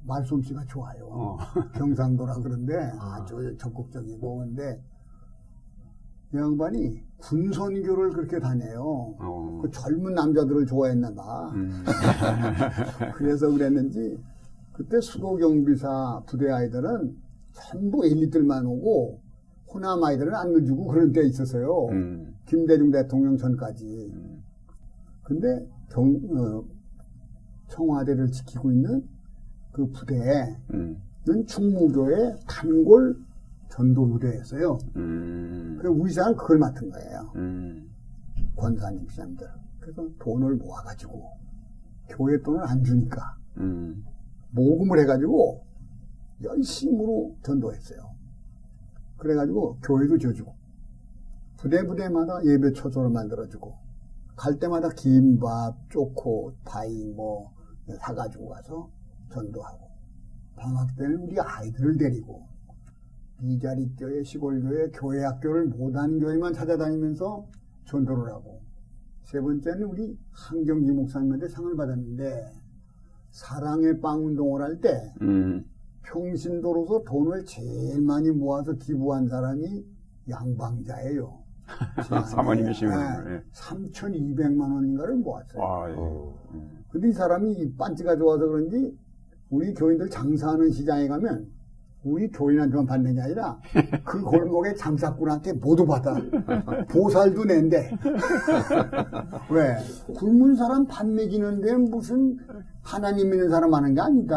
말솜씨가 0.04 0.64
좋아요. 0.66 1.06
어. 1.06 1.36
경상도라 1.74 2.34
그런데 2.42 2.74
아주 2.98 3.56
적극적이고 3.58 4.38
근데 4.38 4.80
이 4.80 4.89
양반이 6.34 7.02
군선교를 7.18 8.10
그렇게 8.10 8.38
다녀요. 8.38 9.14
어. 9.18 9.60
그 9.62 9.70
젊은 9.70 10.14
남자들을 10.14 10.66
좋아했나 10.66 11.12
봐. 11.14 11.50
음. 11.54 11.84
그래서 13.16 13.50
그랬는지 13.50 14.18
그때 14.72 15.00
수도 15.00 15.36
경비사 15.36 16.22
부대 16.26 16.50
아이들은 16.50 17.16
전부 17.52 18.06
엘리트들만 18.06 18.64
오고 18.64 19.20
호남 19.72 20.02
아이들은 20.02 20.34
안 20.34 20.52
넣어주고 20.52 20.86
그런 20.86 21.12
때 21.12 21.22
있었어요. 21.22 21.88
음. 21.90 22.34
김대중 22.46 22.90
대통령 22.90 23.36
전까지. 23.36 24.10
음. 24.12 24.42
근데 25.22 25.68
경, 25.90 26.14
어, 26.36 26.64
청와대를 27.68 28.30
지키고 28.30 28.72
있는 28.72 29.04
그 29.72 29.86
부대는 29.90 30.56
음. 30.74 31.46
충무교의 31.46 32.36
단골 32.48 33.16
전도 33.70 34.06
부대였어요. 34.08 34.78
음. 34.96 35.76
그래서 35.78 35.94
우리 35.94 36.12
사람 36.12 36.36
그걸 36.36 36.58
맡은 36.58 36.90
거예요. 36.90 37.32
음. 37.36 37.90
권사님 38.56 39.08
시장들. 39.08 39.46
그래서 39.78 40.06
돈을 40.18 40.56
모아가지고 40.56 41.30
교회 42.08 42.40
돈을 42.42 42.62
안 42.62 42.82
주니까 42.84 43.36
음. 43.58 44.04
모금을 44.50 44.98
해가지고 45.00 45.64
열심으로 46.42 47.36
전도했어요. 47.42 48.10
그래가지고 49.16 49.78
교회도 49.82 50.18
지어주고 50.18 50.54
부대 51.58 51.86
부대마다 51.86 52.44
예배 52.44 52.72
초소를 52.72 53.10
만들어주고 53.10 53.74
갈 54.34 54.58
때마다 54.58 54.88
김밥, 54.88 55.76
쪼코파이 55.90 57.04
뭐 57.14 57.52
사가지고 57.98 58.48
가서 58.48 58.90
전도하고 59.30 59.90
방학 60.56 60.96
때는 60.96 61.16
우리 61.18 61.38
아이들을 61.38 61.98
데리고 61.98 62.49
이자리교회, 63.42 64.22
시골교회, 64.22 64.90
교회 64.94 65.24
학교를 65.24 65.66
못하는 65.66 66.18
교회만 66.18 66.52
찾아다니면서 66.52 67.46
전도를 67.86 68.30
하고 68.32 68.60
세 69.24 69.40
번째는 69.40 69.84
우리 69.84 70.18
한경지 70.32 70.92
목사님한테 70.92 71.48
상을 71.48 71.74
받았는데 71.76 72.52
사랑의 73.30 74.00
빵 74.00 74.24
운동을 74.26 74.62
할때 74.62 75.12
음. 75.22 75.64
평신도로서 76.02 77.04
돈을 77.04 77.44
제일 77.44 78.00
많이 78.00 78.30
모아서 78.30 78.72
기부한 78.72 79.28
사람이 79.28 79.84
양방자예요. 80.28 81.40
사모님이시군요. 82.30 82.96
네, 83.24 83.34
예. 83.34 83.42
3,200만 83.52 84.74
원인가를 84.74 85.16
모았어요. 85.16 85.62
와, 85.62 85.88
예. 85.90 85.94
어. 85.96 86.34
음. 86.54 86.84
근데 86.90 87.08
이 87.08 87.12
사람이 87.12 87.76
반지가 87.76 88.16
좋아서 88.16 88.46
그런지 88.46 88.96
우리 89.50 89.72
교인들 89.74 90.10
장사하는 90.10 90.70
시장에 90.70 91.06
가면 91.06 91.48
우리 92.02 92.30
교인한테만 92.30 92.86
받는 92.86 93.14
게 93.14 93.20
아니라 93.20 93.58
그 94.04 94.22
골목의 94.22 94.74
장사꾼한테 94.76 95.52
모두 95.54 95.84
받아. 95.86 96.14
보살도 96.90 97.44
낸대. 97.44 97.90
왜? 99.50 99.76
굶은 100.14 100.54
사람 100.56 100.86
밥 100.86 101.06
먹이는데 101.06 101.76
무슨 101.76 102.38
하나님 102.82 103.28
믿는 103.30 103.50
사람 103.50 103.74
하는 103.74 103.94
게 103.94 104.00
아니다. 104.00 104.36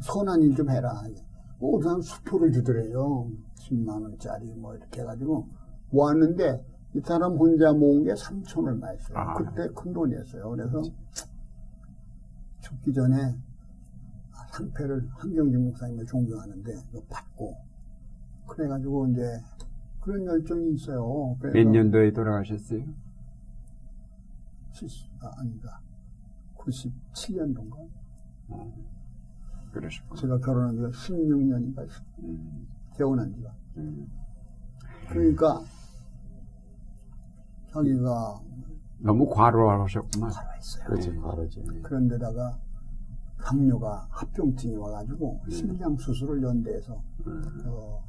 선한 0.00 0.40
일 0.42 0.54
좀 0.54 0.70
해라. 0.70 1.02
뭐, 1.58 1.76
그 1.78 1.84
사람 1.84 2.00
수표를 2.00 2.52
주더래요. 2.52 3.28
10만원짜리 3.60 4.56
뭐 4.58 4.74
이렇게 4.74 5.02
해가지고 5.02 5.46
모았는데 5.90 6.64
이 6.94 7.00
사람 7.04 7.32
혼자 7.36 7.72
모은 7.72 8.04
게 8.04 8.14
3천 8.14 8.66
얼마 8.66 8.88
였어요. 8.94 9.18
아. 9.18 9.34
그때 9.34 9.68
큰 9.74 9.92
돈이었어요. 9.92 10.48
그래서 10.50 10.82
죽기 12.62 12.92
전에 12.94 13.34
상패를 14.58 15.08
한경기 15.10 15.56
목사님을 15.56 16.04
존경하는데 16.06 16.72
이거 16.90 17.02
받고 17.08 17.56
그래가지고 18.48 19.08
이제 19.08 19.22
그런 20.00 20.24
열정이 20.24 20.74
있어요. 20.74 21.36
몇 21.40 21.64
년도에 21.64 22.12
돌아가셨어요? 22.12 22.82
70, 24.72 25.10
아, 25.22 25.30
아니다. 25.38 25.80
97년도인가? 26.56 27.88
그러셨고. 29.72 30.16
제가 30.16 30.38
결혼한 30.38 30.74
지가 30.76 30.88
16년인가 30.88 31.86
음. 32.20 32.66
개혼한 32.96 33.32
지가. 33.34 33.54
음. 33.76 34.08
그러니까 35.08 35.60
자기가 37.70 38.40
너무 39.00 39.28
과로하셨구만. 39.28 40.30
살아있어요. 40.30 40.84
그렇지, 40.86 41.10
네. 41.12 41.20
바로지. 41.20 41.62
그런데다가 41.82 42.58
당뇨가 43.42 44.06
합병증이 44.10 44.76
와가지고 44.76 45.40
음. 45.44 45.50
심장 45.50 45.96
수술을 45.96 46.42
연대에서 46.42 47.02
음. 47.26 47.42
어, 47.66 48.02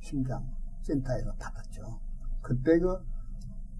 심장 0.00 0.44
센터에서 0.82 1.32
받았죠. 1.38 1.82
그때 2.42 2.78
그 2.78 2.98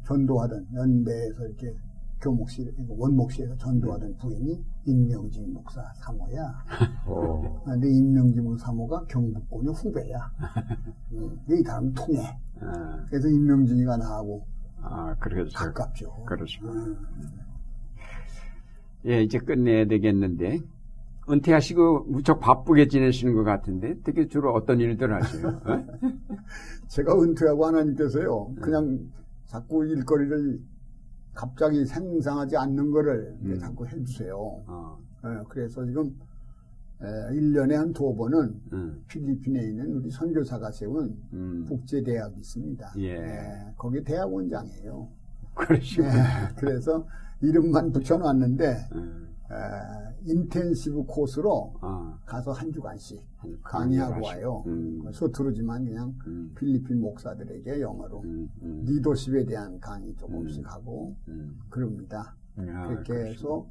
전도하던 0.04 0.68
연대에서 0.74 1.46
이렇게 1.46 1.74
교목실, 2.20 2.74
원목실에서 2.88 3.56
전도하던 3.58 4.16
부인이 4.16 4.64
임명진 4.86 5.52
목사 5.52 5.82
사모야. 5.96 6.64
어. 7.06 7.62
근데 7.64 7.88
임명진 7.88 8.56
사모가 8.56 9.04
경북권의 9.08 9.74
후배야. 9.74 10.32
음, 11.12 11.38
이 11.50 11.62
사람 11.62 11.92
통해. 11.92 12.20
아, 12.60 13.04
그래서 13.10 13.28
임명진이가 13.28 13.98
나하고 13.98 14.46
아, 14.80 15.14
그러죠. 15.18 15.58
가깝죠. 15.58 16.24
그렇죠. 16.24 16.66
음, 16.66 16.96
예, 19.06 19.22
이제 19.22 19.38
끝내야 19.38 19.86
되겠는데. 19.86 20.60
은퇴하시고 21.30 22.04
무척 22.04 22.40
바쁘게 22.40 22.88
지내시는 22.88 23.34
것 23.34 23.44
같은데, 23.44 23.94
특히 24.04 24.28
주로 24.28 24.52
어떤 24.52 24.80
일들 24.80 25.12
하세요? 25.14 25.48
어? 25.48 25.84
제가 26.88 27.20
은퇴하고 27.20 27.66
하나님께서요, 27.66 28.54
그냥 28.60 29.10
자꾸 29.46 29.86
일거리를 29.86 30.60
갑자기 31.32 31.84
생상하지 31.84 32.56
않는 32.56 32.90
거를 32.90 33.36
음. 33.42 33.58
자꾸 33.58 33.86
해주세요. 33.86 34.36
어, 34.36 34.98
예, 35.24 35.28
그래서 35.48 35.84
지금 35.84 36.14
에, 37.02 37.06
1년에 37.34 37.72
한 37.72 37.92
두 37.92 38.14
번은 38.14 38.60
음. 38.72 39.02
필리핀에 39.08 39.60
있는 39.64 39.94
우리 39.94 40.10
선교사가 40.10 40.70
세운 40.70 41.16
음. 41.32 41.64
국제대학이 41.68 42.36
있습니다. 42.38 42.92
예. 42.98 43.72
거기 43.76 44.02
대학 44.04 44.32
원장이에요. 44.32 45.08
그러시고. 45.54 46.04
예, 46.04 46.10
그래서 46.56 47.04
이름만 47.40 47.90
붙여놨는데 47.92 48.88
음. 48.94 49.28
에, 49.32 49.33
인텐시브 50.24 51.04
코스로 51.06 51.74
어. 51.80 52.18
가서 52.24 52.52
한 52.52 52.72
주간씩 52.72 53.22
한- 53.36 53.58
강의하고 53.62 54.12
강의를 54.22 54.22
와요. 54.42 54.62
음. 54.66 55.02
서투르지만 55.12 55.84
그냥 55.84 56.14
음. 56.26 56.52
필리핀 56.56 57.00
목사들에게 57.00 57.80
영어로 57.80 58.20
음. 58.22 58.48
음. 58.62 58.82
리더십에 58.86 59.44
대한 59.44 59.78
강의 59.80 60.14
조금씩 60.16 60.62
음. 60.64 60.66
하고 60.66 61.14
음. 61.28 61.58
그럽니다. 61.68 62.34
아, 62.56 62.88
그렇게 62.88 63.12
그러시구나. 63.12 63.28
해서 63.30 63.66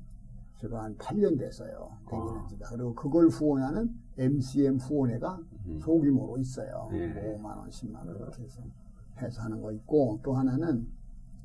제가 0.58 0.84
한 0.84 0.98
8년 0.98 1.38
됐어요. 1.40 1.90
다니는 2.10 2.34
아. 2.40 2.48
지가. 2.48 2.70
그리고 2.70 2.94
그걸 2.94 3.28
후원하는 3.28 3.90
MCM 4.18 4.78
후원회가 4.78 5.40
음. 5.66 5.80
소규모로 5.82 6.38
있어요. 6.38 6.90
예. 6.94 7.08
뭐 7.08 7.38
5만 7.42 7.58
원, 7.58 7.70
10만 7.70 7.96
원 7.96 8.16
이렇게 8.16 8.44
해서 8.44 8.62
해서 9.20 9.42
하는 9.42 9.62
거 9.62 9.72
있고 9.72 10.20
또 10.24 10.34
하나는 10.34 10.88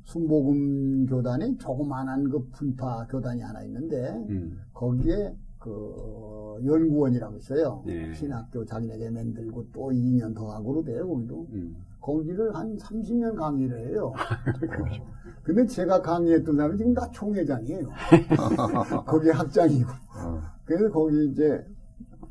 순복음 0.03 1.05
교단이 1.05 1.57
조그만한 1.57 2.29
그 2.29 2.43
분파 2.51 3.07
교단이 3.07 3.41
하나 3.41 3.63
있는데 3.63 4.09
음. 4.29 4.59
거기에 4.73 5.35
그 5.59 6.57
연구원이라고 6.65 7.37
있어요. 7.37 7.83
예. 7.87 8.13
신학교 8.13 8.65
자기네게 8.65 9.09
만들고 9.09 9.67
또 9.73 9.89
2년 9.91 10.33
더 10.33 10.49
하고 10.51 10.73
그러대요. 10.73 11.07
거기도. 11.07 11.47
음. 11.51 11.75
거기를 11.99 12.55
한 12.55 12.77
30년 12.77 13.35
강의를 13.35 13.89
해요. 13.89 14.13
어. 14.15 15.19
근데 15.43 15.65
제가 15.65 16.01
강의했던 16.01 16.55
사람이 16.55 16.77
지금 16.77 16.93
다 16.93 17.07
총회장이에요. 17.11 17.87
거기 19.05 19.29
학장이고. 19.29 19.89
어. 20.15 20.41
그래서 20.63 20.89
거기 20.89 21.29
이제 21.29 21.65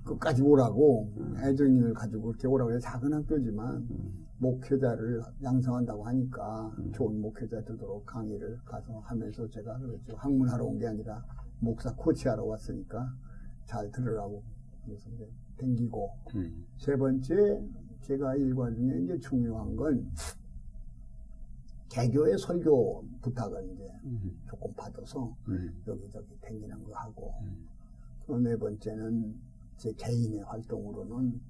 끝까지 0.05 0.43
오라고 0.43 1.13
애정인을 1.43 1.93
가지고 1.93 2.29
그렇게 2.29 2.47
오라고 2.47 2.71
해서 2.71 2.81
작은 2.81 3.13
학교지만 3.13 3.87
목회자를 4.39 5.23
양성한다고 5.43 6.05
하니까 6.07 6.77
좋은 6.95 7.21
목회자 7.21 7.63
되도록 7.65 8.07
강의를 8.07 8.59
가서 8.65 9.01
하면서 9.01 9.49
제가 9.49 9.79
그랬죠. 9.79 10.15
학문하러 10.17 10.65
온 10.65 10.79
게 10.79 10.87
아니라 10.87 11.25
목사 11.61 11.93
코치하러 11.95 12.45
왔으니까 12.45 13.13
잘 13.65 13.91
들으라고 13.91 14.43
그래서 14.85 15.11
이제 15.11 15.29
댕기고 15.57 16.11
음. 16.37 16.67
세 16.77 16.97
번째 16.97 17.35
제가 18.03 18.37
일과 18.37 18.71
중에 18.73 19.01
이제 19.03 19.19
중요한 19.19 19.75
건 19.75 20.09
개교의 21.91 22.39
설교 22.39 23.05
부탁을 23.23 23.71
이제 23.73 23.91
음. 24.05 24.39
조금 24.49 24.73
받아서 24.75 25.35
음. 25.49 25.83
여기저기 25.87 26.39
댕기는 26.41 26.85
거 26.85 26.95
하고 26.95 27.35
음. 27.43 27.67
또네 28.27 28.57
번째는 28.57 29.35
제 29.79 29.93
개인의 29.95 30.41
활동으로는 30.43 31.41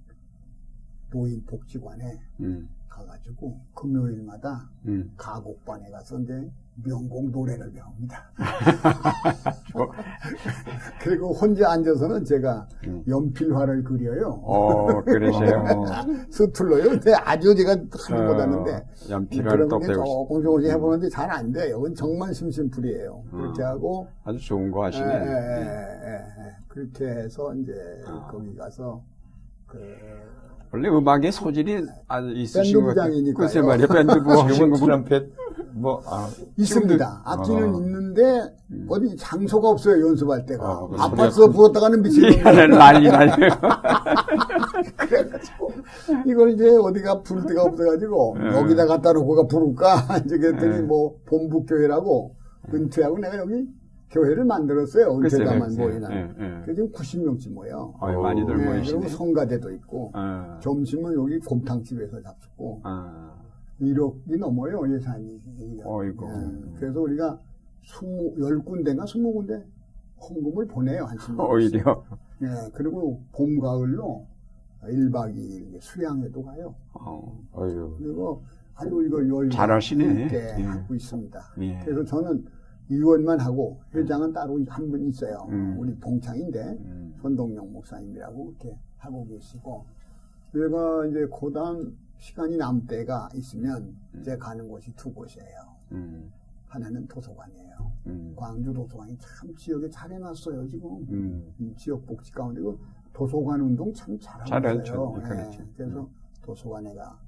노인 1.10 1.44
복지관에 1.44 2.18
음. 2.40 2.68
가가지고 2.98 3.58
금요일마다 3.74 4.68
음. 4.86 5.12
가곡반에 5.16 5.90
가서 5.90 6.18
이제 6.20 6.50
명곡 6.84 7.30
노래를 7.30 7.72
배웁니다. 7.72 8.30
그리고 11.02 11.32
혼자 11.32 11.72
앉아서는 11.72 12.24
제가 12.24 12.68
음. 12.86 13.02
연필화를 13.06 13.82
그려요. 13.82 14.40
어, 14.44 15.02
그러세요. 15.02 15.64
서툴러요. 16.30 16.90
근데 16.90 17.12
아주 17.14 17.54
제가 17.54 17.72
하는 17.72 18.26
못하는데 18.26 18.72
어, 18.72 18.84
연필을 19.10 19.50
그런 19.50 19.68
또게 19.68 19.86
배우시 19.88 20.02
조금 20.04 20.42
조금씩 20.42 20.70
해보는데 20.70 21.08
잘 21.08 21.28
안 21.28 21.52
돼요. 21.52 21.76
그건 21.76 21.94
정말 21.94 22.32
심심풀이에요. 22.32 23.24
그렇게 23.30 23.62
음. 23.62 23.66
하고 23.66 24.08
아주 24.24 24.38
좋은 24.38 24.70
거 24.70 24.80
예, 24.80 24.84
하시네. 24.86 25.06
예, 25.06 25.20
예, 25.20 26.08
예, 26.08 26.12
예. 26.14 26.56
그렇게 26.68 27.06
해서 27.06 27.54
이제 27.54 27.72
아. 28.06 28.28
거기 28.30 28.54
가서 28.56 29.02
그 29.66 29.78
원래 30.70 30.88
음악의 30.88 31.32
소질이 31.32 31.86
아주 32.06 32.30
있으신 32.32 32.80
것 32.84 32.94
같아요. 32.94 33.34
글쎄 33.34 33.62
말이야, 33.62 33.86
밴드부 33.86 34.30
하신 34.30 34.54
지금은. 34.54 34.78
트럼펫 34.78 35.32
뭐 35.72 36.02
아, 36.06 36.28
있습니다. 36.56 37.22
악기는 37.24 37.74
어. 37.74 37.78
있는데 37.80 38.54
어디 38.88 39.16
장소가 39.16 39.68
없어요 39.68 40.06
연습할 40.08 40.44
때가. 40.44 40.70
어, 40.70 40.88
그 40.88 40.96
아파트에서 41.00 41.48
부었다가는 41.50 42.02
미치는 42.02 42.70
난리 42.70 43.08
나요. 43.08 43.30
그래가지고 44.96 45.72
이걸 46.26 46.50
이제 46.50 46.68
어디가 46.76 47.22
부를 47.22 47.46
데가 47.46 47.62
없어가지고 47.62 48.36
여기다 48.54 48.86
갖다 48.86 49.12
놓고가 49.12 49.46
부를까 49.46 50.18
이제 50.26 50.36
그랬더니 50.38 50.82
뭐 50.82 51.16
본부교회라고 51.26 52.34
은퇴하고 52.74 53.18
내가 53.18 53.38
여기 53.38 53.66
교회를 54.10 54.44
만들었어요. 54.44 55.16
글쎄요. 55.16 55.50
모이는. 55.76 56.10
예, 56.10 56.34
예. 56.38 56.60
그게 56.60 56.74
지금 56.74 56.90
90명쯤 56.92 57.52
모여. 57.52 57.94
아유, 58.00 58.18
많이들 58.20 58.56
네, 58.56 58.64
모이시네. 58.64 58.98
그리고 59.00 59.08
성가대도 59.16 59.70
있고 59.72 60.12
어, 60.14 60.58
점심은 60.60 61.14
여기 61.14 61.38
곰탕집에서 61.40 62.22
잡수고 62.22 62.80
어, 62.84 63.34
1억이 63.80 64.38
넘어요 64.38 64.90
예산이. 64.94 65.40
어이구. 65.84 66.26
예, 66.26 66.78
그래서 66.78 67.00
우리가 67.00 67.38
20, 67.82 68.00
10군데인가 68.38 69.04
20군데 69.04 69.62
헌금을 70.20 70.66
보내요 70.66 71.04
한 71.04 71.16
10년. 71.18 71.50
오히려. 71.50 72.04
예, 72.42 72.46
그리고 72.72 73.20
봄, 73.32 73.58
가을로 73.60 74.26
1박 74.84 75.34
2일 75.34 75.80
수양회도 75.80 76.42
가요. 76.44 76.74
어, 76.94 77.38
어휴. 77.52 77.96
그리고 77.98 78.42
아주 78.74 79.02
이거 79.06 79.28
열 79.28 79.50
잘하시네. 79.50 80.30
예. 80.32 80.62
하고 80.62 80.94
있습니다. 80.94 81.40
예. 81.60 81.80
그래서 81.84 82.04
저는 82.04 82.44
의원만 82.90 83.40
하고 83.40 83.80
회장은 83.94 84.32
따로 84.32 84.58
한 84.68 84.90
분 84.90 85.02
있어요. 85.08 85.46
음. 85.50 85.76
우리 85.78 85.94
봉창인데 85.96 86.60
음. 86.80 87.14
손동영 87.20 87.72
목사님이라고 87.72 88.50
이렇게 88.50 88.76
하고 88.96 89.26
계시고 89.26 89.84
내가 90.52 91.06
이제 91.06 91.26
고단 91.26 91.96
시간이 92.18 92.56
남 92.56 92.84
때가 92.86 93.28
있으면 93.34 93.94
이제 94.20 94.36
가는 94.36 94.66
곳이 94.68 94.92
두 94.96 95.12
곳이에요. 95.12 95.46
음, 95.92 96.32
하나는 96.66 97.06
도서관이에요. 97.06 97.92
음, 98.06 98.32
광주 98.36 98.72
도서관이 98.72 99.16
참 99.18 99.54
지역에 99.54 99.88
잘 99.88 100.10
해놨어요 100.10 100.66
지금. 100.66 100.90
음. 101.10 101.54
음, 101.60 101.74
지역 101.76 102.04
복지 102.06 102.32
가운데 102.32 102.60
그 102.60 102.76
도서관 103.12 103.60
운동 103.60 103.92
참 103.92 104.18
잘하고. 104.18 104.48
있어요. 104.74 105.12
네, 105.22 105.28
그렇죠. 105.42 105.64
그래서 105.76 106.08
도서관에가 106.42 107.18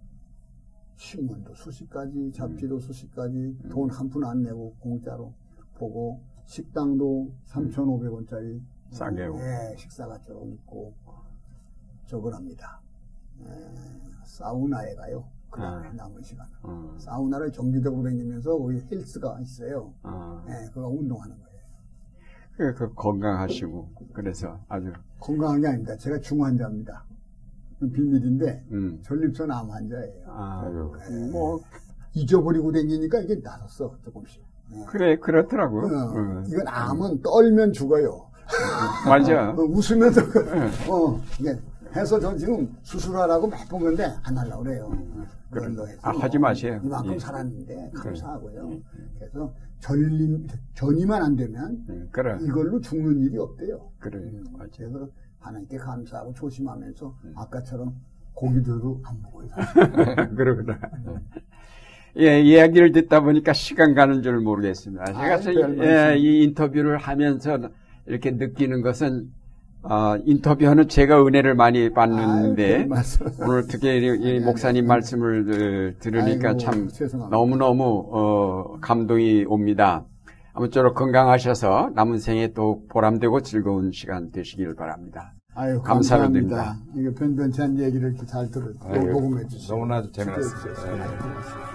신문도 0.96 1.54
수십 1.54 1.88
가지, 1.88 2.18
음. 2.18 2.32
잡지도 2.32 2.78
수십 2.80 3.14
가지, 3.14 3.56
돈 3.70 3.88
한 3.90 4.08
푼 4.10 4.24
안 4.24 4.42
내고 4.42 4.74
공짜로 4.80 5.32
보고 5.80 6.20
식당도 6.44 7.32
3,500원짜리 7.48 8.60
싸게요. 8.90 9.34
예, 9.38 9.76
식사가 9.76 10.20
좀 10.20 10.52
있고 10.52 10.92
저걸 12.06 12.34
합니다. 12.34 12.80
예, 13.40 13.46
사우나에 14.26 14.94
가요. 14.94 15.24
그 15.50 15.60
다음에 15.60 15.88
아. 15.88 15.92
남은 15.92 16.22
시간. 16.22 16.46
어, 16.62 16.94
사우나를 16.98 17.50
정기적으로 17.50 18.04
다니면서 18.04 18.56
거기 18.58 18.80
헬스가 18.90 19.40
있어요. 19.40 19.92
어. 20.02 20.44
예, 20.48 20.68
그거 20.72 20.88
운동하는 20.88 21.36
거예요. 21.36 21.60
그, 22.56 22.74
그 22.74 22.94
건강하시고 22.94 23.88
그래서 24.12 24.60
아주 24.68 24.92
건강한 25.18 25.60
게 25.62 25.68
아닙니다. 25.68 25.96
제가 25.96 26.20
중환자입니다. 26.20 27.04
비밀인데 27.80 28.66
음. 28.72 29.00
전립선 29.02 29.50
암 29.50 29.70
환자예요. 29.70 30.24
아, 30.26 30.62
아유. 30.66 30.92
뭐 31.32 31.60
잊어버리고 32.12 32.70
다니니까 32.70 33.20
이게 33.20 33.36
나섰어 33.36 33.96
조금씩. 34.04 34.49
예. 34.72 34.84
그래 34.86 35.16
그렇더라고. 35.18 35.80
어, 35.80 35.84
어, 35.84 36.42
이건 36.46 36.66
암은 36.66 37.22
떨면 37.22 37.72
죽어요. 37.72 38.26
맞아. 39.06 39.50
어, 39.56 39.62
웃으면서 39.62 40.20
어 40.90 41.20
이게 41.38 41.56
해서 41.94 42.18
저 42.20 42.36
지금 42.36 42.72
수술하라고 42.82 43.46
몇 43.48 43.68
번 43.68 43.80
건데 43.80 44.08
안 44.22 44.36
하려고 44.38 44.62
그래요. 44.62 44.90
그걸로 45.50 45.86
해서 45.88 45.98
아, 46.02 46.10
하지 46.10 46.38
마세요. 46.38 46.80
이만큼 46.84 47.14
예. 47.14 47.18
살았는데 47.18 47.90
감사하고요. 47.94 48.70
그래서 49.18 49.52
전림 49.80 50.46
전이만 50.74 51.22
안 51.22 51.34
되면 51.36 51.84
음, 51.88 52.08
그래 52.12 52.36
이걸로 52.42 52.80
죽는 52.80 53.20
일이 53.20 53.38
없대요. 53.38 53.90
그래 53.98 54.20
맞아. 54.52 54.70
그래서 54.76 55.08
하나님께 55.40 55.78
감사하고 55.78 56.32
조심하면서 56.34 57.14
음. 57.24 57.32
아까처럼 57.36 57.94
고기들도 58.34 59.02
안 59.04 59.20
먹어요. 59.22 59.48
그러구나. 60.36 60.78
예, 62.18 62.40
이야기를 62.40 62.92
듣다 62.92 63.20
보니까 63.20 63.52
시간 63.52 63.94
가는 63.94 64.22
줄 64.22 64.40
모르겠습니다. 64.40 65.04
제가 65.06 65.20
아이, 65.20 65.40
저- 65.42 65.52
별 65.52 65.78
예. 66.14 66.18
이 66.18 66.42
인터뷰를 66.44 66.98
하면서 66.98 67.58
이렇게 68.06 68.32
느끼는 68.32 68.82
것은 68.82 69.28
어, 69.82 70.16
인터뷰하는 70.26 70.88
제가 70.88 71.24
은혜를 71.24 71.54
많이 71.54 71.88
받는데 71.90 72.84
말씀. 72.84 73.26
오늘 73.40 73.64
특히 73.66 73.88
이, 73.98 74.36
이 74.36 74.40
목사님 74.40 74.86
말씀을 74.86 75.94
어, 75.96 76.00
들으니까 76.00 76.48
아이고, 76.48 76.58
참 76.58 76.88
죄송합니다. 76.88 77.34
너무너무 77.34 78.06
어, 78.10 78.78
감동이 78.80 79.44
옵니다. 79.48 80.04
아무쪼록 80.52 80.94
건강하셔서 80.96 81.92
남은 81.94 82.18
생에 82.18 82.52
또 82.52 82.82
보람되고 82.90 83.40
즐거운 83.42 83.92
시간 83.92 84.30
되시길 84.32 84.74
바랍니다. 84.74 85.32
아유, 85.54 85.80
감사합니다. 85.82 86.76
이거 86.94 87.12
변변치한 87.14 87.78
얘기를 87.78 88.10
이렇게 88.10 88.26
잘 88.26 88.50
들어, 88.50 88.66
아유, 88.82 89.10
녹음해 89.10 89.46
주시고. 89.48 89.74
너무나 89.74 90.02
재미났습니다. 90.10 90.82
네, 90.84 90.92
예. 90.92 90.96
고맙습니다. 91.18 91.70